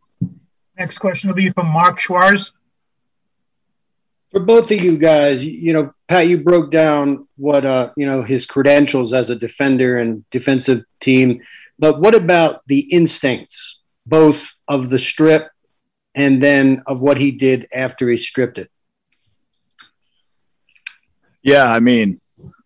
Next 0.77 0.97
question 0.97 1.29
will 1.29 1.35
be 1.35 1.49
from 1.49 1.67
Mark 1.67 1.99
Schwartz. 1.99 2.51
For 4.35 4.43
both 4.43 4.69
of 4.69 4.83
you 4.83 4.97
guys, 4.97 5.45
you 5.45 5.71
know, 5.71 5.93
Pat, 6.09 6.27
you 6.27 6.43
broke 6.43 6.69
down 6.69 7.25
what 7.37 7.63
uh, 7.63 7.93
you 7.95 8.05
know 8.05 8.21
his 8.21 8.45
credentials 8.45 9.13
as 9.13 9.29
a 9.29 9.35
defender 9.37 9.97
and 9.97 10.29
defensive 10.29 10.83
team, 10.99 11.41
but 11.79 12.01
what 12.01 12.13
about 12.13 12.61
the 12.67 12.81
instincts, 12.91 13.79
both 14.05 14.53
of 14.67 14.89
the 14.89 14.99
strip 14.99 15.47
and 16.15 16.43
then 16.43 16.83
of 16.85 16.99
what 16.99 17.17
he 17.17 17.31
did 17.31 17.65
after 17.73 18.09
he 18.09 18.17
stripped 18.17 18.57
it. 18.57 18.69
Yeah, 21.41 21.71
I 21.71 21.79
mean, 21.79 22.19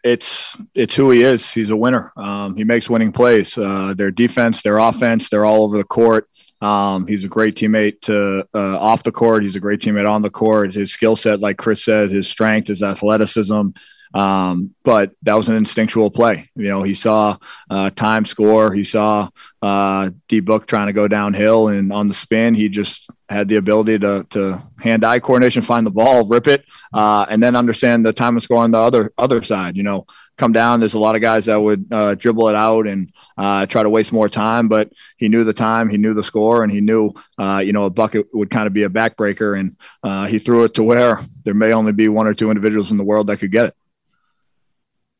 it's 0.04 0.58
it's 0.74 0.96
who 0.96 1.12
he 1.12 1.22
is. 1.22 1.54
He's 1.54 1.70
a 1.70 1.76
winner. 1.76 2.12
Um, 2.18 2.56
he 2.56 2.64
makes 2.64 2.90
winning 2.90 3.12
plays. 3.12 3.56
Uh, 3.56 3.94
their 3.96 4.10
defense, 4.10 4.64
their 4.64 4.80
offense, 4.80 5.30
they're 5.30 5.46
all 5.46 5.66
over 5.66 5.78
the 5.78 5.84
court. 5.84 6.28
Um, 6.62 7.08
he's 7.08 7.24
a 7.24 7.30
great 7.30 7.56
teammate 7.56 8.02
to 8.02 8.48
uh, 8.54 8.80
off 8.80 9.04
the 9.04 9.12
court. 9.12 9.44
He's 9.44 9.56
a 9.56 9.62
great 9.62 9.80
teammate 9.80 10.10
on 10.10 10.22
the 10.22 10.30
court. 10.30 10.74
His 10.74 10.92
skill 10.92 11.16
set, 11.16 11.40
like 11.40 11.58
Khris 11.58 11.84
said, 11.84 12.12
his 12.12 12.28
strength, 12.28 12.68
his 12.68 12.84
athleticism. 12.84 13.70
Um, 14.14 14.74
but 14.84 15.12
that 15.24 15.36
was 15.36 15.50
an 15.50 15.56
instinctual 15.56 16.10
play. 16.10 16.50
You 16.56 16.68
know, 16.68 16.84
he 16.84 16.94
saw 16.94 17.38
uh, 17.70 17.92
time 17.92 18.26
score. 18.26 18.74
He 18.74 18.84
saw 18.84 19.30
uh, 19.62 20.10
D 20.28 20.40
Book 20.40 20.66
trying 20.66 20.88
to 20.88 20.94
go 20.94 21.08
downhill, 21.08 21.68
and 21.68 21.94
on 21.94 22.08
the 22.08 22.14
spin, 22.14 22.56
he 22.56 22.70
just 22.70 23.10
had 23.30 23.48
the 23.48 23.58
ability 23.58 24.00
to 24.00 24.26
to 24.32 24.62
hand 24.80 25.06
eye 25.06 25.20
coordination, 25.20 25.62
find 25.62 25.86
the 25.86 25.92
ball, 25.92 26.26
rip 26.26 26.48
it, 26.48 26.66
uh, 26.94 27.26
and 27.30 27.42
then 27.44 27.56
understand 27.56 28.06
the 28.06 28.14
time 28.14 28.36
and 28.36 28.44
score 28.44 28.64
on 28.64 28.72
the 28.72 28.80
other 28.80 29.14
other 29.18 29.44
side. 29.44 29.78
You 29.78 29.84
know, 29.84 30.08
come 30.38 30.54
down. 30.54 30.80
There's 30.80 30.96
a 30.96 31.00
lot 31.00 31.16
of 31.16 31.22
guys 31.22 31.46
that 31.46 31.62
would 31.62 31.86
uh, 31.92 32.16
dribble 32.16 32.50
it 32.50 32.56
out 32.56 32.88
and 32.88 33.14
uh, 33.38 33.68
try 33.68 33.84
to 33.84 33.90
waste 33.90 34.12
more 34.12 34.30
time, 34.30 34.68
but 34.68 34.92
he 35.18 35.28
knew 35.28 35.44
the 35.44 35.54
time, 35.54 35.90
he 35.90 35.98
knew 35.98 36.16
the 36.16 36.24
score, 36.24 36.64
and 36.64 36.72
he 36.72 36.82
knew 36.82 37.14
uh, 37.38 37.62
you 37.64 37.74
know 37.74 37.86
a 37.86 37.92
bucket 37.92 38.28
would 38.34 38.50
kind 38.50 38.66
of 38.66 38.74
be 38.74 38.84
a 38.84 38.90
backbreaker, 38.90 39.60
and 39.60 39.76
uh, 40.02 40.26
he 40.26 40.40
threw 40.40 40.64
it 40.64 40.74
to 40.76 40.84
where 40.84 41.20
there 41.44 41.54
may 41.54 41.74
only 41.74 41.92
be 41.92 42.08
one 42.08 42.26
or 42.26 42.34
two 42.34 42.50
individuals 42.50 42.90
in 42.90 42.98
the 42.98 43.04
world 43.04 43.28
that 43.28 43.38
could 43.38 43.52
get 43.52 43.68
it. 43.68 43.76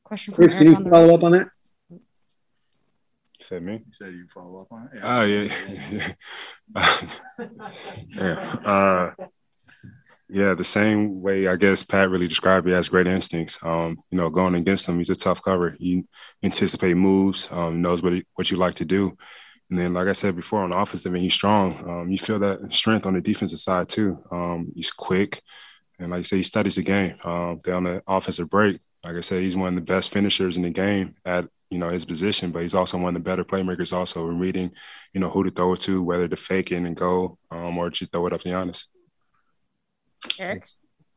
Question 0.10 0.34
Khris, 0.34 0.56
can 0.56 0.66
you 0.66 0.76
follow 0.76 1.14
up 1.14 1.24
on 1.24 1.34
that? 1.34 1.50
You 1.92 2.00
said 3.42 3.62
me? 3.62 3.74
You 3.74 3.92
said 3.92 4.12
you 4.12 4.26
follow 4.28 4.62
up 4.62 4.72
on 4.72 4.90
it. 4.92 5.02
Oh 5.04 5.22
yeah, 5.22 6.14
yeah. 8.08 8.58
Uh, 8.66 9.12
yeah, 10.28 10.56
the 10.56 10.64
same 10.64 11.22
way 11.22 11.48
I 11.48 11.58
guess 11.58 11.84
Pat 11.84 12.10
really 12.10 12.28
described 12.28 12.68
it 12.68 12.74
as 12.74 12.90
great 12.90 13.06
instincts. 13.06 13.60
Um, 13.62 14.00
you 14.10 14.18
know, 14.18 14.32
going 14.32 14.56
against 14.56 14.90
him, 14.90 14.98
he's 14.98 15.12
a 15.12 15.16
tough 15.16 15.44
cover. 15.44 15.76
He 15.78 16.06
anticipate 16.42 16.98
moves, 16.98 17.48
um, 17.52 17.84
knows 17.84 18.02
what 18.02 18.14
he, 18.14 18.26
what 18.34 18.50
you 18.50 18.58
like 18.58 18.74
to 18.76 18.86
do, 18.86 19.16
and 19.70 19.78
then 19.78 19.94
like 19.94 20.08
I 20.08 20.14
said 20.14 20.36
before 20.36 20.64
on 20.64 20.72
the 20.72 20.78
offensive 20.80 21.14
end, 21.14 21.22
he's 21.22 21.36
strong. 21.36 21.88
Um, 21.88 22.10
you 22.10 22.18
feel 22.18 22.40
that 22.40 22.74
strength 22.74 23.06
on 23.06 23.14
the 23.14 23.22
defensive 23.22 23.60
side 23.60 23.88
too. 23.90 24.24
Um, 24.32 24.72
he's 24.74 24.90
quick, 24.90 25.40
and 26.00 26.10
like 26.10 26.22
I 26.22 26.24
say, 26.24 26.38
he 26.38 26.44
studies 26.44 26.78
the 26.78 26.82
game. 26.82 27.16
Um, 27.24 27.60
on 27.72 27.84
the 27.84 28.02
offensive 28.08 28.50
break, 28.50 28.80
like 29.04 29.16
I 29.16 29.22
said, 29.22 29.42
he's 29.42 29.58
one 29.58 29.70
of 29.70 29.76
the 29.76 29.94
best 29.94 30.12
finishers 30.12 30.58
in 30.58 30.64
the 30.64 30.70
game 30.70 31.16
at 31.26 31.48
you 31.70 31.78
know 31.78 31.90
his 31.90 32.06
position, 32.06 32.52
but 32.52 32.64
he's 32.64 32.76
also 32.76 32.98
one 32.98 33.16
of 33.16 33.24
the 33.24 33.30
better 33.30 33.46
playmakers. 33.46 33.94
Also, 33.94 34.28
in 34.30 34.40
reading, 34.40 34.72
you 35.14 35.20
know, 35.20 35.30
who 35.30 35.44
to 35.44 35.52
throw 35.52 35.74
it 35.74 35.80
to, 35.82 36.04
whether 36.04 36.28
to 36.28 36.36
fake 36.36 36.72
it 36.72 36.78
and 36.78 36.96
go, 36.96 37.38
um, 37.52 37.78
or 37.78 37.90
just 37.90 38.12
throw 38.12 38.26
it 38.28 38.34
up 38.34 38.42
to 38.42 38.50
Giannis. 38.50 38.86
Eric? 40.40 40.66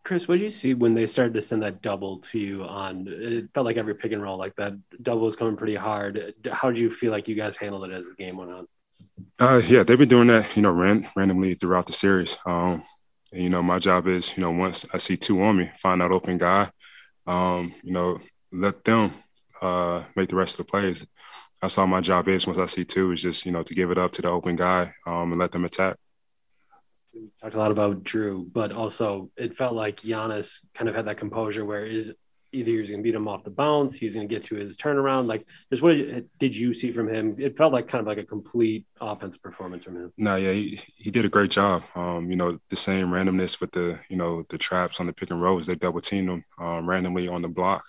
Khris, 0.04 0.26
what 0.26 0.38
did 0.38 0.42
you 0.42 0.50
see 0.50 0.74
when 0.74 0.94
they 0.94 1.06
started 1.06 1.32
to 1.34 1.42
send 1.42 1.62
that 1.62 1.80
double 1.80 2.18
to 2.18 2.38
you 2.38 2.64
on? 2.64 3.06
It 3.08 3.48
felt 3.54 3.66
like 3.66 3.76
every 3.76 3.94
pick 3.94 4.10
and 4.10 4.22
roll, 4.22 4.36
like 4.36 4.56
that 4.56 4.72
double 5.00 5.22
was 5.22 5.36
coming 5.36 5.56
pretty 5.56 5.76
hard. 5.76 6.34
How 6.50 6.70
did 6.70 6.78
you 6.78 6.90
feel 6.90 7.12
like 7.12 7.28
you 7.28 7.36
guys 7.36 7.56
handled 7.56 7.88
it 7.88 7.92
as 7.92 8.08
the 8.08 8.14
game 8.14 8.36
went 8.36 8.50
on? 8.50 8.66
Uh, 9.38 9.62
yeah, 9.64 9.84
they've 9.84 9.98
been 9.98 10.08
doing 10.08 10.26
that, 10.26 10.56
you 10.56 10.62
know, 10.62 10.72
ran, 10.72 11.08
randomly 11.14 11.54
throughout 11.54 11.86
the 11.86 11.92
series. 11.92 12.36
Um, 12.44 12.82
and, 13.32 13.42
you 13.42 13.48
know, 13.48 13.62
my 13.62 13.78
job 13.78 14.08
is, 14.08 14.36
you 14.36 14.40
know, 14.40 14.50
once 14.50 14.84
I 14.92 14.98
see 14.98 15.16
two 15.16 15.40
on 15.42 15.56
me, 15.56 15.70
find 15.78 16.00
that 16.00 16.10
open 16.10 16.36
guy, 16.36 16.70
um, 17.26 17.74
you 17.82 17.92
know, 17.92 18.20
let 18.50 18.84
them 18.84 19.12
uh, 19.60 20.04
make 20.16 20.28
the 20.28 20.36
rest 20.36 20.58
of 20.58 20.66
the 20.66 20.70
plays. 20.70 21.06
That's 21.60 21.78
all 21.78 21.86
my 21.86 22.00
job 22.00 22.28
is. 22.28 22.46
Once 22.46 22.58
I 22.58 22.66
see 22.66 22.84
two, 22.84 23.12
is 23.12 23.22
just 23.22 23.46
you 23.46 23.52
know 23.52 23.62
to 23.62 23.74
give 23.74 23.90
it 23.90 23.98
up 23.98 24.12
to 24.12 24.22
the 24.22 24.28
open 24.28 24.56
guy 24.56 24.92
um, 25.06 25.30
and 25.30 25.36
let 25.36 25.52
them 25.52 25.64
attack. 25.64 25.96
We 27.14 27.28
talked 27.40 27.54
a 27.54 27.58
lot 27.58 27.70
about 27.70 28.02
Jrue, 28.04 28.50
but 28.52 28.72
also 28.72 29.30
it 29.36 29.56
felt 29.56 29.74
like 29.74 30.00
Giannis 30.00 30.58
kind 30.74 30.88
of 30.88 30.96
had 30.96 31.06
that 31.06 31.18
composure 31.18 31.64
where 31.64 31.86
is 31.86 32.12
either 32.52 32.70
he 32.70 32.80
was 32.80 32.90
going 32.90 33.00
to 33.00 33.04
beat 33.04 33.14
him 33.14 33.28
off 33.28 33.44
the 33.44 33.50
bounce, 33.50 33.96
he's 33.96 34.14
going 34.14 34.28
to 34.28 34.34
get 34.34 34.44
to 34.44 34.56
his 34.56 34.76
turnaround. 34.76 35.26
Like, 35.26 35.46
just 35.70 35.82
what 35.82 35.96
did 36.38 36.54
you 36.54 36.74
see 36.74 36.92
from 36.92 37.08
him? 37.08 37.34
It 37.38 37.56
felt 37.56 37.72
like 37.72 37.88
kind 37.88 38.00
of 38.00 38.06
like 38.06 38.18
a 38.18 38.24
complete 38.24 38.86
offense 39.00 39.36
performance 39.36 39.84
from 39.84 39.96
him. 39.96 40.12
No, 40.16 40.36
yeah, 40.36 40.52
he, 40.52 40.80
he 40.96 41.10
did 41.10 41.24
a 41.24 41.30
great 41.30 41.50
job. 41.50 41.82
Um, 41.94 42.30
you 42.30 42.36
know, 42.36 42.58
the 42.68 42.76
same 42.76 43.08
randomness 43.08 43.60
with 43.60 43.72
the 43.72 43.98
you 44.08 44.16
know 44.16 44.44
the 44.48 44.58
traps 44.58 45.00
on 45.00 45.06
the 45.06 45.12
pick 45.12 45.30
and 45.30 45.40
rolls. 45.40 45.66
They 45.66 45.74
double 45.74 46.00
teamed 46.00 46.28
him 46.28 46.44
um, 46.58 46.88
randomly 46.88 47.28
on 47.28 47.42
the 47.42 47.48
block 47.48 47.84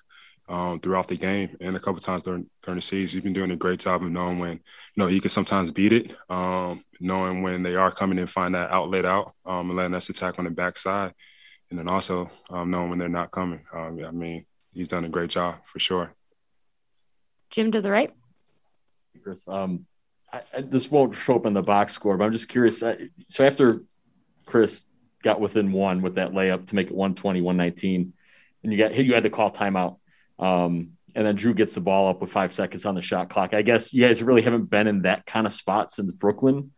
um, 0.49 0.79
throughout 0.79 1.07
the 1.07 1.15
game 1.15 1.55
and 1.61 1.75
a 1.75 1.79
couple 1.79 2.01
times 2.01 2.23
during 2.23 2.49
during 2.61 2.77
the 2.77 2.81
season. 2.81 3.17
He's 3.17 3.23
been 3.23 3.33
doing 3.33 3.51
a 3.51 3.55
great 3.55 3.79
job 3.79 4.03
of 4.03 4.11
knowing 4.11 4.39
when 4.39 4.53
you 4.53 4.59
know 4.97 5.07
he 5.07 5.19
can 5.19 5.29
sometimes 5.29 5.71
beat 5.71 5.93
it, 5.93 6.15
um, 6.29 6.83
knowing 6.99 7.41
when 7.41 7.63
they 7.63 7.75
are 7.75 7.91
coming 7.91 8.19
and 8.19 8.29
find 8.29 8.55
that 8.55 8.71
outlet 8.71 9.05
out 9.05 9.33
um, 9.45 9.69
and 9.69 9.77
letting 9.77 9.95
us 9.95 10.09
attack 10.09 10.39
on 10.39 10.45
the 10.45 10.51
backside, 10.51 11.13
and 11.69 11.79
then 11.79 11.87
also 11.87 12.29
um, 12.49 12.69
knowing 12.69 12.89
when 12.89 12.99
they're 12.99 13.09
not 13.09 13.31
coming. 13.31 13.63
Um, 13.73 13.99
I 14.05 14.11
mean, 14.11 14.45
he's 14.73 14.87
done 14.87 15.05
a 15.05 15.09
great 15.09 15.29
job 15.29 15.57
for 15.65 15.79
sure. 15.79 16.13
Jim 17.49 17.71
to 17.71 17.81
the 17.81 17.91
right. 17.91 18.13
Khris, 19.23 19.47
um, 19.47 19.85
I, 20.31 20.41
I, 20.55 20.61
this 20.61 20.89
won't 20.89 21.15
show 21.15 21.35
up 21.35 21.45
in 21.45 21.53
the 21.53 21.61
box 21.61 21.93
score, 21.93 22.17
but 22.17 22.25
I'm 22.25 22.33
just 22.33 22.49
curious. 22.49 22.81
Uh, 22.81 22.97
so 23.29 23.45
after 23.45 23.83
Khris 24.45 24.85
got 25.23 25.39
within 25.39 25.71
one 25.71 26.01
with 26.01 26.15
that 26.15 26.31
layup 26.31 26.67
to 26.67 26.75
make 26.75 26.87
it 26.87 26.95
120, 26.95 27.41
119, 27.41 28.13
and 28.63 28.71
you 28.71 28.77
got 28.77 28.95
you 28.95 29.13
had 29.13 29.23
to 29.23 29.29
call 29.29 29.51
timeout 29.51 29.97
um, 30.39 30.93
and 31.15 31.25
then 31.25 31.37
Jrue 31.37 31.55
gets 31.55 31.75
the 31.75 31.81
ball 31.81 32.09
up 32.09 32.21
with 32.21 32.31
five 32.31 32.53
seconds 32.53 32.85
on 32.85 32.95
the 32.95 33.01
shot 33.01 33.29
clock. 33.29 33.53
I 33.53 33.61
guess 33.61 33.93
you 33.93 34.05
guys 34.05 34.23
really 34.23 34.41
haven't 34.41 34.69
been 34.69 34.87
in 34.87 35.03
that 35.03 35.25
kind 35.25 35.45
of 35.45 35.53
spot 35.53 35.91
since 35.91 36.11
Brooklyn, 36.11 36.71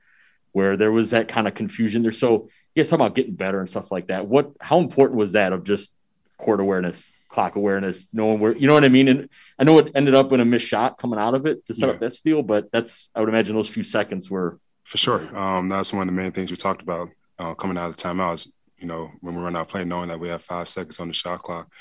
where 0.51 0.77
there 0.77 0.91
was 0.91 1.11
that 1.11 1.27
kind 1.27 1.47
of 1.47 1.55
confusion 1.55 2.01
there. 2.01 2.11
So 2.11 2.49
you 2.73 2.83
guys 2.83 2.89
talk 2.89 2.97
about 2.97 3.15
getting 3.15 3.35
better 3.35 3.59
and 3.59 3.69
stuff 3.69 3.91
like 3.91 4.07
that. 4.07 4.27
What, 4.27 4.51
how 4.59 4.79
important 4.79 5.17
was 5.17 5.33
that 5.33 5.53
of 5.53 5.63
just 5.63 5.93
court 6.37 6.59
awareness, 6.59 7.09
clock 7.35 7.55
awareness, 7.55 8.07
knowing 8.11 8.39
where, 8.39 8.55
you 8.55 8.67
know 8.67 8.73
what 8.73 8.85
I 8.85 8.89
mean? 8.89 9.07
And 9.07 9.29
I 9.59 9.63
know 9.65 9.77
it 9.77 9.91
ended 9.93 10.15
up 10.15 10.31
in 10.31 10.39
a 10.39 10.45
missed 10.45 10.65
shot 10.65 10.97
coming 10.97 11.19
out 11.19 11.35
of 11.35 11.45
it 11.45 11.65
to 11.65 11.73
set 11.73 11.87
yeah. 11.87 11.93
up 11.93 11.99
that 11.99 12.13
steal, 12.13 12.41
but 12.41 12.71
that's, 12.71 13.09
I 13.13 13.19
would 13.19 13.29
imagine 13.29 13.55
those 13.55 13.69
few 13.69 13.83
seconds 13.83 14.29
were. 14.29 14.59
For 14.83 14.97
sure. 14.97 15.21
Um, 15.37 15.67
that's 15.67 15.91
one 15.93 16.03
of 16.03 16.07
the 16.07 16.21
main 16.21 16.31
things 16.31 16.49
we 16.49 16.57
talked 16.57 16.81
about 16.81 17.09
uh, 17.37 17.53
coming 17.53 17.77
out 17.77 17.89
of 17.89 17.97
the 17.97 18.03
timeout 18.03 18.35
is, 18.35 18.51
you 18.77 18.87
know, 18.87 19.11
when 19.21 19.35
we 19.35 19.41
run 19.41 19.55
out 19.55 19.67
play, 19.67 19.83
knowing 19.85 20.09
that 20.09 20.19
we 20.19 20.29
have 20.29 20.43
five 20.43 20.69
seconds 20.69 20.99
on 20.99 21.07
the 21.07 21.13
shot 21.13 21.41
clock. 21.43 21.71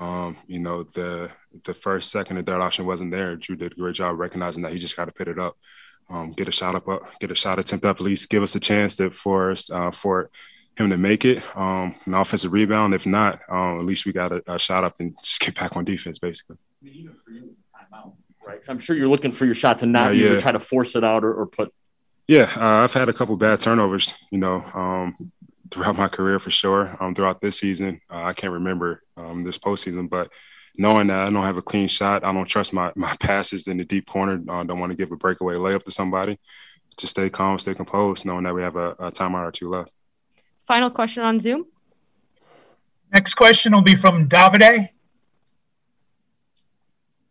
Um, 0.00 0.36
you 0.46 0.58
know, 0.58 0.82
the 0.82 1.30
the 1.64 1.74
first, 1.74 2.10
second, 2.10 2.36
and 2.36 2.46
third 2.46 2.60
option 2.60 2.86
wasn't 2.86 3.12
there. 3.12 3.36
Jrue 3.36 3.58
did 3.58 3.72
a 3.72 3.76
great 3.76 3.94
job 3.94 4.18
recognizing 4.18 4.62
that 4.62 4.72
he 4.72 4.78
just 4.78 4.96
got 4.96 5.04
to 5.04 5.12
put 5.12 5.28
it 5.28 5.38
up, 5.38 5.54
um, 6.10 6.32
get 6.32 6.48
a 6.48 6.52
shot 6.52 6.74
up, 6.74 6.88
up, 6.88 7.02
get 7.20 7.30
a 7.30 7.36
shot 7.36 7.58
attempt 7.58 7.84
up, 7.84 7.96
at 7.96 8.02
least 8.02 8.28
give 8.28 8.42
us 8.42 8.56
a 8.56 8.60
chance 8.60 8.96
that 8.96 9.14
for 9.14 9.52
us 9.52 9.70
uh, 9.70 9.92
for 9.92 10.30
him 10.76 10.90
to 10.90 10.96
make 10.96 11.24
it, 11.24 11.42
um, 11.56 11.94
an 12.06 12.14
offensive 12.14 12.52
rebound. 12.52 12.94
If 12.94 13.06
not, 13.06 13.40
um, 13.48 13.78
at 13.78 13.84
least 13.84 14.06
we 14.06 14.12
got 14.12 14.32
a, 14.32 14.42
a, 14.46 14.58
shot 14.58 14.84
up 14.84 14.96
and 15.00 15.14
just 15.22 15.40
get 15.40 15.54
back 15.54 15.76
on 15.76 15.84
defense, 15.84 16.18
basically. 16.18 16.56
Right. 18.44 18.60
I'm 18.68 18.78
sure 18.80 18.96
you're 18.96 19.08
looking 19.08 19.32
for 19.32 19.44
your 19.44 19.54
shot 19.54 19.78
to 19.80 19.86
not 19.86 20.08
uh, 20.08 20.10
yeah. 20.10 20.40
try 20.40 20.52
to 20.52 20.60
force 20.60 20.96
it 20.96 21.04
out 21.04 21.24
or, 21.24 21.34
or 21.34 21.46
put. 21.46 21.72
Yeah, 22.26 22.50
uh, 22.56 22.84
I've 22.84 22.92
had 22.92 23.08
a 23.08 23.12
couple 23.12 23.36
bad 23.36 23.60
turnovers. 23.60 24.14
You 24.30 24.38
know, 24.38 24.64
um, 24.74 25.32
throughout 25.70 25.96
my 25.96 26.08
career 26.08 26.38
for 26.38 26.50
sure. 26.50 26.96
Um, 27.00 27.14
throughout 27.14 27.40
this 27.40 27.58
season, 27.58 28.00
uh, 28.10 28.22
I 28.24 28.32
can't 28.32 28.52
remember 28.52 29.02
um, 29.16 29.42
this 29.42 29.58
postseason, 29.58 30.08
but 30.08 30.30
knowing 30.76 31.08
that 31.08 31.26
I 31.26 31.30
don't 31.30 31.44
have 31.44 31.56
a 31.56 31.62
clean 31.62 31.88
shot, 31.88 32.24
I 32.24 32.32
don't 32.32 32.46
trust 32.46 32.72
my 32.72 32.92
my 32.94 33.14
passes 33.20 33.68
in 33.68 33.76
the 33.76 33.84
deep 33.84 34.06
corner. 34.06 34.42
Uh, 34.48 34.64
don't 34.64 34.80
want 34.80 34.90
to 34.92 34.98
give 34.98 35.12
a 35.12 35.16
breakaway 35.16 35.54
layup 35.54 35.84
to 35.84 35.90
somebody. 35.90 36.38
Just 36.98 37.12
stay 37.12 37.30
calm, 37.30 37.58
stay 37.58 37.74
composed, 37.74 38.26
knowing 38.26 38.44
that 38.44 38.54
we 38.54 38.62
have 38.62 38.76
a, 38.76 38.90
a 38.90 39.12
timeout 39.12 39.48
or 39.48 39.52
two 39.52 39.70
left. 39.70 39.92
Final 40.72 40.88
question 40.88 41.22
on 41.22 41.38
Zoom. 41.38 41.66
Next 43.12 43.34
question 43.34 43.74
will 43.74 43.82
be 43.82 43.94
from 43.94 44.26
Davide. 44.26 44.88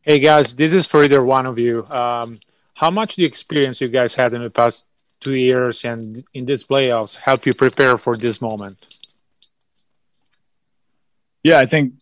Hey 0.04 0.20
guys, 0.20 0.54
this 0.54 0.76
is 0.76 0.86
for 0.86 1.04
either 1.04 1.26
one 1.26 1.48
of 1.48 1.58
you. 1.58 1.84
Um, 1.86 2.38
how 2.76 2.92
much 2.92 3.16
the 3.16 3.26
experience 3.26 3.82
you 3.82 3.88
guys 3.88 4.14
had 4.14 4.34
in 4.34 4.44
the 4.44 4.52
past 4.52 4.86
two 5.20 5.34
years 5.34 5.84
and 5.86 6.24
in 6.36 6.46
these 6.46 6.64
playoffs 6.64 7.20
help 7.20 7.48
you 7.48 7.54
prepare 7.56 7.98
for 7.98 8.16
this 8.16 8.42
moment? 8.42 8.78
Yeah, 11.42 11.58
I 11.58 11.66
think 11.66 11.94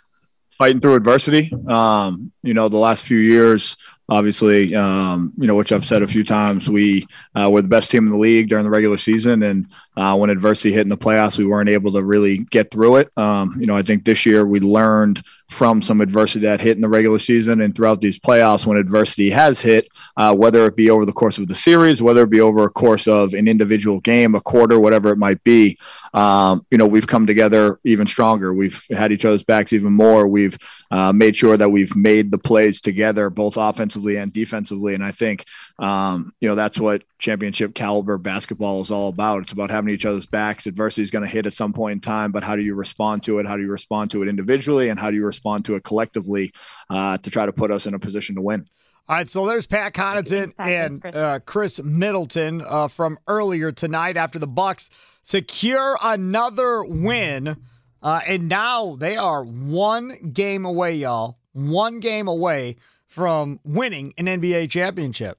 fighting 0.52 0.80
through 0.80 0.94
adversity. 0.94 1.52
Um, 1.68 2.32
you 2.42 2.54
know, 2.54 2.70
the 2.70 2.78
last 2.78 3.04
few 3.04 3.18
years, 3.18 3.76
obviously, 4.08 4.74
um, 4.74 5.32
you 5.36 5.46
know, 5.46 5.54
which 5.54 5.72
I've 5.72 5.84
said 5.84 6.02
a 6.02 6.06
few 6.06 6.24
times, 6.24 6.68
we 6.68 7.06
uh, 7.34 7.50
were 7.50 7.62
the 7.62 7.68
best 7.68 7.90
team 7.90 8.06
in 8.06 8.12
the 8.12 8.18
league 8.18 8.48
during 8.48 8.64
the 8.64 8.70
regular 8.70 8.96
season, 8.96 9.42
and 9.42 9.66
uh, 9.96 10.16
when 10.16 10.30
adversity 10.30 10.72
hit 10.72 10.82
in 10.82 10.88
the 10.88 10.96
playoffs, 10.96 11.38
we 11.38 11.46
weren't 11.46 11.68
able 11.68 11.92
to 11.92 12.02
really 12.02 12.38
get 12.38 12.70
through 12.70 12.96
it. 12.96 13.10
Um, 13.16 13.54
you 13.58 13.66
know, 13.66 13.76
I 13.76 13.82
think 13.82 14.04
this 14.04 14.26
year 14.26 14.46
we 14.46 14.60
learned 14.60 15.22
from 15.48 15.80
some 15.80 16.00
adversity 16.00 16.44
that 16.44 16.60
hit 16.60 16.76
in 16.76 16.80
the 16.80 16.88
regular 16.88 17.18
season 17.18 17.60
and 17.60 17.74
throughout 17.74 18.00
these 18.00 18.18
playoffs 18.18 18.66
when 18.66 18.76
adversity 18.76 19.30
has 19.30 19.60
hit, 19.60 19.88
uh, 20.16 20.34
whether 20.34 20.66
it 20.66 20.76
be 20.76 20.90
over 20.90 21.04
the 21.04 21.12
course 21.12 21.38
of 21.38 21.46
the 21.46 21.54
series, 21.54 22.02
whether 22.02 22.22
it 22.22 22.30
be 22.30 22.40
over 22.40 22.64
a 22.64 22.70
course 22.70 23.06
of 23.06 23.32
an 23.32 23.46
individual 23.46 24.00
game, 24.00 24.34
a 24.34 24.40
quarter, 24.40 24.78
whatever 24.78 25.10
it 25.10 25.18
might 25.18 25.42
be. 25.44 25.78
Um, 26.14 26.66
you 26.70 26.78
know, 26.78 26.86
we've 26.86 27.06
come 27.06 27.26
together 27.26 27.78
even 27.84 28.06
stronger. 28.06 28.52
We've 28.52 28.84
had 28.90 29.12
each 29.12 29.24
other's 29.24 29.44
backs 29.44 29.72
even 29.72 29.92
more. 29.92 30.26
We've 30.26 30.58
uh, 30.90 31.12
made 31.12 31.36
sure 31.36 31.56
that 31.56 31.70
we've 31.70 31.94
made 31.94 32.30
the 32.30 32.38
plays 32.38 32.80
together, 32.80 33.30
both 33.30 33.56
offensively 33.56 34.16
and 34.16 34.32
defensively. 34.32 34.94
And 34.94 35.04
I 35.04 35.12
think, 35.12 35.44
um, 35.78 36.32
you 36.40 36.48
know, 36.48 36.54
that's 36.54 36.78
what 36.78 37.02
championship 37.18 37.74
caliber 37.74 38.16
basketball 38.16 38.80
is 38.80 38.90
all 38.90 39.08
about. 39.08 39.42
It's 39.42 39.52
about 39.52 39.70
having 39.70 39.92
each 39.92 40.06
other's 40.06 40.26
backs. 40.26 40.66
Adversity 40.66 41.02
is 41.02 41.10
going 41.10 41.24
to 41.24 41.28
hit 41.28 41.46
at 41.46 41.52
some 41.52 41.72
point 41.72 41.92
in 41.92 42.00
time, 42.00 42.32
but 42.32 42.42
how 42.42 42.56
do 42.56 42.62
you 42.62 42.74
respond 42.74 43.22
to 43.24 43.38
it? 43.38 43.46
How 43.46 43.56
do 43.56 43.62
you 43.62 43.70
respond 43.70 44.10
to 44.12 44.22
it 44.22 44.28
individually? 44.28 44.88
And 44.88 44.98
how 44.98 45.10
do 45.10 45.16
you 45.16 45.24
respond 45.24 45.66
to 45.66 45.76
it 45.76 45.84
collectively 45.84 46.52
uh, 46.88 47.18
to 47.18 47.30
try 47.30 47.44
to 47.44 47.52
put 47.52 47.70
us 47.70 47.86
in 47.86 47.94
a 47.94 47.98
position 47.98 48.36
to 48.36 48.40
win? 48.40 48.66
All 49.08 49.16
right, 49.16 49.28
so 49.28 49.46
there's 49.46 49.68
Pat 49.68 49.92
Connaughton 49.92 50.52
and 50.58 51.00
Khris. 51.00 51.14
uh, 51.14 51.38
Khris 51.40 51.80
Middleton 51.80 52.62
uh, 52.66 52.88
from 52.88 53.18
earlier 53.28 53.70
tonight 53.70 54.16
after 54.16 54.40
the 54.40 54.48
Bucks 54.48 54.90
secure 55.22 55.96
another 56.02 56.82
win, 56.82 57.56
uh, 58.02 58.20
and 58.26 58.48
now 58.48 58.96
they 58.96 59.16
are 59.16 59.44
one 59.44 60.32
game 60.32 60.64
away, 60.64 60.96
y'all. 60.96 61.38
One 61.52 62.00
game 62.00 62.26
away 62.26 62.76
from 63.06 63.60
winning 63.62 64.12
an 64.18 64.26
NBA 64.26 64.70
championship. 64.70 65.38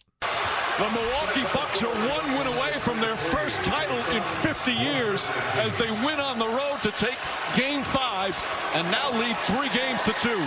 The 0.78 0.88
Milwaukee 0.92 1.42
Bucks 1.52 1.82
are 1.82 1.88
one 1.88 2.38
win 2.38 2.46
away 2.46 2.74
from 2.78 3.00
their 3.00 3.16
first 3.16 3.64
title 3.64 3.98
in 4.16 4.22
50 4.44 4.72
years 4.72 5.32
as 5.56 5.74
they 5.74 5.90
win 5.90 6.20
on 6.20 6.38
the 6.38 6.46
road 6.46 6.84
to 6.84 6.92
take 6.92 7.18
game 7.56 7.82
five 7.82 8.38
and 8.76 8.86
now 8.92 9.10
lead 9.18 9.36
three 9.38 9.70
games 9.70 10.04
to 10.04 10.14
two. 10.14 10.40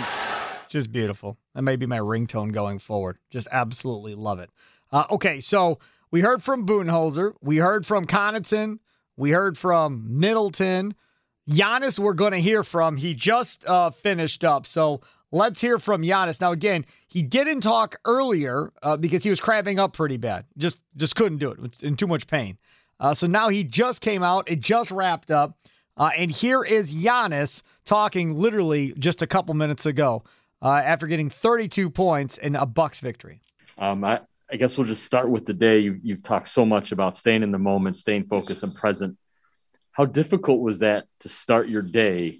Just 0.69 0.89
beautiful. 0.89 1.37
That 1.53 1.63
may 1.63 1.75
be 1.75 1.85
my 1.85 1.97
ringtone 1.97 2.53
going 2.53 2.79
forward. 2.79 3.17
Just 3.29 3.49
absolutely 3.51 4.15
love 4.15 4.39
it. 4.39 4.49
Uh, 4.89 5.03
okay, 5.11 5.41
so 5.41 5.79
we 6.11 6.21
heard 6.21 6.41
from 6.41 6.65
Budenholzer. 6.65 7.33
We 7.41 7.57
heard 7.57 7.85
from 7.85 8.05
Connaughton. 8.05 8.79
We 9.17 9.31
heard 9.31 9.57
from 9.57 10.17
Middleton. 10.17 10.95
Giannis, 11.49 11.99
we're 11.99 12.13
going 12.13 12.31
to 12.31 12.39
hear 12.39 12.63
from. 12.63 12.95
He 12.95 13.15
just 13.15 13.65
uh, 13.65 13.89
finished 13.89 14.45
up. 14.45 14.65
So 14.65 15.01
let's 15.31 15.59
hear 15.59 15.77
from 15.77 16.03
Giannis. 16.03 16.39
Now, 16.39 16.53
again, 16.53 16.85
he 17.11 17.21
didn't 17.21 17.59
talk 17.59 17.99
earlier 18.05 18.71
uh, 18.81 18.95
because 18.95 19.21
he 19.21 19.29
was 19.29 19.41
cramping 19.41 19.79
up 19.79 19.91
pretty 19.91 20.15
bad. 20.15 20.45
Just 20.57 20.79
just 20.95 21.13
couldn't 21.17 21.39
do 21.39 21.51
it. 21.51 21.83
In 21.83 21.97
too 21.97 22.07
much 22.07 22.25
pain. 22.25 22.57
Uh, 23.01 23.13
so 23.13 23.27
now 23.27 23.49
he 23.49 23.65
just 23.65 23.99
came 23.99 24.23
out. 24.23 24.49
It 24.49 24.61
just 24.61 24.91
wrapped 24.91 25.29
up. 25.29 25.57
Uh, 25.97 26.11
and 26.15 26.31
here 26.31 26.63
is 26.63 26.93
Giannis 26.93 27.63
talking 27.83 28.39
literally 28.39 28.93
just 28.97 29.21
a 29.21 29.27
couple 29.27 29.53
minutes 29.55 29.85
ago 29.85 30.23
uh, 30.61 30.69
after 30.69 31.05
getting 31.05 31.29
32 31.29 31.89
points 31.89 32.37
in 32.37 32.55
a 32.55 32.65
Bucks 32.65 33.01
victory. 33.01 33.41
Um, 33.77 34.05
I, 34.05 34.21
I 34.49 34.55
guess 34.55 34.77
we'll 34.77 34.87
just 34.87 35.03
start 35.03 35.29
with 35.29 35.45
the 35.45 35.53
day. 35.53 35.79
You, 35.79 35.99
you've 36.01 36.23
talked 36.23 36.47
so 36.47 36.65
much 36.65 36.93
about 36.93 37.17
staying 37.17 37.43
in 37.43 37.51
the 37.51 37.59
moment, 37.59 37.97
staying 37.97 38.27
focused 38.27 38.63
and 38.63 38.73
present. 38.73 39.17
How 39.91 40.05
difficult 40.05 40.61
was 40.61 40.79
that 40.79 41.07
to 41.19 41.29
start 41.29 41.67
your 41.67 41.81
day 41.81 42.39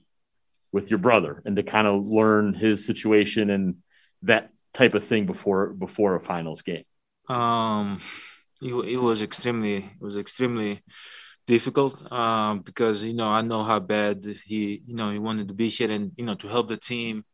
with 0.72 0.90
your 0.90 1.00
brother 1.00 1.42
and 1.44 1.58
to 1.58 1.64
kind 1.64 1.88
of 1.88 2.08
learn 2.08 2.54
his 2.54 2.86
situation 2.86 3.50
and 3.50 3.76
that 4.22 4.52
type 4.74 4.94
of 4.94 5.06
thing 5.06 5.26
before 5.26 5.68
before 5.68 6.16
a 6.16 6.20
finals 6.20 6.62
game? 6.62 6.84
Um, 7.30 8.02
it, 8.62 8.74
it 8.74 8.98
was 8.98 9.22
extremely 9.22 9.78
it 9.78 10.02
was 10.02 10.18
extremely 10.18 10.82
difficult 11.48 12.12
um, 12.12 12.60
because 12.60 13.04
you 13.04 13.14
know 13.14 13.30
I 13.30 13.42
know 13.42 13.64
how 13.64 13.80
bad 13.80 14.26
he 14.46 14.82
you 14.86 14.96
know 14.96 15.12
he 15.12 15.20
wanted 15.20 15.48
to 15.50 15.54
be 15.54 15.70
here 15.70 15.92
and 15.92 16.12
you 16.18 16.26
know 16.26 16.36
to 16.36 16.48
help 16.48 16.68
the 16.68 16.78
team, 16.78 17.26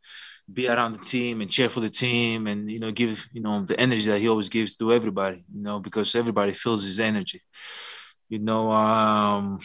be 0.52 0.68
around 0.68 0.94
the 0.94 1.00
team 1.00 1.42
and 1.42 1.50
cheer 1.50 1.70
for 1.70 1.82
the 1.82 1.90
team 1.90 2.48
and 2.48 2.70
you 2.70 2.80
know 2.80 2.92
give 2.92 3.26
you 3.34 3.42
know 3.42 3.64
the 3.64 3.80
energy 3.80 4.06
that 4.06 4.20
he 4.20 4.30
always 4.30 4.50
gives 4.50 4.76
to 4.78 4.94
everybody 4.94 5.44
you 5.54 5.62
know 5.62 5.80
because 5.80 6.16
everybody 6.16 6.54
feels 6.54 6.84
his 6.84 7.00
energy, 7.00 7.42
you 8.30 8.40
know. 8.40 8.72
Um, 8.72 9.60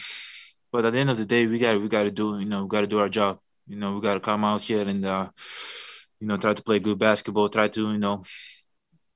but 0.71 0.85
at 0.85 0.93
the 0.93 0.99
end 0.99 1.09
of 1.09 1.17
the 1.17 1.25
day, 1.25 1.45
we 1.47 1.59
got 1.59 1.79
we 1.79 1.87
got 1.87 2.03
to 2.03 2.11
do 2.11 2.39
you 2.39 2.45
know 2.45 2.63
we 2.63 2.69
got 2.69 2.81
to 2.81 2.87
do 2.87 2.99
our 2.99 3.09
job. 3.09 3.39
You 3.67 3.77
know 3.77 3.95
we 3.95 4.01
got 4.01 4.15
to 4.15 4.19
come 4.19 4.43
out 4.43 4.61
here 4.61 4.85
and 4.85 5.05
uh, 5.05 5.29
you 6.23 6.27
know 6.29 6.37
try 6.37 6.53
to 6.53 6.63
play 6.63 6.79
good 6.79 6.97
basketball, 6.97 7.49
try 7.49 7.67
to 7.67 7.91
you 7.91 7.99
know 7.99 8.23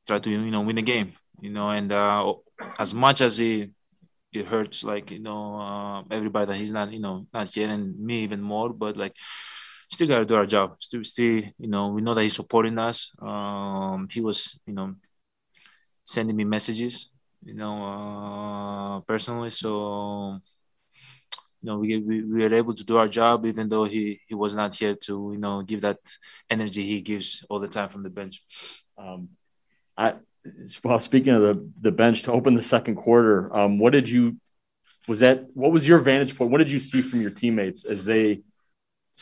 try 0.06 0.20
to 0.20 0.30
you 0.30 0.52
know 0.52 0.62
win 0.62 0.76
the 0.76 0.82
game 0.82 1.14
you 1.40 1.50
know 1.50 1.70
and 1.70 1.92
uh 1.92 2.34
as 2.80 2.94
much 2.94 3.22
as 3.22 3.40
it 3.40 3.72
it 4.34 4.46
hurts 4.46 4.84
like 4.84 5.10
you 5.12 5.20
know 5.20 5.56
uh, 5.56 6.04
everybody 6.12 6.46
that 6.48 6.58
he's 6.58 6.74
not 6.74 6.92
you 6.92 7.00
know 7.00 7.26
not 7.34 7.48
here 7.48 7.70
and 7.70 7.98
me 7.98 8.16
even 8.28 8.42
more 8.42 8.74
but 8.74 8.98
like 8.98 9.16
still 9.90 10.08
got 10.08 10.20
to 10.20 10.26
do 10.26 10.36
our 10.36 10.46
job. 10.46 10.76
Still 10.80 11.04
still 11.06 11.44
you 11.58 11.70
know 11.70 11.88
we 11.96 12.02
know 12.02 12.14
that 12.14 12.24
he's 12.24 12.36
supporting 12.36 12.78
us. 12.78 13.14
Um 13.22 14.08
he 14.12 14.20
was 14.20 14.60
you 14.68 14.74
know 14.74 14.96
sending 16.04 16.36
me 16.36 16.44
messages 16.44 17.10
you 17.44 17.54
know 17.54 17.84
uh 17.84 19.00
personally 19.02 19.50
so 19.50 20.40
you 21.68 21.74
know 21.74 21.80
we, 21.80 21.98
we 21.98 22.24
we 22.24 22.44
were 22.44 22.54
able 22.56 22.74
to 22.74 22.86
do 22.86 22.98
our 22.98 23.10
job 23.10 23.46
even 23.46 23.68
though 23.68 23.84
he 23.84 24.22
he 24.28 24.36
was 24.36 24.56
not 24.56 24.74
here 24.74 24.96
to 24.96 25.14
you 25.34 25.40
know 25.40 25.62
give 25.62 25.82
that 25.82 26.00
energy 26.50 26.82
he 26.82 27.02
gives 27.02 27.46
all 27.50 27.60
the 27.60 27.68
time 27.68 27.90
from 27.90 28.04
the 28.04 28.10
bench 28.20 28.36
Um, 28.98 29.22
I 29.98 30.08
well, 30.84 31.00
speaking 31.00 31.34
of 31.38 31.42
the 31.42 31.56
the 31.88 31.92
bench 31.92 32.24
to 32.24 32.32
open 32.32 32.56
the 32.56 32.64
second 32.76 32.96
quarter, 32.96 33.36
um, 33.60 33.80
what 33.82 33.92
did 33.98 34.08
you 34.08 34.24
was 35.10 35.20
that 35.20 35.38
what 35.62 35.72
was 35.76 35.84
your 35.86 36.00
vantage 36.00 36.34
point? 36.38 36.52
What 36.52 36.60
did 36.64 36.72
you 36.72 36.80
see 36.80 37.02
from 37.02 37.20
your 37.22 37.32
teammates 37.42 37.82
as 37.84 38.06
they 38.06 38.26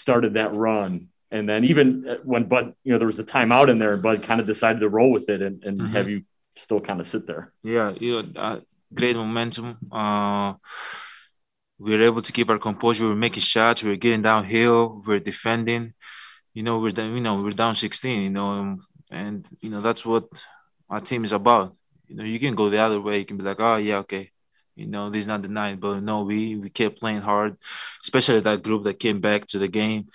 started 0.04 0.36
that 0.36 0.54
run? 0.54 0.92
And 1.32 1.50
then 1.50 1.62
even 1.72 1.88
uh, 2.08 2.18
when 2.32 2.44
Bud, 2.52 2.66
you 2.86 2.92
know, 2.92 3.00
there 3.00 3.08
was 3.14 3.18
the 3.18 3.24
timeout 3.36 3.70
in 3.72 3.78
there, 3.80 3.94
and 3.96 4.04
Bud 4.04 4.22
kind 4.30 4.40
of 4.42 4.46
decided 4.46 4.80
to 4.82 4.90
roll 4.98 5.12
with 5.18 5.28
it 5.34 5.42
and, 5.42 5.56
and 5.68 5.76
Mhm. 5.80 5.90
have 5.96 6.08
you 6.12 6.20
still 6.56 6.82
kind 6.90 7.00
of 7.02 7.08
sit 7.14 7.26
there. 7.26 7.44
Yeah, 7.76 7.90
you 8.00 8.12
know, 8.14 8.24
uh, 8.46 8.60
great 8.94 9.16
momentum. 9.16 9.68
Uh, 10.02 10.54
we 11.78 11.98
were 11.98 12.04
able 12.04 12.22
to 12.22 12.32
keep 12.32 12.50
our 12.50 12.60
composure. 12.60 13.04
We 13.04 13.10
were 13.10 13.16
making 13.16 13.42
shots. 13.42 13.84
We 13.84 13.90
were 13.90 13.96
getting 13.98 14.22
downhill. 14.22 15.02
We 15.06 15.14
were 15.14 15.20
defending. 15.20 15.94
You 16.54 16.64
know, 16.64 16.80
we're 16.80 16.92
down. 16.92 17.14
You 17.14 17.22
know, 17.22 17.42
we're 17.42 17.52
down 17.52 17.76
16. 17.76 18.24
You 18.24 18.30
know, 18.30 18.62
and, 18.62 18.82
and 19.12 19.48
you 19.62 19.70
know 19.70 19.82
that's 19.82 20.06
what 20.06 20.26
our 20.90 21.02
team 21.02 21.24
is 21.24 21.32
about. 21.32 21.76
You 22.08 22.16
know, 22.16 22.24
you 22.24 22.40
can 22.40 22.56
go 22.56 22.70
the 22.70 22.80
other 22.80 23.02
way. 23.02 23.20
You 23.20 23.26
can 23.26 23.38
be 23.38 23.44
like, 23.44 23.60
oh 23.60 23.78
yeah, 23.78 23.98
okay. 24.00 24.32
You 24.76 24.88
know, 24.88 25.10
this 25.10 25.22
is 25.22 25.28
not 25.28 25.42
the 25.42 25.48
night, 25.48 25.80
but 25.80 26.02
no, 26.02 26.24
we 26.24 26.56
we 26.58 26.70
kept 26.70 27.00
playing 27.00 27.22
hard, 27.22 27.58
especially 28.04 28.42
that 28.42 28.64
group 28.64 28.84
that 28.84 29.00
came 29.00 29.22
back 29.22 29.46
to 29.48 29.58
the 29.60 29.68
game. 29.70 30.08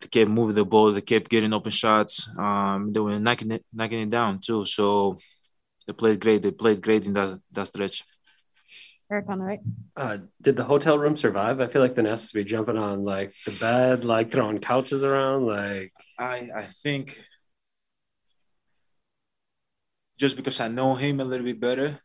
They 0.00 0.08
kept 0.08 0.30
moving 0.30 0.54
the 0.54 0.64
ball. 0.64 0.92
They 0.92 1.00
kept 1.00 1.30
getting 1.30 1.52
open 1.52 1.72
shots. 1.72 2.28
Um, 2.38 2.92
they 2.92 3.00
were 3.00 3.18
knocking 3.18 3.50
it, 3.52 3.64
knocking 3.72 4.02
it 4.02 4.10
down 4.10 4.40
too. 4.40 4.64
So 4.64 5.18
they 5.86 5.92
played 5.92 6.20
great. 6.20 6.42
They 6.42 6.52
played 6.52 6.82
great 6.82 7.06
in 7.06 7.12
that 7.14 7.40
that 7.52 7.66
stretch. 7.66 8.04
Eric 9.10 9.26
on 9.28 9.38
the 9.38 9.44
right. 9.44 9.60
Uh, 9.96 10.18
did 10.40 10.56
the 10.56 10.64
hotel 10.64 10.98
room 10.98 11.16
survive? 11.16 11.60
I 11.60 11.68
feel 11.68 11.82
like 11.82 11.94
Thanasis 11.94 12.08
has 12.08 12.28
to 12.30 12.34
be 12.34 12.44
jumping 12.44 12.78
on 12.78 13.04
like 13.04 13.34
the 13.44 13.52
bed, 13.52 14.04
like 14.04 14.32
throwing 14.32 14.58
couches 14.58 15.02
around. 15.04 15.46
Like 15.46 15.92
I 16.18 16.48
I 16.54 16.62
think 16.62 17.22
just 20.18 20.36
because 20.36 20.60
I 20.60 20.68
know 20.68 20.94
him 20.94 21.20
a 21.20 21.24
little 21.24 21.44
bit 21.44 21.60
better, 21.60 21.98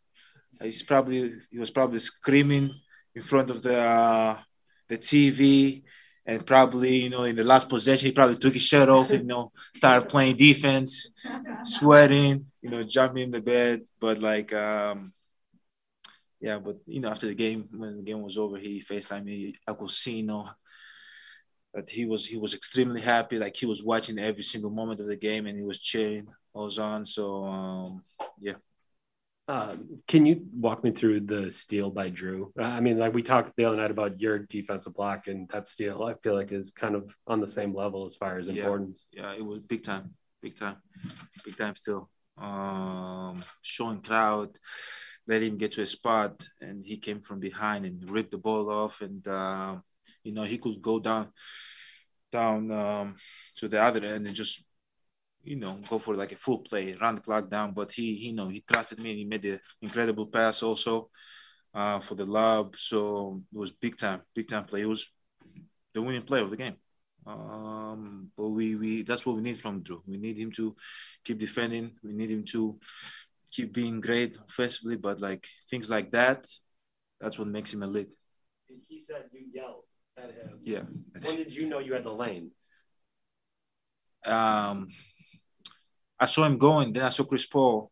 he's 0.62 0.84
probably 0.84 1.34
he 1.50 1.58
was 1.60 1.72
probably 1.72 2.00
screaming 2.00 2.70
in 3.16 3.22
front 3.22 3.50
of 3.50 3.62
the 3.64 3.78
uh, 3.80 4.38
the 4.90 4.98
TV, 4.98 5.84
and 6.26 6.46
probably 6.46 6.98
you 7.04 7.10
know 7.10 7.24
in 7.24 7.36
the 7.36 7.44
last 7.46 7.70
possession 7.70 8.08
he 8.08 8.12
probably 8.12 8.38
took 8.38 8.54
his 8.54 8.64
shirt 8.64 8.90
off, 8.90 9.10
and, 9.10 9.22
you 9.22 9.26
know, 9.28 9.52
started 9.74 10.10
playing 10.10 10.36
defense, 10.36 11.12
sweating, 11.64 12.46
you 12.62 12.70
know, 12.70 12.84
jumping 12.84 13.24
in 13.24 13.32
the 13.32 13.42
bed, 13.42 13.84
but 14.02 14.20
like. 14.20 14.52
um 14.54 15.14
yeah, 16.40 16.60
but 16.60 16.78
you 16.86 17.00
know, 17.02 17.10
after 17.10 17.28
the 17.28 17.36
game, 17.36 17.68
when 17.76 17.98
the 17.98 18.04
game 18.04 18.22
was 18.22 18.38
over, 18.38 18.58
he 18.58 18.82
FaceTimed 18.82 19.26
me. 19.26 19.56
I 19.68 19.74
could 19.74 19.90
see, 19.90 20.18
you 20.18 20.26
know, 20.26 20.50
that 21.74 21.90
he 21.90 22.06
was 22.06 22.26
he 22.26 22.38
was 22.38 22.54
extremely 22.54 23.02
happy. 23.02 23.38
Like 23.38 23.56
he 23.56 23.66
was 23.66 23.84
watching 23.84 24.20
every 24.20 24.44
single 24.44 24.72
moment 24.72 25.00
of 25.00 25.08
the 25.08 25.18
game 25.18 25.46
and 25.48 25.58
he 25.58 25.64
was 25.64 25.80
cheering 25.80 26.28
all 26.54 26.72
on. 26.80 27.06
So 27.06 27.44
um, 27.46 28.04
yeah. 28.40 28.56
Uh, 29.48 29.76
can 30.08 30.28
you 30.28 30.46
walk 30.54 30.84
me 30.84 30.92
through 30.92 31.22
the 31.22 31.52
steal 31.52 31.90
by 31.90 32.08
Jrue? 32.12 32.52
Uh, 32.60 32.66
I 32.66 32.80
mean, 32.80 33.00
like 33.00 33.16
we 33.16 33.24
talked 33.24 33.52
the 33.58 33.66
other 33.66 33.78
night 33.78 33.90
about 33.90 34.22
your 34.22 34.38
defensive 34.38 34.94
block 34.94 35.28
and 35.28 35.50
that 35.50 35.68
steal. 35.68 36.04
I 36.04 36.14
feel 36.22 36.36
like 36.36 36.52
is 36.52 36.70
kind 36.70 36.94
of 36.94 37.16
on 37.26 37.42
the 37.42 37.48
same 37.48 37.74
level 37.74 38.06
as 38.06 38.16
far 38.16 38.38
as 38.38 38.48
Yeah. 38.48 38.58
importance. 38.58 39.06
Yeah, 39.12 39.34
it 39.34 39.44
was 39.44 39.60
big 39.62 39.82
time, 39.84 40.14
big 40.44 40.56
time, 40.56 40.78
big 41.44 41.58
time 41.58 41.76
still. 41.76 42.12
Um, 42.38 43.44
showing 43.64 44.02
crowd, 44.02 44.56
let 45.30 45.44
him 45.44 45.58
get 45.58 45.72
to 45.74 45.82
a 45.82 45.86
spot, 45.86 46.34
and 46.60 46.78
he 46.86 46.98
came 46.98 47.22
from 47.22 47.40
behind 47.40 47.86
and 47.86 48.10
ripped 48.10 48.32
the 48.32 48.38
ball 48.48 48.66
off, 48.82 48.96
and 49.02 49.22
um, 49.28 49.84
you 50.26 50.34
know 50.34 50.44
he 50.44 50.58
could 50.58 50.82
go 50.82 51.00
down, 51.00 51.26
down 52.32 52.72
um, 52.72 53.16
to 53.58 53.68
the 53.68 53.80
other 53.88 54.04
end 54.04 54.26
and 54.28 54.36
just, 54.36 54.66
you 55.44 55.56
know, 55.56 55.74
go 55.88 56.00
for 56.00 56.16
like 56.16 56.34
a 56.34 56.36
full 56.46 56.60
play, 56.70 56.96
run 57.00 57.16
the 57.16 57.22
clock 57.22 57.46
down. 57.50 57.74
But 57.74 57.92
he, 57.92 58.28
you 58.28 58.34
know, 58.34 58.48
he 58.50 58.60
trusted 58.72 59.00
me. 59.00 59.12
and 59.12 59.20
He 59.20 59.26
made 59.26 59.44
the 59.44 59.60
incredible 59.82 60.28
pass 60.28 60.64
also 60.64 61.10
uh, 61.74 62.00
for 62.00 62.16
the 62.16 62.26
lob, 62.26 62.76
so 62.76 63.42
it 63.54 63.58
was 63.58 63.72
big 63.72 63.96
time, 63.98 64.22
big 64.34 64.48
time 64.48 64.66
play. 64.66 64.82
It 64.82 64.90
was 64.90 65.08
the 65.94 66.02
winning 66.02 66.24
play 66.24 66.42
of 66.42 66.50
the 66.50 66.58
game. 66.58 66.78
Um, 67.28 68.32
but 68.36 68.50
we 68.50 68.76
we 68.76 69.04
that's 69.04 69.26
what 69.26 69.36
we 69.36 69.42
need 69.44 69.60
from 69.60 69.84
Jrue. 69.84 70.02
We 70.08 70.18
need 70.18 70.38
him 70.38 70.52
to 70.54 70.76
keep 71.24 71.38
defending. 71.38 71.92
We 72.04 72.14
need 72.14 72.32
him 72.32 72.44
to 72.54 72.80
keep 73.52 73.74
being 73.74 74.02
great 74.02 74.38
offensively. 74.38 74.96
But 74.96 75.20
like 75.20 75.48
things 75.70 75.90
like 75.90 76.12
that, 76.12 76.48
that's 77.20 77.38
what 77.38 77.48
makes 77.48 77.74
him 77.74 77.84
elite. 77.84 78.14
He 78.88 79.00
said 79.00 79.26
you 79.32 79.42
yelled 79.54 79.84
at 80.18 80.32
him. 80.32 80.60
Yeah. 80.62 80.84
When 81.26 81.36
did 81.36 81.54
you 81.54 81.68
know 81.68 81.80
you 81.80 81.94
had 81.94 82.04
the 82.04 82.14
lane? 82.14 82.52
Um, 84.26 84.90
I 86.20 86.26
saw 86.26 86.44
him 86.46 86.58
going. 86.58 86.94
Then 86.94 87.04
I 87.04 87.10
saw 87.10 87.24
Chris 87.24 87.46
Paul, 87.46 87.92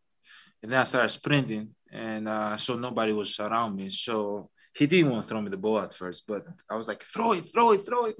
and 0.62 0.70
then 0.70 0.80
I 0.80 0.84
started 0.84 1.08
sprinting, 1.08 1.74
and 1.90 2.28
uh, 2.28 2.56
so 2.56 2.76
nobody 2.76 3.12
was 3.12 3.38
around 3.40 3.76
me. 3.76 3.88
So 3.88 4.50
he 4.74 4.86
didn't 4.86 5.10
want 5.10 5.24
to 5.24 5.28
throw 5.28 5.40
me 5.40 5.50
the 5.50 5.56
ball 5.56 5.80
at 5.80 5.94
first, 5.94 6.24
but 6.26 6.46
I 6.70 6.76
was 6.76 6.86
like, 6.86 7.02
throw 7.02 7.32
it, 7.32 7.44
throw 7.52 7.72
it, 7.72 7.86
throw 7.86 8.04
it. 8.04 8.16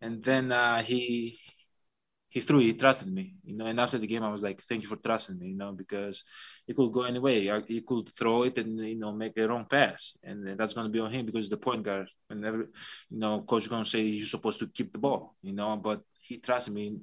And 0.00 0.22
then 0.22 0.52
uh, 0.52 0.82
he 0.82 1.38
he 2.34 2.40
threw, 2.40 2.58
he 2.58 2.72
trusted 2.72 3.12
me, 3.14 3.36
you 3.44 3.56
know. 3.56 3.66
And 3.66 3.78
after 3.78 3.96
the 3.96 4.08
game, 4.08 4.24
I 4.24 4.28
was 4.28 4.42
like, 4.42 4.60
"Thank 4.60 4.82
you 4.82 4.88
for 4.88 4.96
trusting 4.96 5.38
me," 5.38 5.50
you 5.50 5.56
know, 5.56 5.70
because 5.70 6.24
it 6.66 6.74
could 6.74 6.90
go 6.90 7.04
any 7.04 7.20
way. 7.20 7.38
He 7.68 7.80
could 7.80 8.08
throw 8.08 8.42
it 8.42 8.58
and 8.58 8.76
you 8.80 8.98
know 8.98 9.12
make 9.12 9.38
a 9.38 9.46
wrong 9.46 9.66
pass, 9.70 10.18
and 10.20 10.58
that's 10.58 10.74
going 10.74 10.88
to 10.88 10.90
be 10.90 10.98
on 10.98 11.12
him 11.12 11.26
because 11.26 11.48
the 11.48 11.56
point 11.56 11.84
guard. 11.84 12.08
And 12.28 12.44
every, 12.44 12.66
you 13.10 13.18
know, 13.20 13.42
coach 13.42 13.70
going 13.70 13.84
to 13.84 13.88
say 13.88 14.00
you're 14.00 14.26
supposed 14.26 14.58
to 14.58 14.66
keep 14.66 14.92
the 14.92 14.98
ball, 14.98 15.36
you 15.42 15.52
know, 15.52 15.76
but 15.76 16.00
he 16.22 16.38
trusted 16.38 16.74
me. 16.74 16.98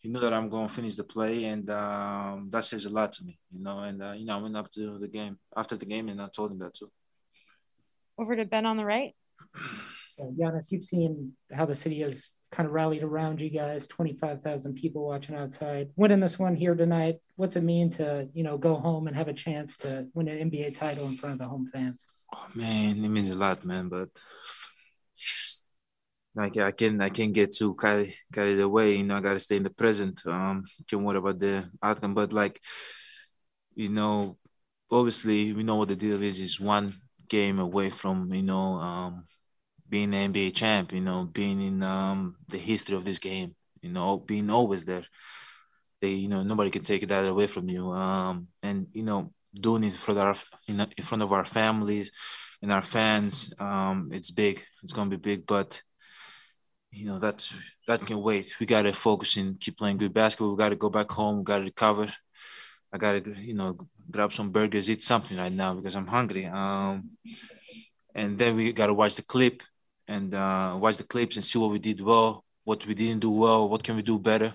He 0.00 0.10
knew 0.10 0.20
that 0.20 0.34
I'm 0.34 0.50
going 0.50 0.68
to 0.68 0.74
finish 0.74 0.96
the 0.96 1.04
play, 1.04 1.46
and 1.46 1.68
um, 1.70 2.50
that 2.50 2.64
says 2.64 2.84
a 2.84 2.90
lot 2.90 3.10
to 3.12 3.24
me, 3.24 3.38
you 3.52 3.62
know. 3.64 3.78
And 3.78 4.02
uh, 4.02 4.12
you 4.14 4.26
know, 4.26 4.38
I 4.38 4.42
went 4.42 4.56
up 4.58 4.70
to 4.72 4.98
the 4.98 5.08
game 5.08 5.38
after 5.56 5.76
the 5.76 5.86
game, 5.86 6.10
and 6.10 6.20
I 6.20 6.28
told 6.28 6.52
him 6.52 6.58
that 6.58 6.74
too. 6.74 6.92
Over 8.18 8.36
to 8.36 8.44
Ben 8.44 8.66
on 8.66 8.76
the 8.76 8.84
right. 8.84 9.14
Uh, 10.20 10.30
Giannis, 10.38 10.70
you've 10.70 10.84
seen 10.84 11.32
how 11.50 11.66
the 11.66 11.74
city 11.74 12.00
has 12.02 12.28
kind 12.54 12.66
of 12.66 12.72
rallied 12.72 13.02
around 13.02 13.40
you 13.40 13.50
guys 13.50 13.86
25,000 13.88 14.74
people 14.74 15.06
watching 15.06 15.34
outside. 15.34 15.90
Winning 15.96 16.20
this 16.20 16.38
one 16.38 16.54
here 16.54 16.74
tonight 16.74 17.16
what's 17.36 17.56
it 17.56 17.62
mean 17.62 17.90
to 17.90 18.28
you 18.32 18.42
know 18.42 18.56
go 18.56 18.76
home 18.76 19.06
and 19.08 19.16
have 19.16 19.28
a 19.28 19.32
chance 19.32 19.76
to 19.78 20.06
win 20.14 20.28
an 20.28 20.50
NBA 20.50 20.74
title 20.74 21.06
in 21.06 21.16
front 21.16 21.34
of 21.34 21.38
the 21.38 21.48
home 21.48 21.68
fans? 21.72 22.00
Oh, 22.34 22.46
man 22.54 23.04
it 23.04 23.08
means 23.08 23.30
a 23.30 23.34
lot 23.34 23.64
man 23.64 23.88
but 23.88 24.08
like 26.34 26.56
I 26.56 26.70
can 26.70 27.00
I 27.00 27.10
can't 27.10 27.32
get 27.32 27.52
too 27.52 27.74
carried 27.74 28.14
carried 28.32 28.60
away 28.60 28.96
you 28.96 29.04
know 29.04 29.16
I 29.16 29.20
got 29.20 29.34
to 29.34 29.40
stay 29.40 29.56
in 29.56 29.62
the 29.62 29.70
present 29.70 30.20
um 30.26 30.64
can 30.88 31.02
worry 31.02 31.18
about 31.18 31.38
the 31.38 31.68
outcome 31.82 32.14
but 32.14 32.32
like 32.32 32.60
you 33.74 33.88
know 33.88 34.36
obviously 34.90 35.52
we 35.52 35.62
know 35.62 35.76
what 35.76 35.88
the 35.88 35.96
deal 35.96 36.22
is 36.22 36.38
is 36.38 36.60
one 36.60 36.94
game 37.28 37.58
away 37.58 37.90
from 37.90 38.32
you 38.32 38.42
know 38.42 38.74
um 38.74 39.24
being 39.94 40.12
an 40.12 40.32
NBA 40.32 40.52
champ, 40.52 40.92
you 40.92 41.00
know, 41.00 41.22
being 41.22 41.62
in 41.62 41.80
um, 41.84 42.34
the 42.48 42.58
history 42.58 42.96
of 42.96 43.04
this 43.04 43.20
game, 43.20 43.54
you 43.80 43.90
know, 43.90 44.18
being 44.18 44.50
always 44.50 44.84
there. 44.84 45.04
They, 46.00 46.14
you 46.22 46.26
know, 46.26 46.42
nobody 46.42 46.70
can 46.70 46.82
take 46.82 47.06
that 47.06 47.28
away 47.28 47.46
from 47.46 47.68
you. 47.68 47.92
Um, 47.92 48.48
and 48.64 48.88
you 48.92 49.04
know, 49.04 49.32
doing 49.54 49.84
it 49.84 49.94
in 50.08 50.18
of 50.18 50.18
our, 50.18 50.36
in 50.68 51.04
front 51.04 51.22
of 51.22 51.32
our 51.32 51.44
families 51.44 52.10
and 52.60 52.72
our 52.72 52.82
fans, 52.82 53.54
um, 53.60 54.10
it's 54.12 54.32
big. 54.32 54.64
It's 54.82 54.92
gonna 54.92 55.10
be 55.10 55.28
big, 55.30 55.46
but 55.46 55.80
you 56.90 57.06
know 57.06 57.20
that's 57.20 57.54
that 57.86 58.04
can 58.04 58.20
wait. 58.20 58.52
We 58.58 58.66
gotta 58.66 58.92
focus 58.92 59.36
and 59.36 59.60
keep 59.60 59.78
playing 59.78 59.98
good 59.98 60.12
basketball. 60.12 60.50
We 60.50 60.64
gotta 60.64 60.82
go 60.84 60.90
back 60.90 61.08
home. 61.12 61.38
We 61.38 61.44
gotta 61.44 61.70
recover. 61.72 62.08
I 62.92 62.98
gotta, 62.98 63.22
you 63.40 63.54
know, 63.54 63.78
grab 64.10 64.32
some 64.32 64.50
burgers, 64.50 64.90
eat 64.90 65.02
something 65.02 65.38
right 65.38 65.52
now 65.52 65.72
because 65.74 65.94
I'm 65.94 66.08
hungry. 66.08 66.46
Um, 66.46 67.10
and 68.12 68.36
then 68.36 68.56
we 68.56 68.72
gotta 68.72 68.94
watch 68.94 69.14
the 69.14 69.22
clip 69.22 69.62
and 70.08 70.34
uh, 70.34 70.76
watch 70.78 70.96
the 70.96 71.04
clips 71.04 71.36
and 71.36 71.44
see 71.44 71.58
what 71.58 71.70
we 71.70 71.78
did 71.78 72.00
well, 72.00 72.44
what 72.64 72.86
we 72.86 72.94
didn't 72.94 73.20
do 73.20 73.30
well, 73.30 73.68
what 73.68 73.82
can 73.82 73.96
we 73.96 74.02
do 74.02 74.18
better, 74.18 74.54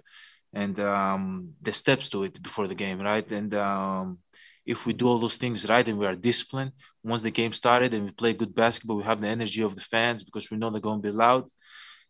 and 0.54 0.80
um, 0.80 1.54
the 1.62 1.74
steps 1.74 2.10
to 2.10 2.24
it 2.24 2.42
before 2.42 2.68
the 2.68 2.76
game, 2.76 3.00
right? 3.00 3.30
And 3.32 3.54
um, 3.56 4.20
if 4.66 4.86
we 4.86 4.94
do 4.94 5.08
all 5.08 5.20
those 5.20 5.38
things 5.38 5.68
right 5.68 5.88
and 5.88 5.98
we 5.98 6.06
are 6.06 6.16
disciplined, 6.16 6.72
once 7.04 7.22
the 7.22 7.32
game 7.32 7.54
started 7.54 7.94
and 7.94 8.06
we 8.06 8.12
play 8.12 8.34
good 8.34 8.54
basketball, 8.54 8.98
we 8.98 9.04
have 9.04 9.22
the 9.22 9.28
energy 9.28 9.62
of 9.62 9.76
the 9.76 9.82
fans 9.82 10.24
because 10.24 10.52
we 10.52 10.58
know 10.58 10.70
they're 10.70 10.82
going 10.82 11.02
to 11.02 11.12
be 11.12 11.16
loud, 11.16 11.48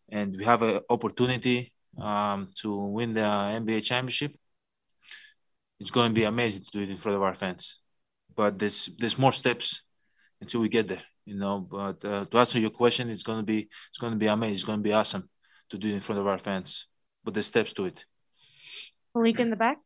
and 0.08 0.36
we 0.36 0.44
have 0.44 0.62
an 0.62 0.80
opportunity 0.90 1.72
um, 1.98 2.48
to 2.56 2.74
win 2.74 3.14
the 3.14 3.20
NBA 3.20 3.84
championship. 3.84 4.32
It's 5.78 5.90
going 5.90 6.10
to 6.10 6.14
be 6.14 6.24
amazing 6.24 6.62
to 6.62 6.70
do 6.70 6.80
it 6.80 6.90
in 6.90 6.96
front 6.96 7.16
of 7.16 7.22
our 7.22 7.34
fans, 7.34 7.80
but 8.36 8.58
there's 8.58 8.90
there's 8.98 9.18
more 9.18 9.32
steps 9.32 9.82
until 10.42 10.60
we 10.60 10.68
get 10.68 10.88
there 10.88 11.02
you 11.24 11.36
know. 11.36 11.60
But 11.60 12.04
uh, 12.04 12.24
to 12.26 12.38
answer 12.38 12.58
your 12.58 12.70
question, 12.70 13.10
it's 13.10 13.22
gonna 13.22 13.42
be 13.42 13.68
it's 13.88 13.98
gonna 13.98 14.16
be 14.16 14.26
amazing. 14.26 14.54
It's 14.54 14.64
gonna 14.64 14.82
be 14.82 14.92
awesome 14.92 15.28
to 15.70 15.78
do 15.78 15.88
it 15.88 15.94
in 15.94 16.00
front 16.00 16.20
of 16.20 16.26
our 16.26 16.38
fans. 16.38 16.86
But 17.24 17.34
the 17.34 17.42
steps 17.42 17.72
to 17.74 17.86
it. 17.86 18.04
Malik 19.14 19.40
in 19.40 19.50
the 19.50 19.56
back. 19.56 19.78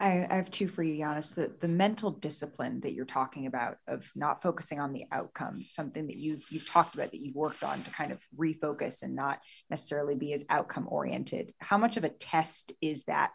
I, 0.00 0.26
I, 0.30 0.36
have 0.36 0.50
two 0.50 0.68
for 0.68 0.82
you, 0.82 1.02
Giannis. 1.02 1.34
The 1.34 1.52
the 1.60 1.68
mental 1.68 2.10
discipline 2.10 2.80
that 2.80 2.92
you're 2.92 3.04
talking 3.04 3.46
about 3.46 3.78
of 3.88 4.08
not 4.14 4.42
focusing 4.42 4.78
on 4.78 4.92
the 4.92 5.06
outcome, 5.10 5.64
something 5.68 6.06
that 6.06 6.16
you've 6.16 6.44
you've 6.50 6.68
talked 6.68 6.94
about 6.94 7.10
that 7.10 7.20
you've 7.20 7.34
worked 7.34 7.64
on 7.64 7.82
to 7.82 7.90
kind 7.90 8.12
of 8.12 8.20
refocus 8.38 9.02
and 9.02 9.16
not 9.16 9.40
necessarily 9.70 10.14
be 10.14 10.32
as 10.32 10.44
outcome 10.48 10.86
oriented. 10.88 11.52
How 11.58 11.78
much 11.78 11.96
of 11.96 12.04
a 12.04 12.10
test 12.10 12.72
is 12.80 13.06
that 13.06 13.32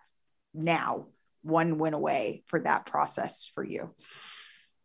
now, 0.54 1.08
one 1.42 1.80
win 1.80 1.94
away 1.94 2.44
for 2.48 2.62
that 2.62 2.86
process 2.86 3.52
for 3.54 3.64
you? 3.64 3.94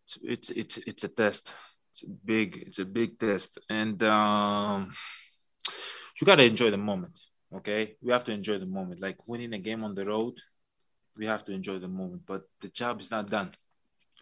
It's 0.05 0.19
it's 0.23 0.51
it's, 0.51 0.79
it's 0.79 1.05
a 1.05 1.09
test 1.09 1.55
it's 1.91 2.03
a 2.03 2.09
big 2.25 2.57
it's 2.67 2.79
a 2.79 2.85
big 2.85 3.19
test. 3.19 3.59
And 3.69 4.03
um, 4.03 4.93
you 6.21 6.27
got 6.27 6.37
to 6.37 6.45
enjoy 6.45 6.71
the 6.71 6.79
moment 6.79 7.19
okay? 7.55 7.97
We 8.03 8.13
have 8.13 8.25
to 8.25 8.33
enjoy 8.33 8.59
the 8.59 8.67
moment. 8.67 9.01
Like 9.01 9.27
winning 9.27 9.55
a 9.55 9.59
game 9.59 9.85
on 9.85 9.95
the 9.95 10.07
road 10.07 10.35
we 11.17 11.27
have 11.27 11.45
to 11.45 11.53
enjoy 11.53 11.79
the 11.79 11.89
moment 11.89 12.23
but 12.25 12.43
the 12.61 12.69
job 12.69 13.01
is 13.01 13.11
not 13.11 13.29
done. 13.29 13.53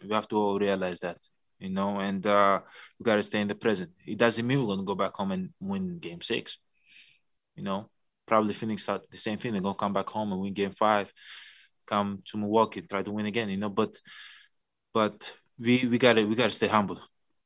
We 0.03 0.13
have 0.13 0.27
to 0.29 0.35
all 0.35 0.59
realize 0.59 0.99
that 1.01 1.17
you 1.59 1.69
know? 1.69 1.99
And 1.99 2.25
uh, 2.25 2.61
we 2.99 3.03
got 3.03 3.15
to 3.15 3.23
stay 3.23 3.41
in 3.41 3.47
the 3.47 3.55
present. 3.55 3.91
It 4.05 4.17
doesn't 4.17 4.45
mean 4.45 4.59
we're 4.59 4.67
going 4.67 4.79
to 4.79 4.85
go 4.85 4.95
back 4.95 5.13
home 5.15 5.31
and 5.31 5.49
win 5.59 5.99
game 5.99 6.21
six 6.21 6.57
you 7.55 7.63
know? 7.63 7.89
Probably 8.25 8.53
phoenix 8.53 8.83
thought 8.83 9.09
the 9.09 9.17
same 9.17 9.37
thing. 9.37 9.53
They're 9.53 9.61
going 9.61 9.75
to 9.75 9.79
come 9.79 9.93
back 9.93 10.09
home 10.09 10.31
and 10.31 10.41
win 10.41 10.53
game 10.53 10.71
five 10.71 11.11
come 11.85 12.21
to 12.25 12.37
milwaukee 12.37 12.81
try 12.81 13.01
to 13.01 13.11
win 13.11 13.25
again 13.27 13.49
you 13.49 13.57
know? 13.57 13.69
But 13.69 13.95
but 14.93 15.31
we 15.59 15.85
we 15.87 15.97
gotta 15.97 16.25
we 16.25 16.35
gotta 16.35 16.51
stay 16.51 16.67
humble 16.67 16.99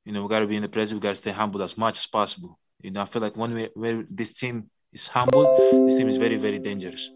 you 0.05 0.11
know, 0.11 0.23
we 0.23 0.29
got 0.29 0.39
to 0.39 0.47
be 0.47 0.55
in 0.55 0.61
the 0.61 0.69
present. 0.69 0.99
We 0.99 1.03
got 1.03 1.11
to 1.11 1.15
stay 1.15 1.31
humble 1.31 1.61
as 1.61 1.77
much 1.77 1.97
as 1.97 2.07
possible. 2.07 2.59
You 2.81 2.91
know, 2.91 3.01
I 3.01 3.05
feel 3.05 3.21
like 3.21 3.37
when 3.37 3.53
we 3.53 3.69
where 3.75 4.03
this 4.09 4.33
team 4.33 4.69
is 4.91 5.07
humble, 5.07 5.43
this 5.85 5.95
team 5.95 6.09
is 6.09 6.17
very 6.17 6.37
very 6.37 6.59
dangerous. 6.59 7.11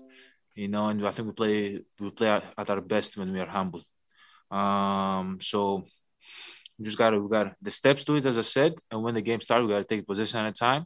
You 0.53 0.68
know, 0.68 0.88
and 0.88 1.06
I 1.06 1.12
think 1.12 1.28
we 1.28 1.34
play 1.34 1.82
we 1.99 2.12
play 2.12 2.30
at 2.30 2.70
our 2.70 2.82
best 2.82 3.18
when 3.18 3.32
we 3.34 3.40
are 3.40 3.48
humble. 3.48 3.82
Um, 4.52 5.40
so 5.41 5.84
we 6.78 6.86
just 6.86 6.98
gotta 6.98 7.20
we 7.20 7.28
got 7.30 7.56
the 7.62 7.72
steps 7.72 8.03
to 8.06 8.16
it, 8.16 8.26
as 8.26 8.38
I 8.38 8.41
said. 8.41 8.74
And 8.91 9.02
when 9.03 9.16
the 9.16 9.22
game 9.22 9.41
starts, 9.41 9.64
we 9.64 9.72
gotta 9.72 9.84
take 9.84 10.07
position 10.07 10.40
at 10.40 10.45
a 10.45 10.53
time, 10.53 10.86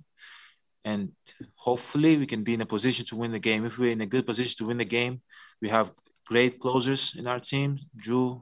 and 0.86 1.12
hopefully 1.56 2.18
we 2.18 2.26
can 2.26 2.44
be 2.44 2.54
in 2.54 2.62
a 2.62 2.66
position 2.66 3.06
to 3.08 3.18
win 3.18 3.32
the 3.32 3.40
game. 3.40 3.66
If 3.66 3.78
we're 3.78 3.92
in 3.92 4.02
a 4.02 4.06
good 4.06 4.26
position 4.26 4.56
to 4.60 4.68
win 4.68 4.78
the 4.78 4.86
game, 4.86 5.22
we 5.62 5.68
have 5.68 5.92
great 6.26 6.60
closers 6.60 7.16
in 7.18 7.28
our 7.28 7.40
team: 7.40 7.78
Jrue, 7.98 8.42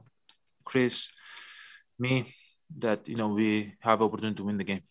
Khris, 0.64 1.08
me 1.98 2.32
that 2.76 3.08
you 3.08 3.16
know 3.16 3.28
we 3.28 3.74
have 3.80 4.02
opportunity 4.02 4.36
to 4.36 4.44
win 4.44 4.58
the 4.58 4.64
game. 4.64 4.82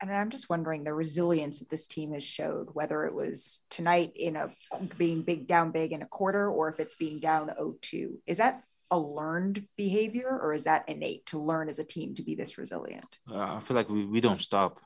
And 0.00 0.12
I'm 0.12 0.30
just 0.30 0.48
wondering 0.48 0.84
the 0.84 0.94
resilience 0.94 1.58
that 1.58 1.70
this 1.70 1.88
team 1.88 2.12
has 2.12 2.22
showed, 2.22 2.68
whether 2.72 3.04
it 3.04 3.14
was 3.14 3.60
tonight 3.68 4.12
in 4.14 4.36
a 4.36 4.54
being 4.96 5.22
big 5.22 5.48
down 5.48 5.72
big 5.72 5.92
in 5.92 6.02
a 6.02 6.06
quarter, 6.06 6.48
or 6.48 6.68
if 6.68 6.78
it's 6.78 6.94
being 6.94 7.18
down 7.18 7.50
0-2. 7.60 8.12
Is 8.24 8.38
that 8.38 8.62
a 8.92 8.98
learned 8.98 9.66
behavior, 9.76 10.28
or 10.28 10.54
is 10.54 10.64
that 10.64 10.88
innate 10.88 11.26
to 11.26 11.40
learn 11.40 11.68
as 11.68 11.80
a 11.80 11.84
team 11.84 12.14
to 12.14 12.22
be 12.22 12.36
this 12.36 12.58
resilient? 12.58 13.18
Uh, 13.28 13.56
I 13.56 13.60
feel 13.60 13.74
like 13.74 13.88
we, 13.88 14.06
we 14.06 14.20
don't 14.20 14.40
stop. 14.40 14.80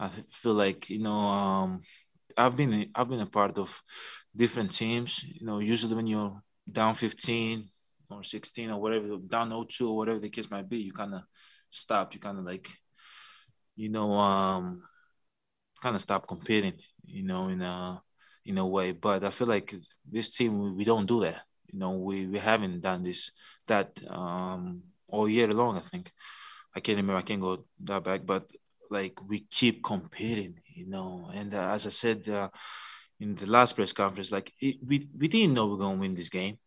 I 0.00 0.08
feel 0.30 0.54
like 0.54 0.88
you 0.88 0.98
know 0.98 1.12
um, 1.12 1.82
I've 2.36 2.56
been 2.56 2.90
I've 2.94 3.08
been 3.08 3.20
a 3.20 3.26
part 3.26 3.58
of 3.58 3.80
different 4.34 4.72
teams. 4.72 5.22
You 5.22 5.46
know, 5.46 5.58
usually 5.58 5.94
when 5.94 6.06
you're 6.06 6.42
down 6.70 6.94
15, 6.94 7.68
or 8.12 8.22
16 8.22 8.70
or 8.70 8.80
whatever, 8.80 9.16
down 9.16 9.66
02 9.68 9.88
or 9.88 9.96
whatever 9.96 10.18
the 10.18 10.28
case 10.28 10.50
might 10.50 10.68
be, 10.68 10.78
you 10.78 10.92
kind 10.92 11.14
of 11.14 11.22
stop. 11.70 12.14
You 12.14 12.20
kind 12.20 12.38
of 12.38 12.44
like, 12.44 12.68
you 13.76 13.88
know, 13.88 14.12
um, 14.12 14.82
kind 15.82 15.94
of 15.94 16.00
stop 16.02 16.26
competing, 16.26 16.74
you 17.04 17.24
know, 17.24 17.48
in 17.48 17.62
a 17.62 18.02
in 18.44 18.58
a 18.58 18.66
way. 18.66 18.92
But 18.92 19.24
I 19.24 19.30
feel 19.30 19.48
like 19.48 19.74
this 20.10 20.30
team, 20.30 20.58
we, 20.58 20.70
we 20.72 20.84
don't 20.84 21.06
do 21.06 21.20
that. 21.20 21.42
You 21.72 21.78
know, 21.78 21.98
we 21.98 22.26
we 22.26 22.38
haven't 22.38 22.80
done 22.80 23.02
this 23.02 23.32
that 23.66 24.00
um 24.08 24.82
all 25.08 25.28
year 25.28 25.48
long. 25.48 25.76
I 25.76 25.80
think 25.80 26.12
I 26.74 26.80
can't 26.80 26.96
remember. 26.96 27.18
I 27.18 27.22
can't 27.22 27.40
go 27.40 27.64
that 27.84 28.04
back, 28.04 28.24
but 28.24 28.50
like 28.90 29.18
we 29.26 29.40
keep 29.40 29.82
competing, 29.82 30.60
you 30.74 30.86
know. 30.88 31.28
And 31.34 31.54
uh, 31.54 31.70
as 31.70 31.86
I 31.86 31.90
said 31.90 32.28
uh, 32.28 32.48
in 33.20 33.34
the 33.34 33.46
last 33.46 33.74
press 33.74 33.92
conference, 33.92 34.30
like 34.30 34.52
it, 34.60 34.76
we 34.86 35.08
we 35.16 35.28
didn't 35.28 35.54
know 35.54 35.66
we 35.66 35.74
are 35.76 35.78
gonna 35.78 36.00
win 36.00 36.14
this 36.14 36.28
game 36.28 36.58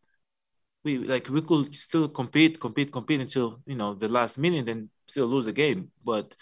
we 0.86 1.00
like 1.00 1.28
we 1.30 1.42
could 1.42 1.76
still 1.76 2.08
compete, 2.08 2.60
compete, 2.60 2.92
compete 2.92 3.20
until 3.20 3.60
you 3.66 3.76
know 3.76 3.94
the 3.94 4.08
last 4.08 4.38
minute 4.38 4.70
and 4.70 4.90
still 5.08 5.26
lose 5.26 5.46
the 5.46 5.52
game. 5.52 5.92
But 6.04 6.36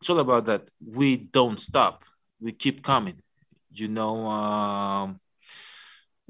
it's 0.00 0.08
all 0.08 0.20
about 0.20 0.46
that 0.46 0.70
we 0.80 1.16
don't 1.16 1.58
stop. 1.58 2.04
We 2.40 2.52
keep 2.52 2.82
coming, 2.82 3.20
you 3.72 3.88
know. 3.88 4.26
Um, 4.28 5.20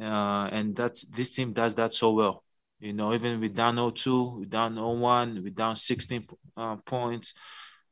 uh, 0.01 0.49
and 0.51 0.75
that's 0.75 1.05
this 1.05 1.31
team 1.31 1.53
does 1.53 1.75
that 1.75 1.93
so 1.93 2.13
well. 2.13 2.45
You 2.81 2.95
know, 2.95 3.13
even 3.13 3.41
with 3.41 3.55
down 3.55 3.77
0-2, 3.77 4.39
we 4.39 4.47
down 4.47 4.77
0-1, 4.77 5.43
we 5.43 5.51
down 5.51 5.75
16 5.75 6.27
uh, 6.57 6.77
points. 6.77 7.35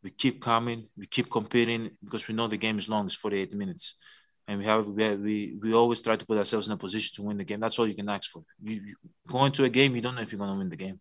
We 0.02 0.10
keep 0.10 0.40
coming, 0.40 0.86
we 0.96 1.06
keep 1.06 1.28
competing 1.28 1.90
because 2.04 2.28
we 2.28 2.34
know 2.34 2.46
the 2.46 2.56
game 2.56 2.78
is 2.78 2.88
long, 2.88 3.06
it's 3.06 3.16
48 3.16 3.52
minutes 3.54 3.96
and 4.48 4.58
we 4.58 4.64
have 4.64 4.86
we, 4.86 5.16
we 5.16 5.58
we 5.62 5.74
always 5.74 6.00
try 6.00 6.16
to 6.16 6.26
put 6.26 6.38
ourselves 6.38 6.68
in 6.68 6.74
a 6.74 6.76
position 6.76 7.14
to 7.16 7.22
win 7.22 7.36
the 7.36 7.44
game. 7.44 7.60
That's 7.60 7.78
all 7.78 7.88
you 7.88 7.94
can 7.94 8.08
ask 8.08 8.30
for. 8.30 8.42
You, 8.60 8.80
you 8.86 8.94
go 9.28 9.44
into 9.44 9.64
a 9.64 9.68
game, 9.68 9.94
you 9.94 10.02
don't 10.02 10.14
know 10.14 10.22
if 10.22 10.32
you're 10.32 10.38
going 10.38 10.52
to 10.52 10.58
win 10.58 10.68
the 10.68 10.76
game. 10.76 11.00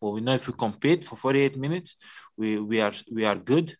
But 0.00 0.10
we 0.10 0.20
know 0.20 0.34
if 0.34 0.46
we 0.46 0.54
compete 0.54 1.04
for 1.04 1.16
48 1.16 1.56
minutes, 1.56 1.96
we 2.36 2.58
we 2.60 2.80
are 2.80 2.92
we 3.12 3.24
are 3.24 3.36
good. 3.36 3.74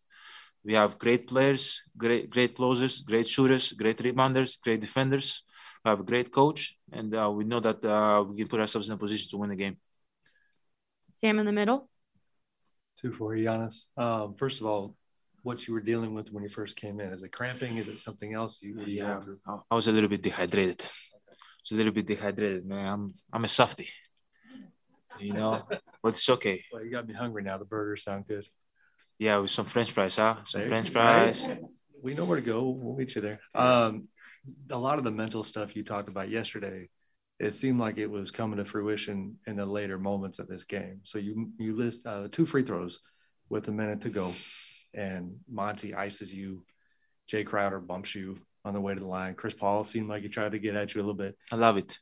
We 0.65 0.75
have 0.75 0.99
great 0.99 1.29
players, 1.29 1.83
great 1.97 2.31
great 2.31 2.55
closers, 2.55 3.01
great 3.01 3.29
shooters, 3.29 3.73
great 3.73 3.99
rebounders, 3.99 4.61
great 4.61 4.81
defenders. 4.81 5.45
We 5.85 5.91
have 5.91 6.01
a 6.01 6.05
great 6.05 6.33
coach, 6.33 6.77
and 6.93 7.15
uh, 7.15 7.31
we 7.31 7.45
know 7.45 7.61
that 7.61 7.85
uh, 7.85 8.25
we 8.29 8.37
can 8.37 8.49
put 8.49 8.61
ourselves 8.61 8.89
in 8.89 8.95
a 8.95 8.99
position 8.99 9.31
to 9.31 9.37
win 9.39 9.51
the 9.51 9.57
game. 9.57 9.77
Sam 11.13 11.39
in 11.39 11.47
the 11.47 11.53
middle. 11.53 11.89
Two 12.99 13.13
for 13.13 13.37
you, 13.37 13.47
Giannis. 13.47 13.85
Um, 13.97 14.35
first 14.35 14.61
of 14.61 14.67
all, 14.67 14.97
what 15.47 15.67
you 15.69 15.73
were 15.73 15.81
dealing 15.81 16.13
with 16.13 16.33
when 16.33 16.43
you 16.43 16.49
first 16.49 16.75
came 16.75 16.99
in? 16.99 17.13
Is 17.13 17.23
it 17.23 17.31
cramping? 17.31 17.77
Is 17.77 17.87
it 17.87 18.01
something 18.01 18.35
else? 18.35 18.61
You, 18.61 18.81
you 18.81 19.05
yeah, 19.05 19.21
I, 19.71 19.75
was 19.77 19.87
a 19.87 19.93
little 19.93 20.11
bit 20.11 20.21
dehydrated. 20.21 20.83
I 20.83 21.63
was 21.63 21.73
a 21.73 21.77
little 21.77 21.93
bit 21.93 22.07
dehydrated, 22.07 22.67
man. 22.67 22.87
I'm 22.93 23.15
I'm 23.33 23.45
a 23.45 23.49
softie, 23.49 23.89
you 25.21 25.33
know, 25.33 25.63
but 26.03 26.09
it's 26.09 26.29
okay. 26.29 26.65
Well, 26.73 26.85
you 26.85 26.91
got 26.91 27.07
me 27.07 27.15
hungry 27.15 27.45
now. 27.45 27.59
The 27.59 27.65
burgers 27.65 28.03
sound 28.03 28.27
good. 28.27 28.45
Yeah, 29.21 29.39
with 29.39 29.53
some 29.53 29.67
French 29.67 29.93
fries, 29.93 30.17
huh? 30.17 30.37
Some 30.45 30.63
There- 30.63 30.69
French 30.69 30.91
fries. 30.91 31.45
right? 31.45 31.61
We 32.03 32.15
know 32.15 32.25
where 32.25 32.41
to 32.41 32.45
go. 32.45 32.69
We'll 32.69 32.97
meet 32.97 33.15
you 33.15 33.21
there. 33.21 33.41
Um, 33.55 34.09
a 34.71 34.79
lot 34.79 34.99
of 34.99 35.05
the 35.05 35.11
mental 35.13 35.43
stuff 35.43 35.75
you 35.75 35.83
talked 35.85 36.09
about 36.09 36.29
yesterday, 36.29 36.89
it 37.39 37.53
seemed 37.53 37.81
like 37.81 37.99
it 37.99 38.11
was 38.11 38.31
coming 38.31 38.59
to 38.59 38.65
fruition 38.65 39.39
in 39.47 39.57
the 39.57 39.65
later 39.65 39.99
moments 39.99 40.41
of 40.41 40.49
this 40.49 40.65
game. 40.65 41.01
So 41.05 41.19
you 41.19 41.53
you 41.57 41.75
list 41.77 42.05
uh, 42.05 42.27
two 42.33 42.47
free 42.47 42.65
throws 42.65 42.99
with 43.49 43.69
a 43.69 43.73
minute 43.73 44.01
to 44.01 44.11
go, 44.11 44.35
and 44.97 45.37
Monty 45.49 45.95
ices 45.95 46.35
you. 46.35 46.65
Jae 47.31 47.45
Crowder 47.45 47.81
bumps 47.81 48.15
you 48.15 48.39
on 48.65 48.75
the 48.75 48.81
way 48.81 48.95
to 48.95 49.01
the 49.01 49.07
line. 49.07 49.35
Chris 49.35 49.55
Paul 49.55 49.85
seemed 49.85 50.09
like 50.09 50.23
he 50.23 50.29
tried 50.29 50.53
to 50.53 50.59
get 50.59 50.75
at 50.75 50.95
you 50.95 51.01
a 51.01 51.03
little 51.03 51.15
bit. 51.15 51.37
I 51.53 51.57
love 51.57 51.77
it. 51.77 51.99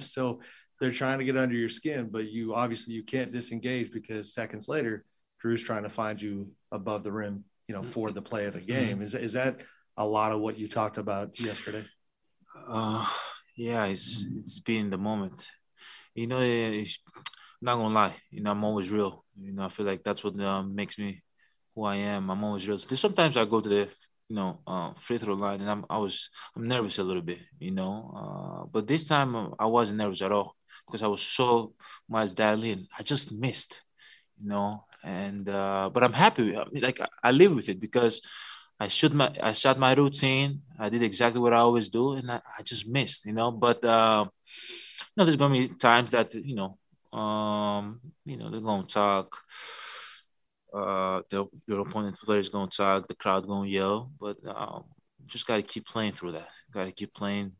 so 0.02 0.40
they're 0.80 0.92
trying 0.92 1.18
to 1.18 1.24
get 1.24 1.36
under 1.36 1.54
your 1.54 1.68
skin, 1.68 2.08
but 2.10 2.30
you 2.30 2.54
obviously 2.54 2.94
you 2.94 3.04
can't 3.04 3.32
disengage 3.32 3.92
because 3.92 4.34
seconds 4.34 4.68
later, 4.68 5.04
Jrue's 5.42 5.62
trying 5.62 5.82
to 5.82 5.90
find 5.90 6.20
you 6.20 6.50
above 6.72 7.04
the 7.04 7.12
rim, 7.12 7.44
you 7.68 7.74
know, 7.74 7.82
for 7.82 8.10
the 8.10 8.22
play 8.22 8.46
of 8.46 8.54
the 8.54 8.60
game. 8.60 9.02
Is 9.02 9.14
is 9.14 9.34
that 9.34 9.60
a 9.96 10.06
lot 10.06 10.32
of 10.32 10.40
what 10.40 10.58
you 10.58 10.68
talked 10.68 10.98
about 10.98 11.38
yesterday? 11.38 11.84
Uh, 12.68 13.06
yeah, 13.56 13.86
it's 13.86 14.24
it's 14.36 14.60
been 14.60 14.90
the 14.90 14.98
moment. 14.98 15.48
You 16.14 16.26
know, 16.26 16.38
eh, 16.40 16.84
not 17.60 17.76
gonna 17.76 17.94
lie. 17.94 18.14
You 18.30 18.42
know, 18.42 18.52
I'm 18.52 18.64
always 18.64 18.90
real. 18.90 19.24
You 19.40 19.52
know, 19.52 19.64
I 19.64 19.68
feel 19.68 19.86
like 19.86 20.02
that's 20.02 20.24
what 20.24 20.38
uh, 20.40 20.62
makes 20.62 20.98
me 20.98 21.22
who 21.74 21.84
I 21.84 21.96
am. 21.96 22.30
I'm 22.30 22.44
always 22.44 22.66
real. 22.68 22.78
Sometimes 22.78 23.36
I 23.36 23.44
go 23.44 23.60
to 23.60 23.68
the 23.68 23.88
you 24.28 24.36
know 24.36 24.60
uh, 24.66 24.92
free 24.94 25.18
throw 25.18 25.34
line 25.34 25.60
and 25.60 25.70
I'm 25.70 25.84
I 25.90 25.98
was 25.98 26.30
I'm 26.56 26.66
nervous 26.68 26.98
a 26.98 27.04
little 27.04 27.22
bit. 27.22 27.40
You 27.58 27.72
know, 27.72 28.12
uh, 28.16 28.66
but 28.72 28.86
this 28.86 29.06
time 29.08 29.34
uh, 29.36 29.48
I 29.58 29.66
wasn't 29.66 29.98
nervous 29.98 30.22
at 30.22 30.32
all 30.32 30.56
because 30.86 31.02
I 31.02 31.06
was 31.08 31.22
so 31.22 31.74
much 32.08 32.34
dialed 32.34 32.64
in. 32.64 32.86
I 32.98 33.02
just 33.02 33.32
missed. 33.32 33.80
You 34.40 34.48
know, 34.48 34.84
and 35.04 35.48
uh, 35.48 35.90
but 35.92 36.02
I'm 36.04 36.12
happy. 36.12 36.56
Like 36.72 37.00
I, 37.00 37.08
I 37.22 37.30
live 37.32 37.54
with 37.54 37.68
it 37.68 37.80
because. 37.80 38.20
I 38.80 38.88
shoot 38.88 39.12
my 39.12 39.32
I 39.40 39.52
shot 39.52 39.78
my 39.78 39.94
routine. 39.94 40.62
I 40.80 40.88
did 40.88 41.04
exactly 41.04 41.40
what 41.40 41.52
I 41.52 41.58
always 41.58 41.88
do, 41.90 42.14
and 42.14 42.28
I, 42.28 42.40
I 42.58 42.62
just 42.64 42.88
missed, 42.88 43.24
you 43.24 43.32
know. 43.32 43.52
But 43.52 43.84
uh, 43.84 44.26
you 44.26 45.12
know, 45.16 45.24
there's 45.24 45.36
gonna 45.36 45.54
be 45.54 45.68
times 45.68 46.10
that 46.10 46.34
you 46.34 46.56
know, 46.56 46.78
um, 47.16 48.00
you 48.24 48.36
know, 48.36 48.50
they're 48.50 48.60
gonna 48.60 48.82
talk. 48.82 49.36
Uh, 50.74 51.22
the 51.30 51.46
your 51.66 51.80
opponent 51.80 52.18
player 52.18 52.40
is 52.40 52.48
gonna 52.48 52.68
talk. 52.68 53.06
The 53.06 53.14
crowd 53.14 53.46
gonna 53.46 53.68
yell, 53.68 54.10
but 54.20 54.36
um, 54.46 54.84
just 55.26 55.46
gotta 55.46 55.62
keep 55.62 55.86
playing 55.86 56.12
through 56.12 56.32
that. 56.32 56.48
Gotta 56.72 56.90
keep 56.90 57.14
playing. 57.14 57.52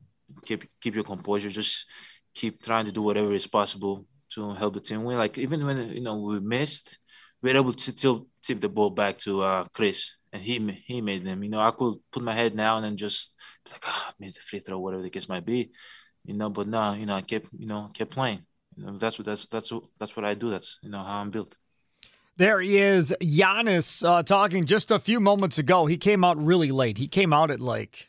Keep 0.45 0.65
keep 0.81 0.95
your 0.95 1.05
composure. 1.05 1.49
Just 1.51 1.86
keep 2.35 2.62
trying 2.62 2.86
to 2.86 2.93
do 2.93 3.03
whatever 3.03 3.32
is 3.32 3.47
possible 3.47 4.07
to 4.31 4.53
help 4.53 4.74
the 4.74 4.81
team 4.81 5.05
win. 5.05 5.16
Like 5.16 5.39
even 5.39 5.65
when 5.65 5.91
you 5.91 6.01
know 6.01 6.16
we 6.16 6.41
missed, 6.41 6.99
we 7.41 7.53
were 7.53 7.59
able 7.59 7.73
to 7.73 7.93
still 7.93 8.27
tip 8.43 8.61
the 8.61 8.69
ball 8.69 8.91
back 8.91 9.19
to 9.19 9.43
uh, 9.43 9.65
Khris, 9.73 10.16
and 10.32 10.43
he 10.43 10.59
he 10.85 11.01
made 11.01 11.24
them. 11.24 11.45
You 11.45 11.51
know, 11.51 11.61
I 11.61 11.70
could 11.70 11.95
put 12.11 12.23
my 12.23 12.35
head 12.35 12.57
down 12.57 12.85
and 12.85 12.99
just 12.99 13.35
like, 13.70 13.85
ah, 13.86 14.12
missed 14.19 14.35
the 14.35 14.41
free 14.41 14.59
throw, 14.59 14.78
whatever 14.78 15.03
the 15.03 15.11
case 15.11 15.28
might 15.28 15.47
be. 15.47 15.70
You 16.24 16.35
know, 16.35 16.51
but 16.51 16.66
no, 16.66 16.95
you 16.95 17.07
know, 17.07 17.15
I 17.15 17.20
kept 17.20 17.49
you 17.57 17.66
know 17.66 17.91
kept 17.95 18.11
playing. 18.11 18.45
You 18.77 18.86
know, 18.86 18.93
that's 18.99 19.19
what 19.19 19.27
that's 19.27 19.47
that's 19.47 19.70
what 19.70 19.85
that's 19.99 20.16
what 20.16 20.24
I 20.24 20.35
do. 20.35 20.51
That's 20.51 20.78
you 20.82 20.91
know 20.91 21.03
how 21.03 21.20
I'm 21.20 21.31
built. 21.31 21.55
There 22.36 22.61
he 22.61 22.78
is, 22.78 23.15
Giannis, 23.20 24.05
uh, 24.05 24.24
talking 24.24 24.65
just 24.65 24.90
a 24.90 24.98
few 24.98 25.20
moments 25.20 25.59
ago. 25.59 25.86
He 25.86 25.97
came 25.97 26.24
out 26.24 26.36
really 26.36 26.73
late. 26.73 26.98
He 26.98 27.06
came 27.06 27.32
out 27.32 27.52
at 27.52 27.61
like 27.61 28.09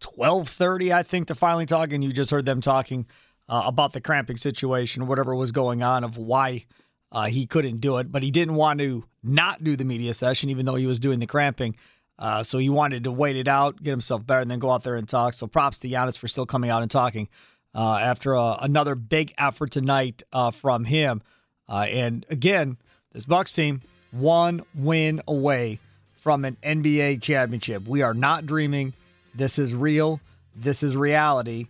twelve 0.00 0.48
thirty, 0.48 0.90
I 0.90 1.02
think, 1.02 1.26
to 1.28 1.34
finally 1.34 1.66
talk. 1.66 1.92
And 1.92 2.02
you 2.02 2.10
just 2.10 2.30
heard 2.30 2.46
them 2.46 2.62
talking 2.62 3.06
uh, 3.46 3.64
about 3.66 3.92
the 3.92 4.00
cramping 4.00 4.38
situation, 4.38 5.06
whatever 5.06 5.34
was 5.34 5.52
going 5.52 5.82
on, 5.82 6.02
of 6.02 6.16
why 6.16 6.64
uh, 7.12 7.26
he 7.26 7.44
couldn't 7.44 7.82
do 7.82 7.98
it. 7.98 8.10
But 8.10 8.22
he 8.22 8.30
didn't 8.30 8.54
want 8.54 8.80
to 8.80 9.04
not 9.22 9.62
do 9.62 9.76
the 9.76 9.84
media 9.84 10.14
session, 10.14 10.48
even 10.48 10.64
though 10.64 10.76
he 10.76 10.86
was 10.86 10.98
doing 10.98 11.18
the 11.18 11.26
cramping. 11.26 11.76
Uh, 12.18 12.42
so 12.42 12.56
he 12.56 12.70
wanted 12.70 13.04
to 13.04 13.12
wait 13.12 13.36
it 13.36 13.48
out, 13.48 13.82
get 13.82 13.90
himself 13.90 14.26
better, 14.26 14.40
and 14.40 14.50
then 14.50 14.60
go 14.60 14.70
out 14.70 14.82
there 14.82 14.96
and 14.96 15.06
talk. 15.06 15.34
So 15.34 15.46
props 15.46 15.78
to 15.80 15.90
Giannis 15.90 16.16
for 16.16 16.26
still 16.26 16.46
coming 16.46 16.70
out 16.70 16.80
and 16.80 16.90
talking 16.90 17.28
uh, 17.74 17.98
after 17.98 18.34
uh, 18.34 18.56
another 18.62 18.94
big 18.94 19.34
effort 19.36 19.72
tonight 19.72 20.22
from 20.54 20.86
him. 20.86 21.20
And 21.68 22.24
again, 22.30 22.78
this 23.18 23.24
Bucks 23.24 23.52
team 23.52 23.82
one 24.12 24.62
win 24.76 25.20
away 25.26 25.80
from 26.18 26.44
an 26.44 26.56
NBA 26.62 27.20
championship. 27.20 27.84
We 27.88 28.02
are 28.02 28.14
not 28.14 28.46
dreaming. 28.46 28.92
This 29.34 29.58
is 29.58 29.74
real. 29.74 30.20
This 30.54 30.84
is 30.84 30.96
reality. 30.96 31.66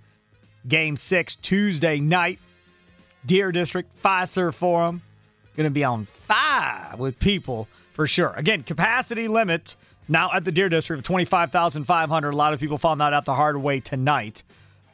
Game 0.68 0.94
six 0.94 1.36
Tuesday 1.36 2.00
night, 2.00 2.38
Deer 3.24 3.50
District 3.50 3.90
Fiserv 4.02 4.52
Forum, 4.52 5.00
going 5.56 5.64
to 5.64 5.70
be 5.70 5.84
on 5.84 6.04
fire 6.26 6.94
with 6.98 7.18
people 7.18 7.66
for 7.94 8.06
sure. 8.06 8.34
Again, 8.36 8.62
capacity 8.62 9.26
limit 9.26 9.74
now 10.06 10.30
at 10.34 10.44
the 10.44 10.52
Deer 10.52 10.68
District 10.68 11.00
of 11.00 11.04
twenty 11.04 11.24
five 11.24 11.50
thousand 11.50 11.84
five 11.84 12.10
hundred. 12.10 12.34
A 12.34 12.36
lot 12.36 12.52
of 12.52 12.60
people 12.60 12.76
found 12.76 13.00
that 13.00 13.14
out 13.14 13.24
the 13.24 13.34
hard 13.34 13.56
way 13.56 13.80
tonight 13.80 14.42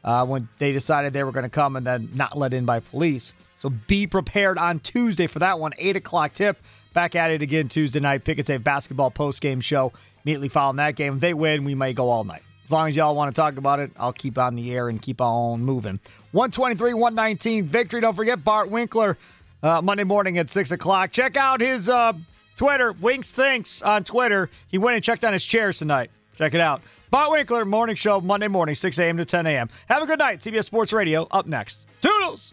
uh, 0.05 0.25
when 0.25 0.49
they 0.59 0.71
decided 0.71 1.13
they 1.15 1.25
were 1.25 1.33
going 1.33 1.43
to 1.43 1.51
come 1.51 1.75
and 1.75 1.85
then 1.85 2.11
not 2.15 2.39
let 2.39 2.55
in 2.55 2.65
by 2.65 2.79
police. 2.79 3.35
So 3.57 3.71
be 3.71 4.07
prepared 4.07 4.59
on 4.59 4.81
Tuesday 4.81 5.27
for 5.27 5.39
that 5.39 5.59
one. 5.59 5.73
8 5.79 5.97
o'clock 5.97 6.33
tip. 6.33 6.59
Back 6.93 7.15
at 7.15 7.31
it 7.31 7.43
again 7.43 7.69
Tuesday 7.69 8.01
night. 8.01 8.25
Pick 8.25 8.39
and 8.39 8.47
Save 8.47 8.63
basketball 8.63 9.11
post 9.11 9.41
game 9.41 9.61
show 9.61 9.93
immediately 10.25 10.49
following 10.49 10.77
that 10.77 10.97
game. 10.97 11.15
If 11.15 11.21
they 11.21 11.35
win, 11.35 11.65
we 11.65 11.75
may 11.75 11.93
go 11.93 12.11
all 12.11 12.25
night. 12.25 12.43
As 12.65 12.73
long 12.73 12.89
as 12.89 12.97
y'all 12.97 13.15
want 13.15 13.35
to 13.35 13.39
talk 13.39 13.59
about 13.59 13.79
it, 13.79 13.91
I'll 13.97 14.13
keep 14.13 14.39
on 14.39 14.55
the 14.55 14.73
air 14.75 14.89
and 14.89 15.01
keep 15.01 15.21
on 15.21 15.63
moving. 15.63 16.01
123 16.33 16.95
119 16.95 17.65
victory. 17.65 18.01
Don't 18.01 18.15
forget 18.15 18.43
Bart 18.43 18.71
Winkler 18.71 19.19
uh, 19.63 19.83
Monday 19.83 20.05
morning 20.05 20.39
at 20.39 20.51
6 20.51 20.71
o'clock. 20.71 21.13
Check 21.13 21.37
out 21.37 21.61
his 21.61 21.89
uh, 21.89 22.15
Twitter, 22.57 22.93
Winks 22.93 23.33
Thinks 23.33 23.83
on 23.83 24.03
Twitter. 24.05 24.51
He 24.69 24.79
went 24.79 24.95
and 24.95 25.05
checked 25.05 25.25
on 25.25 25.33
his 25.33 25.45
chairs 25.45 25.79
tonight. 25.79 26.11
Check 26.37 26.55
it 26.55 26.61
out. 26.61 26.83
Bart 27.11 27.31
Winkler, 27.31 27.65
morning 27.65 27.97
show, 27.97 28.21
Monday 28.21 28.49
morning, 28.49 28.75
6 28.75 28.99
a.m. 28.99 29.19
to 29.19 29.25
10 29.25 29.47
a.m. 29.47 29.69
Have 29.89 30.03
a 30.03 30.07
good 30.07 30.19
night. 30.19 30.41
CBS 30.41 30.65
Sports 30.65 30.93
Radio 30.93 31.29
up 31.31 31.47
next. 31.47 31.87
Toodles! 32.01 32.53